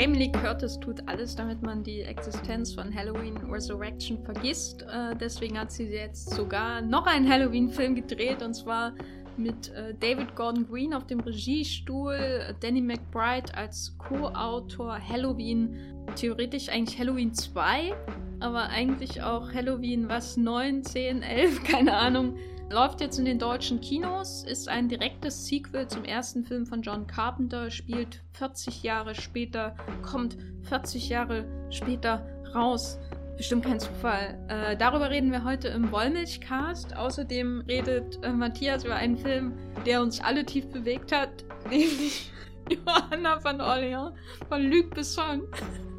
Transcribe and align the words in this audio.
Jamie 0.00 0.16
Lee 0.16 0.32
Curtis 0.32 0.80
tut 0.80 1.06
alles, 1.06 1.36
damit 1.36 1.60
man 1.60 1.84
die 1.84 2.00
Existenz 2.00 2.72
von 2.72 2.94
Halloween 2.94 3.36
Resurrection 3.36 4.16
vergisst. 4.24 4.80
Äh, 4.80 5.14
deswegen 5.14 5.60
hat 5.60 5.70
sie 5.70 5.88
jetzt 5.88 6.30
sogar 6.30 6.80
noch 6.80 7.04
einen 7.04 7.28
Halloween-Film 7.28 7.96
gedreht 7.96 8.42
und 8.42 8.54
zwar 8.54 8.94
mit 9.36 9.68
äh, 9.74 9.92
David 10.00 10.34
Gordon 10.34 10.66
Green 10.66 10.94
auf 10.94 11.06
dem 11.06 11.20
Regiestuhl, 11.20 12.16
Danny 12.60 12.80
McBride 12.80 13.54
als 13.54 13.94
Co-Autor 13.98 14.98
Halloween, 15.06 15.76
theoretisch 16.16 16.70
eigentlich 16.70 16.98
Halloween 16.98 17.34
2, 17.34 17.92
aber 18.40 18.70
eigentlich 18.70 19.22
auch 19.22 19.52
Halloween 19.52 20.08
was 20.08 20.38
9, 20.38 20.82
10, 20.82 21.20
11, 21.20 21.62
keine 21.64 21.94
Ahnung. 21.94 22.36
Läuft 22.72 23.00
jetzt 23.00 23.18
in 23.18 23.24
den 23.24 23.40
deutschen 23.40 23.80
Kinos, 23.80 24.44
ist 24.44 24.68
ein 24.68 24.88
direktes 24.88 25.44
Sequel 25.48 25.88
zum 25.88 26.04
ersten 26.04 26.44
Film 26.44 26.66
von 26.66 26.82
John 26.82 27.04
Carpenter, 27.04 27.68
spielt 27.68 28.22
40 28.34 28.84
Jahre 28.84 29.16
später, 29.16 29.74
kommt 30.02 30.36
40 30.68 31.08
Jahre 31.08 31.44
später 31.70 32.24
raus. 32.54 32.96
Bestimmt 33.36 33.64
kein 33.64 33.80
Zufall. 33.80 34.38
Äh, 34.46 34.76
darüber 34.76 35.10
reden 35.10 35.32
wir 35.32 35.42
heute 35.42 35.66
im 35.66 35.90
Wollmilchcast. 35.90 36.96
Außerdem 36.96 37.64
redet 37.66 38.22
äh, 38.22 38.30
Matthias 38.30 38.84
über 38.84 38.94
einen 38.94 39.16
Film, 39.16 39.54
der 39.84 40.00
uns 40.00 40.20
alle 40.20 40.46
tief 40.46 40.68
bewegt 40.68 41.10
hat, 41.10 41.44
nämlich 41.68 42.30
Johanna 42.70 43.40
von 43.40 43.60
Orleans 43.60 44.12
von 44.48 44.62
Luc 44.70 44.94
Besson, 44.94 45.42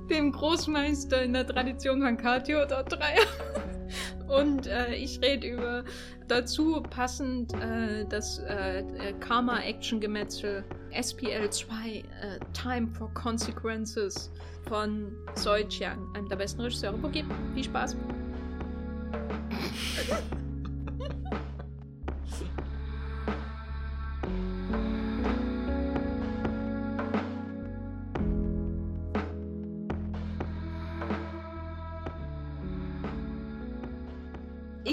dem 0.10 0.32
Großmeister 0.32 1.22
in 1.22 1.34
der 1.34 1.46
Tradition 1.46 2.02
von 2.02 2.16
Karl 2.16 2.42
Theodor 2.42 2.84
Dreier. 2.84 3.26
Und 4.30 4.68
äh, 4.68 4.96
ich 4.96 5.20
rede 5.22 5.48
über 5.48 5.84
dazu 6.32 6.82
passend 6.90 7.54
äh, 7.56 8.06
das 8.06 8.40
äh, 8.40 8.80
äh 8.80 9.14
Karma-Action-Gemetzel 9.20 10.64
SPL 11.00 11.50
2 11.50 11.74
äh, 11.76 12.04
Time 12.54 12.88
for 12.88 13.14
Consequences 13.14 14.32
von 14.68 15.12
Soi 15.36 15.68
Chiang, 15.68 16.00
einem 16.16 16.30
der 16.30 16.38
besten 16.38 16.62
Regisseure 16.62 17.04
wo 17.04 17.10
gibt. 17.10 17.32
Viel 17.54 17.66
Spaß! 17.66 17.98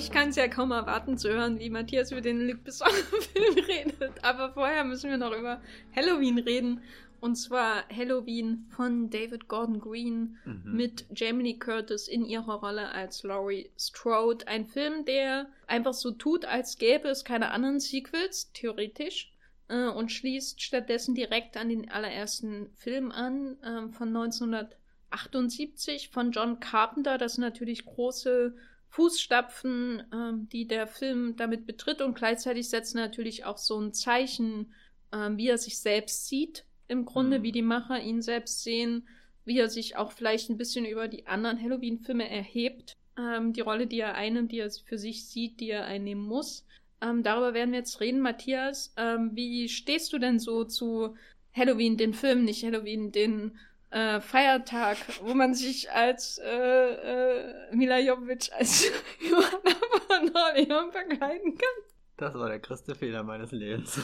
Ich 0.09 0.14
kann 0.14 0.31
es 0.31 0.37
ja 0.37 0.48
kaum 0.48 0.70
erwarten 0.70 1.19
zu 1.19 1.28
hören, 1.28 1.59
wie 1.59 1.69
Matthias 1.69 2.12
über 2.12 2.23
den 2.23 2.48
Luc 2.48 2.64
Besson-Film 2.64 3.59
redet. 3.69 4.25
Aber 4.25 4.55
vorher 4.55 4.83
müssen 4.83 5.11
wir 5.11 5.19
noch 5.19 5.37
über 5.37 5.61
Halloween 5.95 6.39
reden. 6.39 6.81
Und 7.20 7.37
zwar 7.37 7.87
Halloween 7.95 8.64
von 8.70 9.11
David 9.11 9.48
Gordon 9.48 9.81
Green 9.81 10.39
mhm. 10.47 10.62
mit 10.64 11.05
Jamie 11.14 11.53
Lee 11.53 11.59
Curtis 11.59 12.09
in 12.09 12.25
ihrer 12.25 12.55
Rolle 12.55 12.91
als 12.91 13.23
Laurie 13.23 13.70
Strode. 13.77 14.48
Ein 14.48 14.64
Film, 14.64 15.05
der 15.05 15.51
einfach 15.67 15.92
so 15.92 16.12
tut, 16.12 16.47
als 16.47 16.79
gäbe 16.79 17.09
es 17.09 17.23
keine 17.23 17.51
anderen 17.51 17.79
Sequels, 17.79 18.51
theoretisch. 18.55 19.31
Äh, 19.69 19.89
und 19.89 20.11
schließt 20.11 20.62
stattdessen 20.62 21.14
direkt 21.14 21.59
an 21.59 21.69
den 21.69 21.91
allerersten 21.91 22.70
Film 22.77 23.12
an, 23.12 23.59
äh, 23.61 23.92
von 23.92 24.09
1978 24.09 26.09
von 26.09 26.31
John 26.31 26.61
Carpenter. 26.61 27.19
Das 27.19 27.34
sind 27.34 27.42
natürlich 27.42 27.84
große 27.84 28.55
Fußstapfen, 28.91 30.03
ähm, 30.12 30.48
die 30.50 30.67
der 30.67 30.86
Film 30.86 31.36
damit 31.36 31.67
betritt 31.67 32.00
und 32.00 32.14
gleichzeitig 32.14 32.69
setzt 32.69 32.95
natürlich 32.95 33.45
auch 33.45 33.58
so 33.58 33.78
ein 33.78 33.92
Zeichen, 33.92 34.72
ähm, 35.12 35.36
wie 35.36 35.48
er 35.48 35.58
sich 35.58 35.78
selbst 35.78 36.27
sieht, 36.27 36.64
im 36.89 37.05
Grunde, 37.05 37.39
mhm. 37.39 37.42
wie 37.42 37.53
die 37.53 37.62
Macher 37.62 38.00
ihn 38.00 38.22
selbst 38.22 38.63
sehen, 38.63 39.07
wie 39.45 39.58
er 39.58 39.68
sich 39.68 39.96
auch 39.96 40.13
vielleicht 40.13 40.51
ein 40.51 40.58
bisschen 40.58 40.85
über 40.85 41.08
die 41.08 41.27
anderen 41.27 41.61
Halloween-Filme 41.61 42.29
erhebt, 42.29 42.96
ähm, 43.18 43.52
die 43.52 43.61
Rolle, 43.61 43.86
die 43.86 44.01
er 44.01 44.14
einnimmt, 44.14 44.52
die 44.52 44.58
er 44.58 44.70
für 44.70 44.98
sich 44.98 45.27
sieht, 45.27 45.61
die 45.61 45.70
er 45.70 45.84
einnehmen 45.84 46.24
muss. 46.24 46.67
Ähm, 47.01 47.23
darüber 47.23 47.55
werden 47.55 47.73
wir 47.73 47.79
jetzt 47.79 48.01
reden, 48.01 48.20
Matthias. 48.20 48.92
Ähm, 48.96 49.30
wie 49.34 49.68
stehst 49.68 50.13
du 50.13 50.18
denn 50.18 50.39
so 50.39 50.64
zu 50.64 51.14
Halloween, 51.55 51.96
den 51.96 52.14
Film, 52.14 52.45
nicht 52.45 52.64
Halloween, 52.64 53.13
den 53.13 53.57
äh, 53.91 54.21
Feiertag, 54.21 54.99
wo 55.23 55.35
man 55.35 55.55
sich 55.55 55.91
als 55.91 56.39
äh, 56.39 56.51
äh, 56.51 57.75
Mila 57.75 57.99
Jovic 57.99 58.51
als 58.53 58.91
Johanna 59.21 59.77
von 60.07 60.37
Orleans 60.37 60.93
verkleiden 60.93 61.57
kann. 61.57 61.85
Das 62.17 62.35
war 62.35 62.49
der 62.49 62.59
größte 62.59 62.95
Fehler 62.95 63.23
meines 63.23 63.53
Lebens. 63.53 64.01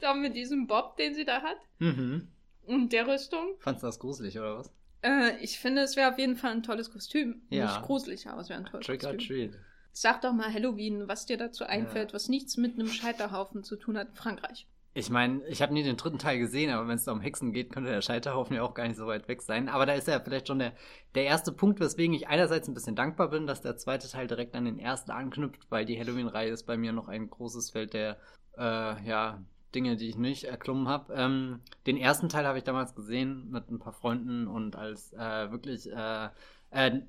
da 0.00 0.14
mit 0.14 0.36
diesem 0.36 0.66
Bob, 0.66 0.96
den 0.96 1.14
sie 1.14 1.24
da 1.24 1.42
hat. 1.42 1.58
Mhm. 1.78 2.28
Und 2.64 2.92
der 2.92 3.06
Rüstung. 3.08 3.56
Fandest 3.58 3.82
du 3.82 3.86
das 3.88 3.98
gruselig, 3.98 4.38
oder 4.38 4.58
was? 4.58 4.72
Äh, 5.02 5.36
ich 5.42 5.58
finde, 5.58 5.82
es 5.82 5.96
wäre 5.96 6.10
auf 6.10 6.18
jeden 6.18 6.36
Fall 6.36 6.52
ein 6.52 6.62
tolles 6.62 6.90
Kostüm. 6.92 7.42
Ja. 7.48 7.64
Nicht 7.64 7.82
gruselig, 7.82 8.28
aber 8.28 8.42
es 8.42 8.48
wäre 8.48 8.60
ein 8.60 8.66
tolles 8.66 8.86
Trick 8.86 9.00
Kostüm. 9.00 9.18
Trick 9.18 9.30
or 9.30 9.50
treat. 9.50 9.60
Sag 9.92 10.22
doch 10.22 10.32
mal 10.32 10.52
Halloween, 10.52 11.08
was 11.08 11.26
dir 11.26 11.36
dazu 11.36 11.64
einfällt, 11.64 12.10
ja. 12.10 12.14
was 12.14 12.28
nichts 12.28 12.56
mit 12.56 12.74
einem 12.74 12.88
Scheiterhaufen 12.88 13.62
zu 13.62 13.76
tun 13.76 13.98
hat 13.98 14.08
in 14.08 14.14
Frankreich. 14.14 14.66
Ich 14.94 15.08
meine, 15.08 15.42
ich 15.46 15.62
habe 15.62 15.72
nie 15.72 15.82
den 15.82 15.96
dritten 15.96 16.18
Teil 16.18 16.38
gesehen, 16.38 16.70
aber 16.70 16.86
wenn 16.86 16.96
es 16.96 17.04
da 17.04 17.12
um 17.12 17.22
Hexen 17.22 17.52
geht, 17.52 17.72
könnte 17.72 17.90
der 17.90 18.02
Scheiterhaufen 18.02 18.56
ja 18.56 18.62
auch 18.62 18.74
gar 18.74 18.86
nicht 18.86 18.98
so 18.98 19.06
weit 19.06 19.26
weg 19.26 19.40
sein. 19.40 19.70
Aber 19.70 19.86
da 19.86 19.94
ist 19.94 20.06
ja 20.06 20.20
vielleicht 20.20 20.48
schon 20.48 20.58
der, 20.58 20.74
der 21.14 21.24
erste 21.24 21.50
Punkt, 21.50 21.80
weswegen 21.80 22.14
ich 22.14 22.28
einerseits 22.28 22.68
ein 22.68 22.74
bisschen 22.74 22.94
dankbar 22.94 23.28
bin, 23.30 23.46
dass 23.46 23.62
der 23.62 23.78
zweite 23.78 24.08
Teil 24.08 24.26
direkt 24.26 24.54
an 24.54 24.66
den 24.66 24.78
ersten 24.78 25.10
anknüpft, 25.10 25.70
weil 25.70 25.86
die 25.86 25.98
Halloween-Reihe 25.98 26.50
ist 26.50 26.64
bei 26.64 26.76
mir 26.76 26.92
noch 26.92 27.08
ein 27.08 27.30
großes 27.30 27.70
Feld 27.70 27.94
der, 27.94 28.18
äh, 28.58 29.08
ja, 29.08 29.42
Dinge, 29.74 29.96
die 29.96 30.08
ich 30.08 30.18
nicht 30.18 30.44
erklommen 30.44 30.88
habe. 30.88 31.14
Ähm, 31.14 31.60
den 31.86 31.96
ersten 31.96 32.28
Teil 32.28 32.46
habe 32.46 32.58
ich 32.58 32.64
damals 32.64 32.94
gesehen 32.94 33.50
mit 33.50 33.70
ein 33.70 33.78
paar 33.78 33.92
Freunden 33.92 34.46
und 34.46 34.76
als 34.76 35.12
äh, 35.14 35.50
wirklich 35.50 35.90
äh, 35.90 36.28
äh, 36.72 37.00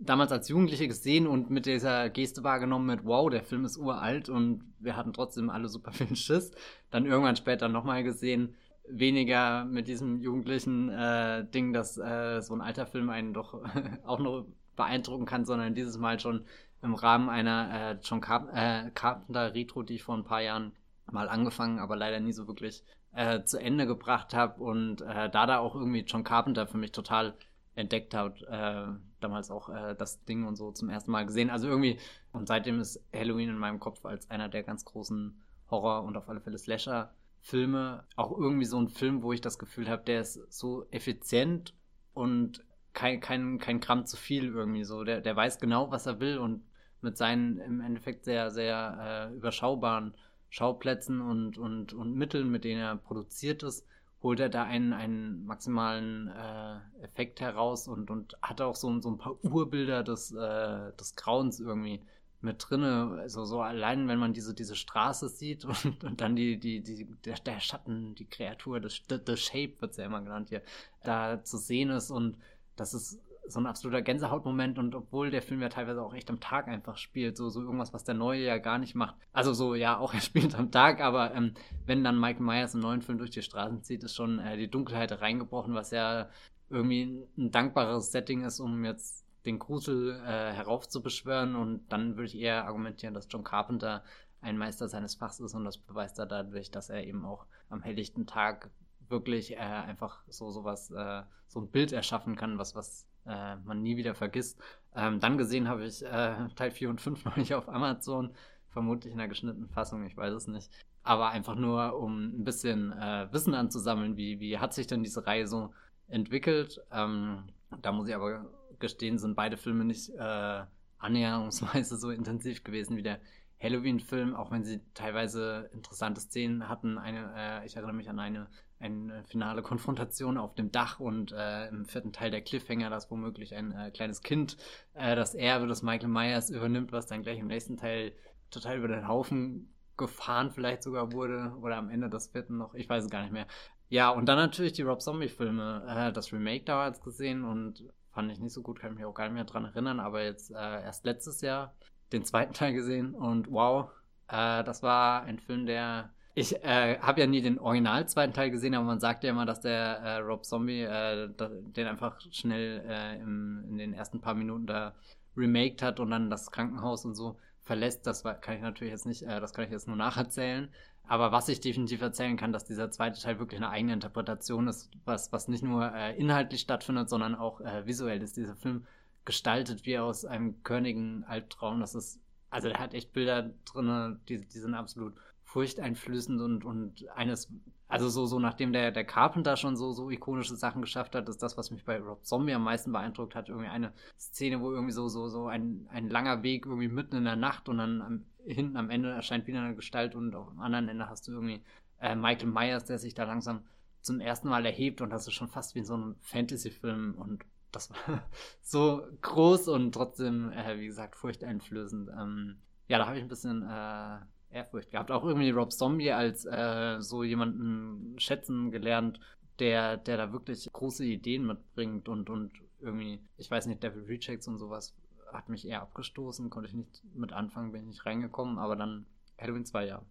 damals 0.00 0.32
als 0.32 0.48
Jugendliche 0.48 0.88
gesehen 0.88 1.28
und 1.28 1.48
mit 1.48 1.66
dieser 1.66 2.10
Geste 2.10 2.42
wahrgenommen 2.42 2.86
mit, 2.86 3.04
wow, 3.04 3.30
der 3.30 3.44
Film 3.44 3.64
ist 3.64 3.76
uralt 3.76 4.28
und 4.28 4.74
wir 4.80 4.96
hatten 4.96 5.12
trotzdem 5.12 5.50
alle 5.50 5.68
super 5.68 5.92
viel 5.92 6.16
Schiss. 6.16 6.50
Dann 6.90 7.06
irgendwann 7.06 7.36
später 7.36 7.68
nochmal 7.68 8.02
gesehen, 8.02 8.56
weniger 8.88 9.64
mit 9.64 9.86
diesem 9.86 10.20
jugendlichen 10.20 10.88
äh, 10.90 11.48
Ding, 11.48 11.72
dass 11.72 11.96
äh, 11.96 12.40
so 12.42 12.54
ein 12.54 12.60
alter 12.60 12.86
Film 12.86 13.08
einen 13.08 13.32
doch 13.32 13.54
auch 14.04 14.18
noch 14.18 14.46
beeindrucken 14.74 15.26
kann, 15.26 15.44
sondern 15.44 15.76
dieses 15.76 15.96
Mal 15.96 16.18
schon 16.18 16.44
im 16.82 16.94
Rahmen 16.94 17.28
einer 17.28 17.92
äh, 17.92 17.98
John 18.02 18.20
Carp 18.20 18.50
äh, 18.52 18.90
Carpenter 18.90 19.54
Retro, 19.54 19.84
die 19.84 19.94
ich 19.94 20.02
vor 20.02 20.16
ein 20.16 20.24
paar 20.24 20.42
Jahren 20.42 20.72
mal 21.10 21.28
angefangen, 21.28 21.78
aber 21.78 21.94
leider 21.94 22.18
nie 22.18 22.32
so 22.32 22.48
wirklich 22.48 22.82
äh, 23.14 23.44
zu 23.44 23.58
Ende 23.58 23.86
gebracht 23.86 24.34
habe 24.34 24.62
und 24.62 24.96
da 24.96 25.28
da 25.28 25.58
auch 25.58 25.76
irgendwie 25.76 26.00
John 26.00 26.24
Carpenter 26.24 26.66
für 26.66 26.78
mich 26.78 26.90
total 26.90 27.34
entdeckt 27.74 28.14
hat, 28.14 28.42
äh, 28.42 28.86
damals 29.20 29.50
auch 29.50 29.68
äh, 29.68 29.94
das 29.96 30.24
Ding 30.24 30.46
und 30.46 30.56
so 30.56 30.70
zum 30.72 30.88
ersten 30.88 31.10
Mal 31.10 31.26
gesehen. 31.26 31.50
Also 31.50 31.68
irgendwie, 31.68 31.98
und 32.32 32.46
seitdem 32.46 32.80
ist 32.80 33.02
Halloween 33.12 33.50
in 33.50 33.58
meinem 33.58 33.80
Kopf 33.80 34.04
als 34.04 34.30
einer 34.30 34.48
der 34.48 34.62
ganz 34.62 34.84
großen 34.84 35.40
Horror- 35.70 36.04
und 36.04 36.16
auf 36.16 36.28
alle 36.28 36.40
Fälle 36.40 36.58
Slasher-Filme 36.58 38.04
auch 38.16 38.36
irgendwie 38.38 38.66
so 38.66 38.78
ein 38.78 38.88
Film, 38.88 39.22
wo 39.22 39.32
ich 39.32 39.40
das 39.40 39.58
Gefühl 39.58 39.88
habe, 39.88 40.04
der 40.04 40.20
ist 40.20 40.40
so 40.52 40.86
effizient 40.90 41.74
und 42.12 42.64
kein, 42.92 43.20
kein, 43.20 43.58
kein 43.58 43.80
Gramm 43.80 44.06
zu 44.06 44.16
viel 44.16 44.46
irgendwie 44.46 44.84
so. 44.84 45.02
Der, 45.02 45.20
der 45.20 45.34
weiß 45.34 45.58
genau, 45.58 45.90
was 45.90 46.06
er 46.06 46.20
will 46.20 46.38
und 46.38 46.62
mit 47.00 47.18
seinen 47.18 47.58
im 47.58 47.80
Endeffekt 47.80 48.24
sehr, 48.24 48.50
sehr 48.50 49.30
äh, 49.32 49.36
überschaubaren 49.36 50.14
Schauplätzen 50.48 51.20
und, 51.20 51.58
und, 51.58 51.92
und 51.92 52.14
Mitteln, 52.14 52.50
mit 52.50 52.62
denen 52.62 52.80
er 52.80 52.96
produziert 52.96 53.64
ist, 53.64 53.84
holt 54.24 54.40
er 54.40 54.48
da 54.48 54.64
einen, 54.64 54.94
einen 54.94 55.44
maximalen 55.44 56.28
äh, 56.28 57.04
Effekt 57.04 57.42
heraus 57.42 57.86
und, 57.86 58.10
und 58.10 58.36
hat 58.40 58.62
auch 58.62 58.74
so, 58.74 58.98
so 59.00 59.10
ein 59.10 59.18
paar 59.18 59.36
Urbilder 59.44 60.02
des, 60.02 60.32
äh, 60.32 60.92
des 60.98 61.14
Grauens 61.14 61.60
irgendwie 61.60 62.00
mit 62.40 62.56
drinne. 62.58 63.18
Also 63.20 63.44
so 63.44 63.60
allein, 63.60 64.08
wenn 64.08 64.18
man 64.18 64.32
diese, 64.32 64.54
diese 64.54 64.76
Straße 64.76 65.28
sieht 65.28 65.64
und, 65.84 66.02
und 66.04 66.20
dann 66.22 66.36
die, 66.36 66.58
die, 66.58 66.82
die, 66.82 67.04
der, 67.26 67.34
der 67.34 67.60
Schatten, 67.60 68.14
die 68.14 68.24
Kreatur, 68.24 68.80
das, 68.80 69.02
the 69.08 69.36
Shape 69.36 69.74
wird 69.80 69.90
es 69.90 69.98
ja 69.98 70.06
immer 70.06 70.22
genannt 70.22 70.48
hier, 70.48 70.62
da 71.02 71.44
zu 71.44 71.58
sehen 71.58 71.90
ist 71.90 72.10
und 72.10 72.38
das 72.76 72.94
ist 72.94 73.20
so 73.46 73.60
ein 73.60 73.66
absoluter 73.66 74.02
Gänsehautmoment 74.02 74.78
und 74.78 74.94
obwohl 74.94 75.30
der 75.30 75.42
Film 75.42 75.60
ja 75.60 75.68
teilweise 75.68 76.02
auch 76.02 76.14
echt 76.14 76.30
am 76.30 76.40
Tag 76.40 76.68
einfach 76.68 76.96
spielt, 76.96 77.36
so, 77.36 77.50
so 77.50 77.60
irgendwas, 77.60 77.92
was 77.92 78.04
der 78.04 78.14
Neue 78.14 78.44
ja 78.44 78.58
gar 78.58 78.78
nicht 78.78 78.94
macht. 78.94 79.16
Also 79.32 79.52
so, 79.52 79.74
ja, 79.74 79.98
auch 79.98 80.14
er 80.14 80.20
spielt 80.20 80.54
am 80.54 80.70
Tag, 80.70 81.00
aber 81.00 81.34
ähm, 81.34 81.54
wenn 81.86 82.04
dann 82.04 82.18
Michael 82.18 82.44
Myers 82.44 82.74
einen 82.74 82.82
neuen 82.82 83.02
Film 83.02 83.18
durch 83.18 83.30
die 83.30 83.42
Straßen 83.42 83.82
zieht, 83.82 84.02
ist 84.04 84.14
schon 84.14 84.38
äh, 84.38 84.56
die 84.56 84.70
Dunkelheit 84.70 85.20
reingebrochen, 85.20 85.74
was 85.74 85.90
ja 85.90 86.28
irgendwie 86.70 87.26
ein 87.36 87.50
dankbares 87.50 88.12
Setting 88.12 88.42
ist, 88.44 88.60
um 88.60 88.84
jetzt 88.84 89.24
den 89.44 89.58
Grusel 89.58 90.20
äh, 90.24 90.52
heraufzubeschwören 90.52 91.54
und 91.54 91.86
dann 91.88 92.16
würde 92.16 92.26
ich 92.26 92.38
eher 92.38 92.64
argumentieren, 92.64 93.14
dass 93.14 93.28
John 93.28 93.44
Carpenter 93.44 94.02
ein 94.40 94.56
Meister 94.56 94.88
seines 94.88 95.14
Fachs 95.14 95.40
ist 95.40 95.54
und 95.54 95.64
das 95.64 95.78
beweist 95.78 96.18
er 96.18 96.26
dadurch, 96.26 96.70
dass 96.70 96.90
er 96.90 97.04
eben 97.04 97.24
auch 97.24 97.46
am 97.68 97.82
helllichten 97.82 98.26
Tag 98.26 98.70
wirklich 99.08 99.52
äh, 99.52 99.56
einfach 99.58 100.22
so 100.28 100.50
sowas, 100.50 100.90
äh, 100.90 101.22
so 101.46 101.60
ein 101.60 101.70
Bild 101.70 101.92
erschaffen 101.92 102.36
kann, 102.36 102.58
was, 102.58 102.74
was 102.74 103.06
äh, 103.26 103.56
man 103.56 103.82
nie 103.82 103.96
wieder 103.96 104.14
vergisst. 104.14 104.60
Ähm, 104.94 105.20
dann 105.20 105.38
gesehen 105.38 105.68
habe 105.68 105.84
ich 105.84 106.04
äh, 106.04 106.48
Teil 106.56 106.70
4 106.70 106.90
und 106.90 107.00
5 107.00 107.24
noch 107.24 107.36
nicht 107.36 107.54
auf 107.54 107.68
Amazon, 107.68 108.32
vermutlich 108.68 109.12
in 109.12 109.18
der 109.18 109.28
geschnittenen 109.28 109.68
Fassung, 109.68 110.04
ich 110.04 110.16
weiß 110.16 110.34
es 110.34 110.46
nicht. 110.46 110.70
aber 111.04 111.30
einfach 111.30 111.54
nur, 111.54 111.98
um 111.98 112.40
ein 112.40 112.44
bisschen 112.44 112.92
äh, 112.92 113.28
Wissen 113.30 113.54
anzusammeln, 113.54 114.16
wie, 114.16 114.40
wie 114.40 114.58
hat 114.58 114.72
sich 114.72 114.86
denn 114.86 115.02
diese 115.02 115.26
Reihe 115.26 115.46
so 115.46 115.72
entwickelt. 116.08 116.80
Ähm, 116.90 117.44
da 117.82 117.92
muss 117.92 118.08
ich 118.08 118.14
aber 118.14 118.46
gestehen, 118.78 119.18
sind 119.18 119.36
beide 119.36 119.56
Filme 119.56 119.84
nicht 119.84 120.10
äh, 120.10 120.62
annäherungsweise 120.98 121.96
so 121.98 122.10
intensiv 122.10 122.64
gewesen 122.64 122.96
wie 122.96 123.02
der 123.02 123.20
Halloween-Film, 123.60 124.34
auch 124.34 124.50
wenn 124.50 124.64
sie 124.64 124.80
teilweise 124.94 125.70
interessante 125.72 126.20
Szenen 126.20 126.68
hatten. 126.68 126.98
Eine, 126.98 127.32
äh, 127.36 127.66
ich 127.66 127.76
erinnere 127.76 127.94
mich 127.94 128.08
an 128.08 128.18
eine, 128.18 128.48
eine 128.84 129.24
finale 129.24 129.62
Konfrontation 129.62 130.36
auf 130.36 130.54
dem 130.54 130.70
Dach 130.70 131.00
und 131.00 131.32
äh, 131.32 131.68
im 131.68 131.86
vierten 131.86 132.12
Teil 132.12 132.30
der 132.30 132.42
Cliffhanger, 132.42 132.90
dass 132.90 133.10
womöglich 133.10 133.54
ein 133.54 133.72
äh, 133.72 133.90
kleines 133.90 134.22
Kind 134.22 134.56
äh, 134.94 135.16
das 135.16 135.34
Erbe 135.34 135.66
des 135.66 135.82
Michael 135.82 136.08
Myers 136.08 136.50
übernimmt, 136.50 136.92
was 136.92 137.06
dann 137.06 137.22
gleich 137.22 137.38
im 137.38 137.46
nächsten 137.46 137.76
Teil 137.76 138.12
total 138.50 138.78
über 138.78 138.88
den 138.88 139.08
Haufen 139.08 139.74
gefahren 139.96 140.50
vielleicht 140.50 140.82
sogar 140.82 141.12
wurde 141.12 141.54
oder 141.60 141.76
am 141.76 141.88
Ende 141.88 142.10
des 142.10 142.28
vierten 142.28 142.58
noch, 142.58 142.74
ich 142.74 142.88
weiß 142.88 143.04
es 143.04 143.10
gar 143.10 143.22
nicht 143.22 143.32
mehr. 143.32 143.46
Ja, 143.88 144.10
und 144.10 144.26
dann 144.26 144.38
natürlich 144.38 144.72
die 144.72 144.82
Rob 144.82 145.00
Zombie-Filme. 145.00 145.84
Äh, 145.88 146.12
das 146.12 146.32
Remake 146.32 146.64
damals 146.64 147.00
gesehen 147.00 147.44
und 147.44 147.84
fand 148.12 148.30
ich 148.30 148.38
nicht 148.38 148.52
so 148.52 148.62
gut, 148.62 148.80
kann 148.80 148.92
ich 148.92 148.98
mich 148.98 149.06
auch 149.06 149.14
gar 149.14 149.24
nicht 149.24 149.34
mehr 149.34 149.44
dran 149.44 149.64
erinnern, 149.64 150.00
aber 150.00 150.22
jetzt 150.22 150.50
äh, 150.50 150.54
erst 150.54 151.04
letztes 151.04 151.40
Jahr 151.40 151.74
den 152.12 152.24
zweiten 152.24 152.52
Teil 152.52 152.72
gesehen 152.72 153.14
und 153.14 153.50
wow, 153.50 153.90
äh, 154.28 154.64
das 154.64 154.82
war 154.82 155.22
ein 155.22 155.38
Film, 155.38 155.66
der. 155.66 156.13
Ich 156.34 156.64
äh, 156.64 156.98
habe 156.98 157.20
ja 157.20 157.26
nie 157.26 157.42
den 157.42 157.60
original 157.60 158.08
zweiten 158.08 158.32
Teil 158.32 158.50
gesehen, 158.50 158.74
aber 158.74 158.84
man 158.84 158.98
sagt 158.98 159.22
ja 159.22 159.30
immer, 159.30 159.46
dass 159.46 159.60
der 159.60 159.98
äh, 159.98 160.16
Rob 160.16 160.44
Zombie 160.44 160.82
äh, 160.82 161.28
den 161.28 161.86
einfach 161.86 162.20
schnell 162.32 163.18
im, 163.20 163.64
in 163.68 163.78
den 163.78 163.94
ersten 163.94 164.20
paar 164.20 164.34
Minuten 164.34 164.66
da 164.66 164.94
remaked 165.36 165.80
hat 165.82 166.00
und 166.00 166.10
dann 166.10 166.30
das 166.30 166.50
Krankenhaus 166.50 167.04
und 167.04 167.14
so 167.14 167.36
verlässt. 167.62 168.06
Das 168.06 168.24
kann 168.24 168.56
ich 168.56 168.62
natürlich 168.62 168.92
jetzt 168.92 169.06
nicht, 169.06 169.22
das 169.22 169.52
kann 169.52 169.64
ich 169.64 169.70
jetzt 169.70 169.86
nur 169.86 169.96
nacherzählen. 169.96 170.68
Aber 171.06 171.32
was 171.32 171.48
ich 171.48 171.60
definitiv 171.60 172.00
erzählen 172.00 172.36
kann, 172.36 172.52
dass 172.52 172.64
dieser 172.64 172.90
zweite 172.90 173.20
Teil 173.20 173.38
wirklich 173.38 173.60
eine 173.60 173.68
eigene 173.68 173.92
Interpretation 173.92 174.68
ist, 174.68 174.90
was, 175.04 175.32
was 175.32 175.48
nicht 175.48 175.62
nur 175.62 175.92
äh, 175.94 176.16
inhaltlich 176.16 176.62
stattfindet, 176.62 177.10
sondern 177.10 177.34
auch 177.34 177.60
äh, 177.60 177.86
visuell 177.86 178.22
ist 178.22 178.36
dieser 178.36 178.56
Film 178.56 178.86
gestaltet 179.26 179.84
wie 179.84 179.98
aus 179.98 180.24
einem 180.24 180.62
körnigen 180.62 181.24
Albtraum. 181.24 181.80
Das 181.80 181.94
ist, 181.94 182.20
also 182.48 182.68
der 182.68 182.78
hat 182.78 182.94
echt 182.94 183.12
Bilder 183.12 183.50
drin, 183.70 184.18
die, 184.28 184.46
die 184.46 184.58
sind 184.58 184.74
absolut 184.74 185.14
furchteinflößend 185.54 186.40
und, 186.40 186.64
und 186.64 187.08
eines, 187.10 187.48
also 187.86 188.08
so, 188.08 188.26
so 188.26 188.40
nachdem 188.40 188.72
der, 188.72 188.90
der 188.90 189.04
Carpenter 189.04 189.56
schon 189.56 189.76
so, 189.76 189.92
so 189.92 190.10
ikonische 190.10 190.56
Sachen 190.56 190.82
geschafft 190.82 191.14
hat, 191.14 191.28
ist 191.28 191.44
das, 191.44 191.56
was 191.56 191.70
mich 191.70 191.84
bei 191.84 192.00
Rob 192.00 192.24
Zombie 192.24 192.54
am 192.54 192.64
meisten 192.64 192.90
beeindruckt 192.90 193.36
hat, 193.36 193.48
irgendwie 193.48 193.68
eine 193.68 193.92
Szene, 194.18 194.60
wo 194.60 194.72
irgendwie 194.72 194.92
so, 194.92 195.06
so, 195.06 195.28
so 195.28 195.46
ein, 195.46 195.86
ein 195.92 196.08
langer 196.08 196.42
Weg 196.42 196.66
irgendwie 196.66 196.88
mitten 196.88 197.14
in 197.14 197.24
der 197.24 197.36
Nacht 197.36 197.68
und 197.68 197.78
dann 197.78 198.02
am, 198.02 198.24
hinten 198.44 198.76
am 198.76 198.90
Ende 198.90 199.12
erscheint 199.12 199.46
wieder 199.46 199.60
eine 199.60 199.76
Gestalt 199.76 200.16
und 200.16 200.34
auf 200.34 200.48
dem 200.48 200.58
anderen 200.58 200.88
Ende 200.88 201.08
hast 201.08 201.28
du 201.28 201.32
irgendwie 201.32 201.62
äh, 202.00 202.16
Michael 202.16 202.50
Myers, 202.50 202.86
der 202.86 202.98
sich 202.98 203.14
da 203.14 203.22
langsam 203.22 203.62
zum 204.00 204.18
ersten 204.18 204.48
Mal 204.48 204.66
erhebt 204.66 205.02
und 205.02 205.10
das 205.10 205.28
ist 205.28 205.34
schon 205.34 205.48
fast 205.48 205.76
wie 205.76 205.78
in 205.78 205.84
so 205.84 205.94
einem 205.94 206.16
Fantasy-Film 206.18 207.14
und 207.14 207.44
das 207.70 207.90
war 207.90 208.24
so 208.60 209.06
groß 209.22 209.68
und 209.68 209.92
trotzdem, 209.92 210.50
äh, 210.50 210.80
wie 210.80 210.86
gesagt, 210.86 211.14
furchteinflößend. 211.14 212.10
Ähm, 212.10 212.56
ja, 212.88 212.98
da 212.98 213.06
habe 213.06 213.18
ich 213.18 213.22
ein 213.22 213.28
bisschen 213.28 213.62
äh, 213.62 214.18
Ehrfurcht 214.54 214.90
gehabt. 214.90 215.10
Auch 215.10 215.24
irgendwie 215.24 215.50
Rob 215.50 215.72
Zombie 215.72 216.12
als 216.12 216.44
äh, 216.44 217.00
so 217.00 217.24
jemanden 217.24 218.18
schätzen 218.18 218.70
gelernt, 218.70 219.20
der, 219.58 219.96
der 219.96 220.16
da 220.16 220.32
wirklich 220.32 220.68
große 220.72 221.04
Ideen 221.04 221.46
mitbringt 221.46 222.08
und, 222.08 222.30
und 222.30 222.52
irgendwie, 222.80 223.20
ich 223.36 223.50
weiß 223.50 223.66
nicht, 223.66 223.82
Devil 223.82 224.04
Rejects 224.04 224.48
und 224.48 224.58
sowas 224.58 224.94
hat 225.32 225.48
mich 225.48 225.66
eher 225.66 225.82
abgestoßen, 225.82 226.50
konnte 226.50 226.68
ich 226.68 226.74
nicht 226.74 227.02
mit 227.14 227.32
anfangen, 227.32 227.72
bin 227.72 227.82
ich 227.82 227.88
nicht 227.88 228.06
reingekommen, 228.06 228.58
aber 228.58 228.76
dann 228.76 229.06
Halloween 229.38 229.66
2, 229.66 229.86
ja. 229.86 230.02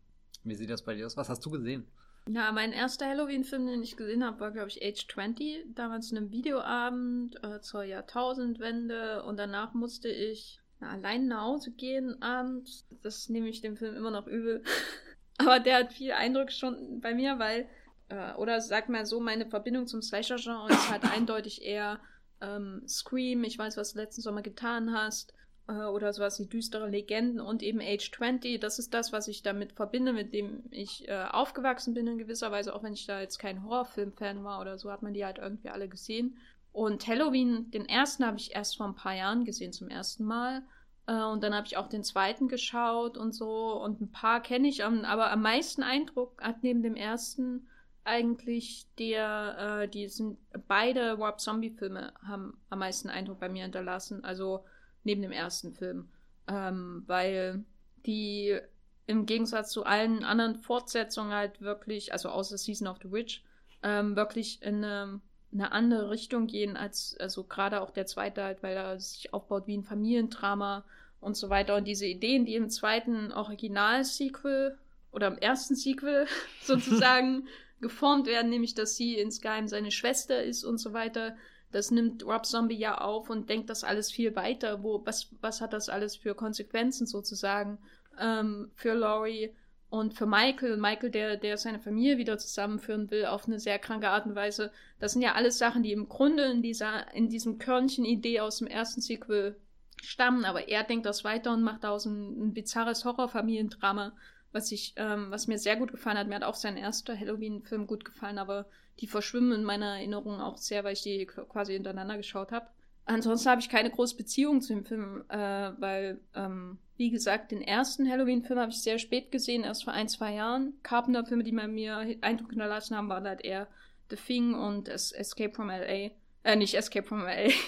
Wie 0.44 0.56
sieht 0.56 0.69
das 0.69 0.84
bei 0.84 0.95
dir 0.95 1.06
aus? 1.06 1.16
Was 1.16 1.30
hast 1.30 1.45
du 1.45 1.50
gesehen? 1.50 1.88
Ja, 2.28 2.51
mein 2.51 2.72
erster 2.72 3.07
Halloween-Film, 3.07 3.68
den 3.68 3.84
ich 3.84 3.98
gesehen 3.98 4.24
habe, 4.24 4.40
war, 4.40 4.51
glaube 4.51 4.69
ich, 4.69 4.84
Age 4.84 5.07
20. 5.07 5.75
Damals 5.75 6.12
in 6.12 6.18
einem 6.18 6.31
Videoabend 6.31 7.42
äh, 7.44 7.60
zur 7.62 7.84
Jahrtausendwende. 7.84 9.24
Und 9.24 9.38
danach 9.38 9.74
musste 9.74 10.10
ich 10.10 10.62
na, 10.83 10.91
allein 10.91 11.27
nach 11.27 11.44
Hause 11.44 11.71
gehen 11.71 12.21
abends. 12.21 12.85
Das 13.01 13.30
nehme 13.30 13.50
ich 13.50 13.62
dem 13.62 13.77
Film 13.77 13.95
immer 13.95 14.12
noch 14.12 14.27
übel. 14.27 14.63
Aber 15.38 15.59
der 15.59 15.77
hat 15.77 15.94
viel 15.94 16.12
Eindruck 16.12 16.51
schon 16.51 17.01
bei 17.01 17.15
mir, 17.15 17.39
weil, 17.39 17.68
äh, 18.09 18.33
oder 18.35 18.62
sag 18.62 18.89
mal 18.89 19.06
so, 19.06 19.19
meine 19.19 19.47
Verbindung 19.47 19.88
zum 19.88 20.01
Slasher-Genre 20.01 20.69
ist 20.69 20.91
halt 20.91 21.03
eindeutig 21.12 21.63
eher 21.63 22.00
ähm, 22.41 22.83
Scream, 22.88 23.44
ich 23.44 23.57
weiß, 23.57 23.77
was 23.77 23.94
du 23.94 24.00
letzten 24.00 24.21
Sommer 24.21 24.41
getan 24.41 24.94
hast 24.94 25.33
äh, 25.68 25.74
oder 25.74 26.13
sowas 26.13 26.39
wie 26.39 26.45
düstere 26.45 26.88
Legenden 26.88 27.39
und 27.39 27.63
eben 27.63 27.81
Age 27.81 28.12
20. 28.12 28.59
Das 28.59 28.80
ist 28.80 28.94
das, 28.94 29.12
was 29.12 29.27
ich 29.27 29.41
damit 29.41 29.74
verbinde, 29.74 30.13
mit 30.13 30.33
dem 30.33 30.63
ich 30.69 31.07
äh, 31.07 31.25
aufgewachsen 31.31 31.94
bin 31.94 32.06
in 32.07 32.18
gewisser 32.18 32.51
Weise, 32.51 32.75
auch 32.75 32.83
wenn 32.83 32.94
ich 32.94 33.07
da 33.07 33.19
jetzt 33.19 33.39
kein 33.39 33.63
Horrorfilm-Fan 33.63 34.44
war 34.44 34.62
oder 34.62 34.77
so, 34.77 34.91
hat 34.91 35.01
man 35.01 35.13
die 35.13 35.25
halt 35.25 35.39
irgendwie 35.39 35.69
alle 35.69 35.88
gesehen. 35.88 36.38
Und 36.71 37.07
Halloween, 37.07 37.69
den 37.71 37.88
ersten 37.88 38.25
habe 38.25 38.38
ich 38.38 38.56
erst 38.56 38.77
vor 38.77 38.88
ein 38.88 38.95
paar 38.95 39.15
Jahren 39.15 39.45
gesehen, 39.45 39.74
zum 39.74 39.89
ersten 39.89 40.25
Mal. 40.25 40.63
Äh, 41.07 41.23
und 41.23 41.44
dann 41.44 41.53
habe 41.53 41.67
ich 41.67 41.77
auch 41.77 41.88
den 41.88 42.03
zweiten 42.03 42.47
geschaut 42.47 43.17
und 43.17 43.33
so. 43.33 43.81
Und 43.81 44.01
ein 44.01 44.11
paar 44.11 44.41
kenne 44.41 44.67
ich, 44.67 44.83
aber 44.83 45.31
am 45.31 45.41
meisten 45.41 45.83
Eindruck 45.83 46.41
hat 46.41 46.63
neben 46.63 46.83
dem 46.83 46.95
ersten 46.95 47.67
eigentlich 48.05 48.85
der, 49.00 49.83
äh, 49.83 49.88
die 49.88 50.07
sind 50.09 50.38
beide 50.67 51.19
Warp 51.19 51.39
Zombie 51.39 51.69
Filme 51.69 52.13
haben 52.27 52.57
am 52.69 52.79
meisten 52.79 53.09
Eindruck 53.09 53.39
bei 53.39 53.50
mir 53.50 53.63
hinterlassen. 53.63 54.23
Also 54.23 54.65
neben 55.03 55.21
dem 55.21 55.31
ersten 55.31 55.73
Film. 55.73 56.09
Ähm, 56.47 57.03
weil 57.07 57.63
die 58.06 58.59
im 59.06 59.25
Gegensatz 59.25 59.71
zu 59.71 59.85
allen 59.85 60.23
anderen 60.23 60.56
Fortsetzungen 60.56 61.33
halt 61.33 61.61
wirklich, 61.61 62.13
also 62.13 62.29
außer 62.29 62.57
Season 62.57 62.88
of 62.88 62.97
the 63.01 63.11
Witch, 63.11 63.44
ähm, 63.81 64.15
wirklich 64.15 64.61
in 64.61 64.83
eine, 64.83 65.21
eine, 65.53 65.71
andere 65.71 66.09
Richtung 66.09 66.47
gehen 66.47 66.77
als, 66.77 67.15
also 67.19 67.44
gerade 67.44 67.81
auch 67.81 67.91
der 67.91 68.05
zweite 68.05 68.44
halt, 68.44 68.63
weil 68.63 68.75
er 68.75 69.00
sich 69.00 69.33
aufbaut 69.33 69.67
wie 69.67 69.77
ein 69.77 69.83
Familiendrama 69.83 70.83
und 71.21 71.38
so 71.38 71.50
weiter. 71.50 71.75
Und 71.75 71.85
diese 71.85 72.05
Ideen, 72.05 72.45
die 72.45 72.55
im 72.55 72.69
zweiten 72.69 73.31
Original-Sequel 73.31 74.77
oder 75.11 75.27
im 75.27 75.38
ersten 75.38 75.75
Sequel 75.75 76.27
sozusagen 76.63 77.47
geformt 77.81 78.27
werden, 78.27 78.50
nämlich 78.50 78.75
dass 78.75 78.95
sie 78.95 79.15
insgeheim 79.17 79.67
seine 79.67 79.91
Schwester 79.91 80.44
ist 80.44 80.63
und 80.63 80.77
so 80.77 80.94
weiter, 80.94 81.35
das 81.71 81.89
nimmt 81.89 82.23
Rob 82.25 82.45
Zombie 82.45 82.77
ja 82.77 82.99
auf 82.99 83.29
und 83.29 83.49
denkt 83.49 83.69
das 83.69 83.83
alles 83.83 84.11
viel 84.11 84.35
weiter. 84.35 84.83
Wo, 84.83 85.01
was, 85.06 85.29
was 85.41 85.59
hat 85.59 85.73
das 85.73 85.89
alles 85.89 86.15
für 86.15 86.35
Konsequenzen 86.35 87.07
sozusagen 87.07 87.79
ähm, 88.19 88.71
für 88.75 88.94
Laurie 88.94 89.51
und 89.94 90.16
für 90.16 90.26
Michael? 90.26 90.78
Michael, 90.78 91.12
der, 91.12 91.38
der 91.38 91.56
seine 91.56 91.78
Familie 91.78 92.18
wieder 92.18 92.40
zusammenführen 92.40 93.12
will 93.12 93.28
auf 93.28 93.45
eine 93.45 93.59
sehr 93.59 93.78
kranke 93.78 94.09
Art 94.09 94.26
und 94.26 94.33
Weise. 94.33 94.71
Das 94.97 95.12
sind 95.12 95.21
ja 95.21 95.33
alles 95.33 95.59
Sachen, 95.59 95.83
die 95.83 95.92
im 95.92 96.09
Grunde 96.09 96.45
in 96.45 96.64
dieser, 96.64 97.14
in 97.14 97.30
diesem 97.30 97.59
Körnchen-Idee 97.59 98.40
aus 98.40 98.57
dem 98.57 98.66
ersten 98.66 99.02
Sequel 99.02 99.56
stammen, 100.02 100.45
aber 100.45 100.68
er 100.68 100.83
denkt 100.83 101.06
das 101.06 101.23
weiter 101.23 101.54
und 101.54 101.62
macht 101.62 101.83
daraus 101.83 102.06
ein, 102.06 102.47
ein 102.47 102.54
bizarres 102.56 103.06
Horrorfamiliendrama, 103.06 104.14
was 104.52 104.71
ich, 104.71 104.95
ähm, 104.95 105.30
was 105.30 105.45
mir 105.45 105.59
sehr 105.59 105.76
gut 105.76 105.92
gefallen 105.92 106.18
hat. 106.18 106.28
Mir 106.28 106.38
hat 106.38 106.44
auch 106.44 106.56
sein 106.56 106.76
erster 106.76 107.16
Halloween-Film 107.16 107.85
gut 107.85 108.04
gefallen, 108.04 108.40
aber 108.40 108.66
die 109.00 109.06
verschwimmen 109.06 109.52
in 109.59 109.64
meiner 109.64 109.97
Erinnerung 109.97 110.42
auch 110.42 110.57
sehr, 110.57 110.83
weil 110.83 110.94
ich 110.94 111.04
die 111.04 111.28
quasi 111.28 111.73
hintereinander 111.73 112.18
geschaut 112.18 112.52
habe. 112.52 112.66
Ansonsten 113.06 113.50
habe 113.50 113.60
ich 113.60 113.69
keine 113.69 113.90
große 113.90 114.16
Beziehung 114.16 114.62
zu 114.62 114.74
dem 114.74 114.86
Film, 114.86 115.24
äh, 115.28 115.38
weil, 115.38 116.22
ähm, 116.36 116.78
wie 116.95 117.10
gesagt, 117.10 117.52
den 117.52 117.62
ersten 117.62 118.10
Halloween-Film 118.10 118.60
habe 118.60 118.72
ich 118.72 118.81
sehr 118.81 118.98
spät 118.98 119.31
gesehen, 119.31 119.64
erst 119.64 119.83
vor 119.83 119.94
ein, 119.94 120.07
zwei 120.07 120.33
Jahren. 120.36 120.74
Carpenter-Filme, 120.83 121.44
die 121.44 121.52
bei 121.52 121.68
mir 121.68 122.18
Eindruck 122.22 122.52
hinterlassen 122.52 122.95
haben, 122.95 123.10
waren 123.10 123.28
halt 123.28 123.42
eher 123.42 123.68
The 124.10 124.16
Thing 124.16 124.54
und 124.54 124.88
Escape 124.88 125.54
from 125.54 125.69
L.A. 125.69 126.12
Äh, 126.48 126.56
nicht 126.56 126.76
Escape 126.76 127.06
from 127.06 127.26
L.A. 127.26 127.52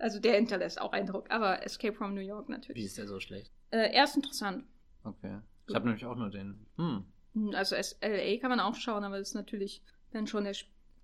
Also 0.00 0.20
der 0.20 0.36
hinterlässt 0.36 0.80
auch 0.80 0.92
Eindruck, 0.92 1.28
aber 1.28 1.64
Escape 1.64 1.92
from 1.92 2.14
New 2.14 2.20
York 2.20 2.48
natürlich. 2.48 2.80
Wie 2.80 2.86
ist 2.86 2.98
der 2.98 3.08
so 3.08 3.18
schlecht? 3.18 3.50
Äh, 3.72 3.92
er 3.92 4.04
ist 4.04 4.14
interessant. 4.14 4.64
Okay. 5.02 5.40
Ich 5.66 5.74
habe 5.74 5.86
nämlich 5.86 6.04
auch 6.04 6.14
nur 6.14 6.30
den. 6.30 6.66
Hm. 6.76 7.04
Also 7.52 7.74
LA 7.74 8.38
kann 8.40 8.50
man 8.50 8.60
auch 8.60 8.76
schauen, 8.76 9.02
aber 9.02 9.18
das 9.18 9.30
ist 9.30 9.34
natürlich 9.34 9.82
dann 10.12 10.28
schon 10.28 10.44
der, 10.44 10.54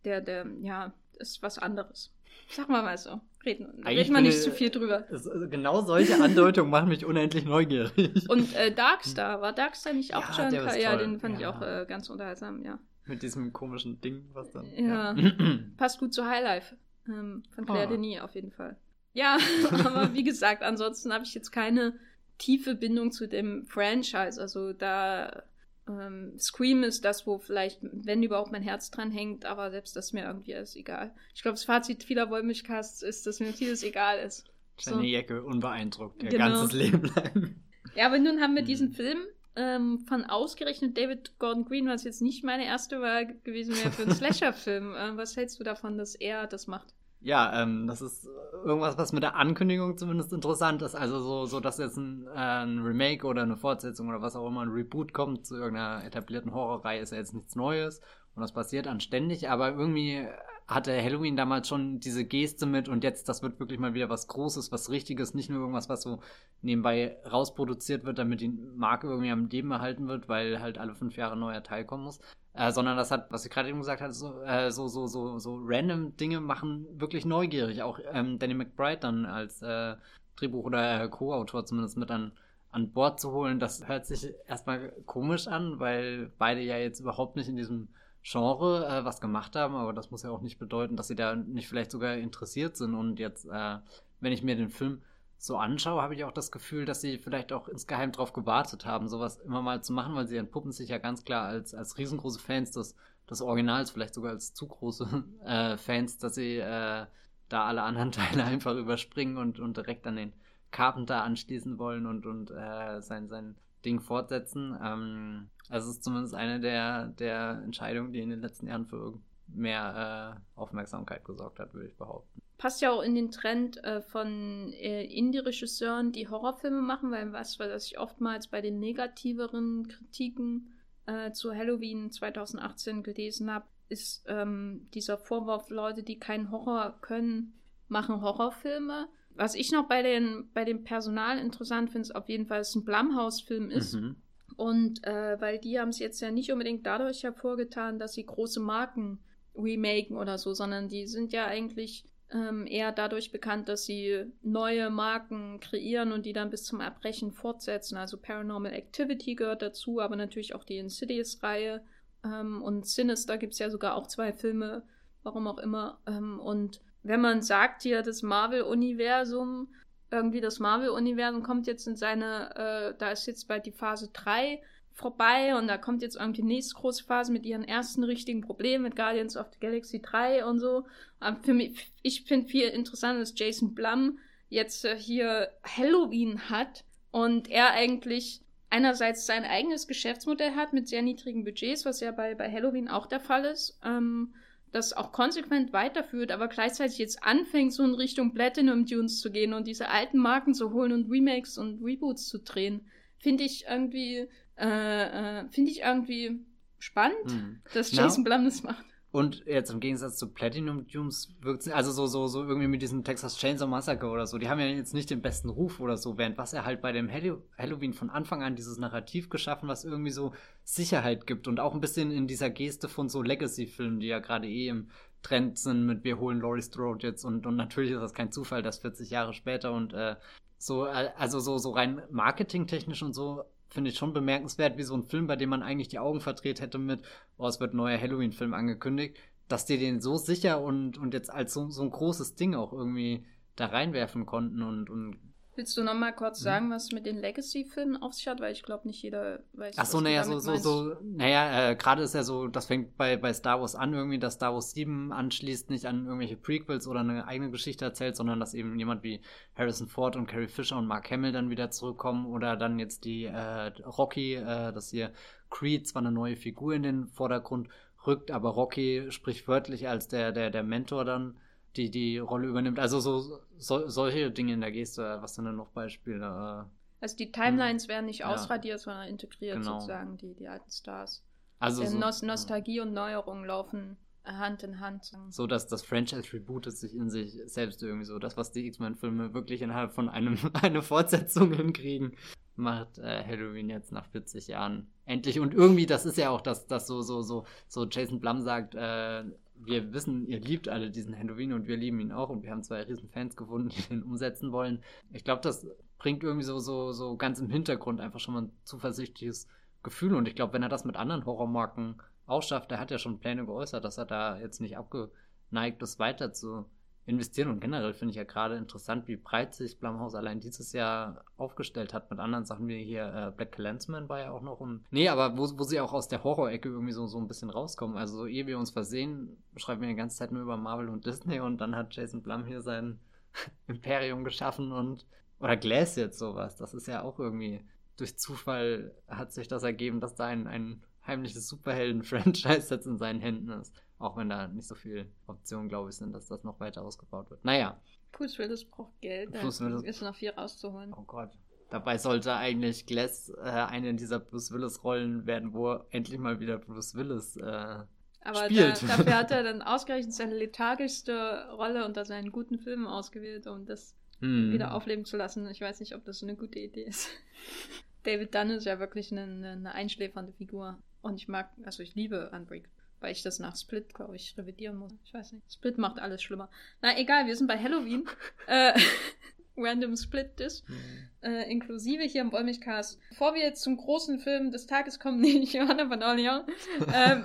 der, 0.05 0.21
der 0.21 0.47
ja, 0.63 0.93
ist 1.19 1.43
was 1.43 1.59
anderes. 1.59 2.13
Sagen 2.49 2.73
wir 2.73 2.83
mal 2.83 2.97
so. 2.97 3.21
Reden, 3.45 3.85
reden 3.85 4.15
wir 4.15 4.21
nicht 4.21 4.43
zu 4.43 4.51
viel 4.51 4.71
drüber. 4.71 5.05
Also 5.11 5.31
genau 5.49 5.83
solche 5.83 6.21
Andeutungen 6.23 6.71
machen 6.71 6.89
mich 6.89 7.05
unendlich 7.05 7.45
neugierig. 7.45 8.29
Und 8.29 8.55
äh, 8.55 8.71
Darkstar, 8.75 9.41
war 9.41 9.53
Darkstar 9.53 9.93
nicht 9.93 10.15
auch 10.15 10.29
ja, 10.29 10.51
schon? 10.51 10.81
Ja, 10.81 10.97
den 10.97 11.21
fand 11.21 11.41
ja. 11.41 11.51
ich 11.51 11.55
auch 11.55 11.63
äh, 11.63 11.87
ganz 11.89 12.11
unterhaltsam, 12.11 12.65
ja. 12.65 12.79
Mit 13.07 13.23
diesem 13.23 13.53
komischen 13.53 14.01
Ding, 14.01 14.31
was 14.33 14.51
dann. 14.51 14.67
Ja, 14.77 15.13
ja. 15.13 15.33
passt 15.77 15.99
gut 15.99 16.15
zu 16.15 16.25
Highlife. 16.27 16.77
Ähm, 17.07 17.43
von 17.55 17.67
Claire 17.67 17.87
oh. 17.89 17.91
Denis 17.91 18.21
auf 18.21 18.35
jeden 18.35 18.51
Fall. 18.51 18.77
Ja, 19.13 19.39
aber 19.71 20.15
wie 20.15 20.25
gesagt, 20.25 20.63
ansonsten 20.63 21.13
habe 21.13 21.25
ich 21.25 21.35
jetzt 21.35 21.51
keine 21.51 21.95
tiefe 22.39 22.75
Bindung 22.75 23.13
zu 23.13 23.29
dem 23.29 23.65
Franchise. 23.67 24.41
Also 24.41 24.73
da 24.73 25.45
ähm, 25.89 26.39
Scream 26.39 26.83
ist 26.83 27.05
das, 27.05 27.27
wo 27.27 27.39
vielleicht, 27.39 27.79
wenn 27.83 28.23
überhaupt, 28.23 28.53
mein 28.53 28.63
Herz 28.63 28.91
dran 28.91 29.11
hängt, 29.11 29.45
aber 29.45 29.71
selbst 29.71 29.97
das 29.97 30.07
ist 30.07 30.13
mir 30.13 30.25
irgendwie 30.25 30.55
alles 30.55 30.77
egal. 30.77 31.15
Ich 31.35 31.43
glaube, 31.43 31.55
das 31.55 31.65
Fazit 31.65 32.05
vieler 32.05 32.31
Wollmilchcasts 32.31 33.03
ist, 33.03 33.27
dass 33.27 33.41
mir 33.41 33.53
vieles 33.53 33.83
egal 33.83 34.19
ist. 34.19 34.45
Jenny 34.79 34.97
so. 34.97 35.03
Jecke 35.03 35.45
unbeeindruckt, 35.45 36.23
ihr 36.23 36.31
genau. 36.31 36.49
ganzes 36.49 36.73
Leben 36.73 37.11
lang. 37.15 37.57
Ja, 37.95 38.07
aber 38.07 38.19
nun 38.19 38.41
haben 38.41 38.57
wir 38.57 38.63
diesen 38.63 38.93
Film 38.93 39.19
ähm, 39.57 40.01
von 40.09 40.25
ausgerechnet 40.25 40.97
David 40.97 41.39
Gordon 41.39 41.65
Green, 41.65 41.87
was 41.87 42.05
jetzt 42.05 42.23
nicht 42.23 42.43
meine 42.45 42.65
erste 42.65 43.01
Wahl 43.01 43.27
gewesen 43.45 43.77
wäre 43.77 43.93
für 43.93 44.03
einen 44.03 44.15
Slasher-Film. 44.15 44.95
äh, 44.95 45.17
was 45.17 45.37
hältst 45.37 45.61
du 45.61 45.65
davon, 45.65 45.97
dass 45.97 46.15
er 46.15 46.47
das 46.47 46.67
macht? 46.67 46.95
Ja, 47.25 47.63
ähm, 47.63 47.87
das 47.87 48.03
ist 48.03 48.29
irgendwas, 48.67 48.99
was 48.99 49.15
mit 49.15 49.23
der 49.23 49.35
Ankündigung 49.35 49.97
zumindest 49.97 50.31
interessant 50.35 50.83
ist. 50.83 50.95
Also 50.95 51.21
so, 51.21 51.47
so 51.47 51.59
dass 51.59 51.79
jetzt 51.79 51.97
ein, 51.97 52.27
äh, 52.27 52.39
ein 52.39 52.81
Remake 52.81 53.27
oder 53.27 53.43
eine 53.43 53.57
Fortsetzung 53.57 54.09
oder 54.09 54.21
was 54.21 54.37
auch 54.37 54.47
immer, 54.47 54.61
ein 54.61 54.69
Reboot 54.69 55.15
kommt 55.15 55.47
zu 55.47 55.57
irgendeiner 55.57 56.05
etablierten 56.05 56.53
Horrorreihe, 56.53 57.01
ist 57.01 57.13
ja 57.13 57.19
jetzt 57.19 57.33
nichts 57.33 57.57
Neues. 57.57 58.03
Und 58.35 58.43
das 58.43 58.53
passiert 58.53 58.87
anständig, 58.87 59.49
aber 59.49 59.71
irgendwie 59.71 60.27
hatte 60.67 61.03
Halloween 61.03 61.37
damals 61.37 61.69
schon 61.69 62.01
diese 62.01 62.25
Geste 62.25 62.65
mit 62.67 62.89
und 62.89 63.05
jetzt, 63.05 63.29
das 63.29 63.43
wird 63.43 63.61
wirklich 63.61 63.79
mal 63.79 63.95
wieder 63.95 64.09
was 64.09 64.29
Großes, 64.29 64.73
was 64.73 64.91
Richtiges, 64.91 65.35
nicht 65.35 65.51
nur 65.51 65.61
irgendwas, 65.61 65.89
was 65.89 66.03
so 66.03 66.21
nebenbei 66.63 67.19
rausproduziert 67.31 68.05
wird, 68.05 68.19
damit 68.19 68.41
die 68.41 68.49
Marke 68.49 69.09
irgendwie 69.09 69.31
am 69.31 69.49
Leben 69.49 69.71
erhalten 69.73 70.09
wird, 70.09 70.29
weil 70.29 70.61
halt 70.61 70.79
alle 70.79 70.95
fünf 70.95 71.17
Jahre 71.17 71.35
ein 71.35 71.41
neuer 71.41 71.63
Teil 71.63 71.85
kommen 71.85 72.05
muss. 72.05 72.19
Äh, 72.55 72.71
sondern 72.71 72.97
das 72.97 73.11
hat, 73.11 73.31
was 73.31 73.45
ich 73.45 73.51
gerade 73.51 73.69
eben 73.69 73.81
gesagt 73.81 74.01
hatte, 74.01 74.15
so, 74.15 74.41
äh, 74.43 74.71
so, 74.71 74.89
so, 74.89 75.07
so, 75.07 75.39
so 75.39 75.59
random 75.61 76.17
Dinge 76.17 76.41
machen 76.41 76.87
wirklich 77.01 77.27
neugierig. 77.27 77.83
Auch 77.83 77.99
ähm, 78.13 78.39
Danny 78.39 78.55
McBride 78.55 79.01
dann 79.01 79.27
als 79.27 79.61
äh, 79.61 79.97
Drehbuch- 80.37 80.65
oder 80.65 81.03
äh, 81.03 81.09
Co-Autor 81.09 81.67
zumindest 81.67 81.97
mit 81.97 82.11
an, 82.11 82.33
an 82.71 82.93
Bord 82.93 83.21
zu 83.21 83.33
holen, 83.33 83.59
das 83.61 83.87
hört 83.87 84.07
sich 84.07 84.33
erstmal 84.47 84.93
komisch 85.07 85.47
an, 85.47 85.79
weil 85.79 86.33
beide 86.39 86.61
ja 86.61 86.77
jetzt 86.77 87.01
überhaupt 87.01 87.37
nicht 87.37 87.49
in 87.49 87.57
diesem 87.57 87.89
Genre 88.25 88.87
äh, 88.87 89.05
was 89.05 89.21
gemacht 89.21 89.55
haben, 89.55 89.77
aber 89.77 89.93
das 89.93 90.11
muss 90.11 90.23
ja 90.23 90.31
auch 90.31 90.41
nicht 90.41 90.59
bedeuten, 90.59 90.97
dass 90.97 91.09
sie 91.09 91.15
da 91.15 91.37
nicht 91.37 91.69
vielleicht 91.69 91.91
sogar 91.91 92.15
interessiert 92.15 92.75
sind. 92.77 92.95
Und 92.95 93.19
jetzt, 93.19 93.45
äh, 93.45 93.79
wenn 94.21 94.33
ich 94.33 94.43
mir 94.43 94.57
den 94.57 94.71
Film 94.71 95.03
so 95.37 95.59
anschaue, 95.59 96.01
habe 96.01 96.15
ich 96.15 96.25
auch 96.25 96.33
das 96.33 96.51
Gefühl, 96.51 96.87
dass 96.87 97.03
sie 97.03 97.19
vielleicht 97.19 97.53
auch 97.53 97.69
insgeheim 97.69 98.13
darauf 98.13 98.33
gewartet 98.33 98.87
haben, 98.87 99.09
sowas 99.09 99.37
immer 99.41 99.61
mal 99.61 99.85
zu 99.85 99.93
machen, 99.93 100.15
weil 100.15 100.27
sie 100.27 100.39
entpuppen 100.39 100.73
sich 100.73 100.89
ja 100.89 100.97
ganz 100.97 101.25
klar 101.25 101.45
als, 101.45 101.75
als 101.75 101.99
riesengroße 101.99 102.41
Fans 102.41 102.71
des, 102.71 102.97
des 103.29 103.43
Originals, 103.43 103.91
vielleicht 103.91 104.15
sogar 104.15 104.33
als 104.33 104.55
zu 104.55 104.69
große 104.69 105.25
äh, 105.45 105.77
Fans, 105.77 106.17
dass 106.17 106.37
sie 106.37 106.57
äh, 106.57 107.05
da 107.51 107.65
alle 107.67 107.83
anderen 107.83 108.13
Teile 108.13 108.45
einfach 108.45 108.75
überspringen 108.75 109.37
und, 109.37 109.61
und 109.61 109.77
direkt 109.77 110.07
an 110.07 110.17
den 110.17 110.33
Carpenter 110.71 111.23
anschließen 111.23 111.79
wollen 111.79 112.07
und, 112.07 112.25
und 112.25 112.51
äh, 112.51 113.03
sein, 113.03 113.29
sein 113.29 113.55
Ding 113.85 114.01
fortsetzen. 114.01 114.77
Ähm, 114.83 115.51
also 115.69 115.91
es 115.91 115.97
ist 115.97 116.05
zumindest 116.05 116.35
eine 116.35 116.61
der, 116.61 117.09
der 117.09 117.63
Entscheidungen, 117.65 118.13
die 118.13 118.21
in 118.21 118.31
den 118.31 118.41
letzten 118.41 118.67
Jahren 118.67 118.87
für 118.87 119.19
mehr 119.49 120.39
äh, 120.57 120.61
Aufmerksamkeit 120.61 121.25
gesorgt 121.25 121.59
hat, 121.59 121.75
würde 121.75 121.89
ich 121.89 121.97
behaupten. 121.97 122.41
Passt 122.59 122.81
ja 122.81 122.93
auch 122.93 123.03
in 123.03 123.15
den 123.15 123.31
Trend 123.31 123.83
äh, 123.85 124.01
von 124.01 124.73
äh, 124.73 125.05
Indie-Regisseuren, 125.05 126.13
die 126.13 126.29
Horrorfilme 126.29 126.81
machen, 126.81 127.11
weil 127.11 127.33
was, 127.33 127.59
was 127.59 127.87
ich 127.87 127.99
oftmals 127.99 128.49
bei 128.49 128.61
den 128.61 128.79
negativeren 128.79 129.89
Kritiken 129.89 130.73
äh, 131.07 131.33
zu 131.33 131.55
Halloween 131.55 132.11
2018 132.11 133.03
gelesen 133.03 133.53
habe, 133.53 133.67
ist 133.89 134.25
ähm, 134.29 134.89
dieser 134.95 135.19
Vorwurf, 135.19 135.69
Leute, 135.69 136.03
die 136.03 136.19
keinen 136.19 136.51
Horror 136.51 136.99
können, 137.01 137.55
machen 137.89 138.23
Horrorfilme. 138.23 139.09
Was 139.35 139.55
ich 139.55 139.73
noch 139.73 139.89
bei, 139.89 140.03
den, 140.03 140.51
bei 140.55 140.65
dem 140.65 140.85
Personal 140.85 141.39
interessant 141.39 141.91
finde, 141.91 142.07
ist 142.07 142.15
auf 142.15 142.29
jeden 142.29 142.47
Fall, 142.47 142.59
dass 142.59 142.71
es 142.71 142.77
ein 142.77 142.85
Blumhouse-Film 142.85 143.71
ist. 143.71 143.95
Mhm. 143.95 144.17
Und 144.57 145.05
äh, 145.05 145.41
weil 145.41 145.59
die 145.59 145.81
haben 145.81 145.89
es 145.89 145.99
jetzt 145.99 146.21
ja 146.21 146.31
nicht 146.31 146.53
unbedingt 146.53 146.87
dadurch 146.87 147.25
hervorgetan, 147.25 147.99
dass 147.99 148.15
sie 148.15 148.25
große 148.25 148.61
Marken 148.61 149.19
remaken 149.57 150.17
oder 150.17 150.39
so, 150.39 150.55
sondern 150.55 150.89
die 150.89 151.07
sind 151.07 151.33
ja 151.33 151.47
eigentlich 151.47 152.05
ähm, 152.31 152.67
eher 152.67 152.93
dadurch 152.93 153.33
bekannt, 153.33 153.69
dass 153.69 153.85
sie 153.85 154.27
neue 154.43 154.91
Marken 154.91 155.61
kreieren 155.61 156.13
und 156.13 156.27
die 156.27 156.33
dann 156.33 156.51
bis 156.51 156.65
zum 156.65 156.81
Erbrechen 156.81 157.33
fortsetzen. 157.33 157.97
Also 157.97 158.19
Paranormal 158.19 158.73
Activity 158.73 159.35
gehört 159.35 159.63
dazu, 159.63 160.01
aber 160.01 160.17
natürlich 160.17 160.55
auch 160.55 160.65
die 160.65 160.79
Insidious-Reihe. 160.79 161.83
Ähm, 162.25 162.63
und 162.63 162.87
Sinister 162.87 163.39
gibt 163.39 163.53
es 163.53 163.59
ja 163.59 163.71
sogar 163.71 163.95
auch 163.95 164.07
zwei 164.07 164.33
Filme, 164.33 164.83
warum 165.23 165.47
auch 165.47 165.59
immer. 165.59 166.01
Ähm, 166.07 166.41
und 166.41 166.81
wenn 167.05 167.21
man 167.21 167.43
sagt 167.43 167.83
hier, 167.83 168.03
das 168.03 168.23
Marvel-Universum, 168.23 169.69
irgendwie 170.11 170.41
das 170.41 170.59
Marvel-Universum 170.59 171.43
kommt 171.43 171.67
jetzt 171.67 171.87
in 171.87 171.97
seine, 171.97 172.57
äh, 172.57 172.99
da 172.99 173.11
ist 173.11 173.27
jetzt 173.27 173.47
bald 173.47 173.67
die 173.67 173.73
Phase 173.73 174.11
3 174.13 174.61
vorbei 174.93 175.57
und 175.57 175.67
da 175.67 175.77
kommt 175.77 176.03
jetzt 176.03 176.17
irgendwie 176.17 176.43
die 176.43 176.49
nächste 176.49 176.75
große 176.77 177.05
Phase 177.05 177.33
mit 177.33 177.45
ihren 177.45 177.65
ersten 177.65 178.05
richtigen 178.05 178.41
Problemen 178.41 178.85
mit 178.85 178.97
Guardians 178.97 179.37
of 179.37 179.47
the 179.53 179.61
Galaxy 179.61 180.01
3 180.01 180.47
und 180.47 180.61
so. 180.61 180.87
Aber 181.21 181.37
für 181.43 181.53
mich, 181.53 181.93
ich 182.03 182.23
finde 182.23 182.49
viel 182.49 182.69
interessanter, 182.69 183.21
dass 183.21 183.35
Jason 183.37 183.75
Blum 183.75 184.19
jetzt 184.49 184.85
äh, 184.85 184.97
hier 184.97 185.51
Halloween 185.63 186.49
hat 186.49 186.85
und 187.11 187.51
er 187.51 187.73
eigentlich 187.73 188.41
einerseits 188.71 189.27
sein 189.27 189.45
eigenes 189.45 189.87
Geschäftsmodell 189.87 190.53
hat 190.57 190.73
mit 190.73 190.89
sehr 190.89 191.03
niedrigen 191.03 191.45
Budgets, 191.45 191.85
was 191.85 192.01
ja 192.01 192.13
bei, 192.13 192.35
bei 192.35 192.51
Halloween 192.51 192.89
auch 192.89 193.07
der 193.07 193.21
Fall 193.21 193.45
ist. 193.45 193.79
Ähm, 193.85 194.35
das 194.75 194.93
auch 194.93 195.13
konsequent 195.13 195.73
weiterführt, 195.73 196.33
aber 196.33 196.49
gleichzeitig 196.49 196.99
jetzt 196.99 197.23
anfängt, 197.23 197.73
so 197.73 197.85
in 197.85 197.95
Richtung 197.95 198.35
Platinum 198.35 198.87
Dunes 198.87 199.21
zu 199.21 199.31
gehen 199.31 199.55
und 199.55 199.69
diese 199.69 199.89
alten 199.89 200.19
Marken 200.19 200.53
zu 200.53 200.73
holen 200.73 200.93
und 200.93 201.11
Remakes 201.11 201.59
und 201.59 201.83
Reboots 201.83 202.27
zu 202.27 202.41
drehen, 202.41 202.87
finde 203.19 203.45
ich 203.45 203.67
irgendwie, 203.69 204.29
äh, 204.59 205.43
äh, 205.43 205.49
finde 205.49 205.71
ich 205.71 205.83
irgendwie 205.83 206.45
spannend, 206.81 207.31
hm. 207.31 207.61
dass 207.73 207.93
Jason 207.93 208.25
Blum 208.25 208.45
das 208.45 208.65
macht. 208.65 208.85
Und 209.15 209.45
jetzt 209.47 209.71
im 209.71 209.79
Gegensatz 209.79 210.17
zu 210.17 210.27
Platinum 210.27 210.89
Dunes 210.89 211.37
wirkt 211.41 211.61
es, 211.61 211.69
also 211.69 211.93
so, 211.93 212.09
so, 212.09 212.27
so 212.27 212.43
irgendwie 212.43 212.67
mit 212.67 212.83
diesem 212.83 213.05
Texas 213.05 213.39
Chainsaw 213.39 213.69
Massacre 213.69 214.09
oder 214.09 214.27
so, 214.27 214.39
die 214.39 214.49
haben 214.49 214.59
ja 214.59 214.67
jetzt 214.67 214.93
nicht 214.93 215.09
den 215.09 215.23
besten 215.23 215.51
Ruf 215.51 215.79
oder 215.79 215.97
so, 215.97 216.19
während 216.19 216.37
was 216.37 216.53
er 216.53 216.65
halt 216.65 216.83
bei 216.83 216.91
dem 216.91 217.09
Halloween 217.09 217.93
von 217.93 218.11
Anfang 218.11 218.43
an 218.43 218.57
dieses 218.57 218.77
Narrativ 218.77 219.31
geschaffen, 219.31 219.69
was 219.69 219.85
irgendwie 219.85 220.11
so 220.11 220.33
Sicherheit 220.65 221.29
gibt 221.29 221.47
und 221.47 221.61
auch 221.61 221.75
ein 221.75 221.81
bisschen 221.81 222.11
in 222.11 222.27
dieser 222.27 222.51
Geste 222.51 222.89
von 222.89 223.09
so 223.09 223.23
Legacy-Filmen, 223.23 224.01
die 224.01 224.09
ja 224.09 224.19
gerade 224.19 224.49
eh 224.49 224.67
im 224.67 224.91
Trend 225.23 225.59
sind 225.59 225.87
mit 225.87 226.03
wir 226.03 226.19
holen 226.19 226.41
Laurie 226.41 226.63
Strode 226.63 227.07
jetzt 227.07 227.23
und, 227.23 227.47
und 227.47 227.55
natürlich 227.55 227.93
ist 227.93 228.01
das 228.01 228.15
kein 228.15 228.33
Zufall, 228.33 228.65
dass 228.65 228.81
40 228.81 229.11
Jahre 229.11 229.33
später 229.33 229.73
und 229.75 229.93
äh, 229.93 230.17
so, 230.59 230.87
äh, 230.87 231.11
also 231.17 231.39
so, 231.39 231.57
so 231.59 231.71
rein 231.71 232.03
marketingtechnisch 232.11 233.05
und 233.05 233.15
so 233.15 233.45
finde 233.75 233.91
ich 233.91 233.99
schon 233.99 234.13
bemerkenswert, 234.13 234.79
wie 234.79 234.85
so 234.85 234.95
ein 234.95 235.03
Film, 235.03 235.27
bei 235.27 235.37
dem 235.37 235.51
man 235.51 235.63
eigentlich 235.63 235.89
die 235.89 235.99
Augen 235.99 236.21
verdreht 236.21 236.61
hätte 236.61 236.79
mit, 236.79 237.03
oh, 237.37 237.47
es 237.47 237.61
wird 237.61 237.75
ein 237.75 237.79
neuer 237.79 238.01
Halloween-Film 238.01 238.55
angekündigt, 238.55 239.19
dass 239.49 239.67
die 239.67 239.79
den 239.79 240.01
so 240.01 240.17
sicher 240.17 240.63
und, 240.63 240.97
und 240.97 241.13
jetzt 241.13 241.31
als 241.31 241.53
so, 241.53 241.69
so 241.69 241.83
ein 241.83 241.91
großes 241.91 242.37
Ding 242.37 242.55
auch 242.55 242.73
irgendwie 242.73 243.27
da 243.57 243.67
reinwerfen 243.67 244.27
konnten 244.27 244.63
und, 244.63 244.89
und 244.89 245.19
Willst 245.57 245.77
du 245.77 245.85
noch 245.85 245.95
mal 245.95 246.13
kurz 246.13 246.41
mhm. 246.41 246.45
sagen, 246.45 246.71
was 246.71 246.91
mit 246.91 247.07
den 247.07 247.19
Legacy-Filmen 247.19 247.97
auf 247.97 248.13
sich 248.15 248.27
hat? 248.27 248.41
Weil 248.41 248.53
ich 248.53 248.63
glaube, 248.63 248.89
nicht 248.89 249.03
jeder 249.03 249.41
weiß, 249.53 249.77
Ach 249.79 249.87
so, 249.87 250.01
naja, 250.01 250.25
so, 250.25 250.39
so, 250.41 250.57
so, 250.57 250.97
naja, 251.03 251.71
äh, 251.71 251.77
gerade 251.77 252.03
ist 252.03 252.15
ja 252.15 252.25
so, 252.25 252.49
das 252.49 252.67
fängt 252.67 252.97
bei, 252.97 253.17
bei 253.17 253.33
Star 253.33 253.61
Wars 253.61 253.75
an, 253.75 253.95
irgendwie, 253.95 254.19
dass 254.19 254.35
Star 254.35 254.53
Wars 254.53 254.73
7 254.73 255.13
anschließt, 255.13 255.71
nicht 255.71 255.87
an 255.87 256.07
irgendwelche 256.07 256.37
Prequels 256.37 256.89
oder 256.89 257.01
eine 257.01 257.27
eigene 257.29 257.51
Geschichte 257.51 257.85
erzählt, 257.85 258.17
sondern 258.17 258.41
dass 258.41 258.55
eben 258.55 258.79
jemand 258.79 259.03
wie 259.05 259.21
Harrison 259.57 259.87
Ford 259.87 260.17
und 260.17 260.27
Carrie 260.27 260.49
Fisher 260.49 260.77
und 260.77 260.87
Mark 260.87 261.11
Hamill 261.11 261.33
dann 261.33 261.51
wieder 261.51 261.71
zurückkommen 261.71 262.27
oder 262.27 262.57
dann 262.57 262.79
jetzt 262.79 263.05
die 263.05 263.27
äh, 263.27 263.67
Rocky, 263.85 264.35
äh, 264.35 264.73
dass 264.73 264.91
hier 264.91 265.13
Creed 265.51 265.87
zwar 265.87 266.03
eine 266.03 266.11
neue 266.11 266.37
Figur 266.37 266.75
in 266.75 266.83
den 266.83 267.07
Vordergrund 267.07 267.69
rückt, 268.07 268.31
aber 268.31 268.51
Rocky 268.51 269.07
spricht 269.11 269.47
wörtlich 269.47 269.89
als 269.89 270.09
der, 270.09 270.33
der, 270.33 270.51
der 270.51 270.63
Mentor 270.63 271.05
dann 271.05 271.37
die 271.77 271.91
die 271.91 272.19
Rolle 272.19 272.49
übernimmt. 272.49 272.79
Also 272.79 273.01
so, 273.01 273.41
so 273.57 273.89
solche 273.89 274.31
Dinge 274.31 274.53
in 274.53 274.61
der 274.61 274.73
Geste, 274.73 275.19
was 275.21 275.35
sind 275.35 275.45
denn 275.45 275.57
noch 275.57 275.71
Beispiele? 275.71 276.67
Äh, 276.67 276.71
also 277.01 277.17
die 277.17 277.33
Timelines 277.33 277.85
hm, 277.85 277.89
werden 277.89 278.07
nicht 278.07 278.21
ja. 278.21 278.33
ausradiert, 278.33 278.81
sondern 278.81 279.09
integriert 279.09 279.59
genau. 279.59 279.75
sozusagen, 279.75 280.17
die, 280.17 280.35
die 280.35 280.49
alten 280.49 280.71
Stars. 280.71 281.23
Also 281.59 281.85
so, 281.85 281.99
Nos 281.99 282.23
Nostalgie 282.23 282.77
ja. 282.77 282.83
und 282.83 282.93
Neuerung 282.93 283.45
laufen 283.45 283.97
Hand 284.25 284.63
in 284.63 284.81
Hand. 284.81 285.13
So, 285.29 285.47
dass 285.47 285.67
das 285.67 285.83
Franchise 285.83 286.33
rebootet 286.33 286.77
sich 286.77 286.95
in 286.95 287.11
sich 287.11 287.39
selbst 287.47 287.83
irgendwie 287.83 288.07
so. 288.07 288.19
Das, 288.19 288.37
was 288.37 288.53
die 288.53 288.67
X-Men-Filme 288.67 289.35
wirklich 289.35 289.61
innerhalb 289.61 289.93
von 289.93 290.09
einem, 290.09 290.39
eine 290.63 290.83
Fortsetzung 290.83 291.53
hinkriegen, 291.53 292.17
macht 292.57 292.99
äh, 292.99 293.23
Halloween 293.25 293.69
jetzt 293.69 293.93
nach 293.93 294.07
40 294.07 294.49
Jahren 294.49 294.89
endlich. 295.05 295.41
Und 295.41 295.53
irgendwie, 295.53 295.87
das 295.87 296.07
ist 296.07 296.17
ja 296.17 296.31
auch 296.31 296.41
das, 296.41 296.67
das 296.67 296.87
so, 296.87 297.03
so, 297.03 297.21
so, 297.23 297.45
so 297.69 297.87
Jason 297.87 298.21
Blum 298.21 298.41
sagt, 298.41 298.75
äh, 298.75 299.25
wir 299.67 299.93
wissen, 299.93 300.27
ihr 300.27 300.41
liebt 300.41 300.69
alle 300.69 300.91
diesen 300.91 301.17
Halloween 301.17 301.53
und 301.53 301.67
wir 301.67 301.77
lieben 301.77 302.01
ihn 302.01 302.13
auch 302.13 302.31
und 302.31 302.43
wir 302.43 302.51
haben 302.51 302.63
zwei 302.63 302.83
riesen 302.83 303.09
Fans 303.09 303.37
gefunden, 303.37 303.69
die 303.69 303.83
den 303.83 304.03
umsetzen 304.03 304.53
wollen. 304.53 304.83
Ich 305.13 305.25
glaube, 305.25 305.43
das 305.43 305.67
bringt 305.99 306.23
irgendwie 306.23 306.45
so, 306.45 306.59
so, 306.59 306.93
so 306.93 307.17
ganz 307.17 307.39
im 307.41 307.51
Hintergrund 307.51 308.01
einfach 308.01 308.21
schon 308.21 308.35
mal 308.35 308.43
ein 308.43 308.53
zuversichtliches 308.65 309.49
Gefühl 309.83 310.15
und 310.15 310.29
ich 310.29 310.35
glaube, 310.35 310.53
wenn 310.53 310.63
er 310.63 310.69
das 310.69 310.85
mit 310.85 310.97
anderen 310.97 311.25
Horrormarken 311.27 312.01
auch 312.27 312.43
schafft, 312.43 312.73
er 312.73 312.81
hat 312.81 312.91
ja 312.91 312.99
schon 312.99 313.19
Pläne 313.19 313.45
geäußert, 313.45 313.85
dass 313.85 313.99
er 313.99 314.07
da 314.07 314.39
jetzt 314.39 314.61
nicht 314.61 314.77
abgeneigt 314.77 315.83
ist, 315.83 315.99
weiter 315.99 316.33
zu 316.33 316.65
investieren. 317.07 317.51
Und 317.51 317.61
generell 317.61 317.93
finde 317.93 318.11
ich 318.11 318.17
ja 318.17 318.25
gerade 318.25 318.57
interessant, 318.57 319.07
wie 319.09 319.17
breit 319.17 319.55
sich 319.55 319.79
Blumhouse 319.79 320.15
allein 320.15 320.41
dieses 320.41 320.73
Jahr 320.73 321.25
aufgestellt 321.37 321.93
hat 321.93 322.11
mit 322.11 322.19
anderen 322.19 322.47
Sachen 322.47 322.67
wie 322.67 322.83
hier 322.83 323.07
äh, 323.15 323.31
Black 323.37 323.53
Clansman 323.53 324.09
war 324.09 324.21
ja 324.21 324.31
auch 324.31 324.41
noch 324.41 324.61
ein. 324.61 324.85
Nee, 324.91 325.09
aber 325.09 325.37
wo, 325.37 325.43
wo 325.59 325.65
sie 325.65 325.81
auch 325.81 325.93
aus 325.93 326.09
der 326.09 326.25
Horror-Ecke 326.25 326.69
irgendwie 326.69 326.93
so, 326.93 327.07
so 327.07 327.19
ein 327.19 327.29
bisschen 327.29 327.51
rauskommen. 327.51 327.97
Also 327.97 328.17
so 328.17 328.27
ehe 328.27 328.47
wir 328.47 328.59
uns 328.59 328.71
versehen, 328.71 329.37
schreiben 329.57 329.83
wir 329.83 329.89
die 329.89 329.95
ganze 329.95 330.17
Zeit 330.17 330.33
nur 330.33 330.43
über 330.43 330.57
Marvel 330.57 330.89
und 330.89 331.05
Disney 331.05 331.41
und 331.41 331.59
dann 331.59 331.77
hat 331.77 331.95
Jason 331.95 332.23
Blum 332.23 332.45
hier 332.47 332.63
sein 332.63 332.99
Imperium 333.67 334.25
geschaffen 334.25 334.73
und 334.73 335.07
oder 335.41 335.57
Glass 335.57 335.97
jetzt 335.97 336.19
sowas. 336.19 336.57
Das 336.57 336.73
ist 336.73 336.87
ja 336.87 337.03
auch 337.03 337.19
irgendwie 337.19 337.65
durch 337.97 338.19
Zufall 338.19 338.95
hat 339.09 339.33
sich 339.33 339.47
das 339.49 339.63
ergeben, 339.63 340.01
dass 340.01 340.15
da 340.15 340.27
ein, 340.27 340.47
ein 340.47 340.83
heimliches 341.07 341.49
Superhelden-Franchise 341.49 342.75
jetzt 342.75 342.87
in 342.87 342.99
seinen 342.99 343.21
Händen 343.21 343.51
ist. 343.51 343.75
Auch 343.99 344.17
wenn 344.17 344.29
da 344.29 344.49
nicht 344.49 344.67
so 344.67 344.75
viele 344.75 345.07
Optionen, 345.27 345.69
glaube 345.69 345.91
ich, 345.91 345.97
sind, 345.97 346.13
dass 346.13 346.27
das 346.27 346.43
noch 346.45 346.61
weiter 346.61 346.83
ausgebaut 346.83 347.31
wird. 347.31 347.45
Naja. 347.45 347.81
Bruce 348.13 348.39
Willis 348.39 348.65
braucht 348.65 349.01
Geld. 349.01 349.35
Da 349.35 349.43
Willis- 349.43 349.61
ist 349.85 350.03
noch 350.03 350.15
viel 350.15 350.31
rauszuholen. 350.31 350.93
Oh 350.95 351.03
Gott. 351.03 351.31
Dabei 351.71 351.99
sollte 351.99 352.35
eigentlich 352.35 352.87
Glass 352.87 353.31
äh, 353.31 353.43
eine 353.43 353.95
dieser 353.95 354.21
Bruce 354.21 354.53
Willis-Rollen 354.53 355.27
werden, 355.27 355.55
wo 355.55 355.81
endlich 355.91 356.19
mal 356.19 356.39
wieder 356.39 356.59
Bruce 356.59 356.95
Willis. 356.95 357.37
Äh, 357.37 357.43
Aber 357.43 358.49
da, 358.49 358.71
dafür 358.71 359.17
hat 359.17 359.31
er 359.31 359.43
dann 359.45 359.63
ausgerechnet 359.63 360.15
seine 360.15 360.37
lethargischste 360.37 361.49
Rolle 361.57 361.85
unter 361.85 362.05
seinen 362.05 362.31
guten 362.31 362.59
Filmen 362.59 362.87
ausgewählt, 362.87 363.47
um 363.47 363.67
das 363.67 363.97
hm. 364.21 364.53
wieder 364.53 364.75
aufleben 364.75 365.05
zu 365.05 365.17
lassen. 365.17 365.49
Ich 365.49 365.61
weiß 365.61 365.81
nicht, 365.81 365.95
ob 365.95 366.05
das 366.05 366.23
eine 366.23 366.37
gute 366.37 366.59
Idee 366.59 366.85
ist. 366.85 367.09
David 368.05 368.35
Dunn 368.35 368.51
ist 368.51 368.67
ja 368.67 368.79
wirklich 368.79 369.11
eine, 369.11 369.53
eine, 369.53 369.75
einschläfernde 369.75 370.33
Figur. 370.33 370.79
Und 371.03 371.17
ich 371.17 371.27
mag, 371.27 371.51
also 371.65 371.83
ich 371.83 371.95
liebe 371.95 372.31
Unbreak, 372.31 372.69
weil 373.05 373.13
ich 373.13 373.23
das 373.23 373.39
nach 373.39 373.55
Split, 373.55 373.93
glaube 373.93 374.17
ich, 374.17 374.35
revidieren 374.39 374.79
muss. 374.79 374.93
Ich 375.05 375.13
weiß 375.13 375.33
nicht. 375.33 375.53
Split 375.53 375.77
macht 375.77 375.99
alles 375.99 376.23
schlimmer. 376.23 376.49
Na 376.81 376.99
egal, 376.99 377.27
wir 377.27 377.37
sind 377.37 377.49
bei 377.49 377.59
Halloween. 377.59 378.09
äh, 378.47 378.73
Random 379.59 379.95
Split 379.95 380.39
Disc. 380.39 380.67
Hm. 380.67 380.75
äh, 381.21 381.53
inklusive 381.53 382.03
hier 382.05 382.23
im 382.23 382.33
Wollmilchcast. 382.33 382.99
Bevor 383.11 383.35
wir 383.35 383.43
jetzt 383.43 383.63
zum 383.63 383.77
großen 383.77 384.21
Film 384.21 384.53
des 384.53 384.67
Tages 384.67 384.99
kommen, 384.99 385.21
nämlich 385.21 385.53
Johanna 385.53 385.87
von 385.87 386.03
Orleans, 386.03 386.47
ähm, 386.95 387.23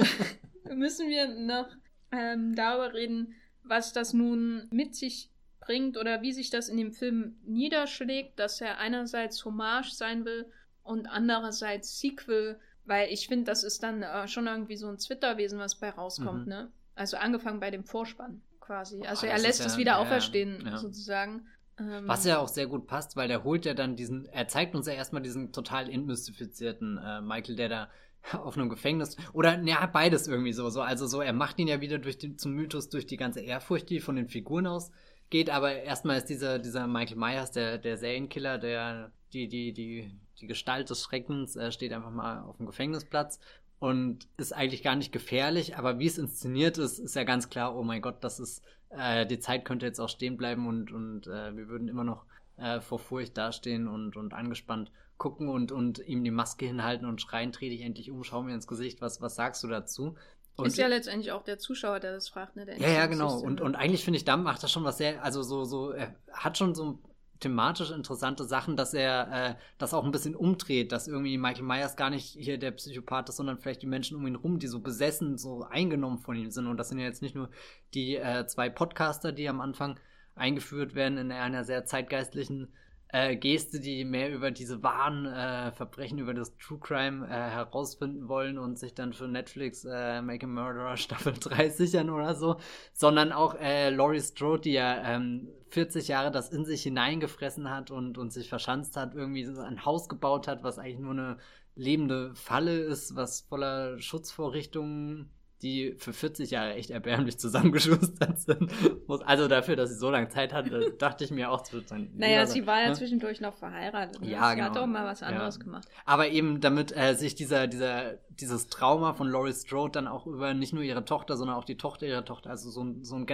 müssen 0.76 1.08
wir 1.08 1.30
noch 1.30 1.70
ähm, 2.12 2.56
darüber 2.56 2.94
reden, 2.94 3.36
was 3.64 3.94
das 3.94 4.12
nun 4.12 4.68
mit 4.72 4.98
sich 4.98 5.32
bringt 5.62 5.96
oder 5.96 6.22
wie 6.22 6.34
sich 6.34 6.50
das 6.50 6.68
in 6.68 6.76
dem 6.76 6.92
Film 6.92 7.38
niederschlägt, 7.46 8.38
dass 8.38 8.60
er 8.60 8.80
einerseits 8.80 9.46
Hommage 9.46 9.94
sein 9.94 10.26
will 10.26 10.46
und 10.84 11.08
andererseits 11.08 12.02
Sequel, 12.02 12.60
weil 12.90 13.10
ich 13.14 13.28
finde, 13.28 13.46
das 13.46 13.64
ist 13.64 13.82
dann 13.84 14.04
äh, 14.04 14.28
schon 14.28 14.48
irgendwie 14.48 14.76
so 14.76 14.88
ein 14.90 14.98
Zwitterwesen, 15.00 15.58
was 15.60 15.76
bei 15.80 15.90
rauskommt, 15.90 16.44
Mhm. 16.44 16.50
ne? 16.50 16.72
Also 16.96 17.16
angefangen 17.18 17.60
bei 17.62 17.72
dem 17.72 17.86
Vorspann 17.86 18.42
quasi. 18.60 19.06
Also 19.06 19.26
Oh, 19.26 19.30
er 19.30 19.38
lässt 19.40 19.62
ist 19.62 19.66
es 19.68 19.72
ja- 19.74 19.78
wieder 19.80 19.92
ja, 19.94 19.98
auferstehen, 20.00 20.64
ja. 20.66 20.78
sozusagen. 20.78 21.48
Ähm, 21.80 22.08
Was 22.08 22.26
ja 22.26 22.40
auch 22.40 22.50
sehr 22.50 22.68
gut 22.68 22.88
passt, 22.88 23.16
weil 23.16 23.30
der 23.30 23.46
holt 23.46 23.66
ja 23.66 23.74
dann 23.74 23.96
diesen, 23.96 24.26
er 24.26 24.50
zeigt 24.50 24.76
uns 24.76 24.86
ja 24.86 24.94
erstmal 24.94 25.22
diesen 25.22 25.54
total 25.54 25.90
entmystifizierten 25.90 26.98
äh, 26.98 27.22
Michael, 27.22 27.56
der 27.56 27.70
da 27.70 27.90
auf 28.44 28.58
einem 28.58 28.68
Gefängnis 28.70 29.16
oder 29.32 29.62
ja 29.62 29.86
beides 29.86 30.28
irgendwie 30.28 30.52
so 30.52 30.70
so 30.70 30.82
also 30.82 31.08
so 31.08 31.22
er 31.22 31.32
macht 31.32 31.58
ihn 31.58 31.70
ja 31.70 31.80
wieder 31.80 32.00
durch 32.00 32.18
den 32.18 32.38
zum 32.38 32.52
Mythos 32.52 32.90
durch 32.90 33.06
die 33.08 33.16
ganze 33.16 33.40
Ehrfurcht 33.40 33.90
die 33.90 34.02
von 34.02 34.18
den 34.18 34.28
Figuren 34.28 34.68
ausgeht 34.68 35.50
aber 35.50 35.72
erstmal 35.84 36.18
ist 36.18 36.26
dieser 36.26 36.60
dieser 36.60 36.86
Michael 36.86 37.16
Myers 37.18 37.52
der 37.52 37.78
der 37.78 37.98
Serienkiller 37.98 38.58
der 38.58 39.14
die 39.32 39.48
die 39.48 39.72
die 39.72 40.12
die 40.42 40.48
Gestalt 40.48 40.90
des 40.90 41.04
Schreckens 41.04 41.56
äh, 41.56 41.72
steht 41.72 41.94
einfach 41.94 42.12
mal 42.12 42.42
auf 42.44 42.58
dem 42.58 42.66
Gefängnisplatz 42.66 43.40
und 43.80 44.28
ist 44.38 44.54
eigentlich 44.54 44.84
gar 44.84 44.96
nicht 44.96 45.12
gefährlich 45.12 45.78
aber 45.78 46.00
wie 46.00 46.08
es 46.08 46.18
inszeniert 46.18 46.78
ist 46.78 47.00
ist 47.00 47.16
ja 47.16 47.24
ganz 47.24 47.50
klar 47.50 47.76
oh 47.76 47.84
mein 47.84 48.02
Gott 48.02 48.24
das 48.24 48.40
ist 48.40 48.64
äh, 48.90 49.26
die 49.26 49.40
Zeit 49.40 49.66
könnte 49.66 49.86
jetzt 49.86 50.00
auch 50.00 50.10
stehen 50.10 50.38
bleiben 50.38 50.68
und 50.68 50.92
und 50.92 51.28
äh, 51.28 51.56
wir 51.56 51.68
würden 51.68 51.88
immer 51.88 52.04
noch 52.04 52.26
äh, 52.58 52.82
vor 52.82 53.00
Furcht 53.00 53.38
dastehen 53.38 53.88
und 53.88 54.18
und 54.18 54.34
angespannt 54.34 54.92
gucken 55.20 55.50
und, 55.50 55.72
und 55.72 56.00
ihm 56.00 56.24
die 56.24 56.32
Maske 56.32 56.66
hinhalten 56.66 57.06
und 57.06 57.22
schreien, 57.22 57.52
dreh 57.52 57.70
dich 57.70 57.82
endlich 57.82 58.10
um, 58.10 58.24
schau 58.24 58.42
mir 58.42 58.56
ins 58.56 58.66
Gesicht, 58.66 59.02
was, 59.02 59.22
was 59.22 59.36
sagst 59.36 59.64
du 59.64 59.68
dazu? 59.68 60.16
Und, 60.56 60.68
ist 60.68 60.78
ja 60.78 60.88
letztendlich 60.88 61.32
auch 61.32 61.44
der 61.44 61.60
Zuschauer, 61.60 62.00
der 62.00 62.14
das 62.14 62.28
fragt, 62.28 62.56
ne? 62.56 62.66
Der 62.66 62.78
ja, 62.80 62.90
ja, 62.90 63.06
genau. 63.06 63.38
Und, 63.38 63.62
und 63.62 63.76
eigentlich 63.76 64.04
finde 64.04 64.18
ich, 64.18 64.26
da 64.26 64.36
macht 64.36 64.64
er 64.64 64.70
schon 64.70 64.84
was 64.84 64.98
sehr, 64.98 65.24
also 65.24 65.44
so, 65.44 65.64
so, 65.64 65.92
er 65.92 66.16
hat 66.34 66.58
schon 66.58 66.74
so 66.74 67.00
thematisch 67.40 67.92
interessante 67.92 68.44
Sachen, 68.44 68.76
dass 68.76 68.94
er 68.94 69.32
äh, 69.32 69.56
das 69.78 69.94
auch 69.94 70.04
ein 70.04 70.12
bisschen 70.12 70.36
umdreht, 70.36 70.92
dass 70.92 71.08
irgendwie 71.08 71.38
Michael 71.38 71.64
Myers 71.64 71.96
gar 71.96 72.10
nicht 72.10 72.26
hier 72.26 72.58
der 72.58 72.72
Psychopath 72.72 73.30
ist, 73.30 73.38
sondern 73.38 73.58
vielleicht 73.58 73.82
die 73.82 73.88
Menschen 73.88 74.18
um 74.18 74.28
ihn 74.28 74.36
rum, 74.36 74.60
die 74.60 74.68
so 74.68 74.80
besessen, 74.80 75.38
so 75.38 75.64
eingenommen 75.64 76.20
von 76.20 76.36
ihm 76.36 76.52
sind. 76.52 76.68
Und 76.68 76.78
das 76.78 76.90
sind 76.90 77.00
ja 77.00 77.06
jetzt 77.06 77.22
nicht 77.22 77.36
nur 77.36 77.50
die 77.94 78.16
äh, 78.18 78.46
zwei 78.48 78.70
Podcaster, 78.70 79.32
die 79.32 79.48
am 79.48 79.62
Anfang 79.62 80.00
eingeführt 80.36 80.96
werden 80.96 81.18
in 81.18 81.32
einer 81.32 81.64
sehr 81.64 81.86
zeitgeistlichen 81.86 82.74
äh, 83.12 83.36
Geste, 83.36 83.80
die 83.80 84.06
mehr 84.06 84.32
über 84.32 84.52
diese 84.52 84.84
wahren 84.84 85.26
äh, 85.26 85.72
Verbrechen, 85.72 86.20
über 86.20 86.34
das 86.34 86.56
True 86.58 86.80
Crime 86.80 87.26
äh, 87.28 87.32
herausfinden 87.32 88.28
wollen 88.28 88.58
und 88.60 88.78
sich 88.78 88.94
dann 88.94 89.14
für 89.14 89.28
Netflix 89.28 89.84
äh, 89.84 90.22
Make 90.22 90.46
a 90.46 90.50
Murderer 90.50 90.98
Staffel 90.98 91.34
3 91.34 91.70
sichern 91.70 92.10
oder 92.10 92.36
so, 92.36 92.58
sondern 92.94 93.32
auch 93.32 93.56
äh, 93.56 93.90
Laurie 93.90 94.22
Strode, 94.22 94.62
die 94.62 94.74
ja 94.74 95.16
ähm, 95.16 95.50
40 95.70 96.08
Jahre 96.08 96.32
das 96.32 96.50
in 96.50 96.66
sich 96.66 96.84
hineingefressen 96.84 97.70
hat 97.70 97.90
und, 97.90 98.18
und 98.18 98.32
sich 98.32 98.50
verschanzt 98.50 98.96
hat, 98.96 99.16
irgendwie 99.16 99.46
so 99.46 99.62
ein 99.62 99.86
Haus 99.86 100.08
gebaut 100.08 100.48
hat, 100.48 100.64
was 100.64 100.78
eigentlich 100.78 101.00
nur 101.00 101.12
eine 101.12 101.38
lebende 101.76 102.36
Falle 102.36 102.78
ist, 102.78 103.16
was 103.16 103.42
voller 103.42 104.00
Schutzvorrichtungen 104.00 105.32
die 105.62 105.96
für 105.98 106.14
40 106.14 106.52
Jahre 106.52 106.74
echt 106.76 106.90
erbärmlich 106.90 107.38
zusammengeschustert 107.40 108.40
sind. 108.40 108.72
Muss- 109.08 109.22
Also 109.22 109.48
dafür, 109.48 109.76
dass 109.76 109.90
sie 109.90 109.96
so 109.98 110.10
lange 110.10 110.30
Zeit 110.30 110.54
hatte, 110.54 110.92
dachte 111.00 111.24
ich 111.24 111.32
mir 111.32 111.52
auch, 111.52 111.64
wird 111.74 111.88
sein. 111.90 112.12
Naja, 112.16 112.46
sie 112.46 112.66
war 112.66 112.82
ja 112.82 112.90
ne? 112.90 112.94
zwischendurch 112.96 113.42
noch 113.42 113.56
verheiratet. 113.56 114.22
Ne? 114.22 114.30
Ja, 114.32 114.56
sie 114.56 114.62
hat 114.62 114.74
genau. 114.74 114.84
auch 114.84 114.88
mal 114.88 115.06
was 115.06 115.20
Ja. 115.20 115.28
anderes 115.28 115.60
gemacht. 115.60 115.88
Aber 116.06 116.30
eben 116.30 116.62
damit 116.62 116.96
äh, 116.96 117.14
sich 117.16 117.36
dieser, 117.36 117.68
dieser, 117.68 118.14
dieses 118.30 118.68
Trauma 118.68 119.14
von 119.14 119.28
Laurie 119.30 119.54
Strode 119.54 119.92
dann 119.92 120.08
auch 120.08 120.26
über 120.28 120.54
nicht 120.54 120.74
nur 120.74 120.84
ihre 120.84 121.04
Tochter, 121.06 121.36
sondern 121.38 121.58
auch 121.58 121.66
die 121.66 121.78
Tochter 121.78 122.06
ihrer 122.08 122.26
Tochter, 122.26 122.50
also 122.50 122.70
so 122.70 122.84
ein, 122.84 123.04
so 123.04 123.16
ein 123.16 123.26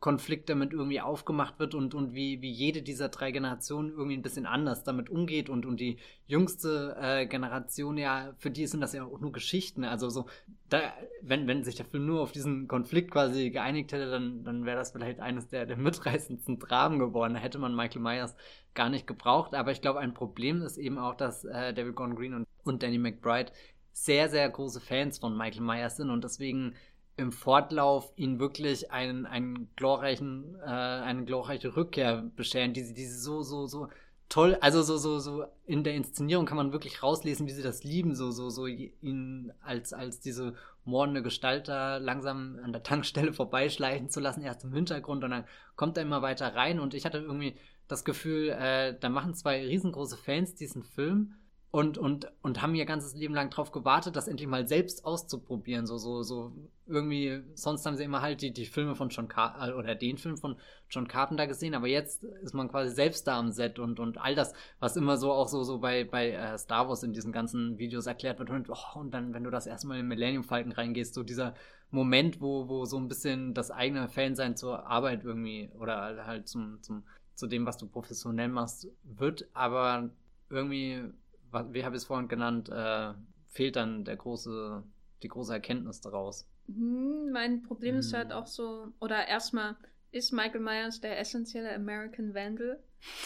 Generationenkonflikt 0.00 0.48
damit 0.48 0.72
irgendwie 0.72 1.00
aufgemacht 1.00 1.58
wird 1.58 1.74
und, 1.74 1.94
und 1.94 2.14
wie, 2.14 2.40
wie 2.40 2.50
jede 2.50 2.82
dieser 2.82 3.08
drei 3.10 3.30
Generationen 3.30 3.90
irgendwie 3.90 4.16
ein 4.16 4.22
bisschen 4.22 4.46
anders 4.46 4.82
damit 4.82 5.10
umgeht 5.10 5.50
und, 5.50 5.66
und 5.66 5.78
die 5.78 5.98
jüngste 6.26 6.96
äh, 7.00 7.26
Generation 7.26 7.98
ja, 7.98 8.32
für 8.38 8.50
die 8.50 8.66
sind 8.66 8.80
das 8.80 8.94
ja 8.94 9.04
auch 9.04 9.20
nur 9.20 9.32
Geschichten. 9.32 9.84
Also 9.84 10.08
so, 10.08 10.26
da, 10.68 10.80
wenn, 11.22 11.46
wenn 11.46 11.64
sich 11.64 11.74
der 11.74 11.84
Film 11.84 12.06
nur 12.06 12.22
auf 12.22 12.32
diesen 12.32 12.66
Konflikt 12.66 13.10
quasi 13.10 13.50
geeinigt 13.50 13.92
hätte, 13.92 14.10
dann, 14.10 14.42
dann 14.42 14.64
wäre 14.64 14.78
das 14.78 14.92
vielleicht 14.92 15.20
eines 15.20 15.48
der, 15.48 15.66
der 15.66 15.76
mitreißendsten 15.76 16.58
Dramen 16.58 16.98
geworden. 16.98 17.34
Da 17.34 17.40
hätte 17.40 17.58
man 17.58 17.74
Michael 17.74 18.02
Myers 18.02 18.34
gar 18.74 18.88
nicht 18.88 19.06
gebraucht. 19.06 19.54
Aber 19.54 19.70
ich 19.70 19.82
glaube, 19.82 20.00
ein 20.00 20.14
Problem 20.14 20.62
ist 20.62 20.78
eben 20.78 20.98
auch, 20.98 21.14
dass 21.14 21.44
äh, 21.44 21.74
David 21.74 21.94
Gordon 21.94 22.16
Green 22.16 22.34
und, 22.34 22.46
und 22.64 22.82
Danny 22.82 22.98
McBride 22.98 23.52
sehr, 23.92 24.30
sehr 24.30 24.48
große 24.48 24.80
Fans 24.80 25.18
von 25.18 25.36
Michael 25.36 25.62
Myers 25.62 25.96
sind 25.96 26.10
und 26.10 26.24
deswegen 26.24 26.74
im 27.20 27.32
Fortlauf 27.32 28.12
ihn 28.16 28.40
wirklich 28.40 28.90
einen, 28.90 29.26
einen 29.26 29.68
glorreichen, 29.76 30.56
äh, 30.62 30.66
eine 30.66 31.24
glorreiche 31.24 31.76
Rückkehr 31.76 32.24
bescheren, 32.34 32.72
die 32.72 32.82
sie, 32.82 32.94
die 32.94 33.04
sie 33.04 33.18
so, 33.18 33.42
so, 33.42 33.66
so 33.66 33.88
toll, 34.28 34.56
also 34.60 34.82
so, 34.82 34.96
so, 34.96 35.18
so 35.18 35.44
in 35.66 35.84
der 35.84 35.94
Inszenierung 35.94 36.46
kann 36.46 36.56
man 36.56 36.72
wirklich 36.72 37.02
rauslesen, 37.02 37.46
wie 37.46 37.52
sie 37.52 37.62
das 37.62 37.84
lieben, 37.84 38.14
so, 38.14 38.30
so, 38.30 38.48
so 38.48 38.66
ihn 38.66 39.52
als, 39.60 39.92
als 39.92 40.20
diese 40.20 40.54
mordende 40.84 41.22
Gestalt 41.22 41.68
da 41.68 41.98
langsam 41.98 42.58
an 42.64 42.72
der 42.72 42.82
Tankstelle 42.82 43.32
vorbeischleichen 43.32 44.08
zu 44.08 44.20
lassen, 44.20 44.42
erst 44.42 44.64
im 44.64 44.72
Hintergrund 44.72 45.22
und 45.24 45.30
dann 45.30 45.44
kommt 45.76 45.98
er 45.98 46.04
immer 46.04 46.22
weiter 46.22 46.54
rein. 46.54 46.80
Und 46.80 46.94
ich 46.94 47.04
hatte 47.04 47.18
irgendwie 47.18 47.56
das 47.86 48.04
Gefühl, 48.04 48.48
äh, 48.50 48.96
da 48.98 49.08
machen 49.08 49.34
zwei 49.34 49.66
riesengroße 49.66 50.16
Fans 50.16 50.54
diesen 50.54 50.84
Film 50.84 51.34
und, 51.72 51.98
und, 51.98 52.32
und 52.42 52.62
haben 52.62 52.74
ihr 52.74 52.84
ganzes 52.84 53.14
Leben 53.14 53.34
lang 53.34 53.50
drauf 53.50 53.70
gewartet, 53.70 54.16
das 54.16 54.26
endlich 54.26 54.48
mal 54.48 54.66
selbst 54.66 55.04
auszuprobieren. 55.04 55.86
So, 55.86 55.98
so, 55.98 56.24
so 56.24 56.52
irgendwie, 56.86 57.42
sonst 57.54 57.86
haben 57.86 57.96
sie 57.96 58.02
immer 58.02 58.22
halt 58.22 58.42
die, 58.42 58.52
die 58.52 58.66
Filme 58.66 58.96
von 58.96 59.08
John 59.10 59.28
Carpenter 59.28 59.76
oder 59.76 59.94
den 59.94 60.18
Film 60.18 60.36
von 60.36 60.56
John 60.88 61.06
Carpenter 61.06 61.46
gesehen, 61.46 61.76
aber 61.76 61.86
jetzt 61.86 62.24
ist 62.24 62.54
man 62.54 62.68
quasi 62.68 62.92
selbst 62.92 63.24
da 63.28 63.38
am 63.38 63.52
Set 63.52 63.78
und, 63.78 64.00
und 64.00 64.18
all 64.18 64.34
das, 64.34 64.52
was 64.80 64.96
immer 64.96 65.16
so 65.16 65.30
auch 65.30 65.46
so, 65.46 65.62
so 65.62 65.78
bei, 65.78 66.02
bei 66.02 66.32
äh, 66.32 66.58
Star 66.58 66.88
Wars 66.88 67.04
in 67.04 67.12
diesen 67.12 67.30
ganzen 67.30 67.78
Videos 67.78 68.06
erklärt 68.06 68.40
wird. 68.40 68.50
Und, 68.50 68.68
oh, 68.68 68.98
und 68.98 69.14
dann, 69.14 69.32
wenn 69.32 69.44
du 69.44 69.50
das 69.50 69.68
erstmal 69.68 70.00
in 70.00 70.08
Millennium 70.08 70.42
Falcon 70.42 70.72
reingehst, 70.72 71.14
so 71.14 71.22
dieser 71.22 71.54
Moment, 71.92 72.40
wo, 72.40 72.68
wo 72.68 72.84
so 72.84 72.96
ein 72.96 73.06
bisschen 73.06 73.54
das 73.54 73.70
eigene 73.70 74.08
Fansein 74.08 74.56
zur 74.56 74.86
Arbeit 74.86 75.22
irgendwie 75.22 75.70
oder 75.78 76.26
halt 76.26 76.48
zum, 76.48 76.82
zum, 76.82 77.04
zu 77.36 77.46
dem, 77.46 77.64
was 77.64 77.78
du 77.78 77.86
professionell 77.86 78.48
machst, 78.48 78.88
wird, 79.04 79.48
aber 79.54 80.10
irgendwie 80.48 81.04
wie 81.52 81.84
habe 81.84 81.96
ich 81.96 82.02
es 82.02 82.06
vorhin 82.06 82.28
genannt, 82.28 82.68
äh, 82.68 83.12
fehlt 83.48 83.76
dann 83.76 84.04
der 84.04 84.16
große, 84.16 84.82
die 85.22 85.28
große 85.28 85.52
Erkenntnis 85.52 86.00
daraus. 86.00 86.46
Hm, 86.66 87.30
mein 87.32 87.62
Problem 87.62 87.96
ist 87.98 88.12
Hm. 88.12 88.18
halt 88.18 88.32
auch 88.32 88.46
so, 88.46 88.88
oder 89.00 89.26
erstmal, 89.28 89.76
ist 90.12 90.32
Michael 90.32 90.60
Myers 90.60 91.00
der 91.00 91.18
essentielle 91.18 91.74
American 91.74 92.34
Vandal? 92.34 92.82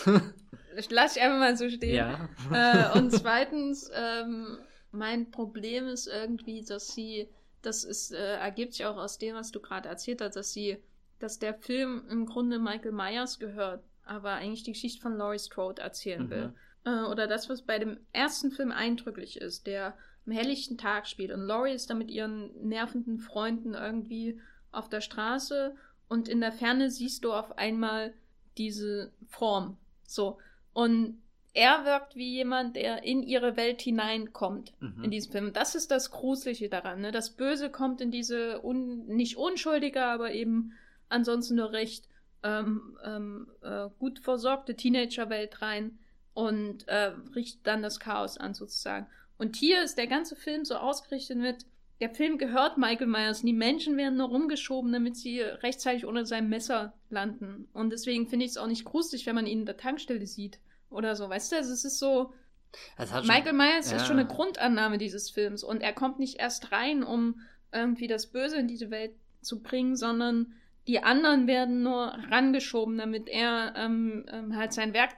Ich 0.76 0.90
lasse 0.90 1.18
ich 1.18 1.24
einfach 1.24 1.38
mal 1.38 1.56
so 1.56 1.68
stehen. 1.68 1.94
ja. 1.94 2.28
Äh, 2.50 2.98
und 2.98 3.10
zweitens, 3.10 3.90
ähm, 3.94 4.58
mein 4.90 5.30
Problem 5.30 5.86
ist 5.86 6.06
irgendwie, 6.08 6.64
dass 6.64 6.88
sie, 6.94 7.28
das 7.62 7.84
ist, 7.84 8.12
äh, 8.12 8.36
ergibt 8.38 8.72
sich 8.74 8.84
auch 8.86 8.96
aus 8.96 9.18
dem, 9.18 9.36
was 9.36 9.52
du 9.52 9.60
gerade 9.60 9.88
erzählt 9.88 10.20
hast, 10.20 10.34
dass 10.36 10.52
sie, 10.52 10.78
dass 11.20 11.38
der 11.38 11.54
Film 11.54 12.04
im 12.10 12.26
Grunde 12.26 12.58
Michael 12.58 12.92
Myers 12.92 13.38
gehört, 13.38 13.84
aber 14.04 14.32
eigentlich 14.32 14.64
die 14.64 14.72
Geschichte 14.72 15.00
von 15.00 15.16
Laurie 15.16 15.38
Strode 15.38 15.80
erzählen 15.82 16.24
Mhm. 16.24 16.30
will. 16.30 16.54
Äh, 16.84 17.02
oder 17.04 17.26
das, 17.26 17.48
was 17.48 17.62
bei 17.62 17.78
dem 17.78 17.98
ersten 18.12 18.50
Film 18.50 18.70
eindrücklich 18.72 19.40
ist, 19.40 19.66
der 19.66 19.94
am 20.26 20.32
helllichten 20.32 20.78
Tag 20.78 21.06
spielt. 21.06 21.30
Und 21.30 21.42
Laurie 21.42 21.72
ist 21.72 21.90
da 21.90 21.94
mit 21.94 22.10
ihren 22.10 22.50
nervenden 22.66 23.18
Freunden 23.18 23.74
irgendwie 23.74 24.40
auf 24.72 24.88
der 24.88 25.00
Straße 25.00 25.74
und 26.08 26.28
in 26.28 26.40
der 26.40 26.52
Ferne 26.52 26.90
siehst 26.90 27.24
du 27.24 27.32
auf 27.32 27.58
einmal 27.58 28.14
diese 28.56 29.12
Form. 29.28 29.76
So. 30.06 30.38
Und 30.72 31.20
er 31.52 31.84
wirkt 31.84 32.16
wie 32.16 32.32
jemand, 32.34 32.74
der 32.76 33.04
in 33.04 33.22
ihre 33.22 33.56
Welt 33.56 33.80
hineinkommt 33.80 34.72
Mhm. 34.80 35.04
in 35.04 35.10
diesem 35.10 35.32
Film. 35.32 35.52
Das 35.52 35.74
ist 35.74 35.90
das 35.90 36.10
Gruselige 36.10 36.68
daran. 36.68 37.00
Ne? 37.00 37.12
Das 37.12 37.30
Böse 37.30 37.70
kommt 37.70 38.00
in 38.00 38.10
diese 38.10 38.64
un 38.64 39.06
nicht 39.06 39.36
unschuldige, 39.36 40.04
aber 40.04 40.32
eben 40.32 40.72
ansonsten 41.08 41.54
nur 41.56 41.70
recht 41.72 42.08
ähm, 42.42 42.98
ähm, 43.04 43.46
äh, 43.62 43.88
gut 43.98 44.18
versorgte 44.18 44.74
Teenagerwelt 44.74 45.62
rein 45.62 45.98
und 46.34 46.86
äh, 46.88 47.12
richtet 47.34 47.66
dann 47.66 47.82
das 47.82 48.00
Chaos 48.00 48.36
an 48.36 48.54
sozusagen. 48.54 49.06
Und 49.38 49.56
hier 49.56 49.82
ist 49.82 49.96
der 49.96 50.06
ganze 50.06 50.36
Film 50.36 50.64
so 50.64 50.76
ausgerichtet 50.76 51.38
mit, 51.38 51.66
der 52.00 52.10
Film 52.10 52.38
gehört 52.38 52.76
Michael 52.76 53.06
Myers 53.06 53.40
und 53.40 53.46
die 53.46 53.52
Menschen 53.52 53.96
werden 53.96 54.18
nur 54.18 54.28
rumgeschoben, 54.28 54.92
damit 54.92 55.16
sie 55.16 55.40
rechtzeitig 55.40 56.04
unter 56.04 56.26
seinem 56.26 56.48
Messer 56.48 56.92
landen. 57.08 57.68
Und 57.72 57.90
deswegen 57.90 58.26
finde 58.28 58.44
ich 58.44 58.52
es 58.52 58.56
auch 58.56 58.66
nicht 58.66 58.84
gruselig, 58.84 59.26
wenn 59.26 59.36
man 59.36 59.46
ihn 59.46 59.60
in 59.60 59.66
der 59.66 59.76
Tankstelle 59.76 60.26
sieht 60.26 60.58
oder 60.90 61.14
so. 61.14 61.28
Weißt 61.28 61.52
du, 61.52 61.56
also 61.56 61.72
es 61.72 61.84
ist 61.84 61.98
so, 61.98 62.32
schon- 62.98 63.26
Michael 63.26 63.52
Myers 63.52 63.90
ja. 63.90 63.96
ist 63.96 64.06
schon 64.06 64.18
eine 64.18 64.28
Grundannahme 64.28 64.98
dieses 64.98 65.30
Films 65.30 65.62
und 65.62 65.82
er 65.82 65.92
kommt 65.92 66.18
nicht 66.18 66.40
erst 66.40 66.72
rein, 66.72 67.04
um 67.04 67.40
irgendwie 67.72 68.08
das 68.08 68.26
Böse 68.26 68.56
in 68.56 68.68
diese 68.68 68.90
Welt 68.90 69.12
zu 69.40 69.62
bringen, 69.62 69.96
sondern 69.96 70.52
die 70.86 71.02
anderen 71.02 71.46
werden 71.46 71.82
nur 71.82 72.14
rangeschoben, 72.30 72.98
damit 72.98 73.28
er 73.28 73.74
ähm, 73.76 74.26
ähm, 74.30 74.56
halt 74.56 74.72
sein 74.72 74.92
Werk 74.92 75.12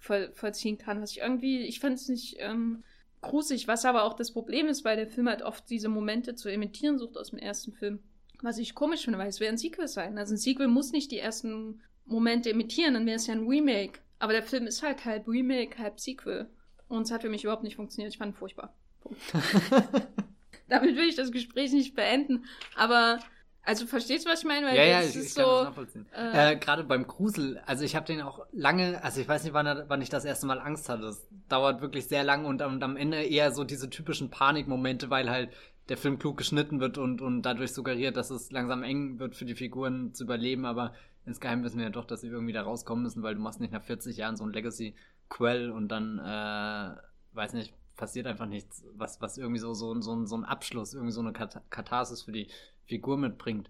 voll, 0.00 0.30
vollziehen 0.32 0.78
kann. 0.78 1.02
Was 1.02 1.12
ich 1.12 1.18
irgendwie, 1.18 1.60
ich 1.60 1.80
fand 1.80 1.96
es 1.96 2.08
nicht 2.08 2.36
ähm, 2.38 2.82
gruselig, 3.20 3.68
was 3.68 3.84
aber 3.84 4.04
auch 4.04 4.14
das 4.14 4.32
Problem 4.32 4.66
ist, 4.66 4.84
weil 4.84 4.96
der 4.96 5.08
Film 5.08 5.28
halt 5.28 5.42
oft 5.42 5.68
diese 5.68 5.88
Momente 5.88 6.34
zu 6.34 6.50
imitieren 6.50 6.98
sucht 6.98 7.18
aus 7.18 7.30
dem 7.30 7.38
ersten 7.38 7.72
Film. 7.72 8.00
Was 8.42 8.58
ich 8.58 8.74
komisch 8.74 9.04
finde, 9.04 9.18
weil 9.18 9.28
es 9.28 9.40
wäre 9.40 9.52
ein 9.52 9.58
Sequel 9.58 9.88
sein. 9.88 10.16
Also 10.16 10.34
ein 10.34 10.38
Sequel 10.38 10.68
muss 10.68 10.92
nicht 10.92 11.10
die 11.10 11.18
ersten 11.18 11.82
Momente 12.06 12.48
imitieren, 12.48 12.94
dann 12.94 13.06
wäre 13.06 13.16
es 13.16 13.26
ja 13.26 13.34
ein 13.34 13.46
Remake. 13.46 14.00
Aber 14.18 14.32
der 14.32 14.42
Film 14.42 14.66
ist 14.66 14.82
halt 14.82 15.04
halb 15.04 15.28
Remake, 15.28 15.78
halb 15.78 16.00
Sequel. 16.00 16.48
Und 16.88 17.02
es 17.02 17.10
hat 17.10 17.22
für 17.22 17.28
mich 17.28 17.44
überhaupt 17.44 17.62
nicht 17.62 17.76
funktioniert. 17.76 18.12
Ich 18.12 18.18
fand 18.18 18.34
ihn 18.34 18.38
furchtbar. 18.38 18.74
Punkt. 19.00 19.20
Damit 20.68 20.96
will 20.96 21.08
ich 21.08 21.16
das 21.16 21.32
Gespräch 21.32 21.72
nicht 21.72 21.94
beenden. 21.94 22.44
Aber, 22.76 23.20
also 23.62 23.86
verstehst 23.86 24.26
du, 24.26 24.30
was 24.30 24.40
ich 24.40 24.46
meine? 24.46 24.66
Weil 24.66 24.76
ja, 24.76 24.84
ja, 24.84 25.02
ich, 25.02 25.16
ich 25.16 25.34
kann 25.34 25.44
das 25.44 25.58
so. 25.58 25.64
nachvollziehen. 25.64 26.06
äh, 26.12 26.52
Äh, 26.52 26.56
Gerade 26.56 26.84
beim 26.84 27.06
Grusel, 27.06 27.58
also 27.66 27.84
ich 27.84 27.94
habe 27.96 28.06
den 28.06 28.20
auch 28.22 28.46
lange, 28.52 29.02
also 29.04 29.20
ich 29.20 29.28
weiß 29.28 29.44
nicht, 29.44 29.52
wann, 29.52 29.84
wann 29.88 30.02
ich 30.02 30.08
das 30.08 30.24
erste 30.24 30.46
Mal 30.46 30.58
Angst 30.60 30.88
hatte. 30.88 31.02
Das 31.02 31.28
dauert 31.48 31.80
wirklich 31.80 32.06
sehr 32.08 32.24
lang 32.24 32.44
und, 32.46 32.62
am- 32.62 32.74
und 32.74 32.82
am 32.82 32.96
Ende 32.96 33.22
eher 33.22 33.52
so 33.52 33.64
diese 33.64 33.90
typischen 33.90 34.30
Panikmomente, 34.30 35.10
weil 35.10 35.30
halt 35.30 35.50
der 35.88 35.96
Film 35.96 36.18
klug 36.18 36.36
geschnitten 36.38 36.80
wird 36.80 36.98
und, 36.98 37.20
und 37.20 37.42
dadurch 37.42 37.72
suggeriert, 37.72 38.16
dass 38.16 38.30
es 38.30 38.50
langsam 38.52 38.82
eng 38.82 39.18
wird 39.18 39.34
für 39.36 39.44
die 39.44 39.56
Figuren 39.56 40.14
zu 40.14 40.24
überleben, 40.24 40.64
aber 40.64 40.94
insgeheim 41.26 41.64
wissen 41.64 41.78
wir 41.78 41.84
ja 41.86 41.90
doch, 41.90 42.04
dass 42.06 42.20
sie 42.20 42.28
irgendwie 42.28 42.52
da 42.52 42.62
rauskommen 42.62 43.02
müssen, 43.02 43.22
weil 43.22 43.34
du 43.34 43.40
machst 43.40 43.60
nicht 43.60 43.72
nach 43.72 43.82
40 43.82 44.16
Jahren 44.16 44.36
so 44.36 44.44
ein 44.44 44.52
Legacy-Quell 44.52 45.70
und 45.70 45.88
dann, 45.88 46.18
äh, 46.18 46.96
weiß 47.32 47.54
nicht, 47.54 47.74
passiert 47.96 48.26
einfach 48.26 48.46
nichts, 48.46 48.84
was, 48.96 49.20
was 49.20 49.38
irgendwie 49.38 49.60
so, 49.60 49.74
so, 49.74 50.00
so, 50.00 50.24
so 50.24 50.36
ein 50.36 50.44
Abschluss, 50.44 50.94
irgendwie 50.94 51.12
so 51.12 51.20
eine 51.20 51.32
Kat 51.32 51.60
Katharsis 51.70 52.22
für 52.22 52.32
die 52.32 52.48
Figur 52.86 53.16
mitbringt. 53.18 53.68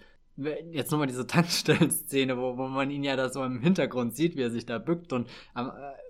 Jetzt 0.70 0.90
nochmal 0.90 1.08
diese 1.08 1.26
Tankstellenszene, 1.26 2.38
wo, 2.38 2.56
wo 2.56 2.68
man 2.68 2.90
ihn 2.90 3.04
ja 3.04 3.16
da 3.16 3.28
so 3.28 3.42
im 3.44 3.60
Hintergrund 3.60 4.14
sieht, 4.16 4.36
wie 4.36 4.42
er 4.42 4.50
sich 4.50 4.64
da 4.64 4.78
bückt 4.78 5.12
und 5.12 5.28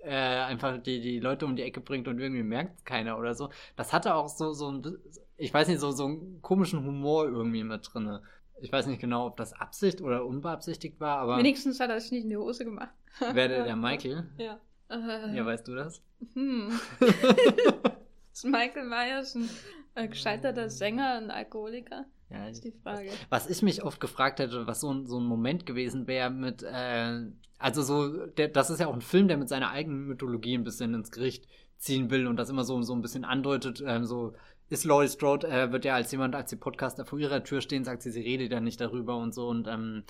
äh, 0.03 0.09
einfach 0.11 0.77
die, 0.81 1.01
die 1.01 1.19
Leute 1.19 1.45
um 1.45 1.55
die 1.55 1.63
Ecke 1.63 1.81
bringt 1.81 2.07
und 2.07 2.19
irgendwie 2.19 2.43
merkt 2.43 2.85
keiner 2.85 3.17
oder 3.17 3.33
so. 3.33 3.49
Das 3.75 3.91
hatte 3.91 4.15
auch 4.15 4.29
so, 4.29 4.53
so 4.53 4.71
ein, 4.71 4.97
ich 5.37 5.53
weiß 5.53 5.67
nicht, 5.67 5.79
so, 5.79 5.91
so 5.91 6.05
einen 6.05 6.41
komischen 6.41 6.85
Humor 6.85 7.25
irgendwie 7.25 7.63
mit 7.63 7.89
drinne. 7.91 8.21
Ich 8.61 8.71
weiß 8.71 8.85
nicht 8.85 9.01
genau, 9.01 9.25
ob 9.25 9.37
das 9.37 9.53
Absicht 9.53 10.01
oder 10.01 10.23
unbeabsichtigt 10.25 10.99
war, 10.99 11.17
aber 11.17 11.37
wenigstens 11.37 11.79
hat 11.79 11.89
er 11.89 11.99
sich 11.99 12.11
nicht 12.11 12.23
in 12.25 12.29
die 12.29 12.37
Hose 12.37 12.63
gemacht. 12.63 12.91
wer 13.19 13.47
der, 13.47 13.63
der 13.65 13.75
Michael? 13.87 14.29
Ja. 14.37 14.59
Äh, 14.87 15.35
Ja, 15.35 15.45
weißt 15.45 15.67
du 15.67 15.73
das? 15.75 16.01
hm. 16.35 16.71
ist 18.33 18.45
Michael 18.45 18.85
Myers 18.85 19.35
ein 19.35 19.49
äh, 19.95 20.07
gescheiterter 20.07 20.69
Sänger, 20.69 21.15
ein 21.15 21.31
Alkoholiker? 21.31 22.05
Ja, 22.29 22.47
ist 22.47 22.63
die 22.63 22.71
Frage. 22.71 23.09
Was 23.29 23.49
ich 23.49 23.61
mich 23.61 23.83
oft 23.83 23.99
gefragt 23.99 24.39
hätte, 24.39 24.65
was 24.65 24.79
so 24.79 24.93
ein, 24.93 25.05
so 25.05 25.19
ein 25.19 25.25
Moment 25.25 25.65
gewesen 25.65 26.07
wäre 26.07 26.29
mit, 26.29 26.63
äh, 26.63 27.25
also 27.59 27.81
so, 27.81 28.25
der, 28.25 28.47
das 28.47 28.69
ist 28.69 28.79
ja 28.79 28.87
auch 28.87 28.93
ein 28.93 29.01
Film, 29.01 29.27
der 29.27 29.37
mit 29.37 29.49
seiner 29.49 29.71
eigenen 29.71 30.07
Mythologie 30.07 30.57
ein 30.57 30.63
bisschen 30.63 30.93
ins 30.93 31.11
Gericht 31.11 31.47
ziehen 31.77 32.09
will 32.09 32.27
und 32.27 32.37
das 32.37 32.49
immer 32.49 32.63
so, 32.63 32.81
so 32.83 32.93
ein 32.93 33.01
bisschen 33.01 33.25
andeutet, 33.25 33.83
ähm, 33.85 34.05
so 34.05 34.33
ist 34.69 34.85
Laurie 34.85 35.09
Strode, 35.09 35.47
äh, 35.47 35.71
wird 35.73 35.83
ja 35.83 35.95
als 35.95 36.11
jemand, 36.11 36.33
als 36.33 36.49
die 36.49 36.55
Podcaster 36.55 37.05
vor 37.05 37.19
ihrer 37.19 37.43
Tür 37.43 37.59
stehen, 37.59 37.83
sagt 37.83 38.03
sie, 38.03 38.11
sie 38.11 38.21
redet 38.21 38.51
ja 38.51 38.61
nicht 38.61 38.79
darüber 38.79 39.17
und 39.17 39.33
so 39.33 39.49
und 39.49 39.67
ähm, 39.67 40.03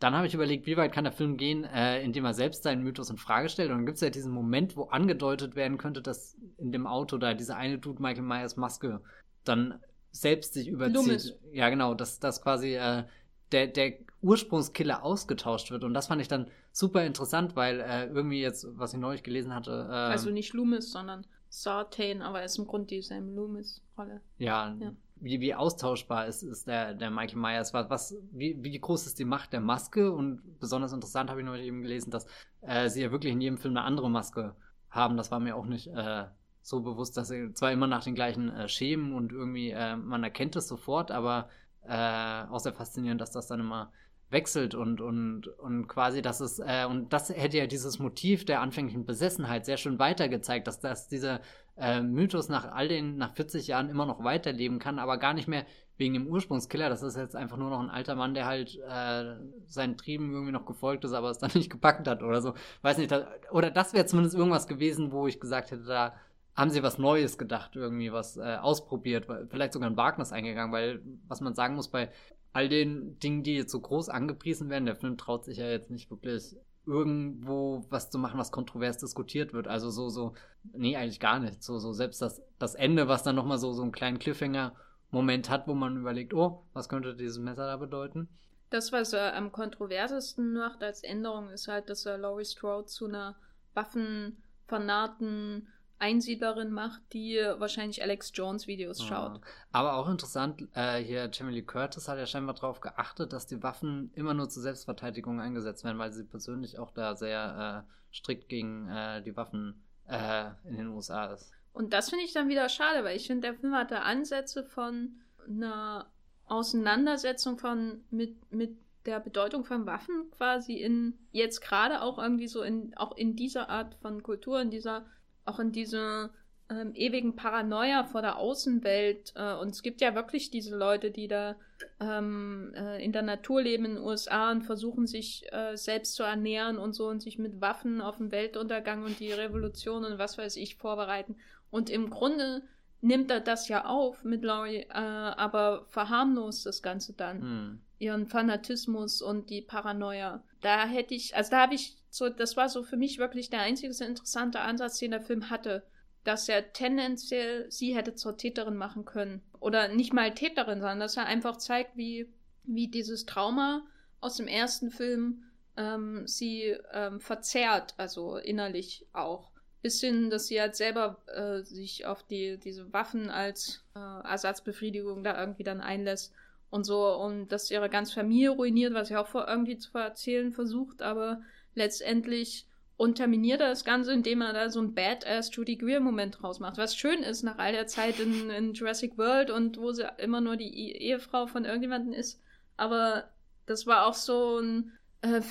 dann 0.00 0.14
habe 0.14 0.26
ich 0.26 0.34
überlegt, 0.34 0.66
wie 0.66 0.76
weit 0.76 0.92
kann 0.92 1.04
der 1.04 1.12
Film 1.12 1.36
gehen, 1.36 1.64
äh, 1.64 2.02
indem 2.02 2.24
er 2.24 2.34
selbst 2.34 2.62
seinen 2.62 2.82
Mythos 2.82 3.10
in 3.10 3.16
Frage 3.16 3.48
stellt. 3.48 3.70
Und 3.70 3.78
dann 3.78 3.86
gibt 3.86 3.96
es 3.96 4.02
ja 4.02 4.10
diesen 4.10 4.32
Moment, 4.32 4.76
wo 4.76 4.84
angedeutet 4.84 5.56
werden 5.56 5.78
könnte, 5.78 6.02
dass 6.02 6.36
in 6.58 6.72
dem 6.72 6.86
Auto 6.86 7.16
da 7.16 7.34
dieser 7.34 7.56
eine 7.56 7.78
Dude 7.78 8.02
Michael 8.02 8.24
Myers 8.24 8.56
Maske 8.56 9.00
dann 9.44 9.80
selbst 10.10 10.54
sich 10.54 10.68
überzieht. 10.68 10.94
Loomis. 10.94 11.34
Ja, 11.52 11.68
genau, 11.70 11.94
dass 11.94 12.20
das 12.20 12.42
quasi 12.42 12.74
äh, 12.74 13.04
der, 13.52 13.68
der 13.68 13.94
Ursprungskiller 14.20 15.02
ausgetauscht 15.02 15.70
wird. 15.70 15.84
Und 15.84 15.94
das 15.94 16.08
fand 16.08 16.20
ich 16.20 16.28
dann 16.28 16.50
super 16.72 17.04
interessant, 17.04 17.56
weil 17.56 17.80
äh, 17.80 18.06
irgendwie 18.06 18.40
jetzt, 18.40 18.66
was 18.76 18.92
ich 18.94 18.98
neulich 18.98 19.22
gelesen 19.22 19.54
hatte, 19.54 19.70
äh, 19.88 19.92
Also 19.92 20.30
nicht 20.30 20.52
Loomis, 20.54 20.90
sondern 20.90 21.26
Sartain, 21.48 22.20
aber 22.20 22.40
er 22.40 22.46
ist 22.46 22.58
im 22.58 22.66
Grunde 22.66 22.88
dieselbe 22.88 23.30
Loomis-Rolle. 23.30 24.20
ja, 24.38 24.74
Ja. 24.80 24.92
Wie, 25.24 25.40
wie 25.40 25.54
austauschbar 25.54 26.26
ist, 26.26 26.42
ist 26.42 26.66
der, 26.66 26.92
der 26.94 27.10
Michael 27.10 27.38
Myers? 27.38 27.72
Was, 27.72 27.88
was, 27.88 28.16
wie, 28.30 28.62
wie 28.62 28.78
groß 28.78 29.06
ist 29.06 29.18
die 29.18 29.24
Macht 29.24 29.54
der 29.54 29.60
Maske? 29.60 30.12
Und 30.12 30.60
besonders 30.60 30.92
interessant 30.92 31.30
habe 31.30 31.40
ich 31.40 31.46
neulich 31.46 31.66
eben 31.66 31.80
gelesen, 31.80 32.10
dass 32.10 32.26
äh, 32.60 32.90
sie 32.90 33.02
ja 33.02 33.10
wirklich 33.10 33.32
in 33.32 33.40
jedem 33.40 33.56
Film 33.56 33.74
eine 33.76 33.86
andere 33.86 34.10
Maske 34.10 34.54
haben. 34.90 35.16
Das 35.16 35.30
war 35.30 35.40
mir 35.40 35.56
auch 35.56 35.64
nicht 35.64 35.86
äh, 35.86 36.24
so 36.60 36.80
bewusst, 36.80 37.16
dass 37.16 37.28
sie 37.28 37.54
zwar 37.54 37.72
immer 37.72 37.86
nach 37.86 38.04
den 38.04 38.14
gleichen 38.14 38.50
äh, 38.50 38.68
Schemen 38.68 39.14
und 39.14 39.32
irgendwie, 39.32 39.70
äh, 39.70 39.96
man 39.96 40.24
erkennt 40.24 40.56
es 40.56 40.68
sofort, 40.68 41.10
aber 41.10 41.48
äh, 41.88 42.44
auch 42.50 42.60
sehr 42.60 42.74
faszinierend, 42.74 43.20
dass 43.20 43.32
das 43.32 43.46
dann 43.46 43.60
immer 43.60 43.92
wechselt 44.34 44.74
und, 44.74 45.00
und, 45.00 45.48
und 45.48 45.88
quasi, 45.88 46.20
dass 46.20 46.40
es, 46.40 46.58
äh, 46.58 46.84
und 46.86 47.14
das 47.14 47.30
hätte 47.30 47.56
ja 47.56 47.66
dieses 47.66 47.98
Motiv 47.98 48.44
der 48.44 48.60
anfänglichen 48.60 49.06
Besessenheit 49.06 49.64
sehr 49.64 49.78
schön 49.78 49.98
weitergezeigt, 49.98 50.66
dass, 50.66 50.80
dass 50.80 51.08
dieser 51.08 51.40
äh, 51.76 52.02
Mythos 52.02 52.50
nach 52.50 52.70
all 52.70 52.88
den, 52.88 53.16
nach 53.16 53.34
40 53.34 53.66
Jahren 53.66 53.88
immer 53.88 54.04
noch 54.04 54.22
weiterleben 54.22 54.78
kann, 54.78 54.98
aber 54.98 55.16
gar 55.16 55.32
nicht 55.32 55.48
mehr 55.48 55.64
wegen 55.96 56.14
dem 56.14 56.26
Ursprungskiller. 56.26 56.88
Das 56.88 57.02
ist 57.02 57.16
jetzt 57.16 57.36
einfach 57.36 57.56
nur 57.56 57.70
noch 57.70 57.80
ein 57.80 57.88
alter 57.88 58.16
Mann, 58.16 58.34
der 58.34 58.46
halt 58.46 58.76
äh, 58.76 59.36
seinen 59.66 59.96
Trieben 59.96 60.32
irgendwie 60.32 60.52
noch 60.52 60.66
gefolgt 60.66 61.04
ist, 61.04 61.12
aber 61.12 61.30
es 61.30 61.38
dann 61.38 61.52
nicht 61.54 61.70
gepackt 61.70 62.06
hat 62.06 62.22
oder 62.22 62.42
so. 62.42 62.54
Weiß 62.82 62.98
nicht, 62.98 63.10
da, 63.10 63.26
oder 63.50 63.70
das 63.70 63.94
wäre 63.94 64.04
zumindest 64.04 64.36
irgendwas 64.36 64.66
gewesen, 64.66 65.12
wo 65.12 65.26
ich 65.26 65.40
gesagt 65.40 65.70
hätte, 65.70 65.84
da 65.84 66.14
haben 66.56 66.70
sie 66.70 66.82
was 66.82 66.98
Neues 66.98 67.38
gedacht, 67.38 67.74
irgendwie 67.74 68.12
was 68.12 68.36
äh, 68.36 68.56
ausprobiert, 68.60 69.26
vielleicht 69.50 69.72
sogar 69.72 69.90
ein 69.90 69.96
Wagnis 69.96 70.32
eingegangen, 70.32 70.72
weil 70.72 71.02
was 71.26 71.40
man 71.40 71.54
sagen 71.54 71.74
muss, 71.74 71.88
bei 71.88 72.10
all 72.54 72.68
den 72.68 73.18
Dingen, 73.18 73.42
die 73.42 73.56
jetzt 73.56 73.72
so 73.72 73.80
groß 73.80 74.08
angepriesen 74.08 74.70
werden, 74.70 74.86
der 74.86 74.96
Film 74.96 75.18
traut 75.18 75.44
sich 75.44 75.58
ja 75.58 75.68
jetzt 75.68 75.90
nicht 75.90 76.08
wirklich 76.10 76.56
irgendwo 76.86 77.84
was 77.90 78.10
zu 78.10 78.18
machen, 78.18 78.38
was 78.38 78.52
kontrovers 78.52 78.96
diskutiert 78.96 79.52
wird. 79.52 79.66
Also 79.66 79.90
so, 79.90 80.08
so, 80.08 80.34
nee, 80.72 80.96
eigentlich 80.96 81.18
gar 81.18 81.40
nicht. 81.40 81.64
So, 81.64 81.78
so 81.78 81.92
selbst 81.92 82.22
das, 82.22 82.40
das 82.60 82.76
Ende, 82.76 83.08
was 83.08 83.24
dann 83.24 83.34
nochmal 83.34 83.58
so, 83.58 83.72
so 83.72 83.82
einen 83.82 83.90
kleinen 83.90 84.20
Cliffhanger-Moment 84.20 85.50
hat, 85.50 85.66
wo 85.66 85.74
man 85.74 85.96
überlegt, 85.96 86.32
oh, 86.32 86.62
was 86.72 86.88
könnte 86.88 87.16
dieses 87.16 87.38
Messer 87.38 87.66
da 87.66 87.76
bedeuten? 87.76 88.28
Das, 88.70 88.92
was 88.92 89.12
er 89.12 89.34
am 89.34 89.50
kontroversesten 89.50 90.54
macht 90.54 90.80
als 90.84 91.02
Änderung, 91.02 91.50
ist 91.50 91.66
halt, 91.66 91.90
dass 91.90 92.06
er 92.06 92.18
Laurie 92.18 92.44
Strode 92.44 92.86
zu 92.86 93.06
einer 93.06 93.34
waffenfanarten 93.74 95.66
Einsiedlerin 95.98 96.72
macht, 96.72 97.00
die 97.12 97.36
wahrscheinlich 97.58 98.02
Alex 98.02 98.32
Jones 98.34 98.66
Videos 98.66 99.02
schaut. 99.02 99.40
Aber 99.72 99.94
auch 99.94 100.08
interessant, 100.08 100.66
äh, 100.74 100.98
hier 100.98 101.30
Jamie 101.32 101.54
Lee 101.54 101.62
Curtis 101.62 102.08
hat 102.08 102.18
ja 102.18 102.26
scheinbar 102.26 102.54
darauf 102.54 102.80
geachtet, 102.80 103.32
dass 103.32 103.46
die 103.46 103.62
Waffen 103.62 104.10
immer 104.14 104.34
nur 104.34 104.48
zur 104.48 104.62
Selbstverteidigung 104.62 105.40
eingesetzt 105.40 105.84
werden, 105.84 105.98
weil 105.98 106.12
sie 106.12 106.24
persönlich 106.24 106.78
auch 106.78 106.90
da 106.90 107.14
sehr 107.14 107.86
äh, 107.86 108.14
strikt 108.14 108.48
gegen 108.48 108.88
äh, 108.88 109.22
die 109.22 109.36
Waffen 109.36 109.82
äh, 110.08 110.50
in 110.64 110.76
den 110.76 110.88
USA 110.88 111.26
ist. 111.26 111.52
Und 111.72 111.92
das 111.92 112.10
finde 112.10 112.24
ich 112.24 112.32
dann 112.32 112.48
wieder 112.48 112.68
schade, 112.68 113.04
weil 113.04 113.16
ich 113.16 113.26
finde, 113.26 113.48
der 113.48 113.54
Film 113.54 113.74
hatte 113.74 114.02
Ansätze 114.02 114.64
von 114.64 115.16
einer 115.46 116.06
Auseinandersetzung 116.46 117.58
von 117.58 118.04
mit, 118.10 118.52
mit 118.52 118.76
der 119.06 119.20
Bedeutung 119.20 119.64
von 119.64 119.86
Waffen 119.86 120.30
quasi 120.30 120.74
in 120.74 121.18
jetzt 121.32 121.60
gerade 121.60 122.02
auch 122.02 122.18
irgendwie 122.18 122.48
so 122.48 122.62
in 122.62 122.96
auch 122.96 123.16
in 123.16 123.36
dieser 123.36 123.68
Art 123.68 123.96
von 123.96 124.22
Kultur, 124.22 124.60
in 124.60 124.70
dieser 124.70 125.06
auch 125.44 125.58
in 125.58 125.72
dieser 125.72 126.30
ähm, 126.70 126.92
ewigen 126.94 127.36
Paranoia 127.36 128.04
vor 128.04 128.22
der 128.22 128.38
Außenwelt. 128.38 129.34
Äh, 129.36 129.54
und 129.54 129.70
es 129.70 129.82
gibt 129.82 130.00
ja 130.00 130.14
wirklich 130.14 130.50
diese 130.50 130.76
Leute, 130.76 131.10
die 131.10 131.28
da 131.28 131.56
ähm, 132.00 132.72
äh, 132.74 133.04
in 133.04 133.12
der 133.12 133.22
Natur 133.22 133.62
leben 133.62 133.84
in 133.84 133.94
den 133.96 134.04
USA 134.04 134.50
und 134.50 134.62
versuchen 134.62 135.06
sich 135.06 135.46
äh, 135.52 135.76
selbst 135.76 136.14
zu 136.14 136.22
ernähren 136.22 136.78
und 136.78 136.94
so 136.94 137.08
und 137.08 137.20
sich 137.20 137.38
mit 137.38 137.60
Waffen 137.60 138.00
auf 138.00 138.16
den 138.16 138.32
Weltuntergang 138.32 139.04
und 139.04 139.20
die 139.20 139.32
Revolution 139.32 140.04
und 140.04 140.18
was 140.18 140.38
weiß 140.38 140.56
ich 140.56 140.76
vorbereiten. 140.76 141.36
Und 141.70 141.90
im 141.90 142.08
Grunde 142.08 142.62
nimmt 143.04 143.30
er 143.30 143.40
das 143.40 143.68
ja 143.68 143.84
auf 143.84 144.24
mit 144.24 144.42
Laurie, 144.42 144.86
äh, 144.88 144.92
aber 144.92 145.84
verharmlost 145.88 146.64
das 146.66 146.82
Ganze 146.82 147.12
dann. 147.12 147.42
Hm. 147.42 147.80
Ihren 147.98 148.26
Fanatismus 148.26 149.22
und 149.22 149.50
die 149.50 149.62
Paranoia. 149.62 150.42
Da 150.60 150.86
hätte 150.86 151.14
ich, 151.14 151.36
also 151.36 151.50
da 151.50 151.62
habe 151.62 151.74
ich 151.74 151.96
so, 152.10 152.28
das 152.28 152.56
war 152.56 152.68
so 152.68 152.82
für 152.82 152.96
mich 152.96 153.18
wirklich 153.18 153.50
der 153.50 153.60
einzige 153.60 153.92
interessante 154.04 154.60
Ansatz, 154.60 154.98
den 154.98 155.12
der 155.12 155.20
Film 155.20 155.50
hatte. 155.50 155.86
Dass 156.24 156.48
er 156.48 156.72
tendenziell 156.72 157.70
sie 157.70 157.94
hätte 157.94 158.14
zur 158.14 158.38
Täterin 158.38 158.76
machen 158.76 159.04
können. 159.04 159.42
Oder 159.60 159.88
nicht 159.88 160.14
mal 160.14 160.32
Täterin, 160.32 160.80
sondern 160.80 161.00
dass 161.00 161.18
er 161.18 161.26
einfach 161.26 161.58
zeigt, 161.58 161.96
wie, 161.96 162.32
wie 162.64 162.88
dieses 162.88 163.26
Trauma 163.26 163.86
aus 164.20 164.36
dem 164.36 164.48
ersten 164.48 164.90
Film 164.90 165.44
ähm, 165.76 166.26
sie 166.26 166.76
ähm, 166.92 167.20
verzerrt, 167.20 167.94
also 167.98 168.38
innerlich 168.38 169.06
auch. 169.12 169.50
Bis 169.84 170.00
hin, 170.00 170.30
dass 170.30 170.46
sie 170.46 170.58
halt 170.58 170.76
selber 170.76 171.18
äh, 171.26 171.62
sich 171.62 172.06
auf 172.06 172.22
die, 172.22 172.56
diese 172.56 172.90
Waffen 172.94 173.28
als 173.28 173.84
äh, 173.94 173.98
Ersatzbefriedigung 173.98 175.22
da 175.22 175.38
irgendwie 175.38 175.62
dann 175.62 175.82
einlässt 175.82 176.32
und 176.70 176.84
so 176.84 177.14
und 177.16 177.48
dass 177.48 177.70
ihre 177.70 177.90
ganze 177.90 178.14
Familie 178.14 178.48
ruiniert, 178.48 178.94
was 178.94 179.08
sie 179.08 179.16
auch 179.16 179.26
vor 179.26 179.46
irgendwie 179.46 179.76
zu 179.76 179.96
erzählen 179.98 180.52
versucht, 180.52 181.02
aber 181.02 181.42
letztendlich 181.74 182.66
unterminiert 182.96 183.60
er 183.60 183.68
das 183.68 183.84
Ganze, 183.84 184.14
indem 184.14 184.40
er 184.40 184.54
da 184.54 184.70
so 184.70 184.80
ein 184.80 184.94
Badass 184.94 185.54
Judy 185.54 185.76
Greer 185.76 186.00
Moment 186.00 186.40
draus 186.40 186.60
macht. 186.60 186.78
Was 186.78 186.96
schön 186.96 187.22
ist 187.22 187.42
nach 187.42 187.58
all 187.58 187.72
der 187.72 187.86
Zeit 187.86 188.20
in, 188.20 188.48
in 188.48 188.72
Jurassic 188.72 189.18
World 189.18 189.50
und 189.50 189.78
wo 189.78 189.92
sie 189.92 190.08
immer 190.16 190.40
nur 190.40 190.56
die 190.56 190.96
Ehefrau 190.96 191.46
von 191.46 191.66
irgendjemandem 191.66 192.14
ist. 192.14 192.40
Aber 192.78 193.28
das 193.66 193.86
war 193.86 194.06
auch 194.06 194.14
so 194.14 194.60
ein 194.60 194.92
äh, 195.20 195.42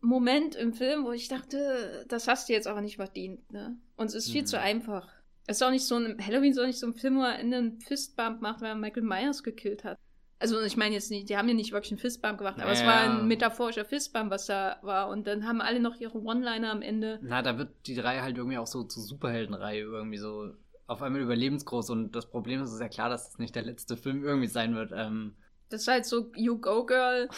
Fistbump-Moment 0.00 0.56
im 0.56 0.72
Film, 0.72 1.04
wo 1.04 1.12
ich 1.12 1.28
dachte, 1.28 2.04
das 2.08 2.28
hast 2.28 2.48
du 2.48 2.52
jetzt 2.52 2.66
aber 2.66 2.80
nicht 2.80 2.96
verdient, 2.96 3.52
ne? 3.52 3.76
Und 3.96 4.06
es 4.06 4.14
ist 4.14 4.30
viel 4.30 4.42
mhm. 4.42 4.46
zu 4.46 4.60
einfach. 4.60 5.08
Es 5.46 5.58
ist 5.58 5.62
auch 5.62 5.70
nicht 5.70 5.86
so 5.86 5.96
ein, 5.96 6.16
Halloween 6.24 6.52
ist 6.52 6.58
auch 6.58 6.66
nicht 6.66 6.78
so 6.78 6.86
ein 6.86 6.94
Film, 6.94 7.18
wo 7.18 7.22
er 7.22 7.34
einen 7.34 7.80
Fistbump 7.80 8.40
macht, 8.40 8.60
weil 8.60 8.70
er 8.70 8.74
Michael 8.74 9.02
Myers 9.02 9.42
gekillt 9.42 9.84
hat. 9.84 9.98
Also 10.38 10.60
ich 10.62 10.76
meine 10.76 10.94
jetzt 10.94 11.10
nicht, 11.10 11.28
die 11.28 11.36
haben 11.36 11.48
ja 11.48 11.54
nicht 11.54 11.72
wirklich 11.72 11.92
einen 11.92 11.98
Fistbump 11.98 12.38
gemacht, 12.38 12.58
aber 12.58 12.72
ja. 12.72 12.72
es 12.72 12.84
war 12.84 13.00
ein 13.00 13.28
metaphorischer 13.28 13.84
Fistbump, 13.84 14.30
was 14.30 14.46
da 14.46 14.78
war. 14.82 15.08
Und 15.08 15.26
dann 15.26 15.46
haben 15.46 15.60
alle 15.60 15.80
noch 15.80 15.96
ihre 15.96 16.18
One-Liner 16.18 16.70
am 16.70 16.80
Ende. 16.80 17.18
Na, 17.22 17.42
da 17.42 17.58
wird 17.58 17.86
die 17.86 17.98
Reihe 17.98 18.22
halt 18.22 18.38
irgendwie 18.38 18.56
auch 18.56 18.66
so 18.66 18.84
zur 18.84 19.02
Superheldenreihe 19.02 19.82
irgendwie 19.82 20.16
so 20.16 20.52
auf 20.86 21.02
einmal 21.02 21.20
überlebensgroß. 21.20 21.90
Und 21.90 22.12
das 22.12 22.30
Problem 22.30 22.62
ist, 22.62 22.68
es 22.68 22.76
ist 22.76 22.80
ja 22.80 22.88
klar, 22.88 23.10
dass 23.10 23.30
das 23.30 23.38
nicht 23.38 23.54
der 23.54 23.64
letzte 23.64 23.98
Film 23.98 24.24
irgendwie 24.24 24.48
sein 24.48 24.74
wird. 24.74 24.92
Ähm, 24.94 25.34
das 25.70 25.82
ist 25.82 25.88
halt 25.88 26.04
so 26.04 26.30
You 26.34 26.58
Go 26.58 26.84
Girl 26.84 27.28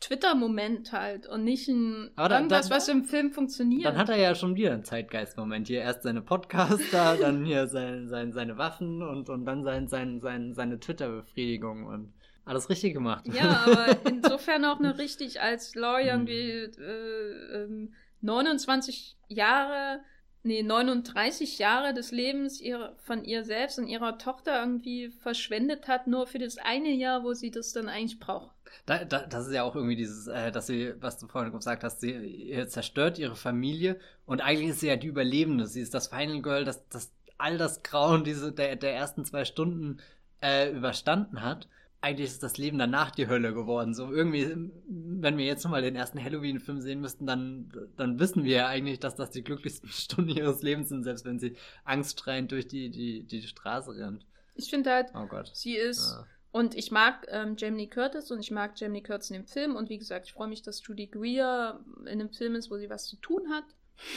Twitter-Moment 0.00 0.92
halt 0.92 1.26
und 1.28 1.44
nicht 1.44 1.68
ein 1.68 2.10
Aber 2.16 2.34
irgendwas, 2.34 2.68
dann, 2.68 2.76
was 2.76 2.88
im 2.88 3.04
Film 3.04 3.32
funktioniert. 3.32 3.84
Dann 3.84 3.98
hat 3.98 4.08
er 4.08 4.16
ja 4.16 4.34
schon 4.34 4.56
wieder 4.56 4.72
einen 4.72 4.84
Zeitgeist-Moment. 4.84 5.68
Hier 5.68 5.82
erst 5.82 6.02
seine 6.02 6.22
Podcaster, 6.22 7.16
dann 7.20 7.44
hier 7.44 7.68
sein, 7.68 8.08
sein, 8.08 8.32
seine 8.32 8.58
Waffen 8.58 9.02
und, 9.02 9.28
und 9.28 9.44
dann 9.44 9.62
sein, 9.62 9.86
sein, 9.88 10.20
sein, 10.20 10.54
seine 10.54 10.80
Twitter-Befriedigung 10.80 11.86
und 11.86 12.12
alles 12.44 12.68
richtig 12.68 12.94
gemacht. 12.94 13.24
Ja, 13.32 13.64
aber 13.66 13.86
insofern 14.08 14.64
auch 14.64 14.80
nur 14.80 14.98
richtig, 14.98 15.40
als 15.40 15.74
Laurie 15.74 16.08
irgendwie 16.08 16.50
äh, 16.80 17.64
äh, 17.64 17.88
29 18.22 19.16
Jahre 19.28 20.00
nee, 20.42 20.62
39 20.62 21.58
Jahre 21.58 21.94
des 21.94 22.10
Lebens 22.10 22.60
ihrer, 22.60 22.94
von 22.98 23.24
ihr 23.24 23.44
selbst 23.44 23.78
und 23.78 23.86
ihrer 23.86 24.18
Tochter 24.18 24.60
irgendwie 24.60 25.10
verschwendet 25.10 25.88
hat, 25.88 26.06
nur 26.06 26.26
für 26.26 26.38
das 26.38 26.58
eine 26.58 26.90
Jahr, 26.90 27.24
wo 27.24 27.32
sie 27.34 27.50
das 27.50 27.72
dann 27.72 27.88
eigentlich 27.88 28.20
braucht. 28.20 28.54
Da, 28.86 29.04
da, 29.04 29.26
das 29.26 29.48
ist 29.48 29.52
ja 29.52 29.64
auch 29.64 29.76
irgendwie 29.76 29.96
dieses, 29.96 30.26
äh, 30.26 30.50
dass 30.50 30.66
sie, 30.66 30.94
was 31.00 31.18
du 31.18 31.28
vorhin 31.28 31.52
gesagt 31.52 31.84
hast, 31.84 32.00
sie 32.00 32.64
zerstört 32.68 33.18
ihre 33.18 33.36
Familie 33.36 33.98
und 34.24 34.40
eigentlich 34.40 34.70
ist 34.70 34.80
sie 34.80 34.88
ja 34.88 34.96
die 34.96 35.08
Überlebende. 35.08 35.66
Sie 35.66 35.80
ist 35.80 35.94
das 35.94 36.08
Final 36.08 36.40
Girl, 36.42 36.64
das, 36.64 36.88
das 36.88 37.12
all 37.38 37.58
das 37.58 37.82
Grauen 37.82 38.24
diese, 38.24 38.52
der, 38.52 38.76
der 38.76 38.94
ersten 38.94 39.24
zwei 39.24 39.44
Stunden 39.44 39.98
äh, 40.40 40.70
überstanden 40.70 41.42
hat 41.42 41.68
eigentlich 42.02 42.28
ist 42.28 42.42
das 42.42 42.58
Leben 42.58 42.78
danach 42.78 43.12
die 43.12 43.28
Hölle 43.28 43.54
geworden. 43.54 43.94
So 43.94 44.12
irgendwie, 44.12 44.70
wenn 44.88 45.38
wir 45.38 45.46
jetzt 45.46 45.62
nochmal 45.62 45.82
den 45.82 45.94
ersten 45.94 46.22
Halloween-Film 46.22 46.80
sehen 46.80 47.00
müssten, 47.00 47.26
dann, 47.26 47.72
dann 47.96 48.18
wissen 48.18 48.42
wir 48.42 48.56
ja 48.56 48.66
eigentlich, 48.66 48.98
dass 48.98 49.14
das 49.14 49.30
die 49.30 49.44
glücklichsten 49.44 49.88
Stunden 49.88 50.30
ihres 50.30 50.62
Lebens 50.62 50.88
sind, 50.88 51.04
selbst 51.04 51.24
wenn 51.24 51.38
sie 51.38 51.56
angstschreiend 51.84 52.50
durch 52.50 52.66
die, 52.66 52.90
die, 52.90 53.22
die 53.22 53.42
Straße 53.42 53.94
rennt. 53.94 54.26
Ich 54.56 54.68
finde 54.68 54.90
halt, 54.90 55.12
oh 55.14 55.28
sie 55.52 55.76
ist. 55.76 56.10
Ja. 56.10 56.26
Und 56.50 56.74
ich 56.74 56.90
mag 56.90 57.26
ähm, 57.30 57.54
Jamie 57.56 57.88
Curtis 57.88 58.30
und 58.30 58.40
ich 58.40 58.50
mag 58.50 58.72
Jamie 58.78 59.02
Curtis 59.02 59.30
in 59.30 59.36
dem 59.36 59.46
Film. 59.46 59.76
Und 59.76 59.88
wie 59.88 59.96
gesagt, 59.96 60.26
ich 60.26 60.34
freue 60.34 60.48
mich, 60.48 60.60
dass 60.60 60.86
Judy 60.86 61.06
Greer 61.06 61.80
in 62.00 62.08
einem 62.08 62.30
Film 62.30 62.56
ist, 62.56 62.70
wo 62.70 62.76
sie 62.76 62.90
was 62.90 63.06
zu 63.06 63.16
tun 63.16 63.48
hat. 63.50 63.64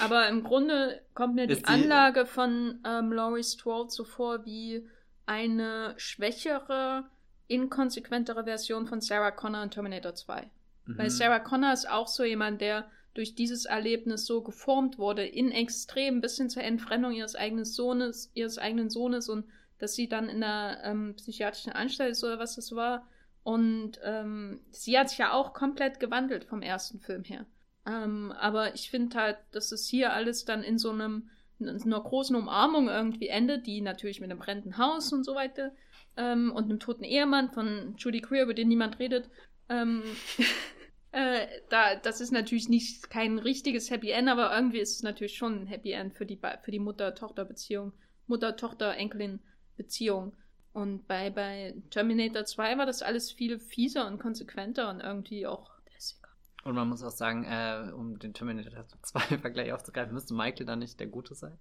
Aber 0.02 0.28
im 0.28 0.44
Grunde 0.44 1.02
kommt 1.14 1.36
mir 1.36 1.48
die, 1.48 1.56
die 1.56 1.66
Anlage 1.66 2.26
von 2.26 2.80
ähm, 2.86 3.14
Laurie 3.14 3.44
Strode 3.44 3.92
so 3.92 4.04
vor 4.04 4.44
wie 4.44 4.86
eine 5.26 5.94
schwächere 5.98 7.06
inkonsequentere 7.48 8.44
Version 8.44 8.88
von 8.88 9.02
Sarah 9.02 9.32
Connor 9.32 9.64
in 9.64 9.72
Terminator 9.72 10.16
2. 10.16 10.50
Mhm. 10.86 10.98
Weil 10.98 11.10
Sarah 11.10 11.40
Connor 11.40 11.74
ist 11.74 11.90
auch 11.90 12.08
so 12.08 12.24
jemand, 12.24 12.62
der 12.62 12.90
durch 13.14 13.34
dieses 13.34 13.66
Erlebnis 13.66 14.26
so 14.26 14.42
geformt 14.44 14.98
wurde, 14.98 15.26
in 15.26 15.52
extrem 15.52 16.22
bis 16.22 16.38
hin 16.38 16.50
zur 16.50 16.64
Entfremdung 16.64 17.14
ihres 17.14 17.36
eigenen 17.36 17.66
Sohnes, 17.66 18.30
ihres 18.34 18.58
eigenen 18.58 18.90
Sohnes 18.90 19.30
und 19.30 19.46
dass 19.80 19.96
sie 19.96 20.08
dann 20.08 20.30
in 20.30 20.44
einer 20.44 20.84
ähm, 20.84 21.16
psychiatrischen 21.16 21.72
Anstalt 21.72 22.12
ist 22.12 22.24
oder 22.24 22.40
was 22.40 22.56
das 22.56 22.76
war. 22.76 23.08
Und 23.44 24.00
ähm, 24.04 24.62
sie 24.72 24.98
hat 24.98 25.10
sich 25.10 25.18
ja 25.20 25.32
auch 25.32 25.54
komplett 25.54 26.00
gewandelt 26.00 26.46
vom 26.46 26.62
ersten 26.62 27.00
Film 27.00 27.24
her. 27.24 27.46
Ähm, 27.86 28.34
aber 28.34 28.74
ich 28.76 28.90
finde 28.90 29.18
halt, 29.18 29.38
dass 29.52 29.72
es 29.72 29.88
hier 29.88 30.14
alles 30.14 30.46
dann 30.46 30.64
in 30.64 30.78
so 30.78 30.92
einem 30.92 31.30
in 31.58 31.70
einer 31.70 32.02
großen 32.02 32.36
Umarmung 32.36 32.90
irgendwie 32.90 33.30
endet, 33.30 33.66
die 33.66 33.80
natürlich 33.80 34.20
mit 34.20 34.30
einem 34.30 34.40
brennenden 34.40 34.78
Haus 34.78 35.14
und 35.14 35.24
so 35.24 35.36
weiter 35.36 35.72
ähm, 36.18 36.52
und 36.52 36.66
einem 36.66 36.80
toten 36.80 37.04
Ehemann 37.04 37.52
von 37.52 37.96
Judy 37.98 38.22
Greer, 38.22 38.44
über 38.44 38.54
den 38.54 38.68
niemand 38.68 39.00
redet. 39.00 39.28
Ähm, 39.70 40.04
äh, 41.12 41.48
da, 41.70 41.96
das 41.96 42.22
ist 42.22 42.32
natürlich 42.32 42.70
nicht 42.70 43.10
kein 43.10 43.40
richtiges 43.40 43.90
Happy 43.90 44.12
End, 44.12 44.30
aber 44.30 44.56
irgendwie 44.56 44.80
ist 44.80 44.96
es 44.96 45.04
natürlich 45.04 45.38
schon 45.38 45.62
ein 45.62 45.68
Happy 45.68 45.92
End 45.92 46.16
für 46.16 46.26
die, 46.26 46.40
für 46.62 46.72
die 46.72 46.80
Mutter-Tochter-Beziehung, 46.80 47.92
Mutter-Tochter-Enkelin-Beziehung. 48.28 50.36
Und 50.74 51.08
bei, 51.08 51.30
bei 51.30 51.74
Terminator 51.90 52.44
2 52.44 52.78
war 52.78 52.86
das 52.86 53.02
alles 53.02 53.32
viel 53.32 53.60
fieser 53.60 54.08
und 54.08 54.20
konsequenter 54.20 54.90
und 54.90 55.00
irgendwie 55.00 55.48
auch 55.48 55.72
lässiger. 55.94 56.28
Und 56.66 56.76
man 56.76 56.90
muss 56.90 57.02
auch 57.02 57.12
sagen, 57.12 57.46
äh, 57.46 57.94
um 57.94 58.20
den 58.20 58.34
Terminator 58.34 58.86
2 59.02 59.38
Vergleich 59.38 59.72
aufzugreifen, 59.72 60.14
müsste 60.14 60.34
Michael 60.34 60.66
dann 60.66 60.80
nicht 60.80 61.00
der 61.00 61.08
Gute 61.08 61.34
sein? 61.34 61.58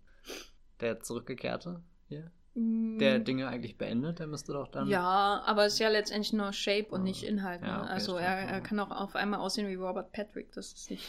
Der 0.81 0.99
Zurückgekehrte 1.01 1.81
hier? 2.09 2.33
Der 2.57 3.19
mm. 3.19 3.25
Dinge 3.25 3.49
eigentlich 3.49 3.77
beendet, 3.77 4.21
der 4.21 4.29
müsste 4.29 4.53
doch 4.53 4.69
dann. 4.69 4.87
Ja, 4.87 5.43
aber 5.45 5.67
es 5.67 5.75
ist 5.75 5.79
ja 5.81 5.89
letztendlich 5.89 6.33
nur 6.33 6.53
Shape 6.53 6.87
und 6.91 7.03
nicht 7.03 7.25
Inhalt. 7.25 7.63
Ne? 7.63 7.69
Ja, 7.69 7.83
okay, 7.83 7.93
also 7.93 8.17
er, 8.17 8.37
er 8.37 8.61
kann 8.61 8.79
auch 8.79 8.91
auf 8.91 9.17
einmal 9.17 9.41
aussehen 9.41 9.69
wie 9.69 9.75
Robert 9.75 10.13
Patrick, 10.13 10.53
das 10.53 10.73
ist 10.73 10.91
nicht 10.91 11.05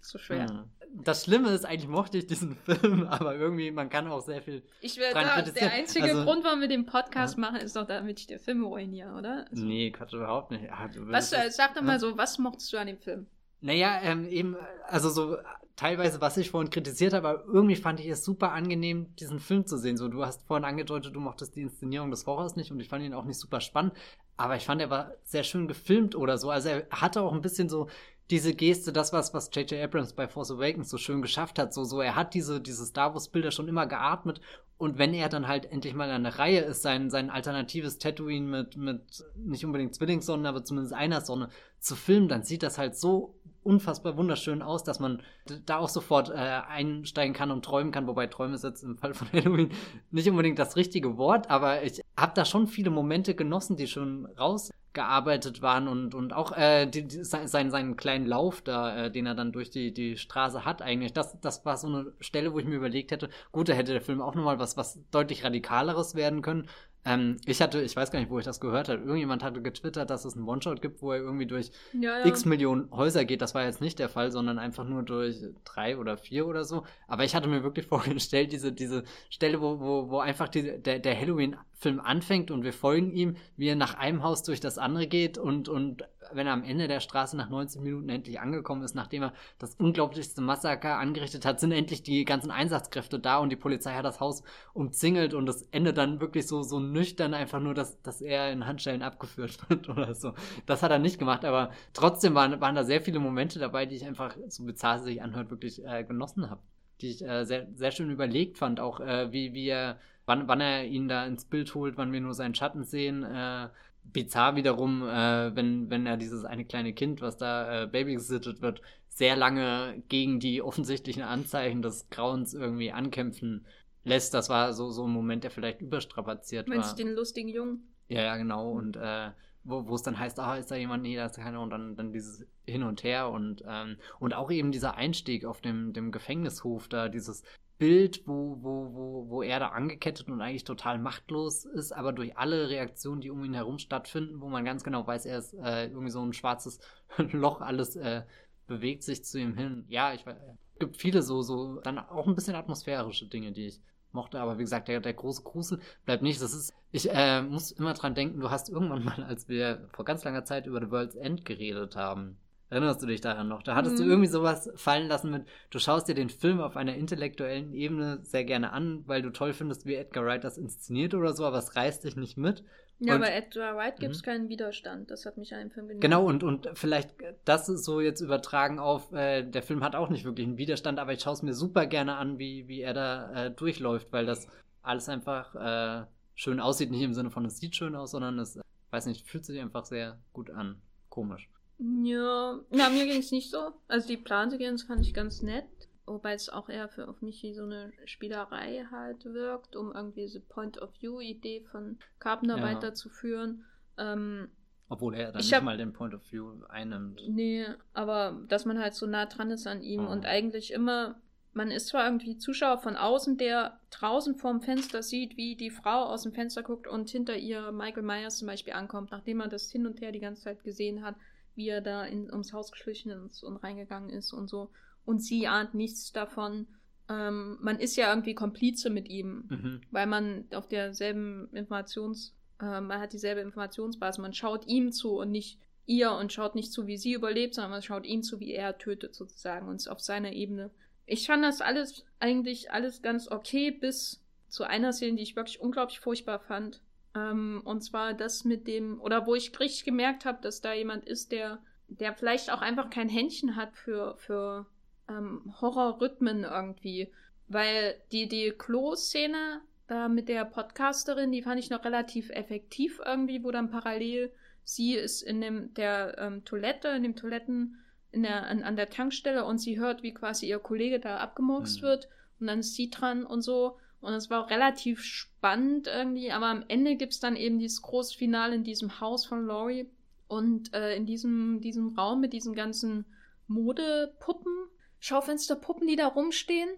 so 0.00 0.18
schwer. 0.18 0.66
Das 0.96 1.24
Schlimme 1.24 1.50
ist, 1.50 1.64
eigentlich 1.64 1.88
mochte 1.88 2.18
ich 2.18 2.28
diesen 2.28 2.54
Film, 2.64 3.08
aber 3.08 3.34
irgendwie, 3.34 3.72
man 3.72 3.90
kann 3.90 4.06
auch 4.06 4.20
sehr 4.20 4.40
viel. 4.40 4.62
Ich 4.80 4.96
werde 4.98 5.14
da, 5.20 5.42
der 5.42 5.72
einzige 5.72 6.04
also, 6.04 6.24
Grund, 6.24 6.44
warum 6.44 6.60
wir 6.60 6.68
den 6.68 6.86
Podcast 6.86 7.34
ja. 7.34 7.40
machen, 7.40 7.56
ist 7.56 7.74
doch, 7.74 7.86
damit 7.86 8.20
ich 8.20 8.28
den 8.28 8.38
Film 8.38 8.64
ruiniere, 8.64 9.14
oder? 9.14 9.46
Also, 9.50 9.64
nee, 9.64 9.90
Quatsch, 9.90 10.12
überhaupt 10.12 10.52
nicht. 10.52 10.66
Ach, 10.70 10.88
was, 10.96 11.30
sag 11.30 11.74
doch 11.74 11.82
mal 11.82 11.98
so, 11.98 12.16
was 12.16 12.38
mochtest 12.38 12.72
du 12.72 12.76
an 12.76 12.86
dem 12.86 12.98
Film? 12.98 13.26
Naja, 13.60 13.98
ähm, 14.02 14.28
eben, 14.28 14.56
also 14.86 15.10
so 15.10 15.38
teilweise, 15.76 16.20
was 16.20 16.36
ich 16.36 16.50
vorhin 16.50 16.70
kritisiert 16.70 17.12
habe, 17.12 17.28
aber 17.28 17.44
irgendwie 17.46 17.76
fand 17.76 18.00
ich 18.00 18.06
es 18.06 18.24
super 18.24 18.52
angenehm, 18.52 19.14
diesen 19.16 19.40
Film 19.40 19.66
zu 19.66 19.76
sehen. 19.76 19.96
So, 19.96 20.08
du 20.08 20.24
hast 20.24 20.46
vorhin 20.46 20.64
angedeutet, 20.64 21.14
du 21.14 21.20
mochtest 21.20 21.56
die 21.56 21.62
Inszenierung 21.62 22.10
des 22.10 22.26
Horrors 22.26 22.56
nicht 22.56 22.70
und 22.70 22.80
ich 22.80 22.88
fand 22.88 23.04
ihn 23.04 23.14
auch 23.14 23.24
nicht 23.24 23.40
super 23.40 23.60
spannend, 23.60 23.94
aber 24.36 24.56
ich 24.56 24.64
fand, 24.64 24.80
er 24.80 24.90
war 24.90 25.12
sehr 25.24 25.42
schön 25.42 25.68
gefilmt 25.68 26.14
oder 26.14 26.38
so. 26.38 26.50
Also 26.50 26.68
er 26.68 26.86
hatte 26.90 27.22
auch 27.22 27.32
ein 27.32 27.42
bisschen 27.42 27.68
so 27.68 27.88
diese 28.30 28.54
Geste, 28.54 28.92
das 28.92 29.12
was, 29.12 29.34
was 29.34 29.50
J.J. 29.52 29.82
Abrams 29.82 30.14
bei 30.14 30.26
Force 30.28 30.50
Awakens 30.50 30.88
so 30.88 30.96
schön 30.96 31.20
geschafft 31.20 31.58
hat, 31.58 31.74
so, 31.74 31.84
so, 31.84 32.00
er 32.00 32.16
hat 32.16 32.32
diese, 32.32 32.60
diese 32.60 32.86
Star 32.86 33.12
Wars 33.12 33.28
Bilder 33.28 33.50
schon 33.50 33.68
immer 33.68 33.86
geatmet 33.86 34.40
und 34.78 34.98
wenn 34.98 35.12
er 35.12 35.28
dann 35.28 35.46
halt 35.46 35.70
endlich 35.70 35.94
mal 35.94 36.10
an 36.10 36.24
der 36.24 36.38
Reihe 36.38 36.60
ist, 36.60 36.82
sein, 36.82 37.10
sein 37.10 37.30
alternatives 37.30 37.98
Tatooine 37.98 38.46
mit, 38.46 38.76
mit 38.76 39.24
nicht 39.36 39.64
unbedingt 39.64 39.94
Zwillingssonnen, 39.94 40.46
aber 40.46 40.64
zumindest 40.64 40.94
einer 40.94 41.20
Sonne 41.20 41.50
zu 41.80 41.94
filmen, 41.96 42.28
dann 42.28 42.42
sieht 42.42 42.62
das 42.62 42.78
halt 42.78 42.96
so 42.96 43.34
unfassbar 43.64 44.16
wunderschön 44.16 44.62
aus, 44.62 44.84
dass 44.84 45.00
man 45.00 45.22
da 45.66 45.78
auch 45.78 45.88
sofort 45.88 46.30
äh, 46.30 46.34
einsteigen 46.34 47.34
kann 47.34 47.50
und 47.50 47.64
träumen 47.64 47.92
kann, 47.92 48.06
wobei 48.06 48.26
Träume 48.26 48.54
ist 48.54 48.64
jetzt 48.64 48.82
im 48.82 48.96
Fall 48.96 49.14
von 49.14 49.28
Halloween 49.32 49.70
nicht 50.10 50.28
unbedingt 50.28 50.58
das 50.58 50.76
richtige 50.76 51.16
Wort, 51.16 51.50
aber 51.50 51.82
ich 51.82 52.00
habe 52.16 52.32
da 52.34 52.44
schon 52.44 52.66
viele 52.66 52.90
Momente 52.90 53.34
genossen, 53.34 53.76
die 53.76 53.86
schon 53.86 54.26
rausgearbeitet 54.38 55.62
waren 55.62 55.88
und, 55.88 56.14
und 56.14 56.32
auch 56.32 56.52
äh, 56.56 56.86
die, 56.86 57.08
die, 57.08 57.24
sein, 57.24 57.48
seinen 57.48 57.96
kleinen 57.96 58.26
Lauf 58.26 58.62
da, 58.62 59.06
äh, 59.06 59.10
den 59.10 59.26
er 59.26 59.34
dann 59.34 59.52
durch 59.52 59.70
die, 59.70 59.92
die 59.92 60.16
Straße 60.16 60.64
hat 60.64 60.82
eigentlich, 60.82 61.12
das, 61.12 61.40
das 61.40 61.64
war 61.64 61.76
so 61.76 61.88
eine 61.88 62.12
Stelle, 62.20 62.52
wo 62.52 62.58
ich 62.58 62.66
mir 62.66 62.76
überlegt 62.76 63.10
hätte, 63.10 63.28
gut, 63.50 63.68
da 63.68 63.72
hätte 63.72 63.92
der 63.92 64.02
Film 64.02 64.20
auch 64.20 64.34
nochmal 64.34 64.58
was, 64.58 64.76
was 64.76 65.00
deutlich 65.10 65.44
radikaleres 65.44 66.14
werden 66.14 66.42
können, 66.42 66.68
Ähm, 67.04 67.36
ich 67.44 67.60
hatte, 67.60 67.82
ich 67.82 67.94
weiß 67.94 68.10
gar 68.10 68.18
nicht, 68.18 68.30
wo 68.30 68.38
ich 68.38 68.44
das 68.44 68.60
gehört 68.60 68.88
habe. 68.88 69.00
Irgendjemand 69.00 69.42
hatte 69.42 69.60
getwittert, 69.60 70.10
dass 70.10 70.24
es 70.24 70.36
einen 70.36 70.48
One-Shot 70.48 70.80
gibt, 70.80 71.02
wo 71.02 71.12
er 71.12 71.18
irgendwie 71.18 71.46
durch 71.46 71.70
Ja, 71.92 72.20
ja. 72.20 72.26
x 72.26 72.44
Millionen 72.44 72.90
Häuser 72.90 73.24
geht. 73.24 73.42
Das 73.42 73.54
war 73.54 73.64
jetzt 73.64 73.80
nicht 73.80 73.98
der 73.98 74.08
Fall, 74.08 74.30
sondern 74.30 74.58
einfach 74.58 74.84
nur 74.84 75.02
durch 75.02 75.36
drei 75.64 75.98
oder 75.98 76.16
vier 76.16 76.46
oder 76.46 76.64
so. 76.64 76.84
Aber 77.06 77.24
ich 77.24 77.34
hatte 77.34 77.48
mir 77.48 77.62
wirklich 77.62 77.86
vorgestellt, 77.88 78.52
diese, 78.52 78.72
diese 78.72 79.04
Stelle, 79.30 79.60
wo, 79.60 79.80
wo, 79.80 80.10
wo 80.10 80.18
einfach 80.18 80.48
die, 80.48 80.80
der, 80.80 80.98
der 80.98 81.18
Halloween-Film 81.18 82.00
anfängt 82.00 82.50
und 82.50 82.64
wir 82.64 82.72
folgen 82.72 83.12
ihm, 83.12 83.36
wie 83.56 83.68
er 83.68 83.76
nach 83.76 83.94
einem 83.94 84.22
Haus 84.22 84.42
durch 84.42 84.60
das 84.60 84.78
andere 84.78 85.06
geht 85.06 85.36
und, 85.38 85.68
und 85.68 86.04
wenn 86.32 86.46
er 86.46 86.52
am 86.52 86.64
Ende 86.64 86.88
der 86.88 87.00
Straße 87.00 87.36
nach 87.36 87.48
19 87.48 87.82
Minuten 87.82 88.08
endlich 88.08 88.40
angekommen 88.40 88.82
ist, 88.82 88.94
nachdem 88.94 89.24
er 89.24 89.32
das 89.58 89.74
unglaublichste 89.76 90.40
Massaker 90.40 90.98
angerichtet 90.98 91.44
hat, 91.44 91.60
sind 91.60 91.72
endlich 91.72 92.02
die 92.02 92.24
ganzen 92.24 92.50
Einsatzkräfte 92.50 93.18
da 93.18 93.38
und 93.38 93.50
die 93.50 93.56
Polizei 93.56 93.94
hat 93.94 94.04
das 94.04 94.20
Haus 94.20 94.42
umzingelt 94.72 95.34
und 95.34 95.46
das 95.46 95.62
endet 95.70 95.98
dann 95.98 96.20
wirklich 96.20 96.46
so, 96.46 96.62
so 96.62 96.80
nüchtern 96.80 97.34
einfach 97.34 97.60
nur, 97.60 97.74
dass, 97.74 98.00
dass 98.02 98.20
er 98.20 98.52
in 98.52 98.66
Handschellen 98.66 99.02
abgeführt 99.02 99.58
wird 99.68 99.88
oder 99.88 100.14
so. 100.14 100.34
Das 100.66 100.82
hat 100.82 100.90
er 100.90 100.98
nicht 100.98 101.18
gemacht, 101.18 101.44
aber 101.44 101.70
trotzdem 101.92 102.34
waren, 102.34 102.60
waren 102.60 102.74
da 102.74 102.84
sehr 102.84 103.00
viele 103.00 103.20
Momente 103.20 103.58
dabei, 103.58 103.86
die 103.86 103.96
ich 103.96 104.06
einfach, 104.06 104.36
so 104.48 104.64
bizarr 104.64 104.98
sich 104.98 105.22
anhört, 105.22 105.50
wirklich 105.50 105.84
äh, 105.84 106.04
genossen 106.04 106.50
habe. 106.50 106.60
Die 107.00 107.10
ich 107.10 107.24
äh, 107.24 107.44
sehr, 107.44 107.66
sehr 107.74 107.90
schön 107.90 108.10
überlegt 108.10 108.58
fand, 108.58 108.80
auch 108.80 109.00
äh, 109.00 109.32
wie, 109.32 109.52
wie 109.52 109.68
er, 109.68 109.98
wann, 110.26 110.48
wann 110.48 110.60
er 110.60 110.84
ihn 110.84 111.08
da 111.08 111.26
ins 111.26 111.44
Bild 111.44 111.74
holt, 111.74 111.96
wann 111.96 112.12
wir 112.12 112.20
nur 112.20 112.34
seinen 112.34 112.54
Schatten 112.54 112.84
sehen, 112.84 113.24
äh, 113.24 113.68
bizarr 114.04 114.56
wiederum, 114.56 115.02
äh, 115.02 115.54
wenn, 115.54 115.90
wenn 115.90 116.06
er 116.06 116.16
dieses 116.16 116.44
eine 116.44 116.64
kleine 116.64 116.92
Kind, 116.92 117.20
was 117.20 117.36
da 117.36 117.82
äh, 117.82 117.86
babysittet 117.86 118.62
wird, 118.62 118.80
sehr 119.08 119.36
lange 119.36 120.02
gegen 120.08 120.40
die 120.40 120.62
offensichtlichen 120.62 121.22
Anzeichen 121.22 121.82
des 121.82 122.08
Grauens 122.10 122.54
irgendwie 122.54 122.92
ankämpfen 122.92 123.66
lässt. 124.02 124.34
Das 124.34 124.48
war 124.48 124.72
so, 124.72 124.90
so 124.90 125.06
ein 125.06 125.12
Moment, 125.12 125.44
der 125.44 125.50
vielleicht 125.50 125.80
überstrapaziert 125.80 126.68
Meinst 126.68 126.90
war. 126.90 126.96
du 126.96 127.04
den 127.04 127.14
lustigen 127.14 127.48
Jungen? 127.48 127.94
Ja, 128.08 128.22
ja, 128.22 128.36
genau. 128.36 128.72
Und 128.72 128.96
äh, 128.96 129.30
wo, 129.62 129.86
wo 129.88 129.94
es 129.94 130.02
dann 130.02 130.18
heißt, 130.18 130.38
ah, 130.40 130.56
ist 130.56 130.70
da 130.70 130.76
jemand? 130.76 131.02
Nee, 131.02 131.16
da 131.16 131.26
ist 131.26 131.36
keiner. 131.36 131.60
Und 131.60 131.70
dann, 131.70 131.96
dann 131.96 132.12
dieses 132.12 132.46
Hin 132.66 132.82
und 132.82 133.02
Her 133.02 133.30
und, 133.30 133.62
ähm, 133.66 133.96
und 134.20 134.34
auch 134.34 134.50
eben 134.50 134.72
dieser 134.72 134.96
Einstieg 134.96 135.44
auf 135.44 135.60
dem, 135.60 135.92
dem 135.92 136.12
Gefängnishof 136.12 136.88
da, 136.88 137.08
dieses 137.08 137.42
Bild, 137.78 138.22
wo, 138.26 138.58
wo, 138.60 138.94
wo, 138.94 139.28
wo 139.28 139.42
er 139.42 139.58
da 139.58 139.68
angekettet 139.68 140.28
und 140.28 140.40
eigentlich 140.40 140.64
total 140.64 140.98
machtlos 140.98 141.64
ist, 141.64 141.92
aber 141.92 142.12
durch 142.12 142.36
alle 142.36 142.68
Reaktionen, 142.68 143.20
die 143.20 143.30
um 143.30 143.44
ihn 143.44 143.54
herum 143.54 143.78
stattfinden, 143.78 144.40
wo 144.40 144.48
man 144.48 144.64
ganz 144.64 144.84
genau 144.84 145.06
weiß, 145.06 145.26
er 145.26 145.38
ist 145.38 145.54
äh, 145.54 145.86
irgendwie 145.86 146.10
so 146.10 146.24
ein 146.24 146.32
schwarzes 146.32 146.78
Loch, 147.18 147.60
alles 147.60 147.96
äh, 147.96 148.22
bewegt 148.66 149.02
sich 149.02 149.24
zu 149.24 149.38
ihm 149.38 149.56
hin. 149.56 149.84
Ja, 149.88 150.14
ich 150.14 150.24
weiß, 150.24 150.36
es 150.74 150.78
gibt 150.78 150.96
viele 150.96 151.22
so, 151.22 151.42
so, 151.42 151.80
dann 151.80 151.98
auch 151.98 152.26
ein 152.26 152.34
bisschen 152.34 152.54
atmosphärische 152.54 153.26
Dinge, 153.26 153.52
die 153.52 153.66
ich 153.66 153.80
mochte, 154.12 154.40
aber 154.40 154.58
wie 154.58 154.62
gesagt, 154.62 154.88
der, 154.88 155.00
der 155.00 155.14
große 155.14 155.42
Grusel 155.42 155.80
bleibt 156.04 156.22
nicht. 156.22 156.40
Das 156.40 156.54
ist, 156.54 156.72
ich 156.92 157.10
äh, 157.10 157.42
muss 157.42 157.72
immer 157.72 157.94
dran 157.94 158.14
denken, 158.14 158.40
du 158.40 158.50
hast 158.50 158.68
irgendwann 158.68 159.04
mal, 159.04 159.24
als 159.24 159.48
wir 159.48 159.88
vor 159.92 160.04
ganz 160.04 160.24
langer 160.24 160.44
Zeit 160.44 160.66
über 160.66 160.80
The 160.80 160.90
World's 160.90 161.16
End 161.16 161.44
geredet 161.44 161.96
haben, 161.96 162.38
erinnerst 162.74 163.00
du 163.02 163.06
dich 163.06 163.20
daran 163.20 163.48
noch? 163.48 163.62
Da 163.62 163.74
hattest 163.74 163.98
Mhm. 163.98 164.02
du 164.02 164.08
irgendwie 164.10 164.28
sowas 164.28 164.70
fallen 164.76 165.08
lassen 165.08 165.30
mit, 165.30 165.46
du 165.70 165.78
schaust 165.78 166.08
dir 166.08 166.14
den 166.14 166.28
Film 166.28 166.60
auf 166.60 166.76
einer 166.76 166.94
intellektuellen 166.94 167.72
Ebene 167.72 168.18
sehr 168.22 168.44
gerne 168.44 168.72
an, 168.72 169.02
weil 169.06 169.22
du 169.22 169.30
toll 169.30 169.52
findest, 169.54 169.86
wie 169.86 169.94
Edgar 169.94 170.24
Wright 170.26 170.44
das 170.44 170.58
inszeniert 170.58 171.14
oder 171.14 171.32
so, 171.32 171.46
aber 171.46 171.58
es 171.58 171.74
reißt 171.76 172.04
dich 172.04 172.16
nicht 172.16 172.36
mit. 172.36 172.64
Ja, 173.00 173.14
Und- 173.16 173.22
bei 173.22 173.28
Edgar 173.34 173.76
Wright 173.76 173.98
gibt 173.98 174.14
es 174.14 174.20
Mhm. 174.22 174.24
keinen 174.24 174.48
Widerstand. 174.48 175.10
Das 175.10 175.26
hat 175.26 175.36
mich 175.36 175.52
an 175.52 175.60
dem 175.60 175.70
Film 175.70 175.86
genervt. 175.88 176.02
Genau, 176.02 176.24
und, 176.24 176.42
und 176.44 176.68
vielleicht 176.74 177.10
das 177.44 177.68
ist 177.68 177.84
so 177.84 178.00
jetzt 178.00 178.20
übertragen 178.20 178.78
auf, 178.78 179.12
äh, 179.12 179.42
der 179.42 179.62
Film 179.62 179.82
hat 179.82 179.96
auch 179.96 180.10
nicht 180.10 180.24
wirklich 180.24 180.46
einen 180.46 180.58
Widerstand, 180.58 180.98
aber 181.00 181.12
ich 181.12 181.20
schaue 181.20 181.32
es 181.34 181.42
mir 181.42 181.54
super 181.54 181.86
gerne 181.86 182.16
an, 182.16 182.38
wie, 182.38 182.68
wie 182.68 182.80
er 182.82 182.94
da 182.94 183.46
äh, 183.46 183.50
durchläuft, 183.50 184.12
weil 184.12 184.26
das 184.26 184.46
alles 184.82 185.08
einfach 185.08 185.54
äh, 185.56 186.06
schön 186.36 186.60
aussieht, 186.60 186.90
nicht 186.90 187.02
im 187.02 187.14
Sinne 187.14 187.30
von 187.30 187.44
es 187.44 187.58
sieht 187.58 187.74
schön 187.74 187.94
aus, 187.96 188.12
sondern 188.12 188.38
es, 188.38 188.56
äh, 188.56 188.62
weiß 188.90 189.06
nicht, 189.06 189.26
fühlt 189.26 189.44
sich 189.44 189.60
einfach 189.60 189.84
sehr 189.84 190.18
gut 190.32 190.50
an. 190.50 190.80
Komisch. 191.08 191.48
Ja, 191.78 192.60
na, 192.70 192.88
mir 192.90 193.04
ging 193.06 193.18
es 193.20 193.32
nicht 193.32 193.50
so. 193.50 193.72
Also 193.88 194.08
die 194.08 194.16
Plansequenz 194.16 194.84
fand 194.84 195.00
ich 195.00 195.12
ganz 195.14 195.42
nett. 195.42 195.64
Wobei 196.06 196.34
es 196.34 196.50
auch 196.50 196.68
eher 196.68 196.88
für 196.90 197.08
auf 197.08 197.22
mich 197.22 197.42
wie 197.42 197.54
so 197.54 197.62
eine 197.64 197.90
Spielerei 198.04 198.84
halt 198.90 199.24
wirkt, 199.24 199.74
um 199.74 199.90
irgendwie 199.94 200.20
diese 200.22 200.40
Point-of-View-Idee 200.40 201.62
von 201.70 201.98
Carpenter 202.18 202.58
Ja. 202.58 202.62
weiterzuführen. 202.62 203.64
Ähm, 203.96 204.48
Obwohl 204.90 205.14
er 205.14 205.32
dann 205.32 205.40
Ich 205.40 205.46
nicht 205.46 205.54
hab- 205.54 205.62
mal 205.64 205.78
den 205.78 205.94
Point 205.94 206.12
of 206.14 206.20
View 206.30 206.62
einnimmt. 206.68 207.22
nee, 207.28 207.64
aber 207.94 208.38
dass 208.48 208.66
man 208.66 208.78
halt 208.78 208.92
so 208.94 209.06
nah 209.06 209.24
dran 209.24 209.50
ist 209.50 209.66
an 209.66 209.80
ihm 209.82 210.06
Oh. 210.06 210.10
und 210.10 210.26
eigentlich 210.26 210.74
immer, 210.74 211.18
man 211.54 211.70
ist 211.70 211.86
zwar 211.86 212.04
irgendwie 212.04 212.36
Zuschauer 212.36 212.78
von 212.78 212.96
außen, 212.96 213.38
der 213.38 213.80
draußen 213.90 214.36
vorm 214.36 214.60
Fenster 214.60 215.02
sieht, 215.02 215.38
wie 215.38 215.56
die 215.56 215.70
Frau 215.70 216.04
aus 216.04 216.24
dem 216.24 216.32
Fenster 216.34 216.62
guckt 216.62 216.86
und 216.86 217.08
hinter 217.08 217.36
ihr 217.36 217.72
Michael 217.72 218.02
Myers 218.02 218.36
zum 218.36 218.46
Beispiel 218.48 218.74
ankommt, 218.74 219.10
nachdem 219.10 219.38
man 219.38 219.48
das 219.48 219.70
hin 219.70 219.86
und 219.86 220.02
her 220.02 220.12
die 220.12 220.20
ganze 220.20 220.42
Zeit 220.42 220.62
gesehen 220.64 221.02
hat, 221.02 221.14
wie 221.56 221.68
er 221.68 221.80
da 221.80 222.04
in, 222.04 222.30
ums 222.30 222.52
Haus 222.52 222.72
geschlichen 222.72 223.10
ist 223.26 223.42
und 223.42 223.56
reingegangen 223.56 224.10
ist 224.10 224.32
und 224.32 224.48
so. 224.48 224.70
Und 225.04 225.22
sie 225.22 225.46
ahnt 225.46 225.74
nichts 225.74 226.12
davon. 226.12 226.66
Ähm, 227.08 227.58
man 227.60 227.78
ist 227.78 227.96
ja 227.96 228.08
irgendwie 228.08 228.34
Komplize 228.34 228.90
mit 228.90 229.08
ihm, 229.08 229.44
Mhm. 229.48 229.80
weil 229.90 230.06
man 230.06 230.44
auf 230.54 230.66
derselben 230.68 231.48
Informations, 231.52 232.34
äh, 232.60 232.80
man 232.80 233.00
hat 233.00 233.12
dieselbe 233.12 233.42
Informationsbasis. 233.42 234.18
Man 234.18 234.32
schaut 234.32 234.66
ihm 234.66 234.92
zu 234.92 235.18
und 235.18 235.30
nicht 235.30 235.58
ihr 235.86 236.12
und 236.12 236.32
schaut 236.32 236.54
nicht 236.54 236.72
zu, 236.72 236.86
wie 236.86 236.96
sie 236.96 237.12
überlebt, 237.12 237.54
sondern 237.54 237.72
man 237.72 237.82
schaut 237.82 238.06
ihm 238.06 238.22
zu, 238.22 238.40
wie 238.40 238.52
er 238.52 238.78
tötet 238.78 239.14
sozusagen 239.14 239.68
und 239.68 239.76
ist 239.76 239.88
auf 239.88 240.00
seiner 240.00 240.32
Ebene. 240.32 240.70
Ich 241.04 241.26
fand 241.26 241.44
das 241.44 241.60
alles 241.60 242.06
eigentlich 242.18 242.70
alles 242.72 243.02
ganz 243.02 243.30
okay, 243.30 243.70
bis 243.70 244.22
zu 244.48 244.64
einer 244.64 244.94
Szene, 244.94 245.16
die 245.16 245.22
ich 245.22 245.36
wirklich 245.36 245.60
unglaublich 245.60 246.00
furchtbar 246.00 246.38
fand. 246.40 246.80
Ähm, 247.14 247.62
und 247.64 247.82
zwar 247.82 248.14
das 248.14 248.44
mit 248.44 248.66
dem, 248.66 249.00
oder 249.00 249.26
wo 249.26 249.34
ich 249.34 249.58
richtig 249.60 249.84
gemerkt 249.84 250.24
habe, 250.24 250.40
dass 250.42 250.60
da 250.60 250.72
jemand 250.72 251.04
ist, 251.06 251.32
der, 251.32 251.58
der 251.88 252.14
vielleicht 252.14 252.50
auch 252.50 252.60
einfach 252.60 252.90
kein 252.90 253.08
Händchen 253.08 253.56
hat 253.56 253.76
für, 253.76 254.16
für 254.16 254.66
ähm, 255.08 255.54
Horrorrhythmen 255.60 256.44
irgendwie. 256.44 257.12
Weil 257.48 258.00
die, 258.12 258.28
die 258.28 258.50
Klo-Szene 258.50 259.60
da 259.86 260.08
mit 260.08 260.28
der 260.28 260.44
Podcasterin, 260.44 261.30
die 261.30 261.42
fand 261.42 261.60
ich 261.60 261.70
noch 261.70 261.84
relativ 261.84 262.30
effektiv 262.30 263.00
irgendwie, 263.04 263.44
wo 263.44 263.50
dann 263.50 263.70
parallel 263.70 264.32
sie 264.64 264.94
ist 264.94 265.22
in 265.22 265.40
dem, 265.42 265.74
der 265.74 266.16
ähm, 266.18 266.44
Toilette, 266.44 266.88
in 266.88 267.02
dem 267.02 267.16
Toiletten, 267.16 267.76
in 268.12 268.22
der, 268.22 268.46
an, 268.46 268.62
an 268.62 268.76
der 268.76 268.88
Tankstelle 268.88 269.44
und 269.44 269.58
sie 269.58 269.78
hört, 269.78 270.02
wie 270.02 270.14
quasi 270.14 270.48
ihr 270.48 270.58
Kollege 270.58 271.00
da 271.00 271.18
abgemurkst 271.18 271.82
Mhm. 271.82 271.82
wird 271.82 272.08
und 272.40 272.46
dann 272.46 272.60
ist 272.60 272.74
sie 272.74 272.90
dran 272.90 273.24
und 273.24 273.42
so. 273.42 273.78
Und 274.04 274.12
es 274.14 274.30
war 274.30 274.44
auch 274.44 274.50
relativ 274.50 275.02
spannend 275.02 275.86
irgendwie, 275.86 276.30
aber 276.30 276.46
am 276.46 276.64
Ende 276.68 276.96
gibt 276.96 277.14
es 277.14 277.20
dann 277.20 277.36
eben 277.36 277.58
dieses 277.58 277.82
große 277.82 278.16
Finale 278.16 278.54
in 278.54 278.64
diesem 278.64 279.00
Haus 279.00 279.24
von 279.24 279.46
Laurie 279.46 279.88
und 280.28 280.74
äh, 280.74 280.94
in 280.96 281.06
diesem, 281.06 281.60
diesem 281.60 281.96
Raum 281.98 282.20
mit 282.20 282.32
diesen 282.32 282.54
ganzen 282.54 283.04
Modepuppen, 283.46 284.52
Schaufensterpuppen, 285.00 285.86
die 285.86 285.96
da 285.96 286.06
rumstehen. 286.06 286.68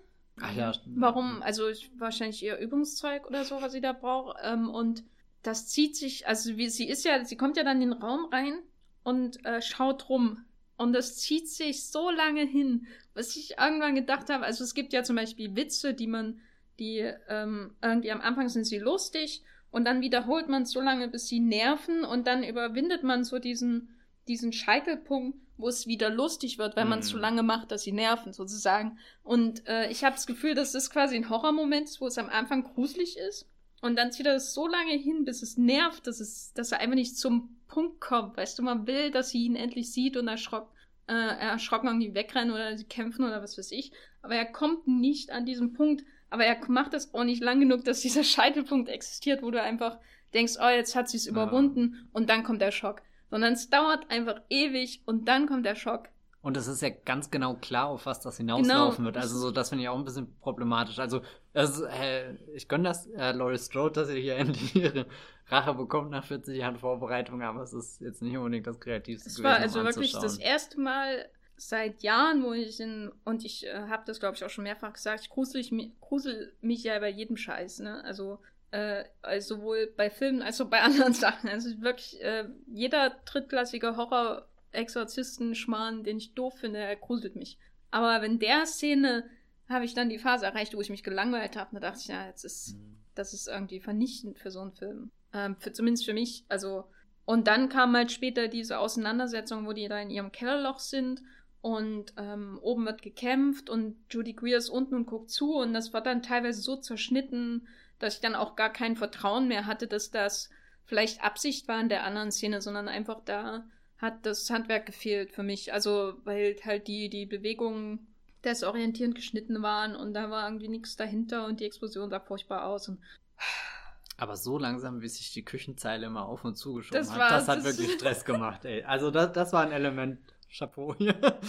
Ach 0.41 0.55
ja. 0.55 0.73
Warum? 0.87 1.43
Also 1.43 1.69
ich, 1.69 1.91
wahrscheinlich 1.99 2.43
ihr 2.43 2.59
Übungszeug 2.59 3.27
oder 3.27 3.45
so, 3.45 3.62
was 3.62 3.73
sie 3.73 3.81
da 3.81 3.93
braucht. 3.93 4.37
Ähm, 4.43 4.69
und 4.69 5.05
das 5.43 5.69
zieht 5.69 5.97
sich, 5.97 6.27
also 6.27 6.57
wie 6.57 6.69
sie 6.69 6.89
ist 6.89 7.05
ja, 7.05 7.25
sie 7.25 7.37
kommt 7.37 7.57
ja 7.57 7.65
dann 7.65 7.81
in 7.81 7.91
den 7.91 8.03
Raum 8.03 8.27
rein 8.33 8.59
und 9.05 9.45
äh, 9.47 9.62
schaut 9.62 10.09
rum. 10.09 10.45
Und 10.77 10.93
das 10.93 11.17
zieht 11.17 11.49
sich 11.49 11.87
so 11.87 12.11
lange 12.11 12.43
hin, 12.43 12.87
was 13.15 13.35
ich 13.37 13.57
irgendwann 13.59 13.95
gedacht 13.95 14.29
habe. 14.29 14.45
Also 14.45 14.62
es 14.62 14.75
gibt 14.75 14.93
ja 14.93 15.05
zum 15.05 15.17
Beispiel 15.17 15.57
Witze, 15.57 15.95
die 15.95 16.07
man, 16.07 16.41
die 16.79 17.11
ähm, 17.29 17.75
irgendwie 17.83 18.11
am 18.12 18.21
Anfang 18.21 18.49
sind 18.49 18.65
sie 18.65 18.79
lustig 18.79 19.43
und 19.71 19.85
dann 19.85 20.01
wiederholt 20.01 20.49
man 20.49 20.62
es 20.62 20.71
so 20.71 20.81
lange, 20.81 21.09
bis 21.09 21.29
sie 21.29 21.41
nerven 21.41 22.05
und 22.05 22.27
dann 22.27 22.43
überwindet 22.45 23.03
man 23.03 23.25
so 23.25 23.39
diesen, 23.39 23.89
diesen 24.29 24.53
Scheitelpunkt, 24.53 25.39
wo 25.59 25.69
es 25.69 25.87
wieder 25.87 26.11
lustig 26.11 26.59
wird, 26.59 26.77
weil 26.77 26.85
man 26.85 26.99
es 26.99 27.09
Mhm. 27.09 27.12
so 27.12 27.19
lange 27.19 27.43
macht, 27.43 27.71
dass 27.71 27.83
sie 27.83 27.93
nerven 27.93 28.33
sozusagen. 28.33 28.99
Und 29.23 29.67
äh, 29.67 29.91
ich 29.91 30.05
habe 30.05 30.15
das 30.15 30.27
Gefühl, 30.27 30.55
dass 30.55 30.73
das 30.73 30.91
quasi 30.91 31.17
ein 31.17 31.31
Horrormoment 31.31 31.89
ist, 31.89 32.01
wo 32.01 32.07
es 32.07 32.19
am 32.19 32.29
Anfang 32.29 32.62
gruselig 32.65 33.17
ist. 33.17 33.49
Und 33.83 33.97
dann 33.97 34.12
zieht 34.12 34.27
er 34.27 34.35
es 34.37 34.53
so 34.55 34.67
lange 34.67 34.95
hin, 34.95 35.25
bis 35.25 35.43
es 35.43 35.57
nervt, 35.57 36.07
dass, 36.07 36.21
es, 36.21 36.53
dass 36.55 36.73
er 36.73 36.81
einfach 36.81 36.95
nicht 36.95 37.17
zum 37.19 37.57
Punkt 37.69 38.01
kommt. 38.01 38.37
Weißt 38.37 38.59
du, 38.59 38.62
man 38.62 38.87
will, 38.87 39.11
dass 39.11 39.31
sie 39.31 39.45
ihn 39.45 39.57
endlich 39.57 39.93
sieht 39.93 40.17
und 40.17 40.29
erschrock, 40.29 40.71
äh, 41.09 41.12
erschrocken 41.12 41.89
irgendwie 41.89 42.15
wegrennen 42.15 42.53
oder 42.55 42.77
sie 42.77 42.85
kämpfen 42.85 43.25
oder 43.25 43.43
was 43.43 43.57
weiß 43.59 43.73
ich. 43.73 43.93
Aber 44.23 44.35
er 44.35 44.47
kommt 44.47 44.87
nicht 44.89 45.31
an 45.31 45.47
diesen 45.47 45.73
Punkt. 45.73 46.05
Aber 46.37 46.44
er 46.44 46.59
macht 46.68 46.92
das 46.92 47.14
auch 47.14 47.25
nicht 47.25 47.42
lang 47.42 47.61
genug, 47.61 47.85
dass 47.85 48.01
dieser 48.01 48.22
Scheitelpunkt 48.35 48.90
existiert, 48.90 49.42
wo 49.42 49.51
du 49.51 49.62
einfach 49.62 49.99
denkst, 50.35 50.55
oh, 50.62 50.68
jetzt 50.68 50.94
hat 50.94 51.09
sie 51.09 51.16
es 51.16 51.27
Ah. 51.27 51.31
überwunden 51.31 52.09
und 52.12 52.29
dann 52.29 52.44
kommt 52.44 52.61
der 52.61 52.72
Schock. 52.72 53.01
Sondern 53.31 53.55
es 53.55 53.70
dauert 53.70 54.11
einfach 54.11 54.42
ewig 54.51 55.01
und 55.07 55.27
dann 55.29 55.46
kommt 55.46 55.64
der 55.64 55.77
Schock. 55.77 56.11
Und 56.43 56.59
es 56.59 56.66
ist 56.66 56.82
ja 56.82 56.91
ganz 56.91 57.30
genau 57.30 57.55
klar, 57.55 57.87
auf 57.87 58.05
was 58.05 58.20
das 58.20 58.37
hinauslaufen 58.37 59.05
Genau. 59.05 59.14
wird. 59.14 59.16
Also 59.16 59.39
so, 59.39 59.51
das 59.51 59.70
finde 59.70 59.84
ich 59.84 59.89
auch 59.89 59.97
ein 59.99 60.05
bisschen 60.05 60.37
problematisch. 60.41 60.99
Also, 60.99 61.22
es, 61.55 61.80
äh, 61.80 62.34
ich 62.55 62.68
gönne 62.68 62.84
das 62.84 63.07
äh, 63.09 63.32
Laurie 63.32 63.59
Strode, 63.59 63.95
dass 63.95 64.09
sie 64.09 64.20
hier 64.20 64.37
endlich 64.37 64.76
ihre 64.76 65.07
Rache 65.49 65.72
bekommt 65.74 66.11
nach 66.11 66.24
40 66.24 66.57
Jahren 66.59 66.76
Vorbereitung, 66.76 67.41
aber 67.43 67.62
es 67.62 67.72
ist 67.72 68.01
jetzt 68.01 68.20
nicht 68.20 68.37
unbedingt 68.37 68.66
das 68.66 68.78
Kreativste 68.78 69.28
Es 69.28 69.43
war 69.43 69.57
gewesen, 69.57 69.62
also 69.62 69.80
um 69.80 69.87
wirklich 69.87 70.12
das 70.12 70.39
erste 70.39 70.78
Mal 70.80 71.28
seit 71.57 72.02
Jahren, 72.02 72.42
wo 72.42 72.52
ich 72.52 72.80
in, 72.80 73.12
und 73.24 73.44
ich 73.44 73.66
äh, 73.66 73.86
habe 73.88 74.02
das 74.07 74.18
glaube 74.20 74.36
ich 74.36 74.44
auch 74.44 74.50
schon 74.50 74.64
mehrfach 74.64 74.92
gesagt, 74.92 75.22
ich 75.22 75.30
grusel, 75.30 75.61
ich, 75.61 75.72
grusel 76.00 76.54
mich 76.61 76.84
ja 76.84 76.98
bei 76.98 77.11
jedem 77.11 77.36
Scheiß, 77.36 77.80
ne? 77.80 78.02
Also 78.04 78.40
Äh, 78.72 79.04
also 79.22 79.57
sowohl 79.57 79.86
bei 79.96 80.11
Filmen 80.11 80.42
als 80.42 80.61
auch 80.61 80.68
bei 80.68 80.82
anderen 80.82 81.14
Sachen. 81.14 81.48
Also 81.48 81.80
wirklich, 81.80 82.20
äh, 82.22 82.48
jeder 82.66 83.11
drittklassige 83.24 83.96
Horror-Exorzisten-Schmarrn, 83.96 86.02
den 86.04 86.18
ich 86.18 86.34
doof 86.34 86.59
finde, 86.59 86.80
er 86.80 86.96
gruselt 86.96 87.36
mich. 87.36 87.59
Aber 87.90 88.20
wenn 88.22 88.38
der 88.40 88.66
Szene 88.66 89.24
habe 89.68 89.84
ich 89.84 89.94
dann 89.94 90.09
die 90.09 90.18
Phase 90.18 90.46
erreicht, 90.46 90.74
wo 90.74 90.80
ich 90.80 90.90
mich 90.90 91.02
gelangweilt 91.02 91.57
habe. 91.57 91.70
Da 91.74 91.80
dachte 91.80 92.00
ich, 92.00 92.09
ja, 92.09 92.26
jetzt 92.26 92.44
ist, 92.44 92.74
mhm. 92.74 92.98
das 93.14 93.34
ist 93.34 93.48
irgendwie 93.48 93.80
vernichtend 93.80 94.38
für 94.38 94.50
so 94.50 94.61
einen 94.61 94.72
Film. 94.72 95.11
Ähm, 95.32 95.57
für, 95.59 95.72
zumindest 95.72 96.04
für 96.04 96.14
mich. 96.14 96.44
Also, 96.48 96.84
und 97.24 97.48
dann 97.48 97.68
kam 97.68 97.96
halt 97.96 98.12
später 98.12 98.48
diese 98.48 98.78
Auseinandersetzung, 98.78 99.66
wo 99.66 99.72
die 99.72 99.88
da 99.88 99.98
in 99.98 100.11
ihrem 100.11 100.30
Kellerloch 100.30 100.78
sind 100.78 101.22
und 101.61 102.12
ähm, 102.16 102.59
oben 102.62 102.86
wird 102.86 103.02
gekämpft 103.02 103.70
und 103.70 103.96
Judy 104.11 104.34
Greer 104.34 104.59
ist 104.59 104.68
unten 104.68 104.94
und 104.94 105.07
guckt 105.07 105.30
zu 105.30 105.57
und 105.57 105.74
das 105.74 105.92
war 105.92 106.00
dann 106.00 106.22
teilweise 106.22 106.61
so 106.61 106.76
zerschnitten, 106.76 107.66
dass 107.98 108.14
ich 108.14 108.20
dann 108.20 108.34
auch 108.34 108.57
gar 108.57 108.72
kein 108.72 108.96
Vertrauen 108.96 109.48
mehr 109.48 109.66
hatte, 109.66 109.86
dass 109.86 110.11
das 110.11 110.50
vielleicht 110.84 111.22
Absicht 111.22 111.68
war 111.68 111.80
in 111.80 111.88
der 111.88 112.04
anderen 112.04 112.30
Szene, 112.30 112.62
sondern 112.62 112.88
einfach 112.88 113.20
da 113.24 113.64
hat 113.98 114.26
das 114.26 114.48
Handwerk 114.50 114.86
gefehlt 114.86 115.32
für 115.32 115.42
mich. 115.42 115.72
Also, 115.72 116.14
weil 116.24 116.57
halt 116.64 116.86
die, 116.86 117.09
die 117.09 117.26
Bewegungen 117.26 118.07
desorientierend 118.44 119.14
geschnitten 119.14 119.62
waren 119.62 119.96
und 119.96 120.14
da 120.14 120.30
war 120.30 120.46
irgendwie 120.46 120.68
nichts 120.68 120.96
dahinter 120.96 121.46
und 121.46 121.61
die 121.61 121.64
Explosion 121.64 122.11
sah 122.11 122.20
furchtbar 122.20 122.66
aus 122.66 122.88
und 122.88 123.00
aber 124.18 124.36
so 124.36 124.57
langsam, 124.57 125.02
wie 125.02 125.09
sich 125.09 125.32
die 125.32 125.44
Küchenzeile 125.44 126.07
immer 126.07 126.26
auf 126.26 126.44
und 126.44 126.54
zugeschoben 126.54 126.98
das 126.98 127.11
hat, 127.11 127.18
war, 127.18 127.28
das 127.30 127.48
hat 127.48 127.59
das 127.59 127.64
wirklich 127.64 127.92
Stress 127.98 128.24
gemacht, 128.24 128.64
ey. 128.64 128.84
Also 128.84 129.11
das, 129.11 129.32
das 129.32 129.52
war 129.52 129.62
ein 129.62 129.72
Element, 129.72 130.20
Chapeau 130.51 130.94
hier. 130.97 131.14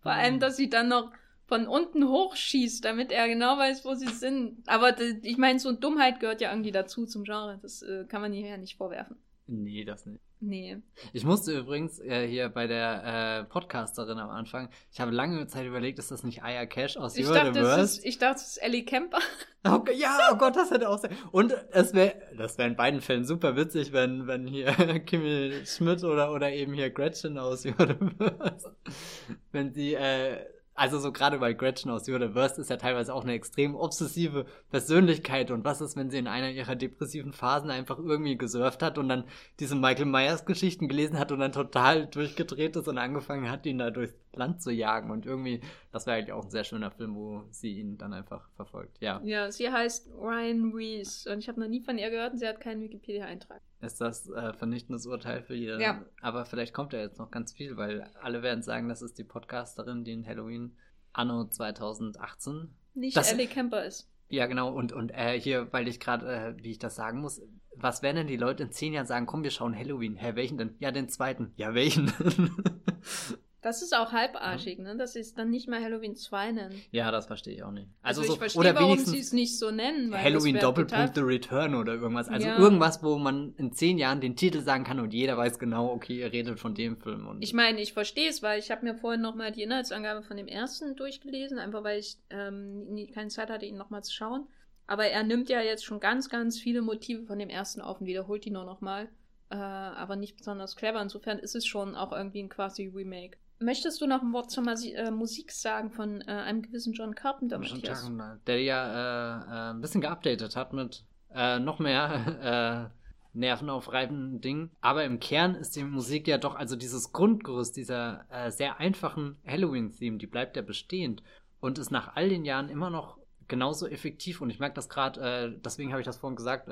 Vor 0.00 0.12
allem, 0.12 0.40
dass 0.40 0.56
sie 0.56 0.70
dann 0.70 0.88
noch 0.88 1.12
von 1.46 1.66
unten 1.66 2.06
hochschießt, 2.06 2.84
damit 2.84 3.10
er 3.10 3.26
genau 3.26 3.56
weiß, 3.56 3.84
wo 3.84 3.94
sie 3.94 4.08
sind. 4.08 4.68
Aber 4.68 5.00
ich 5.00 5.38
meine, 5.38 5.58
so 5.58 5.70
eine 5.70 5.78
Dummheit 5.78 6.20
gehört 6.20 6.40
ja 6.40 6.50
irgendwie 6.50 6.72
dazu 6.72 7.06
zum 7.06 7.24
Genre. 7.24 7.58
Das 7.62 7.82
äh, 7.82 8.04
kann 8.06 8.20
man 8.20 8.32
hier 8.32 8.48
ja 8.48 8.56
nicht 8.58 8.76
vorwerfen. 8.76 9.16
Nee, 9.50 9.84
das 9.84 10.04
nicht. 10.04 10.20
Nee. 10.40 10.76
Ich 11.14 11.24
musste 11.24 11.58
übrigens 11.58 11.98
äh, 12.00 12.28
hier 12.28 12.50
bei 12.50 12.66
der 12.66 13.40
äh, 13.40 13.44
Podcasterin 13.44 14.18
am 14.18 14.28
Anfang, 14.28 14.68
ich 14.92 15.00
habe 15.00 15.10
lange 15.10 15.46
Zeit 15.46 15.66
überlegt, 15.66 15.98
ist 15.98 16.10
das 16.10 16.22
nicht 16.22 16.42
Aya 16.42 16.66
Cash 16.66 16.98
aus 16.98 17.16
ich 17.16 17.26
dachte, 17.26 17.58
ist, 17.58 18.04
ich 18.04 18.18
dachte, 18.18 18.42
es 18.42 18.48
ist 18.48 18.56
Ellie 18.58 18.84
Kemper. 18.84 19.18
Okay, 19.64 19.92
ja, 19.96 20.30
oh 20.32 20.36
Gott, 20.36 20.54
das 20.54 20.70
hätte 20.70 20.88
auch 20.88 20.98
sein. 20.98 21.10
Und 21.32 21.52
es 21.72 21.92
wäre, 21.92 22.14
das 22.38 22.56
wäre 22.56 22.68
in 22.68 22.76
beiden 22.76 23.00
Fällen 23.00 23.24
super 23.24 23.56
witzig, 23.56 23.92
wenn, 23.92 24.28
wenn 24.28 24.46
hier 24.46 24.72
Kimmy 25.04 25.52
Schmidt 25.66 26.04
oder, 26.04 26.32
oder 26.32 26.52
eben 26.52 26.72
hier 26.74 26.90
Gretchen 26.90 27.38
aus 27.38 27.66
Universe, 27.66 28.76
wenn 29.52 29.72
sie 29.74 29.94
äh, 29.94 30.38
also 30.78 30.98
so 30.98 31.12
gerade 31.12 31.38
bei 31.38 31.52
Gretchen 31.52 31.90
aus 31.90 32.08
Universe 32.08 32.60
ist 32.60 32.70
ja 32.70 32.76
teilweise 32.76 33.12
auch 33.12 33.24
eine 33.24 33.32
extrem 33.32 33.74
obsessive 33.74 34.46
Persönlichkeit. 34.70 35.50
Und 35.50 35.64
was 35.64 35.80
ist, 35.80 35.96
wenn 35.96 36.10
sie 36.10 36.18
in 36.18 36.28
einer 36.28 36.50
ihrer 36.50 36.76
depressiven 36.76 37.32
Phasen 37.32 37.70
einfach 37.70 37.98
irgendwie 37.98 38.38
gesurft 38.38 38.82
hat 38.82 38.96
und 38.96 39.08
dann 39.08 39.24
diese 39.60 39.74
Michael 39.74 40.06
Myers 40.06 40.44
Geschichten 40.44 40.88
gelesen 40.88 41.18
hat 41.18 41.32
und 41.32 41.40
dann 41.40 41.52
total 41.52 42.06
durchgedreht 42.06 42.76
ist 42.76 42.88
und 42.88 42.98
angefangen 42.98 43.50
hat, 43.50 43.66
ihn 43.66 43.78
da 43.78 43.90
durchs 43.90 44.14
Land 44.38 44.62
zu 44.62 44.70
jagen. 44.70 45.10
Und 45.10 45.26
irgendwie, 45.26 45.60
das 45.92 46.06
wäre 46.06 46.16
eigentlich 46.16 46.32
auch 46.32 46.44
ein 46.44 46.50
sehr 46.50 46.64
schöner 46.64 46.90
Film, 46.90 47.14
wo 47.14 47.44
sie 47.50 47.78
ihn 47.78 47.98
dann 47.98 48.12
einfach 48.12 48.48
verfolgt. 48.56 48.98
Ja. 49.00 49.20
Ja, 49.24 49.50
sie 49.50 49.70
heißt 49.70 50.10
Ryan 50.14 50.72
Reese 50.72 51.30
und 51.30 51.40
ich 51.40 51.48
habe 51.48 51.60
noch 51.60 51.68
nie 51.68 51.82
von 51.82 51.98
ihr 51.98 52.10
gehört 52.10 52.32
und 52.32 52.38
sie 52.38 52.48
hat 52.48 52.60
keinen 52.60 52.80
Wikipedia-Eintrag. 52.80 53.60
Ist 53.80 54.00
das 54.00 54.28
äh, 54.30 54.52
vernichtendes 54.54 55.06
Urteil 55.06 55.42
für 55.42 55.54
ihr? 55.54 55.78
Ja. 55.80 56.04
Aber 56.22 56.46
vielleicht 56.46 56.72
kommt 56.72 56.92
ja 56.92 57.00
jetzt 57.00 57.18
noch 57.18 57.30
ganz 57.30 57.52
viel, 57.52 57.76
weil 57.76 58.10
alle 58.20 58.42
werden 58.42 58.62
sagen, 58.62 58.88
das 58.88 59.02
ist 59.02 59.18
die 59.18 59.24
Podcasterin, 59.24 60.04
die 60.04 60.12
in 60.12 60.26
Halloween 60.26 60.76
anno 61.12 61.44
2018 61.44 62.74
nicht 62.94 63.16
das, 63.16 63.32
Ellie 63.32 63.46
Camper 63.46 63.84
ist. 63.84 64.10
Ja, 64.28 64.46
genau. 64.46 64.72
Und, 64.72 64.92
und 64.92 65.10
äh, 65.10 65.38
hier, 65.40 65.72
weil 65.72 65.88
ich 65.88 66.00
gerade, 66.00 66.26
äh, 66.26 66.54
wie 66.62 66.72
ich 66.72 66.78
das 66.78 66.96
sagen 66.96 67.20
muss, 67.20 67.40
was 67.74 68.02
werden 68.02 68.16
denn 68.16 68.26
die 68.26 68.36
Leute 68.36 68.64
in 68.64 68.72
zehn 68.72 68.92
Jahren 68.92 69.06
sagen, 69.06 69.26
komm, 69.26 69.42
wir 69.42 69.50
schauen 69.50 69.76
Halloween. 69.76 70.16
Hä, 70.16 70.32
welchen 70.34 70.58
denn? 70.58 70.74
Ja, 70.80 70.90
den 70.90 71.08
zweiten. 71.08 71.52
Ja, 71.56 71.74
welchen? 71.74 72.12
Das 73.60 73.82
ist 73.82 73.92
auch 73.92 74.12
halbarschig, 74.12 74.78
ne? 74.78 74.96
Dass 74.96 75.14
sie 75.14 75.20
es 75.20 75.34
dann 75.34 75.50
nicht 75.50 75.66
mehr 75.68 75.82
Halloween 75.82 76.14
2 76.14 76.52
nennen. 76.52 76.82
Ja, 76.92 77.10
das 77.10 77.26
verstehe 77.26 77.54
ich 77.54 77.62
auch 77.64 77.72
nicht. 77.72 77.88
Also, 78.02 78.20
also 78.20 78.22
ich 78.22 78.28
so, 78.28 78.36
verstehe, 78.36 78.60
oder 78.60 78.74
warum 78.76 78.98
sie 78.98 79.18
es 79.18 79.32
nicht 79.32 79.58
so 79.58 79.72
nennen. 79.72 80.14
Halloween 80.14 80.58
Doppelpunkt 80.58 81.16
The 81.16 81.22
Return 81.22 81.74
oder 81.74 81.94
irgendwas. 81.94 82.28
Also 82.28 82.46
ja. 82.46 82.56
irgendwas, 82.56 83.02
wo 83.02 83.18
man 83.18 83.54
in 83.56 83.72
zehn 83.72 83.98
Jahren 83.98 84.20
den 84.20 84.36
Titel 84.36 84.60
sagen 84.60 84.84
kann 84.84 85.00
und 85.00 85.12
jeder 85.12 85.36
weiß 85.36 85.58
genau, 85.58 85.90
okay, 85.90 86.20
ihr 86.20 86.32
redet 86.32 86.60
von 86.60 86.74
dem 86.74 86.96
Film. 86.98 87.26
Und 87.26 87.42
ich 87.42 87.52
meine, 87.52 87.80
ich 87.80 87.92
verstehe 87.92 88.28
es, 88.28 88.44
weil 88.44 88.60
ich 88.60 88.70
habe 88.70 88.84
mir 88.84 88.94
vorhin 88.94 89.22
nochmal 89.22 89.50
die 89.50 89.62
Inhaltsangabe 89.62 90.22
von 90.22 90.36
dem 90.36 90.46
ersten 90.46 90.94
durchgelesen, 90.94 91.58
einfach 91.58 91.82
weil 91.82 91.98
ich 91.98 92.16
ähm, 92.30 92.84
nie, 92.94 93.08
keine 93.08 93.28
Zeit 93.28 93.50
hatte, 93.50 93.66
ihn 93.66 93.76
nochmal 93.76 94.04
zu 94.04 94.12
schauen. 94.12 94.46
Aber 94.86 95.06
er 95.06 95.24
nimmt 95.24 95.48
ja 95.48 95.60
jetzt 95.60 95.84
schon 95.84 95.98
ganz, 95.98 96.28
ganz 96.28 96.60
viele 96.60 96.80
Motive 96.80 97.24
von 97.24 97.40
dem 97.40 97.50
ersten 97.50 97.80
auf 97.80 98.00
und 98.00 98.06
wiederholt 98.06 98.44
die 98.44 98.50
nur 98.50 98.64
nochmal. 98.64 99.08
Äh, 99.50 99.56
aber 99.56 100.14
nicht 100.16 100.36
besonders 100.36 100.76
clever. 100.76 101.02
Insofern 101.02 101.38
ist 101.38 101.56
es 101.56 101.66
schon 101.66 101.96
auch 101.96 102.12
irgendwie 102.12 102.42
ein 102.42 102.48
quasi 102.48 102.86
Remake. 102.86 103.36
Möchtest 103.60 104.00
du 104.00 104.06
noch 104.06 104.22
ein 104.22 104.32
Wort 104.32 104.50
zur 104.50 104.62
Masi 104.62 104.92
äh, 104.92 105.10
Musik 105.10 105.50
sagen 105.50 105.90
von 105.90 106.20
äh, 106.22 106.30
einem 106.30 106.62
gewissen 106.62 106.92
John 106.92 107.14
Carpenter, 107.14 107.56
John 107.56 107.78
Matthias? 107.78 108.00
Carpenter, 108.02 108.40
der 108.46 108.62
ja 108.62 108.84
äh, 108.86 109.70
äh, 109.70 109.70
ein 109.72 109.80
bisschen 109.80 110.00
geupdatet 110.00 110.54
hat 110.54 110.72
mit 110.72 111.04
äh, 111.34 111.58
noch 111.58 111.80
mehr 111.80 112.92
äh, 112.94 113.38
nervenaufreibenden 113.38 114.40
Dingen. 114.40 114.70
Aber 114.80 115.04
im 115.04 115.18
Kern 115.18 115.56
ist 115.56 115.74
die 115.74 115.82
Musik 115.82 116.28
ja 116.28 116.38
doch, 116.38 116.54
also 116.54 116.76
dieses 116.76 117.12
Grundgerüst 117.12 117.76
dieser 117.76 118.24
sehr 118.48 118.80
einfachen 118.80 119.36
Halloween-Theme, 119.46 120.18
die 120.18 120.26
bleibt 120.26 120.56
ja 120.56 120.62
bestehend 120.62 121.22
und 121.60 121.78
ist 121.78 121.90
nach 121.90 122.16
all 122.16 122.30
den 122.30 122.44
Jahren 122.44 122.68
immer 122.68 122.90
noch 122.90 123.18
genauso 123.46 123.86
effektiv. 123.86 124.40
Und 124.40 124.50
ich 124.50 124.58
merke 124.58 124.74
das 124.74 124.88
gerade, 124.88 125.56
deswegen 125.64 125.92
habe 125.92 126.00
ich 126.00 126.06
das 126.06 126.16
vorhin 126.16 126.36
gesagt, 126.36 126.68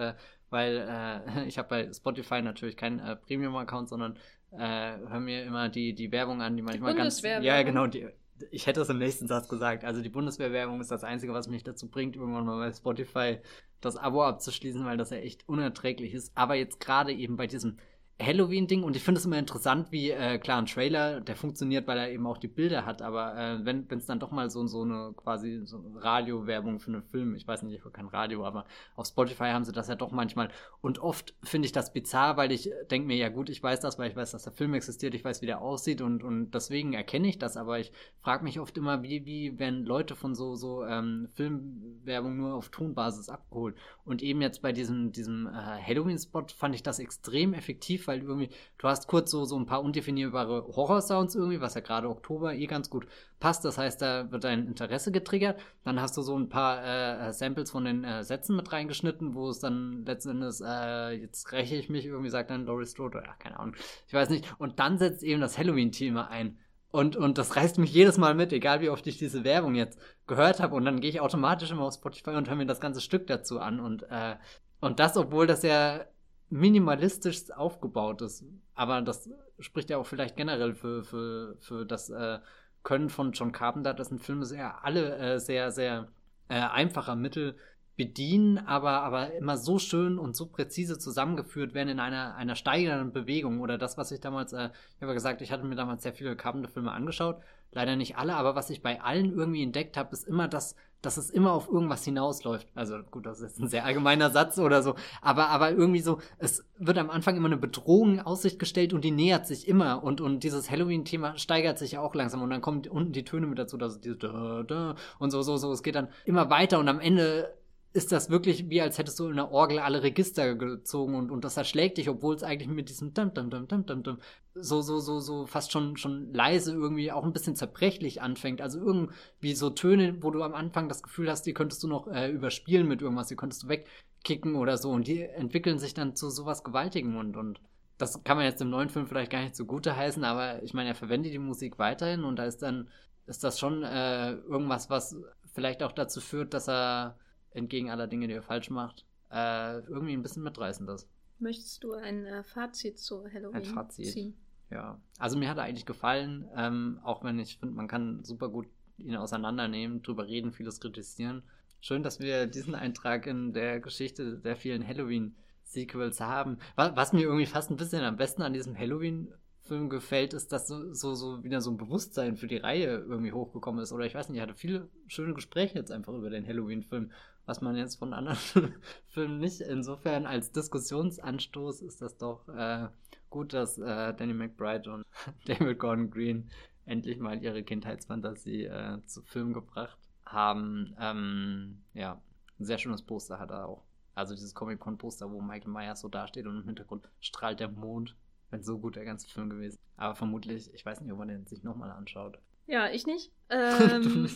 weil 0.50 1.22
ich 1.46 1.58
habe 1.58 1.68
bei 1.68 1.92
Spotify 1.92 2.42
natürlich 2.42 2.76
keinen 2.76 3.20
Premium-Account, 3.20 3.90
sondern 3.90 4.18
äh, 4.52 4.58
höre 4.58 5.20
mir 5.20 5.44
immer 5.44 5.68
die, 5.68 5.94
die 5.94 6.12
Werbung 6.12 6.42
an, 6.42 6.56
die 6.56 6.62
manchmal 6.62 6.92
die 6.92 6.98
ganz. 6.98 7.22
Ja, 7.22 7.62
genau, 7.62 7.86
die, 7.86 8.06
ich 8.50 8.66
hätte 8.66 8.80
das 8.80 8.88
im 8.88 8.98
nächsten 8.98 9.26
Satz 9.26 9.48
gesagt. 9.48 9.84
Also 9.84 10.02
die 10.02 10.08
Bundeswehrwerbung 10.08 10.80
ist 10.80 10.90
das 10.90 11.04
Einzige, 11.04 11.32
was 11.32 11.48
mich 11.48 11.62
dazu 11.62 11.88
bringt, 11.88 12.16
irgendwann 12.16 12.44
mal 12.46 12.58
bei 12.58 12.72
Spotify 12.72 13.38
das 13.80 13.96
Abo 13.96 14.24
abzuschließen, 14.24 14.84
weil 14.84 14.96
das 14.96 15.10
ja 15.10 15.18
echt 15.18 15.48
unerträglich 15.48 16.14
ist. 16.14 16.32
Aber 16.34 16.54
jetzt 16.54 16.80
gerade 16.80 17.12
eben 17.12 17.36
bei 17.36 17.46
diesem 17.46 17.78
Halloween-Ding 18.18 18.82
und 18.82 18.96
ich 18.96 19.02
finde 19.02 19.18
es 19.18 19.26
immer 19.26 19.38
interessant, 19.38 19.92
wie, 19.92 20.10
äh, 20.10 20.38
klar, 20.38 20.58
ein 20.58 20.66
Trailer, 20.66 21.20
der 21.20 21.36
funktioniert, 21.36 21.86
weil 21.86 21.98
er 21.98 22.10
eben 22.10 22.26
auch 22.26 22.38
die 22.38 22.48
Bilder 22.48 22.86
hat, 22.86 23.02
aber 23.02 23.36
äh, 23.36 23.64
wenn 23.64 23.86
es 23.90 24.06
dann 24.06 24.18
doch 24.18 24.30
mal 24.30 24.50
so, 24.50 24.66
so 24.66 24.82
eine 24.82 25.12
quasi 25.14 25.60
so 25.64 25.84
Radio-Werbung 25.96 26.80
für 26.80 26.92
einen 26.92 27.02
Film, 27.02 27.34
ich 27.34 27.46
weiß 27.46 27.62
nicht, 27.62 27.74
ich 27.74 27.84
höre 27.84 27.92
kein 27.92 28.08
Radio, 28.08 28.46
aber 28.46 28.64
auf 28.94 29.06
Spotify 29.06 29.50
haben 29.50 29.64
sie 29.64 29.72
das 29.72 29.88
ja 29.88 29.96
doch 29.96 30.12
manchmal. 30.12 30.48
Und 30.80 30.98
oft 30.98 31.34
finde 31.42 31.66
ich 31.66 31.72
das 31.72 31.92
bizarr, 31.92 32.38
weil 32.38 32.52
ich 32.52 32.70
denke 32.90 33.06
mir, 33.06 33.16
ja 33.16 33.28
gut, 33.28 33.50
ich 33.50 33.62
weiß 33.62 33.80
das, 33.80 33.98
weil 33.98 34.10
ich 34.10 34.16
weiß, 34.16 34.30
dass 34.30 34.44
der 34.44 34.52
Film 34.54 34.72
existiert, 34.72 35.14
ich 35.14 35.24
weiß, 35.24 35.42
wie 35.42 35.46
der 35.46 35.60
aussieht 35.60 36.00
und, 36.00 36.22
und 36.22 36.52
deswegen 36.52 36.94
erkenne 36.94 37.28
ich 37.28 37.38
das, 37.38 37.58
aber 37.58 37.80
ich 37.80 37.92
frage 38.22 38.44
mich 38.44 38.58
oft 38.58 38.78
immer, 38.78 39.02
wie, 39.02 39.26
wie 39.26 39.58
werden 39.58 39.84
Leute 39.84 40.16
von 40.16 40.34
so, 40.34 40.56
so 40.56 40.86
ähm, 40.86 41.28
Filmwerbung 41.34 42.38
nur 42.38 42.54
auf 42.54 42.70
Tonbasis 42.70 43.28
abgeholt? 43.28 43.76
Und 44.06 44.22
eben 44.22 44.40
jetzt 44.40 44.62
bei 44.62 44.72
diesem, 44.72 45.12
diesem 45.12 45.48
äh, 45.48 45.50
Halloween-Spot 45.50 46.46
fand 46.56 46.74
ich 46.74 46.82
das 46.82 46.98
extrem 46.98 47.52
effektiv, 47.52 48.05
weil 48.06 48.22
irgendwie, 48.22 48.50
du 48.78 48.88
hast 48.88 49.06
kurz 49.08 49.30
so, 49.30 49.44
so 49.44 49.58
ein 49.58 49.66
paar 49.66 49.82
undefinierbare 49.82 50.66
Horror-Sounds 50.74 51.34
irgendwie, 51.34 51.60
was 51.60 51.74
ja 51.74 51.80
gerade 51.80 52.08
Oktober 52.08 52.54
eh 52.54 52.66
ganz 52.66 52.90
gut 52.90 53.06
passt. 53.40 53.64
Das 53.64 53.78
heißt, 53.78 54.00
da 54.02 54.30
wird 54.30 54.44
dein 54.44 54.66
Interesse 54.66 55.12
getriggert. 55.12 55.60
Dann 55.84 56.00
hast 56.00 56.16
du 56.16 56.22
so 56.22 56.38
ein 56.38 56.48
paar 56.48 56.84
äh, 56.84 57.32
Samples 57.32 57.70
von 57.70 57.84
den 57.84 58.04
äh, 58.04 58.24
Sätzen 58.24 58.56
mit 58.56 58.72
reingeschnitten, 58.72 59.34
wo 59.34 59.48
es 59.48 59.60
dann 59.60 60.04
letzten 60.04 60.30
Endes, 60.30 60.60
äh, 60.60 61.10
jetzt 61.12 61.52
räche 61.52 61.76
ich 61.76 61.88
mich, 61.88 62.06
irgendwie 62.06 62.30
sagt 62.30 62.50
dann 62.50 62.66
Laurie 62.66 62.86
Strode, 62.86 63.22
ja, 63.24 63.34
keine 63.38 63.58
Ahnung, 63.58 63.74
ich 64.06 64.14
weiß 64.14 64.30
nicht. 64.30 64.46
Und 64.58 64.78
dann 64.78 64.98
setzt 64.98 65.22
eben 65.22 65.40
das 65.40 65.58
Halloween-Thema 65.58 66.28
ein. 66.28 66.58
Und, 66.96 67.14
und 67.14 67.36
das 67.36 67.56
reißt 67.56 67.76
mich 67.76 67.92
jedes 67.92 68.16
Mal 68.16 68.34
mit, 68.34 68.54
egal 68.54 68.80
wie 68.80 68.88
oft 68.88 69.06
ich 69.06 69.18
diese 69.18 69.44
Werbung 69.44 69.74
jetzt 69.74 69.98
gehört 70.26 70.60
habe. 70.60 70.74
Und 70.74 70.86
dann 70.86 71.00
gehe 71.00 71.10
ich 71.10 71.20
automatisch 71.20 71.70
immer 71.70 71.82
auf 71.82 71.92
Spotify 71.92 72.30
und 72.30 72.48
höre 72.48 72.56
mir 72.56 72.64
das 72.64 72.80
ganze 72.80 73.02
Stück 73.02 73.26
dazu 73.26 73.60
an. 73.60 73.80
Und, 73.80 74.04
äh, 74.04 74.36
und 74.80 74.98
das, 74.98 75.18
obwohl 75.18 75.46
das 75.46 75.62
ja 75.62 76.06
minimalistisch 76.50 77.50
aufgebaut 77.50 78.22
ist. 78.22 78.44
Aber 78.74 79.02
das 79.02 79.30
spricht 79.58 79.90
ja 79.90 79.98
auch 79.98 80.06
vielleicht 80.06 80.36
generell 80.36 80.74
für, 80.74 81.02
für, 81.02 81.56
für 81.58 81.86
das 81.86 82.10
äh, 82.10 82.38
Können 82.82 83.08
von 83.08 83.32
John 83.32 83.52
Carpenter, 83.52 83.94
dass 83.94 84.10
ein 84.10 84.18
Film 84.18 84.44
sehr 84.44 84.84
alle 84.84 85.16
äh, 85.16 85.40
sehr, 85.40 85.72
sehr 85.72 86.08
äh, 86.48 86.54
einfacher 86.54 87.16
Mittel 87.16 87.56
bedienen, 87.96 88.58
aber, 88.58 89.02
aber 89.02 89.32
immer 89.34 89.56
so 89.56 89.78
schön 89.78 90.18
und 90.18 90.36
so 90.36 90.46
präzise 90.46 90.98
zusammengeführt 90.98 91.74
werden 91.74 91.88
in 91.88 92.00
einer, 92.00 92.34
einer 92.36 92.54
steigenden 92.54 93.12
Bewegung. 93.12 93.60
Oder 93.60 93.78
das, 93.78 93.96
was 93.96 94.12
ich 94.12 94.20
damals, 94.20 94.52
äh, 94.52 94.70
ich 94.96 95.02
habe 95.02 95.14
gesagt, 95.14 95.40
ich 95.40 95.50
hatte 95.50 95.64
mir 95.64 95.76
damals 95.76 96.02
sehr 96.02 96.12
viele 96.12 96.36
Carpenter-Filme 96.36 96.92
angeschaut. 96.92 97.40
Leider 97.72 97.96
nicht 97.96 98.16
alle, 98.16 98.36
aber 98.36 98.54
was 98.54 98.70
ich 98.70 98.82
bei 98.82 99.00
allen 99.00 99.32
irgendwie 99.32 99.62
entdeckt 99.62 99.96
habe, 99.96 100.12
ist 100.12 100.26
immer 100.26 100.46
das, 100.46 100.76
dass 101.02 101.16
es 101.16 101.30
immer 101.30 101.52
auf 101.52 101.68
irgendwas 101.68 102.04
hinausläuft. 102.04 102.68
Also 102.74 102.98
gut, 103.10 103.26
das 103.26 103.38
ist 103.38 103.44
jetzt 103.44 103.60
ein 103.60 103.68
sehr 103.68 103.84
allgemeiner 103.84 104.30
Satz 104.30 104.58
oder 104.58 104.82
so, 104.82 104.94
aber, 105.20 105.48
aber 105.48 105.70
irgendwie 105.70 106.00
so, 106.00 106.18
es 106.38 106.64
wird 106.78 106.98
am 106.98 107.10
Anfang 107.10 107.36
immer 107.36 107.46
eine 107.46 107.56
Bedrohung 107.56 108.14
in 108.14 108.20
Aussicht 108.20 108.58
gestellt 108.58 108.92
und 108.92 109.04
die 109.04 109.10
nähert 109.10 109.46
sich 109.46 109.68
immer 109.68 110.02
und, 110.02 110.20
und 110.20 110.40
dieses 110.40 110.70
Halloween-Thema 110.70 111.36
steigert 111.38 111.78
sich 111.78 111.92
ja 111.92 112.00
auch 112.00 112.14
langsam 112.14 112.42
und 112.42 112.50
dann 112.50 112.60
kommen 112.60 112.86
unten 112.88 113.12
die 113.12 113.24
Töne 113.24 113.46
mit 113.46 113.58
dazu, 113.58 113.76
dass 113.76 114.00
diese 114.00 114.16
da, 114.16 114.62
da 114.66 114.96
und 115.18 115.30
so, 115.30 115.42
so, 115.42 115.56
so, 115.56 115.72
es 115.72 115.82
geht 115.82 115.96
dann 115.96 116.08
immer 116.24 116.50
weiter 116.50 116.78
und 116.78 116.88
am 116.88 117.00
Ende 117.00 117.54
ist 117.96 118.12
das 118.12 118.28
wirklich 118.28 118.68
wie, 118.68 118.82
als 118.82 118.98
hättest 118.98 119.18
du 119.18 119.28
in 119.28 119.36
der 119.36 119.50
Orgel 119.50 119.78
alle 119.78 120.02
Register 120.02 120.54
gezogen 120.54 121.14
und, 121.14 121.30
und 121.30 121.44
das 121.44 121.56
erschlägt 121.56 121.96
dich, 121.96 122.10
obwohl 122.10 122.34
es 122.34 122.42
eigentlich 122.42 122.68
mit 122.68 122.90
diesem 122.90 123.14
dum, 123.14 123.32
dum, 123.32 123.48
dum, 123.48 123.66
dum, 123.66 123.86
dum, 123.86 124.02
dum, 124.02 124.18
so, 124.54 124.82
so, 124.82 125.00
so, 125.00 125.18
so 125.18 125.46
fast 125.46 125.72
schon, 125.72 125.96
schon 125.96 126.32
leise 126.34 126.72
irgendwie 126.72 127.10
auch 127.10 127.24
ein 127.24 127.32
bisschen 127.32 127.56
zerbrechlich 127.56 128.20
anfängt. 128.20 128.60
Also 128.60 128.78
irgendwie 128.80 129.54
so 129.54 129.70
Töne, 129.70 130.22
wo 130.22 130.30
du 130.30 130.42
am 130.42 130.54
Anfang 130.54 130.90
das 130.90 131.02
Gefühl 131.02 131.30
hast, 131.30 131.46
die 131.46 131.54
könntest 131.54 131.82
du 131.82 131.88
noch 131.88 132.06
äh, 132.08 132.30
überspielen 132.30 132.86
mit 132.86 133.00
irgendwas, 133.00 133.28
die 133.28 133.36
könntest 133.36 133.62
du 133.62 133.68
wegkicken 133.68 134.56
oder 134.56 134.76
so 134.76 134.90
und 134.90 135.06
die 135.06 135.22
entwickeln 135.22 135.78
sich 135.78 135.94
dann 135.94 136.14
zu 136.14 136.28
sowas 136.28 136.64
Gewaltigem 136.64 137.16
und, 137.16 137.34
und 137.38 137.60
das 137.96 138.22
kann 138.24 138.36
man 138.36 138.44
jetzt 138.44 138.60
im 138.60 138.68
neuen 138.68 138.90
Film 138.90 139.06
vielleicht 139.06 139.32
gar 139.32 139.40
nicht 139.40 139.56
so 139.56 139.64
gute 139.64 139.96
heißen, 139.96 140.22
aber 140.22 140.62
ich 140.62 140.74
meine, 140.74 140.90
er 140.90 140.94
verwendet 140.94 141.32
die 141.32 141.38
Musik 141.38 141.78
weiterhin 141.78 142.24
und 142.24 142.36
da 142.36 142.44
ist 142.44 142.58
dann, 142.58 142.90
ist 143.26 143.42
das 143.42 143.58
schon 143.58 143.82
äh, 143.84 144.32
irgendwas, 144.32 144.90
was 144.90 145.16
vielleicht 145.54 145.82
auch 145.82 145.92
dazu 145.92 146.20
führt, 146.20 146.52
dass 146.52 146.68
er 146.68 147.16
entgegen 147.56 147.90
aller 147.90 148.06
Dinge, 148.06 148.28
die 148.28 148.34
er 148.34 148.42
falsch 148.42 148.70
macht, 148.70 149.04
äh, 149.30 149.78
irgendwie 149.80 150.12
ein 150.12 150.22
bisschen 150.22 150.42
mitreißend 150.42 150.88
ist. 150.90 151.08
Möchtest 151.38 151.84
du 151.84 151.92
ein 151.92 152.24
äh, 152.24 152.42
Fazit 152.42 152.98
zu 152.98 153.24
Halloween 153.24 153.56
ein 153.56 153.64
Fazit. 153.64 154.12
ziehen? 154.12 154.34
Ja, 154.70 155.00
also 155.18 155.38
mir 155.38 155.48
hat 155.48 155.58
er 155.58 155.64
eigentlich 155.64 155.86
gefallen, 155.86 156.48
ähm, 156.56 156.98
auch 157.04 157.22
wenn 157.22 157.38
ich 157.38 157.58
finde, 157.58 157.74
man 157.74 157.88
kann 157.88 158.24
super 158.24 158.48
gut 158.48 158.66
ihn 158.98 159.16
auseinandernehmen, 159.16 160.02
drüber 160.02 160.26
reden, 160.26 160.52
vieles 160.52 160.80
kritisieren. 160.80 161.42
Schön, 161.80 162.02
dass 162.02 162.20
wir 162.20 162.46
diesen 162.46 162.74
Eintrag 162.74 163.26
in 163.26 163.52
der 163.52 163.80
Geschichte 163.80 164.38
der 164.38 164.56
vielen 164.56 164.86
Halloween-Sequels 164.86 166.20
haben. 166.20 166.58
Was, 166.74 166.96
was, 166.96 167.12
mir 167.12 167.22
irgendwie 167.22 167.46
fast 167.46 167.70
ein 167.70 167.76
bisschen 167.76 168.02
am 168.02 168.16
besten 168.16 168.42
an 168.42 168.54
diesem 168.54 168.76
Halloween-Film 168.76 169.90
gefällt, 169.90 170.32
ist, 170.32 170.50
dass 170.52 170.66
so, 170.66 170.92
so, 170.94 171.14
so 171.14 171.44
wieder 171.44 171.60
so 171.60 171.70
ein 171.70 171.76
Bewusstsein 171.76 172.36
für 172.36 172.46
die 172.46 172.56
Reihe 172.56 173.04
irgendwie 173.06 173.32
hochgekommen 173.32 173.82
ist. 173.82 173.92
Oder 173.92 174.06
ich 174.06 174.14
weiß 174.14 174.28
nicht, 174.30 174.38
ich 174.38 174.42
hatte 174.42 174.54
viele 174.54 174.88
schöne 175.06 175.34
Gespräche 175.34 175.78
jetzt 175.78 175.92
einfach 175.92 176.14
über 176.14 176.30
den 176.30 176.46
Halloween-Film 176.46 177.12
was 177.46 177.60
man 177.60 177.76
jetzt 177.76 177.98
von 177.98 178.12
anderen 178.12 178.74
Filmen 179.06 179.38
nicht. 179.38 179.60
Insofern 179.60 180.26
als 180.26 180.52
Diskussionsanstoß 180.52 181.82
ist 181.82 182.02
das 182.02 182.18
doch 182.18 182.48
äh, 182.48 182.88
gut, 183.30 183.54
dass 183.54 183.78
äh, 183.78 184.12
Danny 184.14 184.34
McBride 184.34 184.92
und 184.92 185.04
David 185.46 185.78
Gordon 185.78 186.10
Green 186.10 186.50
endlich 186.84 187.18
mal 187.18 187.42
ihre 187.42 187.62
Kindheitsfantasie 187.62 188.64
äh, 188.64 188.98
zu 189.06 189.22
Film 189.22 189.52
gebracht 189.52 189.98
haben. 190.24 190.94
Ähm, 191.00 191.82
ja, 191.94 192.20
ein 192.58 192.64
sehr 192.64 192.78
schönes 192.78 193.02
Poster 193.02 193.38
hat 193.38 193.50
er 193.50 193.68
auch. 193.68 193.84
Also 194.14 194.34
dieses 194.34 194.54
Comic-Con-Poster, 194.54 195.30
wo 195.30 195.40
Michael 195.40 195.70
Myers 195.70 196.00
so 196.00 196.08
dasteht 196.08 196.46
und 196.46 196.56
im 196.56 196.64
Hintergrund 196.64 197.08
strahlt 197.20 197.60
der 197.60 197.68
Mond. 197.68 198.16
Wenn 198.50 198.62
so 198.62 198.78
gut 198.78 198.94
der 198.94 199.04
ganze 199.04 199.28
Film 199.28 199.50
gewesen. 199.50 199.78
Aber 199.96 200.14
vermutlich, 200.14 200.72
ich 200.72 200.86
weiß 200.86 201.00
nicht, 201.00 201.12
ob 201.12 201.18
man 201.18 201.28
den 201.28 201.46
sich 201.46 201.64
nochmal 201.64 201.90
anschaut. 201.90 202.38
Ja, 202.66 202.88
ich 202.90 203.06
nicht. 203.06 203.32
Ähm, 203.48 204.28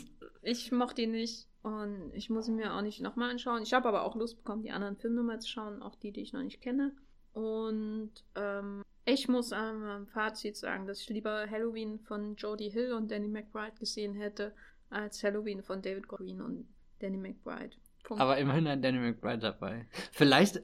ich 0.43 0.73
mochte 0.73 1.03
ihn 1.03 1.13
nicht. 1.13 1.47
Und 1.63 2.13
ich 2.15 2.31
muss 2.31 2.49
ihn 2.49 2.57
mir 2.57 2.75
auch 2.75 2.81
nicht 2.81 3.03
nochmal 3.03 3.31
anschauen. 3.31 3.63
Ich 3.63 3.75
habe 3.75 3.89
aber 3.89 4.05
auch 4.05 4.17
Lust 4.17 4.39
bekommen, 4.39 4.63
die 4.63 4.71
anderen 4.71 4.97
Filme 4.97 5.23
mal 5.23 5.41
zu 5.41 5.49
schauen, 5.49 5.83
auch 5.83 5.95
die, 5.95 6.11
die 6.11 6.23
ich 6.23 6.33
noch 6.33 6.43
nicht 6.43 6.63
kenne. 6.63 6.95
Und 7.33 8.13
ähm, 8.35 8.83
ich 9.05 9.29
muss 9.29 9.53
am 9.53 10.07
Fazit 10.09 10.57
sagen, 10.57 10.87
dass 10.87 11.01
ich 11.01 11.09
lieber 11.11 11.49
Halloween 11.51 11.99
von 12.01 12.35
Jodie 12.37 12.71
Hill 12.71 12.93
und 12.93 13.11
Danny 13.11 13.29
McBride 13.29 13.77
gesehen 13.79 14.15
hätte, 14.15 14.55
als 14.89 15.23
Halloween 15.23 15.63
von 15.63 15.83
David 15.83 16.09
Green 16.09 16.41
und 16.41 16.67
Danny 17.01 17.19
McBride. 17.19 17.77
Punkt. 18.05 18.23
Aber 18.23 18.39
immerhin 18.39 18.67
ein 18.67 18.81
Danny 18.81 18.99
McBride 18.99 19.39
dabei. 19.39 19.87
Vielleicht, 20.13 20.63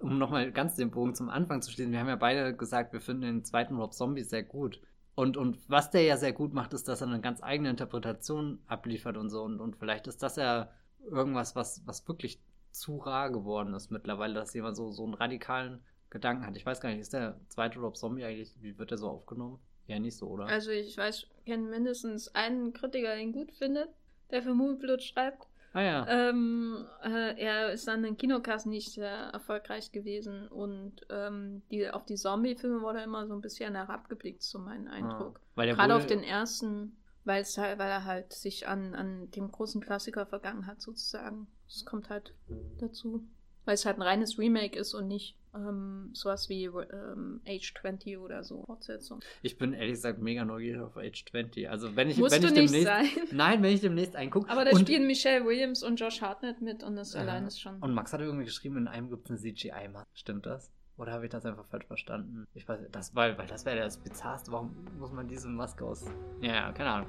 um 0.00 0.18
nochmal 0.18 0.52
ganz 0.52 0.76
den 0.76 0.90
Bogen 0.90 1.14
zum 1.14 1.30
Anfang 1.30 1.62
zu 1.62 1.70
schließen, 1.72 1.92
wir 1.92 1.98
haben 1.98 2.08
ja 2.08 2.16
beide 2.16 2.54
gesagt, 2.54 2.92
wir 2.92 3.00
finden 3.00 3.22
den 3.22 3.44
zweiten 3.44 3.76
Rob 3.76 3.94
Zombie 3.94 4.22
sehr 4.22 4.42
gut. 4.42 4.80
Und, 5.16 5.38
und 5.38 5.58
was 5.68 5.90
der 5.90 6.02
ja 6.02 6.18
sehr 6.18 6.34
gut 6.34 6.52
macht, 6.52 6.74
ist, 6.74 6.88
dass 6.88 7.00
er 7.00 7.08
eine 7.08 7.22
ganz 7.22 7.42
eigene 7.42 7.70
Interpretation 7.70 8.60
abliefert 8.66 9.16
und 9.16 9.30
so. 9.30 9.42
Und, 9.42 9.60
und 9.60 9.76
vielleicht 9.76 10.06
ist 10.06 10.22
das 10.22 10.36
ja 10.36 10.70
irgendwas, 11.10 11.56
was, 11.56 11.84
was 11.86 12.06
wirklich 12.06 12.38
zu 12.70 12.98
rar 12.98 13.30
geworden 13.30 13.72
ist 13.72 13.90
mittlerweile, 13.90 14.34
dass 14.34 14.52
jemand 14.52 14.76
so, 14.76 14.90
so 14.90 15.04
einen 15.04 15.14
radikalen 15.14 15.82
Gedanken 16.10 16.46
hat. 16.46 16.54
Ich 16.54 16.66
weiß 16.66 16.82
gar 16.82 16.90
nicht, 16.90 17.00
ist 17.00 17.14
der 17.14 17.40
zweite 17.48 17.80
Rob 17.80 17.96
Zombie 17.96 18.24
eigentlich, 18.24 18.54
wie 18.60 18.78
wird 18.78 18.90
der 18.90 18.98
so 18.98 19.08
aufgenommen? 19.08 19.58
Ja, 19.86 19.98
nicht 19.98 20.16
so, 20.16 20.28
oder? 20.28 20.46
Also 20.46 20.70
ich 20.70 20.96
weiß, 20.98 21.26
ich 21.38 21.44
kenne 21.46 21.62
mindestens 21.62 22.28
einen 22.34 22.74
Kritiker, 22.74 23.08
der 23.08 23.18
ihn 23.18 23.32
gut 23.32 23.52
findet, 23.52 23.88
der 24.30 24.42
für 24.42 24.52
Movieblut 24.52 25.02
schreibt. 25.02 25.46
Ah 25.76 25.82
ja. 25.82 26.06
Ähm, 26.08 26.86
äh, 27.04 27.38
er 27.38 27.70
ist 27.70 27.86
an 27.86 28.02
den 28.02 28.16
Kinokassen 28.16 28.70
nicht 28.70 28.94
sehr 28.94 29.10
erfolgreich 29.10 29.92
gewesen 29.92 30.48
und 30.48 31.06
ähm, 31.10 31.60
die, 31.70 31.90
auf 31.90 32.06
die 32.06 32.14
Zombie-Filme 32.14 32.80
wurde 32.80 33.02
immer 33.02 33.26
so 33.26 33.34
ein 33.34 33.42
bisschen 33.42 33.74
herabgeblickt, 33.74 34.42
so 34.42 34.58
mein 34.58 34.88
ah, 34.88 34.92
Eindruck. 34.92 35.38
Ah, 35.54 35.66
Gerade 35.66 35.94
auf 35.94 36.06
den 36.06 36.22
ersten, 36.22 36.96
weil 37.24 37.42
es 37.42 37.58
halt, 37.58 37.78
weil 37.78 37.90
er 37.90 38.06
halt 38.06 38.32
sich 38.32 38.66
an, 38.66 38.94
an 38.94 39.30
dem 39.32 39.52
großen 39.52 39.82
Klassiker 39.82 40.24
vergangen 40.24 40.66
hat, 40.66 40.80
sozusagen. 40.80 41.46
Das 41.68 41.84
kommt 41.84 42.08
halt 42.08 42.32
dazu. 42.78 43.28
Weil 43.66 43.74
es 43.74 43.84
halt 43.84 43.98
ein 43.98 44.02
reines 44.02 44.38
Remake 44.38 44.78
ist 44.78 44.94
und 44.94 45.08
nicht 45.08 45.36
ähm, 45.54 46.10
sowas 46.12 46.48
wie 46.48 46.64
ähm, 46.64 47.40
Age 47.46 47.74
20 47.80 48.18
oder 48.18 48.44
so 48.44 48.64
Fortsetzung. 48.64 49.20
Ich 49.42 49.58
bin 49.58 49.72
ehrlich 49.72 49.94
gesagt 49.94 50.20
mega 50.20 50.44
neugierig 50.44 50.80
auf 50.80 50.96
Age 50.96 51.24
20. 51.30 51.68
Also 51.68 51.96
wenn 51.96 52.08
ich, 52.08 52.16
Musst 52.18 52.34
wenn 52.34 52.42
du 52.42 52.48
ich 52.48 52.70
nicht 52.70 52.86
demnächst. 52.86 53.14
sein. 53.16 53.26
Nein, 53.36 53.62
wenn 53.62 53.74
ich 53.74 53.80
demnächst 53.80 54.16
eingucke. 54.16 54.48
Aber 54.50 54.64
da 54.64 54.76
spielen 54.78 55.06
Michelle 55.06 55.44
Williams 55.44 55.82
und 55.82 55.96
Josh 55.96 56.22
Hartnett 56.22 56.62
mit 56.62 56.82
und 56.84 56.96
das 56.96 57.12
Ja. 57.14 57.20
allein 57.20 57.46
ist 57.46 57.60
schon. 57.60 57.76
Und 57.80 57.92
Max 57.92 58.12
hat 58.12 58.20
irgendwie 58.20 58.44
geschrieben, 58.44 58.76
in 58.78 58.88
einem 58.88 59.10
gibt 59.10 59.28
es 59.28 59.30
eine 59.30 59.52
CGI-Maske. 59.52 60.08
Stimmt 60.14 60.46
das? 60.46 60.70
Oder 60.98 61.12
habe 61.12 61.26
ich 61.26 61.30
das 61.30 61.44
einfach 61.44 61.66
falsch 61.66 61.84
verstanden? 61.86 62.46
Ich 62.54 62.66
weiß 62.66 62.80
das 62.90 63.14
weil, 63.14 63.36
weil 63.36 63.46
das 63.46 63.66
wäre 63.66 63.78
das 63.80 63.98
Bizarrste. 63.98 64.50
Warum 64.52 64.74
muss 64.98 65.12
man 65.12 65.28
diese 65.28 65.48
Maske 65.48 65.84
aus. 65.84 66.06
Ja, 66.40 66.54
ja, 66.54 66.72
keine 66.72 66.90
Ahnung. 66.90 67.08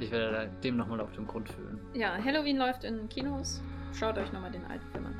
Ich 0.00 0.10
werde 0.10 0.50
dem 0.64 0.76
nochmal 0.76 1.00
auf 1.00 1.12
den 1.12 1.26
Grund 1.26 1.48
fühlen. 1.48 1.78
Ja, 1.94 2.16
Halloween 2.16 2.56
läuft 2.56 2.82
in 2.82 3.08
Kinos. 3.08 3.60
Schaut 3.92 4.16
euch 4.18 4.32
nochmal 4.32 4.50
den 4.50 4.64
alten 4.64 4.86
Film 4.90 5.06
an. 5.06 5.14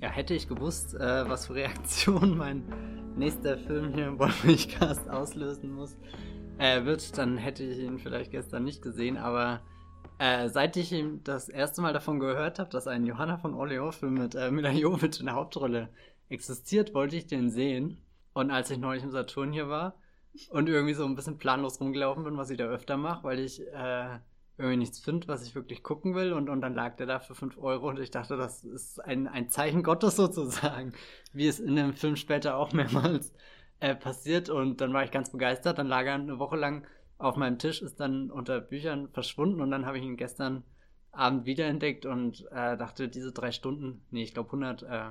Ja, 0.00 0.10
hätte 0.10 0.32
ich 0.32 0.48
gewusst, 0.48 0.94
äh, 0.94 1.28
was 1.28 1.48
für 1.48 1.54
Reaktionen 1.56 2.36
mein 2.38 2.62
nächster 3.16 3.58
Film 3.58 3.92
hier 3.94 4.06
im 4.08 4.18
Wollmilchcast 4.18 5.10
auslösen 5.10 5.74
muss, 5.74 5.96
äh, 6.58 6.84
wird, 6.84 7.16
dann 7.16 7.38
hätte 7.38 7.64
ich 7.64 7.78
ihn 7.78 7.98
vielleicht 7.98 8.30
gestern 8.30 8.64
nicht 8.64 8.82
gesehen, 8.82 9.16
aber 9.16 9.60
äh, 10.18 10.48
seit 10.48 10.76
ich 10.76 10.92
ihm 10.92 11.22
das 11.24 11.48
erste 11.48 11.80
Mal 11.80 11.92
davon 11.92 12.18
gehört 12.18 12.58
habe, 12.58 12.70
dass 12.70 12.88
ein 12.88 13.06
Johanna 13.06 13.38
von 13.38 13.54
Orleans-Film 13.54 14.14
mit 14.14 14.34
äh, 14.34 14.50
Mila 14.50 14.70
Jovovich 14.72 15.20
in 15.20 15.26
der 15.26 15.36
Hauptrolle 15.36 15.88
existiert, 16.28 16.94
wollte 16.94 17.16
ich 17.16 17.26
den 17.26 17.50
sehen. 17.50 17.98
Und 18.32 18.50
als 18.50 18.70
ich 18.70 18.78
neulich 18.78 19.04
im 19.04 19.10
Saturn 19.10 19.52
hier 19.52 19.68
war 19.68 19.94
und 20.50 20.68
irgendwie 20.68 20.94
so 20.94 21.04
ein 21.04 21.14
bisschen 21.14 21.38
planlos 21.38 21.80
rumgelaufen 21.80 22.24
bin, 22.24 22.36
was 22.36 22.50
ich 22.50 22.58
da 22.58 22.66
öfter 22.66 22.96
mache, 22.96 23.24
weil 23.24 23.38
ich 23.38 23.60
äh, 23.60 24.18
irgendwie 24.58 24.76
nichts 24.76 24.98
finde, 24.98 25.28
was 25.28 25.46
ich 25.46 25.54
wirklich 25.54 25.82
gucken 25.82 26.14
will. 26.14 26.32
Und, 26.32 26.48
und 26.48 26.60
dann 26.60 26.74
lag 26.74 26.96
der 26.96 27.06
da 27.06 27.20
für 27.20 27.34
5 27.34 27.56
Euro 27.58 27.88
und 27.88 27.98
ich 28.00 28.10
dachte, 28.10 28.36
das 28.36 28.64
ist 28.64 29.02
ein, 29.04 29.28
ein 29.28 29.48
Zeichen 29.50 29.82
Gottes 29.82 30.16
sozusagen, 30.16 30.92
wie 31.32 31.46
es 31.46 31.60
in 31.60 31.76
dem 31.76 31.94
Film 31.94 32.16
später 32.16 32.56
auch 32.56 32.72
mehrmals 32.72 33.32
äh, 33.80 33.94
passiert. 33.94 34.48
Und 34.48 34.80
dann 34.80 34.92
war 34.92 35.04
ich 35.04 35.10
ganz 35.10 35.30
begeistert. 35.30 35.78
Dann 35.78 35.86
lag 35.86 36.04
er 36.04 36.14
eine 36.14 36.38
Woche 36.38 36.56
lang 36.56 36.86
auf 37.18 37.36
meinem 37.36 37.58
Tisch, 37.58 37.82
ist 37.82 38.00
dann 38.00 38.30
unter 38.30 38.60
Büchern 38.60 39.08
verschwunden 39.08 39.60
und 39.60 39.70
dann 39.70 39.86
habe 39.86 39.98
ich 39.98 40.04
ihn 40.04 40.16
gestern 40.16 40.62
Abend 41.10 41.46
wiederentdeckt 41.46 42.06
und 42.06 42.46
äh, 42.52 42.76
dachte, 42.76 43.08
diese 43.08 43.32
drei 43.32 43.50
Stunden, 43.50 44.02
nee, 44.10 44.22
ich 44.22 44.34
glaube 44.34 44.48
100, 44.48 44.82
äh, 44.84 45.10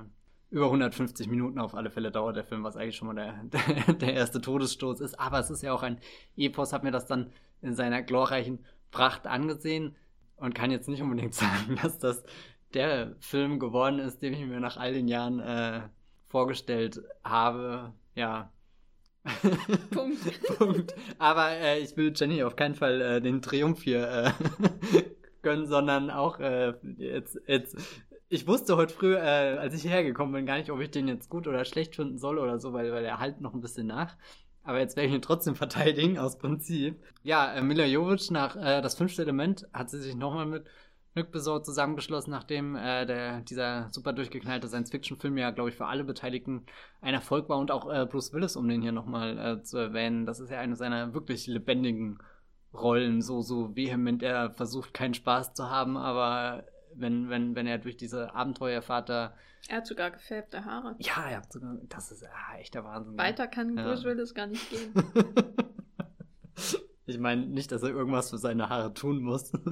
über 0.50 0.66
150 0.66 1.28
Minuten 1.28 1.58
auf 1.58 1.74
alle 1.74 1.90
Fälle 1.90 2.10
dauert 2.10 2.36
der 2.36 2.44
Film, 2.44 2.64
was 2.64 2.76
eigentlich 2.76 2.96
schon 2.96 3.08
mal 3.08 3.14
der, 3.14 3.42
der, 3.84 3.94
der 3.94 4.14
erste 4.14 4.40
Todesstoß 4.40 5.00
ist. 5.00 5.20
Aber 5.20 5.38
es 5.38 5.50
ist 5.50 5.62
ja 5.62 5.72
auch 5.74 5.82
ein 5.82 5.98
Epos, 6.36 6.72
habe 6.72 6.86
mir 6.86 6.92
das 6.92 7.06
dann 7.06 7.30
in 7.60 7.74
seiner 7.74 8.02
glorreichen 8.02 8.64
Pracht 8.90 9.26
angesehen 9.26 9.94
und 10.36 10.54
kann 10.54 10.70
jetzt 10.70 10.88
nicht 10.88 11.02
unbedingt 11.02 11.34
sagen, 11.34 11.78
dass 11.82 11.98
das 11.98 12.24
der 12.72 13.16
Film 13.20 13.58
geworden 13.58 13.98
ist, 13.98 14.22
den 14.22 14.32
ich 14.32 14.40
mir 14.40 14.60
nach 14.60 14.78
all 14.78 14.94
den 14.94 15.08
Jahren 15.08 15.40
äh, 15.40 15.82
vorgestellt 16.28 17.02
habe. 17.22 17.92
Ja. 18.14 18.50
Punkt. 19.90 20.58
Punkt. 20.58 20.94
Aber 21.18 21.50
äh, 21.50 21.78
ich 21.80 21.96
will 21.96 22.12
Jenny 22.14 22.42
auf 22.42 22.56
keinen 22.56 22.74
Fall 22.74 23.00
äh, 23.00 23.20
den 23.20 23.42
Triumph 23.42 23.82
hier 23.82 24.08
äh, 24.08 24.30
gönnen, 25.42 25.66
sondern 25.66 26.10
auch 26.10 26.38
äh, 26.40 26.74
jetzt, 26.96 27.38
jetzt. 27.46 27.76
Ich 28.28 28.46
wusste 28.46 28.76
heute 28.76 28.92
früh, 28.92 29.14
äh, 29.14 29.18
als 29.18 29.74
ich 29.74 29.82
hierher 29.82 30.04
gekommen 30.04 30.32
bin, 30.32 30.46
gar 30.46 30.58
nicht, 30.58 30.70
ob 30.70 30.80
ich 30.80 30.90
den 30.90 31.08
jetzt 31.08 31.30
gut 31.30 31.46
oder 31.46 31.64
schlecht 31.64 31.96
finden 31.96 32.18
soll 32.18 32.38
oder 32.38 32.58
so, 32.58 32.72
weil, 32.72 32.92
weil 32.92 33.04
er 33.04 33.18
halt 33.18 33.40
noch 33.40 33.54
ein 33.54 33.60
bisschen 33.60 33.86
nach. 33.86 34.16
Aber 34.62 34.80
jetzt 34.80 34.96
werde 34.96 35.08
ich 35.08 35.14
ihn 35.14 35.22
trotzdem 35.22 35.54
verteidigen, 35.56 36.18
aus 36.18 36.38
Prinzip. 36.38 37.02
Ja, 37.22 37.54
äh, 37.54 37.62
Mila 37.62 37.86
Jovic 37.86 38.30
nach 38.30 38.54
Das 38.54 38.96
fünfte 38.96 39.22
Element 39.22 39.66
hat 39.72 39.90
sie 39.90 40.00
sich 40.00 40.14
nochmal 40.14 40.46
mit 40.46 40.66
Besson 41.14 41.64
zusammengeschlossen, 41.64 42.30
nachdem 42.30 42.76
äh, 42.76 43.04
der, 43.04 43.40
dieser 43.40 43.88
super 43.90 44.12
durchgeknallte 44.12 44.68
Science-Fiction-Film 44.68 45.38
ja, 45.38 45.50
glaube 45.50 45.70
ich, 45.70 45.76
für 45.76 45.86
alle 45.86 46.04
Beteiligten 46.04 46.66
ein 47.00 47.14
Erfolg 47.14 47.48
war 47.48 47.58
und 47.58 47.70
auch 47.70 47.92
äh, 47.92 48.06
Bruce 48.06 48.32
Willis, 48.32 48.56
um 48.56 48.68
den 48.68 48.82
hier 48.82 48.92
nochmal 48.92 49.38
äh, 49.38 49.62
zu 49.62 49.78
erwähnen. 49.78 50.26
Das 50.26 50.40
ist 50.40 50.50
ja 50.50 50.60
eine 50.60 50.76
seiner 50.76 51.14
wirklich 51.14 51.46
lebendigen 51.46 52.18
Rollen, 52.72 53.22
so, 53.22 53.40
so 53.40 53.74
vehement 53.74 54.22
er 54.22 54.50
versucht, 54.50 54.94
keinen 54.94 55.14
Spaß 55.14 55.54
zu 55.54 55.70
haben, 55.70 55.96
aber 55.96 56.64
wenn, 56.94 57.28
wenn, 57.28 57.54
wenn 57.54 57.66
er 57.66 57.78
durch 57.78 57.96
diese 57.96 58.34
Abenteuerfahrt 58.34 59.08
da. 59.08 59.34
Er 59.68 59.78
hat 59.78 59.86
sogar 59.86 60.10
gefärbte 60.10 60.64
Haare. 60.64 60.96
Ja, 60.98 61.28
er 61.28 61.38
hat 61.38 61.52
sogar. 61.52 61.76
Das 61.88 62.12
ist 62.12 62.24
ah, 62.24 62.58
echter 62.58 62.84
Wahnsinn. 62.84 63.18
Weiter 63.18 63.46
kann 63.46 63.76
ja. 63.76 63.84
Bruce 63.84 64.04
Willis 64.04 64.34
gar 64.34 64.46
nicht 64.46 64.70
gehen. 64.70 64.92
ich 67.06 67.18
meine 67.18 67.46
nicht, 67.46 67.72
dass 67.72 67.82
er 67.82 67.90
irgendwas 67.90 68.30
für 68.30 68.38
seine 68.38 68.68
Haare 68.68 68.94
tun 68.94 69.22
muss. 69.22 69.52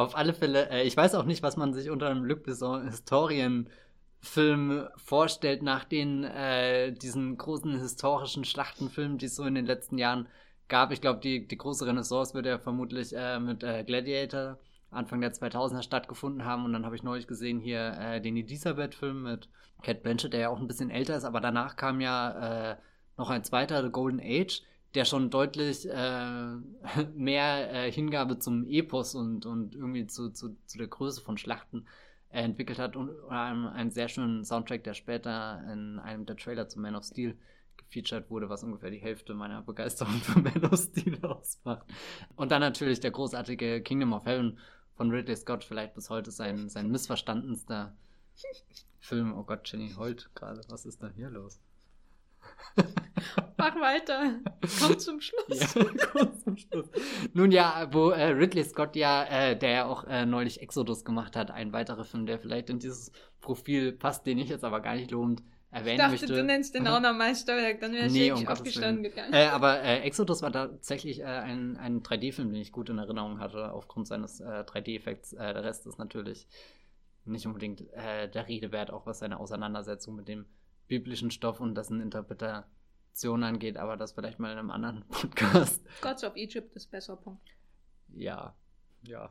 Auf 0.00 0.16
alle 0.16 0.32
Fälle, 0.32 0.70
äh, 0.70 0.84
ich 0.84 0.96
weiß 0.96 1.14
auch 1.14 1.26
nicht, 1.26 1.42
was 1.42 1.58
man 1.58 1.74
sich 1.74 1.90
unter 1.90 2.08
einem 2.08 2.24
Luc 2.24 2.42
Besson 2.42 2.88
Historienfilm 2.88 4.88
vorstellt, 4.96 5.62
nach 5.62 5.84
den 5.84 6.24
äh, 6.24 6.92
diesen 6.92 7.36
großen 7.36 7.78
historischen 7.78 8.46
Schlachtenfilmen, 8.46 9.18
die 9.18 9.26
es 9.26 9.36
so 9.36 9.44
in 9.44 9.54
den 9.54 9.66
letzten 9.66 9.98
Jahren 9.98 10.26
gab. 10.68 10.90
Ich 10.90 11.02
glaube, 11.02 11.20
die, 11.20 11.46
die 11.46 11.58
große 11.58 11.86
Renaissance 11.86 12.32
wird 12.32 12.46
ja 12.46 12.58
vermutlich 12.58 13.14
äh, 13.14 13.38
mit 13.38 13.62
äh, 13.62 13.84
Gladiator 13.84 14.58
Anfang 14.90 15.20
der 15.20 15.34
2000er 15.34 15.82
stattgefunden 15.82 16.46
haben. 16.46 16.64
Und 16.64 16.72
dann 16.72 16.86
habe 16.86 16.96
ich 16.96 17.02
neulich 17.02 17.26
gesehen 17.26 17.60
hier 17.60 17.94
äh, 18.00 18.22
den 18.22 18.38
Elisabeth-Film 18.38 19.24
mit 19.24 19.50
Cat 19.82 20.02
Blanchett, 20.02 20.32
der 20.32 20.40
ja 20.40 20.48
auch 20.48 20.60
ein 20.60 20.66
bisschen 20.66 20.88
älter 20.88 21.14
ist, 21.14 21.24
aber 21.24 21.42
danach 21.42 21.76
kam 21.76 22.00
ja 22.00 22.70
äh, 22.70 22.76
noch 23.18 23.28
ein 23.28 23.44
zweiter, 23.44 23.82
The 23.82 23.90
Golden 23.90 24.20
Age, 24.20 24.62
der 24.94 25.04
schon 25.04 25.30
deutlich 25.30 25.88
äh, 25.88 26.56
mehr 27.14 27.72
äh, 27.72 27.92
Hingabe 27.92 28.38
zum 28.38 28.66
Epos 28.66 29.14
und, 29.14 29.46
und 29.46 29.74
irgendwie 29.74 30.06
zu, 30.06 30.30
zu, 30.30 30.56
zu 30.66 30.78
der 30.78 30.88
Größe 30.88 31.20
von 31.20 31.38
Schlachten 31.38 31.86
äh, 32.30 32.42
entwickelt 32.42 32.78
hat 32.78 32.96
und 32.96 33.10
einem, 33.28 33.66
einen 33.66 33.90
sehr 33.90 34.08
schönen 34.08 34.44
Soundtrack, 34.44 34.84
der 34.84 34.94
später 34.94 35.62
in 35.72 35.98
einem 35.98 36.26
der 36.26 36.36
Trailer 36.36 36.68
zu 36.68 36.80
Man 36.80 36.96
of 36.96 37.04
Steel 37.04 37.36
gefeatured 37.76 38.30
wurde, 38.30 38.48
was 38.48 38.62
ungefähr 38.62 38.90
die 38.90 38.98
Hälfte 38.98 39.34
meiner 39.34 39.62
Begeisterung 39.62 40.14
für 40.14 40.38
Man 40.40 40.64
of 40.64 40.78
Steel 40.78 41.24
ausmacht. 41.24 41.86
Und 42.36 42.52
dann 42.52 42.60
natürlich 42.60 43.00
der 43.00 43.10
großartige 43.10 43.82
Kingdom 43.82 44.12
of 44.12 44.26
Heaven, 44.26 44.58
von 45.00 45.10
Ridley 45.10 45.34
Scott 45.34 45.64
vielleicht 45.64 45.94
bis 45.94 46.10
heute 46.10 46.30
sein, 46.30 46.68
sein 46.68 46.90
missverstandenster 46.90 47.96
Film. 48.98 49.32
Oh 49.34 49.44
Gott, 49.44 49.60
Jenny 49.64 49.94
heult 49.96 50.28
gerade. 50.34 50.60
Was 50.68 50.84
ist 50.84 51.02
da 51.02 51.08
hier 51.08 51.30
los? 51.30 51.58
Mach 53.56 53.76
weiter. 53.76 54.40
Komm 54.80 54.98
zum 54.98 55.20
Schluss. 55.20 55.74
Ja, 55.74 55.84
komm 56.12 56.38
zum 56.38 56.56
Schluss. 56.56 56.86
Nun 57.32 57.50
ja, 57.50 57.88
wo 57.92 58.10
äh, 58.10 58.30
Ridley 58.30 58.64
Scott 58.64 58.96
ja, 58.96 59.24
äh, 59.24 59.58
der 59.58 59.70
ja 59.70 59.84
auch 59.86 60.04
äh, 60.04 60.26
neulich 60.26 60.60
Exodus 60.62 61.04
gemacht 61.04 61.36
hat, 61.36 61.50
ein 61.50 61.72
weiterer 61.72 62.04
Film, 62.04 62.26
der 62.26 62.38
vielleicht 62.38 62.70
in 62.70 62.78
dieses 62.78 63.12
Profil 63.40 63.92
passt, 63.92 64.26
den 64.26 64.38
ich 64.38 64.48
jetzt 64.48 64.64
aber 64.64 64.80
gar 64.80 64.94
nicht 64.94 65.10
lobend 65.10 65.42
erwähnen 65.70 65.94
ich 65.94 65.98
dachte, 65.98 66.12
möchte. 66.12 66.26
du 66.26 66.44
nennst 66.44 66.74
den 66.74 66.88
auch 66.88 67.00
noch 67.00 67.14
Meisterwerk, 67.14 67.80
dann 67.80 67.92
wäre 67.92 68.06
ich 68.06 68.12
nee, 68.12 68.32
um 68.32 68.46
aufgestanden 68.46 69.04
gegangen. 69.04 69.32
Äh, 69.32 69.46
aber 69.46 69.80
äh, 69.82 70.00
Exodus 70.00 70.42
war 70.42 70.52
tatsächlich 70.52 71.20
äh, 71.20 71.24
ein, 71.24 71.76
ein 71.76 72.02
3D-Film, 72.02 72.52
den 72.52 72.60
ich 72.60 72.72
gut 72.72 72.88
in 72.88 72.98
Erinnerung 72.98 73.38
hatte, 73.38 73.72
aufgrund 73.72 74.08
seines 74.08 74.42
3D-Effekts. 74.42 75.32
Äh, 75.34 75.54
der 75.54 75.64
Rest 75.64 75.86
ist 75.86 75.98
natürlich 75.98 76.48
nicht 77.24 77.46
unbedingt 77.46 77.82
äh, 77.92 78.28
der 78.28 78.48
Rede 78.48 78.72
wert, 78.72 78.90
auch 78.90 79.06
was 79.06 79.20
seine 79.20 79.38
Auseinandersetzung 79.38 80.16
mit 80.16 80.28
dem 80.28 80.46
biblischen 80.88 81.30
Stoff 81.30 81.60
und 81.60 81.76
dessen 81.76 82.00
Interpretation 83.10 83.42
angeht, 83.42 83.76
aber 83.76 83.96
das 83.96 84.12
vielleicht 84.12 84.38
mal 84.38 84.52
in 84.52 84.58
einem 84.58 84.70
anderen 84.70 85.04
Podcast. 85.08 85.82
Gods 86.00 86.24
of 86.24 86.36
Egypt 86.36 86.74
ist 86.74 86.90
besser, 86.90 87.16
Punkt. 87.16 87.42
Ja, 88.14 88.54
ja. 89.02 89.30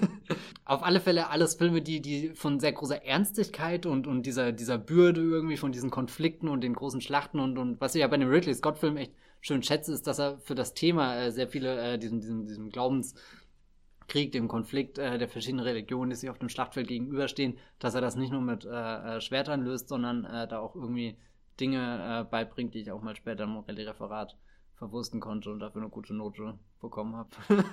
Auf 0.64 0.82
alle 0.82 1.00
Fälle 1.00 1.28
alles 1.28 1.54
Filme, 1.54 1.82
die, 1.82 2.00
die 2.00 2.30
von 2.30 2.60
sehr 2.60 2.72
großer 2.72 3.04
Ernstigkeit 3.04 3.84
und, 3.84 4.06
und 4.06 4.24
dieser, 4.24 4.52
dieser 4.52 4.78
Bürde 4.78 5.20
irgendwie, 5.20 5.56
von 5.56 5.72
diesen 5.72 5.90
Konflikten 5.90 6.48
und 6.48 6.62
den 6.62 6.74
großen 6.74 7.00
Schlachten 7.00 7.40
und, 7.40 7.58
und 7.58 7.80
was 7.80 7.94
ich 7.94 8.00
ja 8.00 8.08
bei 8.08 8.16
dem 8.16 8.28
Ridley 8.28 8.54
Scott-Film 8.54 8.96
echt 8.96 9.12
schön 9.40 9.62
schätze, 9.62 9.92
ist, 9.92 10.06
dass 10.06 10.18
er 10.18 10.38
für 10.38 10.54
das 10.54 10.74
Thema 10.74 11.16
äh, 11.16 11.30
sehr 11.30 11.48
viele, 11.48 11.78
äh, 11.78 11.98
diesen, 11.98 12.20
diesen, 12.20 12.46
diesem 12.46 12.70
Glaubenskrieg, 12.70 14.32
dem 14.32 14.48
Konflikt 14.48 14.98
äh, 14.98 15.18
der 15.18 15.28
verschiedenen 15.28 15.64
Religionen, 15.64 16.10
die 16.10 16.16
sich 16.16 16.30
auf 16.30 16.38
dem 16.38 16.48
Schlachtfeld 16.48 16.88
gegenüberstehen, 16.88 17.58
dass 17.78 17.94
er 17.94 18.00
das 18.00 18.16
nicht 18.16 18.32
nur 18.32 18.40
mit 18.40 18.64
äh, 18.64 18.70
äh 19.16 19.20
Schwertern 19.20 19.62
löst, 19.62 19.88
sondern 19.88 20.24
äh, 20.24 20.48
da 20.48 20.58
auch 20.60 20.74
irgendwie 20.74 21.16
Dinge 21.60 22.20
äh, 22.20 22.30
beibringt, 22.30 22.74
die 22.74 22.80
ich 22.80 22.90
auch 22.90 23.02
mal 23.02 23.16
später 23.16 23.44
im 23.44 23.50
Morelli-Referat 23.50 24.36
verwursten 24.74 25.20
konnte 25.20 25.50
und 25.50 25.60
dafür 25.60 25.82
eine 25.82 25.90
gute 25.90 26.14
Note 26.14 26.58
bekommen 26.80 27.16
habe. 27.16 27.30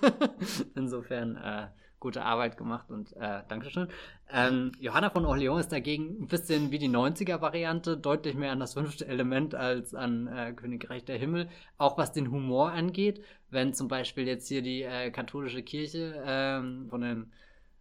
Insofern 0.75 1.35
äh, 1.35 1.67
gute 2.03 2.23
Arbeit 2.23 2.57
gemacht 2.57 2.89
und 2.91 3.13
äh, 3.13 3.43
Dankeschön. 3.47 3.87
Ähm, 4.29 4.73
Johanna 4.79 5.09
von 5.09 5.25
Orleans 5.25 5.61
ist 5.61 5.71
dagegen 5.71 6.23
ein 6.23 6.27
bisschen 6.27 6.69
wie 6.71 6.77
die 6.77 6.89
90er-Variante, 6.89 7.97
deutlich 7.97 8.35
mehr 8.35 8.51
an 8.51 8.59
das 8.59 8.73
fünfte 8.73 9.07
Element 9.07 9.55
als 9.55 9.95
an 9.95 10.27
äh, 10.27 10.53
Königreich 10.53 11.05
der 11.05 11.17
Himmel. 11.17 11.49
Auch 11.77 11.97
was 11.97 12.11
den 12.11 12.29
Humor 12.29 12.71
angeht, 12.71 13.23
wenn 13.49 13.73
zum 13.73 13.87
Beispiel 13.87 14.27
jetzt 14.27 14.49
hier 14.49 14.61
die 14.61 14.83
äh, 14.83 15.11
katholische 15.11 15.63
Kirche 15.63 16.21
ähm, 16.25 16.87
von 16.89 17.01
den 17.01 17.31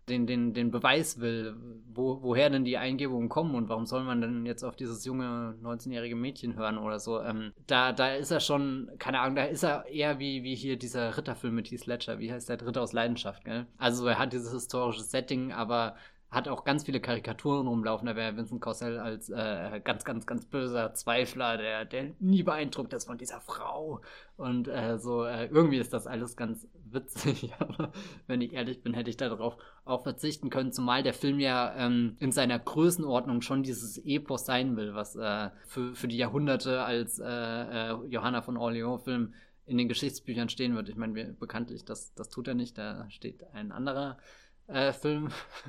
den, 0.09 0.27
den, 0.27 0.53
den 0.53 0.71
Beweis 0.71 1.21
will, 1.21 1.57
wo, 1.95 2.23
woher 2.23 2.51
denn 2.51 2.65
die 2.65 2.79
Eingebungen 2.79 3.29
kommen 3.29 3.55
und 3.55 3.69
warum 3.69 3.87
soll 3.87 4.03
man 4.03 4.21
denn 4.21 4.47
jetzt 4.47 4.65
auf 4.65 4.77
dieses 4.77 5.05
junge 5.05 5.57
19-jährige 5.63 6.17
Mädchen 6.17 6.57
hören 6.57 6.79
oder 6.79 6.99
so. 6.99 7.21
Ähm, 7.21 7.53
da, 7.67 7.93
da 7.93 8.15
ist 8.15 8.31
er 8.31 8.41
schon, 8.41 8.91
keine 8.99 9.21
Ahnung, 9.21 9.37
da 9.37 9.45
ist 9.45 9.63
er 9.63 9.87
eher 9.87 10.19
wie, 10.19 10.43
wie 10.43 10.55
hier 10.55 10.77
dieser 10.77 11.17
Ritterfilm 11.17 11.55
mit 11.55 11.71
Heath 11.71 11.87
Ledger, 11.87 12.19
wie 12.19 12.33
heißt 12.33 12.49
der 12.49 12.57
Dritte 12.57 12.81
aus 12.81 12.93
Leidenschaft, 12.93 13.45
gell? 13.45 13.67
Also 13.79 14.07
er 14.07 14.19
hat 14.19 14.33
dieses 14.33 14.53
historische 14.53 15.03
Setting, 15.03 15.53
aber 15.53 15.95
hat 16.33 16.49
auch 16.49 16.65
ganz 16.65 16.85
viele 16.85 16.99
Karikaturen 16.99 17.67
rumlaufen. 17.69 18.07
Da 18.07 18.17
wäre 18.17 18.35
Vincent 18.37 18.63
Cossell 18.63 18.99
als 18.99 19.29
äh, 19.29 19.81
ganz, 19.85 20.03
ganz, 20.05 20.27
ganz 20.27 20.47
böser 20.47 20.95
Zweifler, 20.95 21.59
der, 21.59 21.85
der 21.85 22.13
nie 22.21 22.43
beeindruckt 22.43 22.95
ist 22.95 23.05
von 23.05 23.19
dieser 23.19 23.41
Frau. 23.43 24.01
Und 24.39 24.67
äh, 24.67 24.99
so, 24.99 25.25
äh, 25.25 25.47
irgendwie 25.47 25.77
ist 25.77 25.93
das 25.93 26.07
alles 26.07 26.35
ganz 26.35 26.67
witzig. 26.93 27.53
Aber 27.59 27.93
wenn 28.27 28.41
ich 28.41 28.53
ehrlich 28.53 28.83
bin, 28.83 28.95
hätte 28.95 29.11
ich 29.11 29.17
darauf 29.17 29.57
auch 29.85 30.03
verzichten 30.03 30.51
können. 30.51 30.73
Zumal 30.73 31.03
der 31.03 31.15
Film 31.15 31.41
ja 31.41 31.75
ähm, 31.77 32.17
in 32.21 32.33
seiner 32.33 32.59
Größenordnung 32.59 33.43
schon 33.43 33.63
dieses 33.63 33.99
Epos 33.99 34.47
sein 34.47 34.77
will, 34.77 34.95
was 34.95 35.17
äh, 35.17 35.51
für, 35.67 35.95
für 35.95 36.09
die 36.09 36.17
Jahrhunderte 36.17 36.83
als 36.83 37.19
äh, 37.19 37.25
äh, 37.27 38.07
Johanna 38.07 38.43
von 38.43 38.57
Orleans-Film 38.57 39.35
in 39.67 39.79
den 39.79 39.89
Geschichtsbüchern 39.89 40.49
stehen 40.49 40.75
wird. 40.75 40.89
Ich 40.89 40.97
meine, 40.97 41.33
bekanntlich, 41.35 41.85
das, 41.85 42.15
das 42.15 42.29
tut 42.29 42.49
er 42.49 42.55
nicht. 42.55 42.77
Da 42.79 43.09
steht 43.11 43.45
ein 43.53 43.73
anderer 43.73 44.19
äh, 44.67 44.93
Film. 44.93 45.29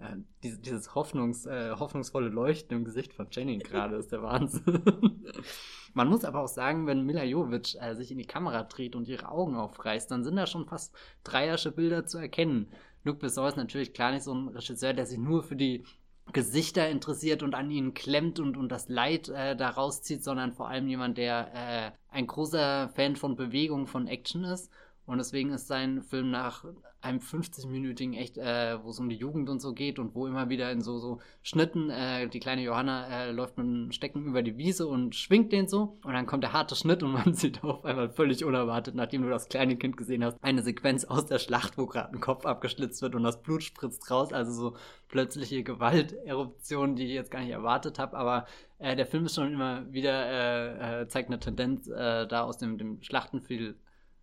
ja, 0.00 0.16
dieses, 0.42 0.60
dieses 0.60 0.94
Hoffnungs, 0.94 1.46
äh, 1.46 1.72
hoffnungsvolle 1.72 2.28
Leuchten 2.28 2.76
im 2.76 2.84
Gesicht 2.84 3.12
von 3.12 3.28
Jenny 3.30 3.58
gerade 3.58 3.96
ist 3.96 4.12
der 4.12 4.22
Wahnsinn. 4.22 4.82
Man 5.94 6.08
muss 6.08 6.24
aber 6.24 6.40
auch 6.40 6.48
sagen, 6.48 6.86
wenn 6.86 7.04
Mila 7.04 7.24
Jovic 7.24 7.74
äh, 7.80 7.94
sich 7.94 8.10
in 8.10 8.18
die 8.18 8.26
Kamera 8.26 8.62
dreht 8.62 8.96
und 8.96 9.08
ihre 9.08 9.28
Augen 9.28 9.56
aufreißt, 9.56 10.10
dann 10.10 10.24
sind 10.24 10.36
da 10.36 10.46
schon 10.46 10.66
fast 10.66 10.94
dreiersche 11.24 11.72
Bilder 11.72 12.06
zu 12.06 12.18
erkennen. 12.18 12.72
Luc 13.04 13.18
Besson 13.18 13.48
ist 13.48 13.56
natürlich 13.56 13.92
klar 13.92 14.12
nicht 14.12 14.22
so 14.22 14.34
ein 14.34 14.48
Regisseur, 14.48 14.94
der 14.94 15.06
sich 15.06 15.18
nur 15.18 15.42
für 15.42 15.56
die 15.56 15.84
Gesichter 16.32 16.88
interessiert 16.88 17.42
und 17.42 17.54
an 17.54 17.70
ihnen 17.70 17.94
klemmt 17.94 18.38
und, 18.38 18.56
und 18.56 18.70
das 18.70 18.88
Leid 18.88 19.28
äh, 19.28 19.56
da 19.56 19.70
rauszieht, 19.70 20.22
sondern 20.22 20.52
vor 20.52 20.68
allem 20.68 20.86
jemand, 20.88 21.18
der 21.18 21.50
äh, 21.52 21.90
ein 22.08 22.26
großer 22.26 22.90
Fan 22.94 23.16
von 23.16 23.36
Bewegung, 23.36 23.86
von 23.86 24.06
Action 24.06 24.44
ist 24.44 24.70
und 25.04 25.18
deswegen 25.18 25.50
ist 25.50 25.66
sein 25.66 26.02
Film 26.02 26.30
nach 26.30 26.64
einem 27.02 27.18
50-minütigen 27.18 28.14
echt, 28.14 28.38
äh, 28.38 28.82
wo 28.82 28.90
es 28.90 28.98
um 28.98 29.08
die 29.08 29.16
Jugend 29.16 29.48
und 29.50 29.60
so 29.60 29.72
geht 29.74 29.98
und 29.98 30.14
wo 30.14 30.26
immer 30.26 30.48
wieder 30.48 30.70
in 30.70 30.80
so, 30.80 30.98
so 30.98 31.20
Schnitten, 31.42 31.90
äh, 31.90 32.28
die 32.28 32.40
kleine 32.40 32.62
Johanna 32.62 33.06
äh, 33.08 33.32
läuft 33.32 33.58
mit 33.58 33.66
einem 33.66 33.92
Stecken 33.92 34.24
über 34.24 34.42
die 34.42 34.56
Wiese 34.56 34.86
und 34.86 35.14
schwingt 35.14 35.52
den 35.52 35.66
so. 35.66 35.98
Und 36.04 36.12
dann 36.12 36.26
kommt 36.26 36.44
der 36.44 36.52
harte 36.52 36.76
Schnitt 36.76 37.02
und 37.02 37.12
man 37.12 37.34
sieht 37.34 37.62
auf 37.64 37.84
einmal 37.84 38.10
völlig 38.10 38.44
unerwartet, 38.44 38.94
nachdem 38.94 39.22
du 39.22 39.30
das 39.30 39.48
kleine 39.48 39.76
Kind 39.76 39.96
gesehen 39.96 40.24
hast, 40.24 40.38
eine 40.42 40.62
Sequenz 40.62 41.04
aus 41.04 41.26
der 41.26 41.38
Schlacht, 41.38 41.76
wo 41.76 41.86
gerade 41.86 42.12
ein 42.12 42.20
Kopf 42.20 42.46
abgeschlitzt 42.46 43.02
wird 43.02 43.14
und 43.14 43.24
das 43.24 43.42
Blut 43.42 43.62
spritzt 43.62 44.10
raus. 44.10 44.32
Also 44.32 44.52
so 44.52 44.76
plötzliche 45.08 45.64
Gewalteruption, 45.64 46.94
die 46.94 47.06
ich 47.06 47.12
jetzt 47.12 47.30
gar 47.30 47.40
nicht 47.40 47.50
erwartet 47.50 47.98
habe. 47.98 48.16
Aber 48.16 48.46
äh, 48.78 48.94
der 48.94 49.06
Film 49.06 49.26
ist 49.26 49.34
schon 49.34 49.52
immer 49.52 49.92
wieder, 49.92 50.26
äh, 50.26 51.02
äh, 51.02 51.08
zeigt 51.08 51.28
eine 51.28 51.40
Tendenz, 51.40 51.88
äh, 51.88 52.26
da 52.26 52.42
aus 52.42 52.58
dem, 52.58 52.78
dem 52.78 53.02
Schlachtenfilm 53.02 53.74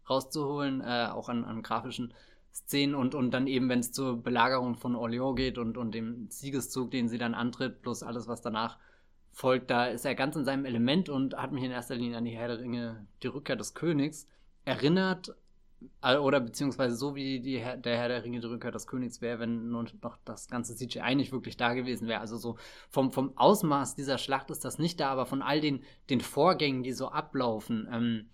rauszuholen, 0.09 0.81
äh, 0.81 1.07
auch 1.11 1.29
an, 1.29 1.45
an 1.45 1.61
grafischen 1.61 2.13
Szenen 2.51 2.95
und, 2.95 3.15
und 3.15 3.31
dann 3.31 3.47
eben, 3.47 3.69
wenn 3.69 3.79
es 3.79 3.91
zur 3.91 4.21
Belagerung 4.21 4.75
von 4.75 4.95
Orléans 4.95 5.35
geht 5.35 5.57
und, 5.57 5.77
und 5.77 5.93
dem 5.93 6.29
Siegeszug, 6.29 6.91
den 6.91 7.07
sie 7.07 7.17
dann 7.17 7.33
antritt, 7.33 7.81
plus 7.81 8.03
alles, 8.03 8.27
was 8.27 8.41
danach 8.41 8.77
folgt, 9.31 9.69
da 9.69 9.85
ist 9.85 10.05
er 10.05 10.15
ganz 10.15 10.35
in 10.35 10.45
seinem 10.45 10.65
Element 10.65 11.09
und 11.09 11.35
hat 11.35 11.51
mich 11.51 11.63
in 11.63 11.71
erster 11.71 11.95
Linie 11.95 12.17
an 12.17 12.25
die 12.25 12.35
Herr 12.35 12.47
der 12.47 12.59
Ringe, 12.59 13.05
die 13.23 13.27
Rückkehr 13.27 13.55
des 13.55 13.73
Königs, 13.73 14.27
erinnert, 14.65 15.35
äh, 16.01 16.17
oder 16.17 16.39
beziehungsweise 16.39 16.95
so 16.95 17.15
wie 17.15 17.39
die, 17.39 17.55
der 17.55 17.97
Herr 17.97 18.07
der 18.07 18.23
Ringe, 18.23 18.39
die 18.39 18.47
Rückkehr 18.47 18.71
des 18.71 18.87
Königs 18.87 19.21
wäre, 19.21 19.39
wenn 19.39 19.69
nun 19.69 19.89
noch 20.01 20.17
das 20.25 20.47
ganze 20.47 20.75
CGI 20.75 21.15
nicht 21.15 21.31
wirklich 21.31 21.57
da 21.57 21.73
gewesen 21.73 22.07
wäre. 22.07 22.19
Also 22.19 22.37
so 22.37 22.57
vom, 22.89 23.11
vom 23.11 23.37
Ausmaß 23.37 23.95
dieser 23.95 24.17
Schlacht 24.17 24.49
ist 24.51 24.65
das 24.65 24.79
nicht 24.79 24.99
da, 24.99 25.09
aber 25.09 25.25
von 25.25 25.41
all 25.41 25.61
den, 25.61 25.83
den 26.09 26.21
Vorgängen, 26.21 26.83
die 26.83 26.93
so 26.93 27.09
ablaufen, 27.09 27.87
ähm, 27.91 28.29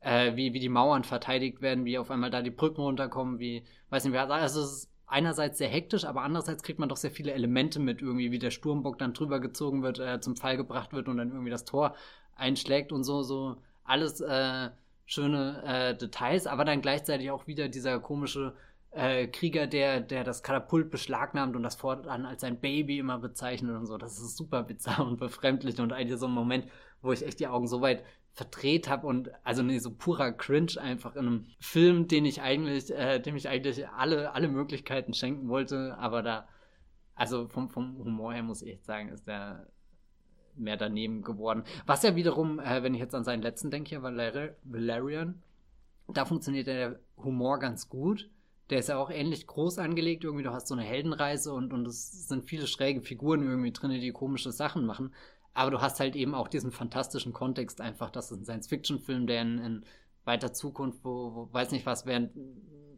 äh, 0.00 0.34
wie, 0.36 0.52
wie 0.52 0.60
die 0.60 0.68
Mauern 0.68 1.04
verteidigt 1.04 1.60
werden, 1.60 1.84
wie 1.84 1.98
auf 1.98 2.10
einmal 2.10 2.30
da 2.30 2.42
die 2.42 2.50
Brücken 2.50 2.80
runterkommen, 2.80 3.38
wie, 3.38 3.64
weiß 3.90 4.04
nicht, 4.04 4.16
also 4.16 4.60
es 4.60 4.72
ist 4.72 4.90
einerseits 5.06 5.58
sehr 5.58 5.68
hektisch, 5.68 6.04
aber 6.04 6.22
andererseits 6.22 6.62
kriegt 6.62 6.78
man 6.78 6.88
doch 6.88 6.96
sehr 6.96 7.10
viele 7.10 7.32
Elemente 7.32 7.80
mit, 7.80 8.00
irgendwie, 8.00 8.30
wie 8.30 8.38
der 8.38 8.50
Sturmbock 8.50 8.98
dann 8.98 9.12
drüber 9.12 9.40
gezogen 9.40 9.82
wird, 9.82 9.98
äh, 9.98 10.20
zum 10.20 10.36
Fall 10.36 10.56
gebracht 10.56 10.92
wird 10.92 11.08
und 11.08 11.16
dann 11.18 11.30
irgendwie 11.30 11.50
das 11.50 11.64
Tor 11.64 11.94
einschlägt 12.36 12.92
und 12.92 13.04
so, 13.04 13.22
so 13.22 13.56
alles 13.84 14.20
äh, 14.20 14.70
schöne 15.04 15.62
äh, 15.64 15.96
Details, 15.96 16.46
aber 16.46 16.64
dann 16.64 16.80
gleichzeitig 16.80 17.30
auch 17.30 17.46
wieder 17.46 17.68
dieser 17.68 17.98
komische 17.98 18.54
äh, 18.92 19.26
Krieger, 19.26 19.66
der, 19.66 20.00
der 20.00 20.24
das 20.24 20.42
Katapult 20.42 20.90
beschlagnahmt 20.90 21.56
und 21.56 21.62
das 21.62 21.76
fortan 21.76 22.26
als 22.26 22.40
sein 22.40 22.60
Baby 22.60 22.98
immer 22.98 23.18
bezeichnet 23.18 23.76
und 23.76 23.86
so. 23.86 23.98
Das 23.98 24.18
ist 24.18 24.36
super 24.36 24.62
bizarr 24.62 25.06
und 25.06 25.18
befremdlich 25.18 25.78
und 25.80 25.92
eigentlich 25.92 26.18
so 26.18 26.26
ein 26.26 26.32
Moment, 26.32 26.66
wo 27.02 27.12
ich 27.12 27.24
echt 27.24 27.40
die 27.40 27.48
Augen 27.48 27.66
so 27.66 27.80
weit 27.80 28.04
verdreht 28.40 28.88
habe 28.88 29.06
und 29.06 29.30
also 29.44 29.62
nee, 29.62 29.78
so 29.78 29.90
purer 29.90 30.32
Cringe 30.32 30.80
einfach 30.80 31.14
in 31.14 31.26
einem 31.26 31.46
Film, 31.58 32.08
den 32.08 32.24
ich 32.24 32.40
eigentlich, 32.40 32.90
äh, 32.90 33.20
dem 33.20 33.36
ich 33.36 33.50
eigentlich 33.50 33.86
alle, 33.86 34.32
alle 34.32 34.48
Möglichkeiten 34.48 35.12
schenken 35.12 35.50
wollte, 35.50 35.94
aber 35.98 36.22
da, 36.22 36.48
also 37.14 37.48
vom, 37.48 37.68
vom 37.68 37.98
Humor 37.98 38.32
her 38.32 38.42
muss 38.42 38.62
ich 38.62 38.72
echt 38.72 38.86
sagen, 38.86 39.10
ist 39.10 39.26
der 39.26 39.66
mehr 40.56 40.78
daneben 40.78 41.20
geworden. 41.20 41.64
Was 41.84 42.02
ja 42.02 42.16
wiederum, 42.16 42.60
äh, 42.60 42.82
wenn 42.82 42.94
ich 42.94 43.00
jetzt 43.00 43.14
an 43.14 43.24
seinen 43.24 43.42
letzten 43.42 43.70
denke, 43.70 43.90
hier, 43.90 44.02
Valer 44.02 44.54
Valerian, 44.64 45.42
da 46.08 46.24
funktioniert 46.24 46.66
der 46.66 46.98
Humor 47.18 47.58
ganz 47.58 47.90
gut. 47.90 48.30
Der 48.70 48.78
ist 48.78 48.88
ja 48.88 48.96
auch 48.96 49.10
ähnlich 49.10 49.46
groß 49.46 49.78
angelegt, 49.78 50.24
irgendwie, 50.24 50.44
du 50.44 50.52
hast 50.52 50.68
so 50.68 50.74
eine 50.74 50.84
Heldenreise 50.84 51.52
und, 51.52 51.74
und 51.74 51.86
es 51.86 52.26
sind 52.26 52.44
viele 52.44 52.66
schräge 52.66 53.02
Figuren 53.02 53.42
irgendwie 53.42 53.72
drin, 53.72 53.90
die 53.90 54.12
komische 54.12 54.50
Sachen 54.50 54.86
machen. 54.86 55.12
Aber 55.52 55.70
du 55.70 55.80
hast 55.80 56.00
halt 56.00 56.16
eben 56.16 56.34
auch 56.34 56.48
diesen 56.48 56.70
fantastischen 56.70 57.32
Kontext 57.32 57.80
einfach, 57.80 58.10
das 58.10 58.30
ist 58.30 58.38
ein 58.38 58.44
Science-Fiction-Film, 58.44 59.26
der 59.26 59.42
in, 59.42 59.58
in, 59.58 59.84
weiter 60.24 60.52
Zukunft, 60.52 61.04
wo, 61.04 61.34
wo, 61.34 61.52
weiß 61.52 61.72
nicht 61.72 61.86
was, 61.86 62.06
während 62.06 62.32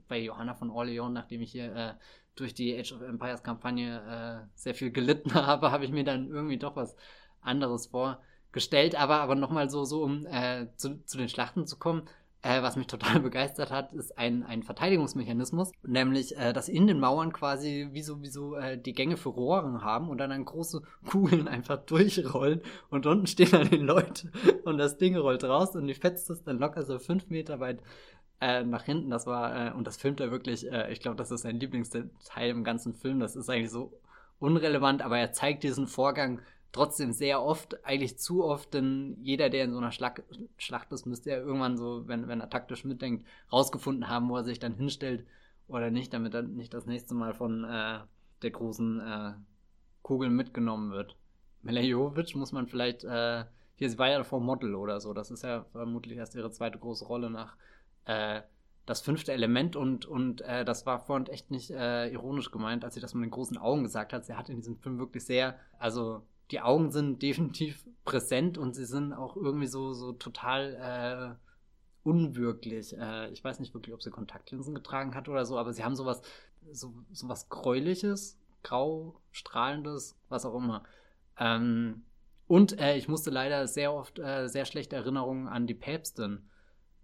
bei 0.09 0.19
Johanna 0.19 0.55
von 0.55 0.71
Orleans, 0.71 1.15
nachdem 1.15 1.41
ich 1.41 1.53
hier 1.53 1.75
äh, 1.75 1.95
durch 2.35 2.55
die 2.55 2.79
Age 2.79 2.93
of 2.93 3.03
Empires 3.03 3.43
Kampagne 3.43 4.45
äh, 4.45 4.49
sehr 4.55 4.75
viel 4.75 4.91
gelitten 4.91 5.35
habe, 5.47 5.71
habe 5.71 5.85
ich 5.85 5.91
mir 5.91 6.05
dann 6.05 6.29
irgendwie 6.29 6.59
doch 6.59 6.77
was 6.77 6.97
anderes 7.41 7.87
vorgestellt. 7.87 8.95
Aber, 8.95 9.21
aber 9.21 9.35
nochmal 9.35 9.71
so, 9.71 9.85
so 9.85 10.03
um 10.03 10.27
äh, 10.27 10.67
zu, 10.77 11.03
zu 11.05 11.19
den 11.19 11.29
Schlachten 11.29 11.67
zu 11.67 11.79
kommen, 11.79 12.09
äh, 12.43 12.61
was 12.63 12.77
mich 12.77 12.89
total 12.89 13.21
begeistert 13.21 13.71
hat, 13.71 13.93
ist 13.93 14.19
ein, 14.19 14.43
ein 14.43 14.63
Verteidigungsmechanismus, 14.63 15.73
nämlich, 15.83 16.37
äh, 16.37 16.53
dass 16.53 16.69
in 16.69 16.87
den 16.87 17.01
Mauern 17.01 17.33
quasi 17.33 17.89
wie 17.93 18.03
so, 18.03 18.23
wie 18.23 18.29
so 18.29 18.57
äh, 18.57 18.77
die 18.77 18.93
Gänge 18.93 19.17
für 19.17 19.31
Rohren 19.31 19.83
haben 19.83 20.09
und 20.09 20.19
dann, 20.19 20.31
dann 20.31 20.45
große 20.45 20.83
Kugeln 21.11 21.49
einfach 21.49 21.79
durchrollen 21.79 22.61
und 22.91 23.07
unten 23.07 23.27
stehen 23.27 23.51
dann 23.53 23.71
die 23.71 23.77
Leute 23.77 24.31
und 24.65 24.79
das 24.79 24.99
Ding 24.99 25.17
rollt 25.17 25.45
raus 25.45 25.75
und 25.77 25.87
die 25.87 25.95
fetzt 25.95 26.29
es 26.31 26.43
dann 26.43 26.59
locker 26.59 26.83
so 26.83 26.99
fünf 26.99 27.29
Meter 27.31 27.61
weit 27.61 27.81
äh, 28.41 28.65
nach 28.65 28.83
hinten. 28.83 29.11
Das 29.11 29.27
war, 29.27 29.69
äh, 29.69 29.73
und 29.73 29.87
das 29.87 29.97
filmt 29.97 30.21
er 30.21 30.31
wirklich, 30.31 30.71
äh, 30.71 30.93
ich 30.93 31.01
glaube, 31.01 31.17
das 31.17 31.31
ist 31.31 31.43
sein 31.43 31.61
Lieblingsteil 31.61 32.11
im 32.51 32.65
ganzen 32.65 32.93
Film. 32.93 33.21
Das 33.21 33.37
ist 33.37 33.49
eigentlich 33.49 33.71
so 33.71 33.93
unrelevant, 34.41 35.03
aber 35.03 35.19
er 35.19 35.33
zeigt 35.33 35.63
diesen 35.63 35.87
Vorgang 35.87 36.41
trotzdem 36.73 37.13
sehr 37.13 37.43
oft, 37.43 37.85
eigentlich 37.85 38.19
zu 38.19 38.45
oft, 38.45 38.75
denn 38.75 39.17
jeder, 39.21 39.51
der 39.51 39.65
in 39.65 39.73
so 39.73 39.79
einer 39.79 39.93
Schlag 39.93 40.23
Schlacht 40.57 40.91
ist, 40.93 41.07
müsste 41.07 41.31
ja 41.31 41.37
irgendwann 41.37 41.77
so, 41.77 42.09
wenn, 42.09 42.29
wenn 42.29 42.41
er 42.41 42.51
taktisch 42.51 42.85
mitdenkt, 42.85 43.27
rausgefunden 43.53 44.09
haben, 44.09 44.29
wo 44.31 44.37
er 44.37 44.45
sich 44.45 44.59
dann 44.59 44.75
hinstellt 44.75 45.27
oder 45.69 45.91
nicht, 45.91 46.13
damit 46.15 46.35
er 46.35 46.43
nicht 46.43 46.73
das 46.73 46.87
nächste 46.87 47.15
Mal 47.15 47.35
von 47.35 47.65
äh, 47.65 48.01
der 48.43 48.51
großen 48.51 49.01
äh, 49.01 49.33
Kugel 50.03 50.31
mitgenommen 50.31 50.91
wird. 50.93 51.17
Mila 51.63 51.81
Jovic 51.81 52.35
muss 52.35 52.53
man 52.53 52.67
vielleicht, 52.67 53.05
äh, 53.05 53.45
hier, 53.77 53.91
sie 53.91 53.99
war 53.99 54.09
ja 54.09 54.19
davor 54.19 54.41
Model 54.41 54.75
oder 54.75 55.01
so, 55.01 55.13
das 55.13 55.31
ist 55.31 55.45
ja 55.45 55.65
vermutlich 55.73 56.17
erst 56.17 56.35
ihre 56.35 56.51
zweite 56.51 56.79
große 56.79 57.05
Rolle 57.05 57.31
nach 57.31 57.57
äh, 58.07 58.41
das 58.87 59.01
fünfte 59.01 59.33
Element 59.33 59.77
und, 59.77 60.07
und 60.07 60.41
äh, 60.41 60.65
das 60.65 60.87
war 60.87 60.99
vorhin 60.99 61.27
echt 61.27 61.51
nicht 61.51 61.71
äh, 61.71 62.09
ironisch 62.09 62.51
gemeint, 62.51 62.85
als 62.85 62.95
sie 62.95 63.01
das 63.01 63.15
mit 63.15 63.25
den 63.25 63.31
großen 63.31 63.59
Augen 63.59 63.85
gesagt 63.85 64.13
hat. 64.13 64.25
Sie 64.25 64.35
hat 64.35 64.49
in 64.49 64.57
diesem 64.57 64.77
Film 64.77 64.99
wirklich 64.99 65.25
sehr, 65.25 65.57
also 65.79 66.23
die 66.53 66.61
Augen 66.61 66.91
sind 66.91 67.23
definitiv 67.23 67.85
präsent 68.05 68.59
und 68.59 68.75
sie 68.75 68.85
sind 68.85 69.13
auch 69.13 69.37
irgendwie 69.37 69.67
so, 69.67 69.93
so 69.93 70.13
total 70.13 71.39
äh, 71.39 72.09
unwirklich. 72.09 72.97
Äh, 72.97 73.31
ich 73.31 73.43
weiß 73.43 73.61
nicht 73.61 73.75
wirklich, 73.75 73.95
ob 73.95 74.03
sie 74.03 74.11
Kontaktlinsen 74.11 74.75
getragen 74.75 75.15
hat 75.15 75.29
oder 75.29 75.45
so, 75.45 75.59
aber 75.59 75.73
sie 75.73 75.85
haben 75.85 75.97
sowas, 75.97 76.23
so, 76.71 76.93
sowas 77.13 77.49
Gräuliches, 77.49 78.39
grau, 78.63 79.21
strahlendes, 79.31 80.17
was 80.29 80.45
auch 80.45 80.55
immer. 80.55 80.85
Ähm, 81.39 82.05
und 82.47 82.79
äh, 82.79 82.97
ich 82.97 83.09
musste 83.09 83.31
leider 83.31 83.67
sehr 83.67 83.95
oft 83.95 84.19
äh, 84.19 84.49
sehr 84.49 84.65
schlechte 84.65 84.97
Erinnerungen 84.97 85.49
an 85.49 85.67
die 85.67 85.75
Päpstin 85.75 86.49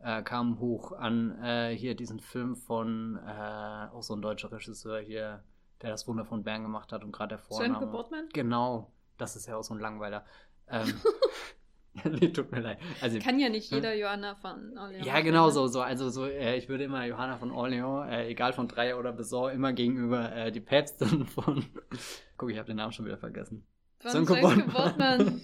äh, 0.00 0.22
kamen 0.22 0.58
hoch, 0.58 0.92
an 0.92 1.42
äh, 1.42 1.74
hier 1.74 1.94
diesen 1.94 2.20
Film 2.20 2.54
von 2.54 3.18
auch 3.18 4.02
so 4.02 4.14
ein 4.14 4.22
deutscher 4.22 4.52
Regisseur 4.52 5.00
hier, 5.00 5.42
der 5.80 5.90
das 5.90 6.06
Wunder 6.06 6.24
von 6.24 6.44
Bern 6.44 6.62
gemacht 6.62 6.92
hat 6.92 7.04
und 7.04 7.12
gerade 7.12 7.30
der 7.30 7.38
Vorname. 7.38 7.78
Sönke 7.78 7.86
Bortmann? 7.86 8.28
Genau, 8.32 8.92
das 9.18 9.36
ist 9.36 9.46
ja 9.46 9.56
auch 9.56 9.64
so 9.64 9.74
ein 9.74 9.80
Langweiler. 9.80 10.24
Ähm, 10.68 10.94
nee, 12.04 12.28
tut 12.28 12.50
mir 12.52 12.60
leid. 12.60 12.78
Also, 13.00 13.18
Kann 13.18 13.38
ja 13.38 13.48
nicht 13.48 13.70
hm? 13.70 13.78
jeder 13.78 13.92
hm? 13.92 14.00
Johanna 14.00 14.34
von 14.36 14.76
Orleans. 14.78 15.06
Ja, 15.06 15.20
genau 15.20 15.50
so. 15.50 15.66
so. 15.66 15.80
Also 15.80 16.10
so, 16.10 16.26
äh, 16.26 16.56
ich 16.56 16.68
würde 16.68 16.84
immer 16.84 17.04
Johanna 17.04 17.38
von 17.38 17.50
Orleans, 17.50 18.10
äh, 18.10 18.28
egal 18.28 18.52
von 18.52 18.68
Dreier 18.68 18.98
oder 18.98 19.12
Besor, 19.12 19.52
immer 19.52 19.72
gegenüber 19.72 20.34
äh, 20.34 20.52
die 20.52 20.60
Päpstin 20.60 21.26
von. 21.26 21.64
Guck, 22.36 22.50
ich 22.50 22.58
habe 22.58 22.66
den 22.66 22.76
Namen 22.76 22.92
schon 22.92 23.06
wieder 23.06 23.18
vergessen. 23.18 23.64
Von 24.00 24.10
Sonke 24.12 24.34
Wortmann. 24.42 25.40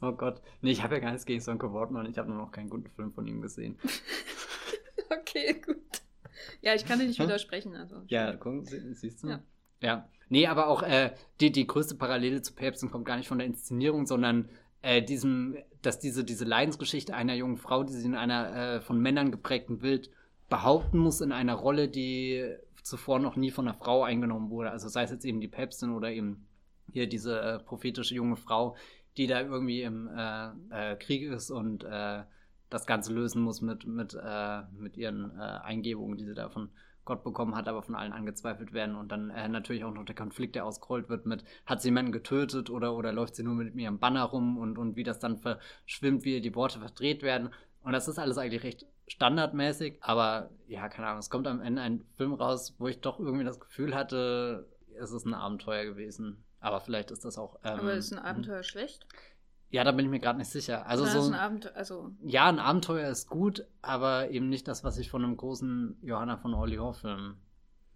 oh 0.00 0.12
Gott. 0.12 0.40
Nee, 0.62 0.70
ich 0.70 0.82
habe 0.82 0.94
ja 0.94 1.00
gar 1.00 1.10
nichts 1.10 1.26
gegen 1.26 1.40
Sonke 1.40 1.72
Wortmann. 1.72 2.06
Ich 2.06 2.16
habe 2.16 2.28
nur 2.30 2.38
noch 2.38 2.52
keinen 2.52 2.70
guten 2.70 2.88
Film 2.88 3.12
von 3.12 3.26
ihm 3.26 3.42
gesehen. 3.42 3.78
okay, 5.10 5.60
gut. 5.60 5.76
Ja, 6.62 6.74
ich 6.74 6.86
kann 6.86 6.98
dir 6.98 7.06
nicht 7.06 7.20
widersprechen. 7.20 7.76
Also. 7.76 8.02
Ja, 8.06 8.34
guck, 8.34 8.66
siehst 8.66 9.22
du? 9.22 9.28
Ja. 9.28 9.40
ja. 9.80 10.08
Nee, 10.28 10.46
aber 10.46 10.68
auch 10.68 10.82
äh, 10.82 11.12
die, 11.40 11.52
die 11.52 11.66
größte 11.66 11.94
Parallele 11.94 12.42
zu 12.42 12.54
Päpsten 12.54 12.90
kommt 12.90 13.06
gar 13.06 13.16
nicht 13.16 13.28
von 13.28 13.38
der 13.38 13.46
Inszenierung, 13.46 14.06
sondern 14.06 14.48
äh, 14.82 15.02
diesem, 15.02 15.56
dass 15.82 15.98
diese, 15.98 16.24
diese 16.24 16.44
Leidensgeschichte 16.44 17.14
einer 17.14 17.34
jungen 17.34 17.56
Frau, 17.56 17.82
die 17.84 17.92
sie 17.92 18.06
in 18.06 18.14
einer 18.14 18.54
äh, 18.76 18.80
von 18.80 19.00
Männern 19.00 19.30
geprägten 19.30 19.82
Welt 19.82 20.10
behaupten 20.48 20.98
muss, 20.98 21.20
in 21.20 21.32
einer 21.32 21.54
Rolle, 21.54 21.88
die 21.88 22.56
zuvor 22.82 23.18
noch 23.18 23.36
nie 23.36 23.50
von 23.50 23.66
einer 23.66 23.76
Frau 23.76 24.02
eingenommen 24.02 24.50
wurde. 24.50 24.70
Also 24.70 24.88
sei 24.88 25.02
es 25.02 25.10
jetzt 25.10 25.24
eben 25.24 25.40
die 25.40 25.48
Päpstin 25.48 25.90
oder 25.90 26.10
eben 26.10 26.46
hier 26.92 27.06
diese 27.06 27.40
äh, 27.40 27.58
prophetische 27.58 28.14
junge 28.14 28.36
Frau, 28.36 28.76
die 29.16 29.26
da 29.26 29.40
irgendwie 29.40 29.82
im 29.82 30.08
äh, 30.08 30.48
äh, 30.70 30.96
Krieg 30.96 31.30
ist 31.30 31.50
und 31.50 31.84
äh, 31.84 32.22
das 32.70 32.86
Ganze 32.86 33.12
lösen 33.12 33.42
muss 33.42 33.60
mit, 33.60 33.86
mit, 33.86 34.14
äh, 34.14 34.62
mit 34.78 34.96
ihren 34.96 35.32
äh, 35.38 35.42
Eingebungen, 35.42 36.16
die 36.16 36.24
sie 36.24 36.34
davon 36.34 36.70
Gott 37.08 37.24
bekommen 37.24 37.56
hat, 37.56 37.68
aber 37.68 37.82
von 37.82 37.94
allen 37.94 38.12
angezweifelt 38.12 38.74
werden 38.74 38.94
und 38.94 39.10
dann 39.10 39.30
äh, 39.30 39.48
natürlich 39.48 39.82
auch 39.82 39.92
noch 39.92 40.04
der 40.04 40.14
Konflikt, 40.14 40.54
der 40.54 40.66
ausgerollt 40.66 41.08
wird 41.08 41.24
mit, 41.24 41.42
hat 41.64 41.80
sie 41.80 41.88
jemanden 41.88 42.12
getötet 42.12 42.68
oder, 42.68 42.94
oder 42.94 43.12
läuft 43.12 43.34
sie 43.34 43.42
nur 43.42 43.54
mit 43.54 43.74
ihrem 43.74 43.98
Banner 43.98 44.24
rum 44.24 44.58
und, 44.58 44.76
und 44.76 44.94
wie 44.96 45.04
das 45.04 45.18
dann 45.18 45.38
verschwimmt, 45.38 46.24
wie 46.24 46.42
die 46.42 46.54
Worte 46.54 46.80
verdreht 46.80 47.22
werden. 47.22 47.48
Und 47.82 47.92
das 47.92 48.08
ist 48.08 48.18
alles 48.18 48.36
eigentlich 48.36 48.62
recht 48.62 48.86
standardmäßig, 49.06 49.96
aber 50.02 50.50
ja, 50.66 50.86
keine 50.90 51.08
Ahnung, 51.08 51.20
es 51.20 51.30
kommt 51.30 51.46
am 51.46 51.62
Ende 51.62 51.80
ein 51.80 52.04
Film 52.16 52.34
raus, 52.34 52.74
wo 52.78 52.88
ich 52.88 53.00
doch 53.00 53.18
irgendwie 53.18 53.44
das 53.44 53.58
Gefühl 53.58 53.94
hatte, 53.94 54.68
es 55.00 55.10
ist 55.10 55.24
ein 55.24 55.32
Abenteuer 55.32 55.86
gewesen. 55.86 56.44
Aber 56.60 56.80
vielleicht 56.80 57.10
ist 57.10 57.24
das 57.24 57.38
auch. 57.38 57.56
Ähm, 57.64 57.78
aber 57.78 57.94
ist 57.94 58.12
ein 58.12 58.18
Abenteuer 58.18 58.62
schlecht? 58.62 59.06
Ja, 59.70 59.84
da 59.84 59.92
bin 59.92 60.06
ich 60.06 60.10
mir 60.10 60.20
gerade 60.20 60.38
nicht 60.38 60.50
sicher. 60.50 60.86
Also 60.86 61.04
so 61.04 61.28
ein 61.28 61.34
Abenteuer, 61.34 61.76
also 61.76 62.10
ja, 62.22 62.46
ein 62.46 62.58
Abenteuer 62.58 63.10
ist 63.10 63.28
gut, 63.28 63.66
aber 63.82 64.30
eben 64.30 64.48
nicht 64.48 64.66
das, 64.66 64.82
was 64.82 64.98
ich 64.98 65.10
von 65.10 65.24
einem 65.24 65.36
großen 65.36 65.98
Johanna 66.02 66.38
von 66.38 66.54
Orleans-Film 66.54 67.36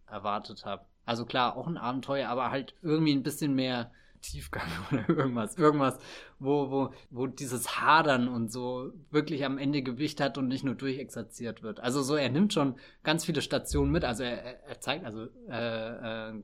erwartet 0.06 0.66
habe. 0.66 0.84
Also 1.06 1.24
klar, 1.24 1.56
auch 1.56 1.66
ein 1.66 1.78
Abenteuer, 1.78 2.28
aber 2.28 2.50
halt 2.50 2.74
irgendwie 2.82 3.14
ein 3.14 3.22
bisschen 3.22 3.54
mehr 3.54 3.90
Tiefgang 4.22 4.66
oder 4.92 5.08
irgendwas. 5.08 5.56
Irgendwas, 5.58 5.98
wo, 6.38 6.70
wo, 6.70 6.90
wo 7.10 7.26
dieses 7.26 7.80
Hadern 7.80 8.28
und 8.28 8.50
so 8.50 8.92
wirklich 9.10 9.44
am 9.44 9.58
Ende 9.58 9.82
Gewicht 9.82 10.20
hat 10.20 10.38
und 10.38 10.48
nicht 10.48 10.64
nur 10.64 10.74
durchexerziert 10.74 11.62
wird. 11.62 11.80
Also 11.80 12.02
so, 12.02 12.14
er 12.14 12.30
nimmt 12.30 12.52
schon 12.52 12.76
ganz 13.02 13.24
viele 13.24 13.42
Stationen 13.42 13.90
mit. 13.92 14.04
Also 14.04 14.22
er, 14.22 14.66
er 14.66 14.80
zeigt, 14.80 15.04
also 15.04 15.26
äh, 15.50 16.30
äh, 16.30 16.42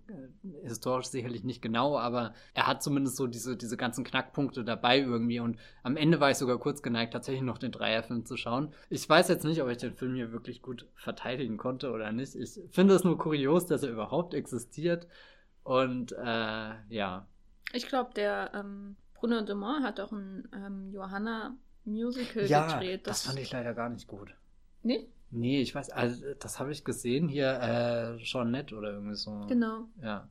historisch 0.65 1.07
sicherlich 1.07 1.45
nicht 1.45 1.63
genau, 1.63 1.99
aber 1.99 2.35
er 2.53 2.67
hat 2.67 2.83
zumindest 2.83 3.17
so 3.17 3.27
diese, 3.27 3.57
diese 3.57 3.77
ganzen 3.77 4.05
Knackpunkte 4.05 4.65
dabei 4.65 4.99
irgendwie. 4.99 5.41
Und 5.41 5.57
am 5.83 5.97
Ende 5.97 6.21
war 6.21 6.31
ich 6.31 6.37
sogar 6.37 6.59
kurz 6.59 6.83
geneigt, 6.83 7.13
tatsächlich 7.13 7.43
noch 7.43 7.59
den 7.59 7.73
Dreierfilm 7.73 8.27
zu 8.27 8.37
schauen. 8.37 8.75
Ich 8.91 9.09
weiß 9.09 9.29
jetzt 9.29 9.45
nicht, 9.45 9.63
ob 9.63 9.69
ich 9.69 9.79
den 9.79 9.95
Film 9.95 10.15
hier 10.15 10.33
wirklich 10.33 10.63
gut 10.63 10.87
verteidigen 10.95 11.57
konnte 11.57 11.91
oder 11.93 12.13
nicht. 12.13 12.35
Ich 12.35 12.61
finde 12.71 12.95
es 12.95 13.05
nur 13.05 13.19
kurios, 13.19 13.67
dass 13.67 13.83
er 13.83 13.91
überhaupt 13.91 14.35
existiert. 14.35 15.07
Und 15.63 16.13
äh, 16.13 16.71
ja, 16.89 17.27
ich 17.73 17.87
glaube, 17.87 18.13
der 18.15 18.53
ähm, 18.55 18.97
Bruno 19.15 19.43
Dumont 19.43 19.85
hat 19.85 20.01
auch 20.01 20.13
ein 20.13 20.49
ähm, 20.55 20.91
Johanna-Musical 20.93 22.47
ja, 22.47 22.67
gedreht. 22.67 23.07
Das, 23.07 23.23
das 23.23 23.27
fand 23.27 23.39
ich 23.39 23.51
leider 23.53 23.75
gar 23.75 23.89
nicht 23.89 24.07
gut. 24.07 24.35
Nee? 24.83 25.09
Nee, 25.31 25.61
ich 25.61 25.75
weiß, 25.75 25.91
also 25.91 26.25
das 26.39 26.59
habe 26.59 26.73
ich 26.73 26.85
gesehen 26.85 27.29
hier, 27.29 27.61
äh, 27.61 28.25
schon 28.25 28.51
nett 28.51 28.73
oder 28.73 28.93
irgendwie 28.93 29.17
so. 29.17 29.45
Genau. 29.49 29.89
Ja. 30.03 30.29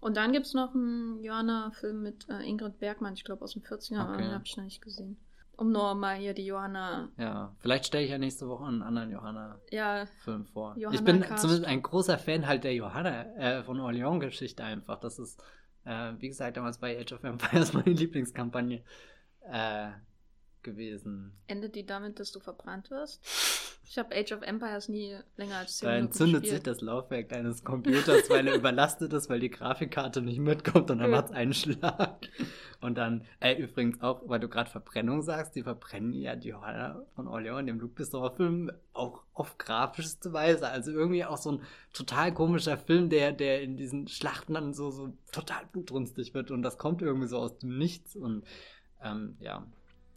Und 0.00 0.16
dann 0.16 0.32
gibt 0.32 0.46
es 0.46 0.54
noch 0.54 0.74
einen 0.74 1.22
Johanna-Film 1.22 2.02
mit 2.02 2.28
äh, 2.28 2.42
Ingrid 2.42 2.78
Bergmann, 2.78 3.14
ich 3.14 3.24
glaube 3.24 3.42
aus 3.42 3.52
den 3.52 3.62
40ern, 3.62 4.08
okay. 4.08 4.22
den 4.22 4.32
habe 4.32 4.44
ich 4.44 4.56
noch 4.56 4.64
nicht 4.64 4.82
gesehen. 4.82 5.16
Um 5.56 5.70
nur 5.70 5.94
mal 5.94 6.16
hier 6.16 6.32
die 6.34 6.46
Johanna. 6.46 7.10
Ja, 7.18 7.54
vielleicht 7.58 7.86
stelle 7.86 8.04
ich 8.04 8.10
ja 8.10 8.18
nächste 8.18 8.48
Woche 8.48 8.64
einen 8.64 8.82
anderen 8.82 9.10
Johanna-Film 9.10 9.60
Ja, 9.70 10.06
vor. 10.52 10.74
Johanna 10.76 10.98
ich 10.98 11.04
bin 11.04 11.20
Cast. 11.20 11.42
zumindest 11.42 11.68
ein 11.68 11.82
großer 11.82 12.18
Fan 12.18 12.46
halt 12.46 12.64
der 12.64 12.74
Johanna, 12.74 13.26
äh, 13.36 13.62
von 13.62 13.78
Orleans-Geschichte 13.78 14.64
einfach. 14.64 14.98
Das 14.98 15.18
ist, 15.18 15.40
äh, 15.84 16.12
wie 16.18 16.28
gesagt, 16.28 16.56
damals 16.56 16.78
bei 16.78 16.98
Age 16.98 17.12
of 17.12 17.24
Empires 17.24 17.72
meine 17.74 17.90
Lieblingskampagne. 17.90 18.82
Äh, 19.50 19.90
gewesen. 20.62 21.32
endet 21.46 21.74
die 21.74 21.86
damit, 21.86 22.18
dass 22.20 22.32
du 22.32 22.40
verbrannt 22.40 22.90
wirst? 22.90 23.20
Ich 23.84 23.98
habe 23.98 24.14
Age 24.16 24.32
of 24.32 24.42
Empires 24.42 24.88
nie 24.88 25.16
länger 25.36 25.56
als 25.56 25.78
10 25.78 25.86
Da 25.86 25.92
Minuten 25.94 26.06
entzündet 26.06 26.42
sich 26.44 26.50
gespielt. 26.52 26.66
das 26.66 26.80
Laufwerk 26.80 27.28
deines 27.28 27.62
Computers, 27.62 28.30
weil 28.30 28.46
er 28.46 28.54
überlastet 28.56 29.12
ist, 29.12 29.28
weil 29.28 29.40
die 29.40 29.50
Grafikkarte 29.50 30.22
nicht 30.22 30.38
mitkommt 30.38 30.90
und 30.90 30.98
dann 30.98 31.10
macht 31.10 31.26
es 31.26 31.32
einen 31.32 31.52
Schlag. 31.52 32.26
Und 32.80 32.96
dann, 32.96 33.24
äh, 33.40 33.54
übrigens 33.54 34.00
auch, 34.00 34.22
weil 34.26 34.40
du 34.40 34.48
gerade 34.48 34.70
Verbrennung 34.70 35.20
sagst, 35.22 35.54
die 35.56 35.62
verbrennen 35.62 36.14
ja 36.14 36.36
die 36.36 36.48
Johanna 36.48 37.04
von 37.14 37.28
Orleans 37.28 37.60
in 37.60 37.66
dem 37.66 37.80
Luc 37.80 37.94
Besson-Film 37.94 38.72
auch 38.94 39.24
auf 39.34 39.58
grafischste 39.58 40.32
Weise. 40.32 40.68
Also 40.68 40.90
irgendwie 40.90 41.24
auch 41.24 41.36
so 41.36 41.52
ein 41.52 41.62
total 41.92 42.32
komischer 42.32 42.78
Film, 42.78 43.10
der, 43.10 43.32
der 43.32 43.62
in 43.62 43.76
diesen 43.76 44.08
Schlachten 44.08 44.54
dann 44.54 44.72
so, 44.72 44.90
so 44.90 45.12
total 45.32 45.66
blutrünstig 45.70 46.32
wird 46.32 46.50
und 46.50 46.62
das 46.62 46.78
kommt 46.78 47.02
irgendwie 47.02 47.28
so 47.28 47.38
aus 47.38 47.58
dem 47.58 47.76
Nichts 47.76 48.16
und 48.16 48.44
ähm, 49.02 49.36
ja, 49.40 49.66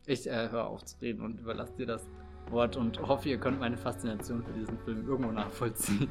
ich 0.08 0.28
äh, 0.28 0.50
höre 0.50 0.68
auf 0.68 0.86
zu 0.86 0.98
reden 1.02 1.22
und 1.22 1.40
überlasse 1.40 1.74
dir 1.78 1.86
das 1.86 2.08
Wort 2.50 2.78
und 2.78 3.00
hoffe, 3.02 3.30
ihr 3.30 3.40
könnt 3.40 3.60
meine 3.60 3.78
Faszination 3.78 4.44
für 4.44 4.54
diesen 4.54 4.78
Film 4.80 5.08
irgendwo 5.08 5.32
nachvollziehen. 5.32 6.10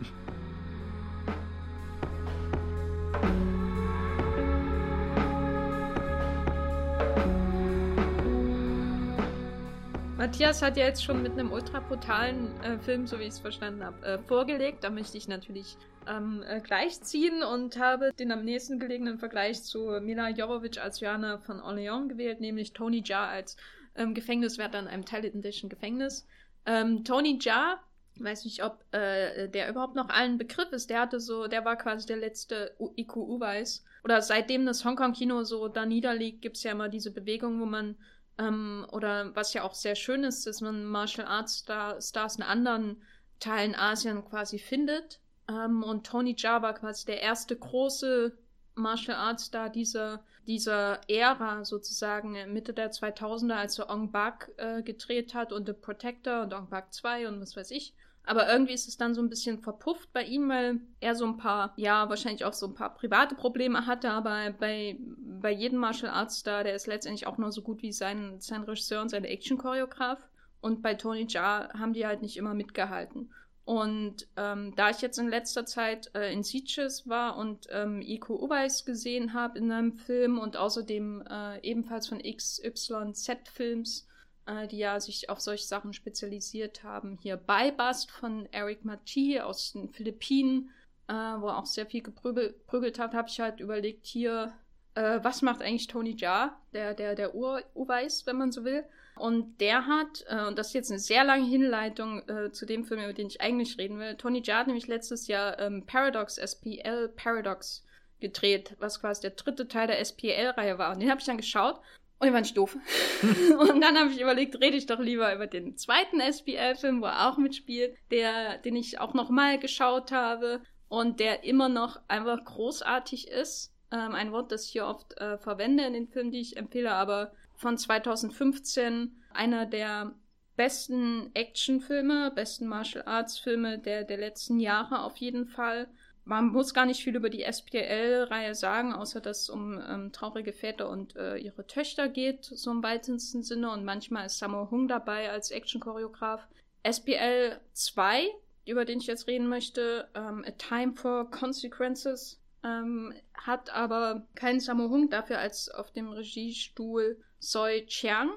Matthias 10.16 10.62
hat 10.62 10.76
ja 10.78 10.86
jetzt 10.86 11.04
schon 11.04 11.22
mit 11.22 11.32
einem 11.32 11.52
ultra 11.52 11.80
brutalen 11.80 12.58
äh, 12.62 12.78
Film, 12.78 13.06
so 13.06 13.18
wie 13.18 13.24
ich 13.24 13.28
es 13.28 13.38
verstanden 13.38 13.84
habe, 13.84 14.04
äh, 14.06 14.18
vorgelegt. 14.18 14.82
Da 14.82 14.90
möchte 14.90 15.18
ich 15.18 15.28
natürlich 15.28 15.76
ähm, 16.08 16.42
äh, 16.48 16.60
gleichziehen 16.60 17.42
und 17.42 17.78
habe 17.78 18.10
den 18.18 18.32
am 18.32 18.42
nächsten 18.42 18.80
gelegenen 18.80 19.18
Vergleich 19.18 19.62
zu 19.62 20.00
Mila 20.00 20.30
Jovovich 20.30 20.80
als 20.80 21.00
Johanna 21.00 21.38
von 21.38 21.60
Orleans 21.60 22.08
gewählt, 22.08 22.40
nämlich 22.40 22.72
Tony 22.72 23.02
Jaa 23.04 23.28
als 23.28 23.56
ähm, 23.96 24.14
Gefängniswärter 24.14 24.78
in 24.78 24.88
einem 24.88 25.04
thailändischen 25.04 25.68
Gefängnis. 25.68 26.26
Ähm, 26.66 27.04
Tony 27.04 27.38
Jaa, 27.40 27.80
weiß 28.18 28.44
nicht, 28.44 28.62
ob 28.64 28.84
äh, 28.92 29.48
der 29.48 29.68
überhaupt 29.68 29.96
noch 29.96 30.08
allen 30.08 30.38
Begriff 30.38 30.70
ist, 30.72 30.90
der 30.90 31.00
hatte 31.00 31.20
so, 31.20 31.46
der 31.46 31.64
war 31.64 31.76
quasi 31.76 32.06
der 32.06 32.16
letzte 32.16 32.74
U 32.78 32.92
IQ 32.96 33.16
Uweis. 33.16 33.84
Oder 34.04 34.22
seitdem 34.22 34.66
das 34.66 34.84
Hongkong-Kino 34.84 35.44
so 35.44 35.68
da 35.68 35.86
niederliegt, 35.86 36.42
gibt 36.42 36.56
es 36.56 36.62
ja 36.62 36.72
immer 36.72 36.88
diese 36.88 37.10
Bewegung, 37.10 37.60
wo 37.60 37.66
man 37.66 37.96
ähm, 38.38 38.86
oder 38.92 39.34
was 39.34 39.54
ja 39.54 39.62
auch 39.62 39.74
sehr 39.74 39.94
schön 39.94 40.24
ist, 40.24 40.46
dass 40.46 40.60
man 40.60 40.84
Martial 40.84 41.26
Arts 41.26 41.58
Star 41.58 42.00
Stars 42.00 42.36
in 42.36 42.42
anderen 42.42 43.02
Teilen 43.40 43.74
Asien 43.74 44.24
quasi 44.24 44.58
findet. 44.58 45.20
Ähm, 45.48 45.82
und 45.82 46.06
Tony 46.06 46.34
Jaa 46.36 46.62
war 46.62 46.74
quasi 46.74 47.06
der 47.06 47.20
erste 47.20 47.56
große 47.56 48.36
Martial 48.74 49.16
Arts 49.16 49.44
Star 49.44 49.70
dieser, 49.70 50.24
dieser 50.46 51.00
Ära 51.08 51.64
sozusagen 51.64 52.32
Mitte 52.52 52.72
der 52.72 52.92
2000er, 52.92 53.54
als 53.54 53.78
er 53.78 53.90
Ong 53.90 54.10
Bak 54.10 54.50
äh, 54.56 54.82
gedreht 54.82 55.34
hat 55.34 55.52
und 55.52 55.66
The 55.66 55.72
Protector 55.72 56.42
und 56.42 56.54
Ong 56.54 56.68
Bak 56.68 56.92
2 56.92 57.28
und 57.28 57.40
was 57.40 57.56
weiß 57.56 57.70
ich. 57.70 57.94
Aber 58.26 58.50
irgendwie 58.50 58.72
ist 58.72 58.88
es 58.88 58.96
dann 58.96 59.14
so 59.14 59.20
ein 59.20 59.28
bisschen 59.28 59.58
verpufft 59.58 60.10
bei 60.12 60.24
ihm, 60.24 60.48
weil 60.48 60.80
er 61.00 61.14
so 61.14 61.26
ein 61.26 61.36
paar, 61.36 61.74
ja, 61.76 62.08
wahrscheinlich 62.08 62.44
auch 62.44 62.54
so 62.54 62.66
ein 62.66 62.74
paar 62.74 62.94
private 62.94 63.34
Probleme 63.34 63.86
hatte, 63.86 64.10
aber 64.10 64.50
bei, 64.58 64.96
bei 64.98 65.50
jedem 65.50 65.78
Martial 65.78 66.10
Arts 66.10 66.38
Star, 66.38 66.64
der 66.64 66.74
ist 66.74 66.86
letztendlich 66.86 67.26
auch 67.26 67.36
nur 67.36 67.52
so 67.52 67.60
gut 67.60 67.82
wie 67.82 67.92
sein, 67.92 68.40
sein 68.40 68.62
Regisseur 68.62 69.02
und 69.02 69.10
sein 69.10 69.24
Action-Choreograf. 69.24 70.26
Und 70.62 70.80
bei 70.80 70.94
Tony 70.94 71.26
Jaa 71.28 71.68
haben 71.78 71.92
die 71.92 72.06
halt 72.06 72.22
nicht 72.22 72.38
immer 72.38 72.54
mitgehalten. 72.54 73.30
Und 73.64 74.28
ähm, 74.36 74.74
da 74.76 74.90
ich 74.90 75.00
jetzt 75.00 75.18
in 75.18 75.28
letzter 75.28 75.64
Zeit 75.64 76.10
äh, 76.14 76.30
in 76.32 76.42
Sieges 76.42 77.08
war 77.08 77.38
und 77.38 77.66
ähm, 77.70 78.02
Iko 78.02 78.34
Uweis 78.34 78.84
gesehen 78.84 79.32
habe 79.32 79.58
in 79.58 79.72
einem 79.72 79.94
Film 79.94 80.38
und 80.38 80.58
außerdem 80.58 81.24
äh, 81.28 81.60
ebenfalls 81.62 82.08
von 82.08 82.20
XYZ-Films, 82.20 84.06
äh, 84.44 84.68
die 84.68 84.78
ja 84.78 85.00
sich 85.00 85.30
auf 85.30 85.40
solche 85.40 85.64
Sachen 85.64 85.94
spezialisiert 85.94 86.82
haben, 86.82 87.16
hier 87.22 87.38
Beibast 87.38 88.10
von 88.10 88.46
Eric 88.52 88.84
Mati 88.84 89.40
aus 89.40 89.72
den 89.72 89.88
Philippinen, 89.88 90.68
äh, 91.08 91.14
wo 91.14 91.48
er 91.48 91.56
auch 91.56 91.66
sehr 91.66 91.86
viel 91.86 92.02
geprügelt 92.02 92.98
hat, 92.98 93.14
habe 93.14 93.28
ich 93.28 93.40
halt 93.40 93.60
überlegt, 93.60 94.04
hier, 94.04 94.52
äh, 94.94 95.20
was 95.22 95.40
macht 95.40 95.62
eigentlich 95.62 95.86
Tony 95.86 96.14
Jaa, 96.18 96.54
der, 96.74 96.92
der, 96.92 97.14
der 97.14 97.34
Uweis, 97.34 98.26
wenn 98.26 98.36
man 98.36 98.52
so 98.52 98.64
will. 98.64 98.84
Und 99.16 99.60
der 99.60 99.86
hat, 99.86 100.24
äh, 100.28 100.46
und 100.46 100.58
das 100.58 100.68
ist 100.68 100.74
jetzt 100.74 100.90
eine 100.90 100.98
sehr 100.98 101.24
lange 101.24 101.46
Hinleitung 101.46 102.28
äh, 102.28 102.50
zu 102.50 102.66
dem 102.66 102.84
Film, 102.84 103.02
über 103.02 103.12
den 103.12 103.28
ich 103.28 103.40
eigentlich 103.40 103.78
reden 103.78 103.98
will, 103.98 104.16
Tony 104.16 104.42
Jaa 104.44 104.58
hat 104.58 104.66
nämlich 104.66 104.88
letztes 104.88 105.28
Jahr 105.28 105.58
ähm, 105.60 105.86
Paradox, 105.86 106.36
SPL 106.36 107.08
Paradox 107.14 107.84
gedreht, 108.20 108.74
was 108.78 109.00
quasi 109.00 109.22
der 109.22 109.30
dritte 109.30 109.68
Teil 109.68 109.86
der 109.86 110.00
SPL-Reihe 110.00 110.78
war. 110.78 110.92
Und 110.92 111.00
den 111.00 111.10
habe 111.10 111.20
ich 111.20 111.26
dann 111.26 111.36
geschaut 111.36 111.80
und 112.18 112.26
den 112.26 112.32
fand 112.32 112.46
ich 112.46 112.54
doof. 112.54 112.76
und 113.58 113.80
dann 113.80 113.98
habe 113.98 114.10
ich 114.10 114.20
überlegt, 114.20 114.60
rede 114.60 114.76
ich 114.76 114.86
doch 114.86 114.98
lieber 114.98 115.34
über 115.34 115.46
den 115.46 115.76
zweiten 115.76 116.20
SPL-Film, 116.20 117.00
wo 117.00 117.06
er 117.06 117.28
auch 117.28 117.38
mitspielt, 117.38 117.96
der, 118.10 118.58
den 118.58 118.76
ich 118.76 118.98
auch 118.98 119.14
nochmal 119.14 119.58
geschaut 119.58 120.10
habe 120.10 120.60
und 120.88 121.20
der 121.20 121.44
immer 121.44 121.68
noch 121.68 122.00
einfach 122.08 122.44
großartig 122.44 123.28
ist. 123.28 123.72
Ähm, 123.92 124.12
ein 124.12 124.32
Wort, 124.32 124.52
das 124.52 124.64
ich 124.64 124.72
hier 124.72 124.86
oft 124.86 125.16
äh, 125.18 125.38
verwende 125.38 125.84
in 125.84 125.92
den 125.92 126.08
Filmen, 126.08 126.30
die 126.30 126.40
ich 126.40 126.56
empfehle, 126.56 126.92
aber 126.92 127.32
von 127.56 127.78
2015 127.78 129.16
einer 129.32 129.66
der 129.66 130.14
besten 130.56 131.30
Actionfilme, 131.34 132.32
besten 132.34 132.66
Martial 132.66 133.04
Arts 133.06 133.38
Filme 133.38 133.78
der, 133.78 134.04
der 134.04 134.18
letzten 134.18 134.60
Jahre 134.60 135.02
auf 135.02 135.16
jeden 135.16 135.46
Fall. 135.46 135.88
Man 136.24 136.48
muss 136.48 136.72
gar 136.72 136.86
nicht 136.86 137.02
viel 137.02 137.16
über 137.16 137.28
die 137.28 137.42
SPL-Reihe 137.42 138.54
sagen, 138.54 138.94
außer 138.94 139.20
dass 139.20 139.42
es 139.42 139.50
um 139.50 139.78
ähm, 139.86 140.10
traurige 140.10 140.54
Väter 140.54 140.88
und 140.88 141.16
äh, 141.16 141.36
ihre 141.36 141.66
Töchter 141.66 142.08
geht, 142.08 142.44
so 142.44 142.70
im 142.70 142.82
weitesten 142.82 143.42
Sinne. 143.42 143.70
Und 143.70 143.84
manchmal 143.84 144.26
ist 144.26 144.38
Sammo 144.38 144.70
Hung 144.70 144.88
dabei 144.88 145.30
als 145.30 145.50
Action-Choreograf. 145.50 146.48
SPL 146.82 147.60
2, 147.74 148.26
über 148.64 148.86
den 148.86 149.00
ich 149.00 149.06
jetzt 149.06 149.26
reden 149.26 149.48
möchte, 149.48 150.08
ähm, 150.14 150.44
A 150.46 150.52
Time 150.52 150.94
for 150.94 151.30
Consequences, 151.30 152.40
ähm, 152.62 153.12
hat 153.34 153.68
aber 153.74 154.26
keinen 154.34 154.60
Sammo 154.60 154.88
Hung, 154.88 155.10
dafür 155.10 155.38
als 155.38 155.68
auf 155.68 155.92
dem 155.92 156.08
Regiestuhl 156.08 157.18
Soi 157.44 157.84
Chiang, 157.86 158.30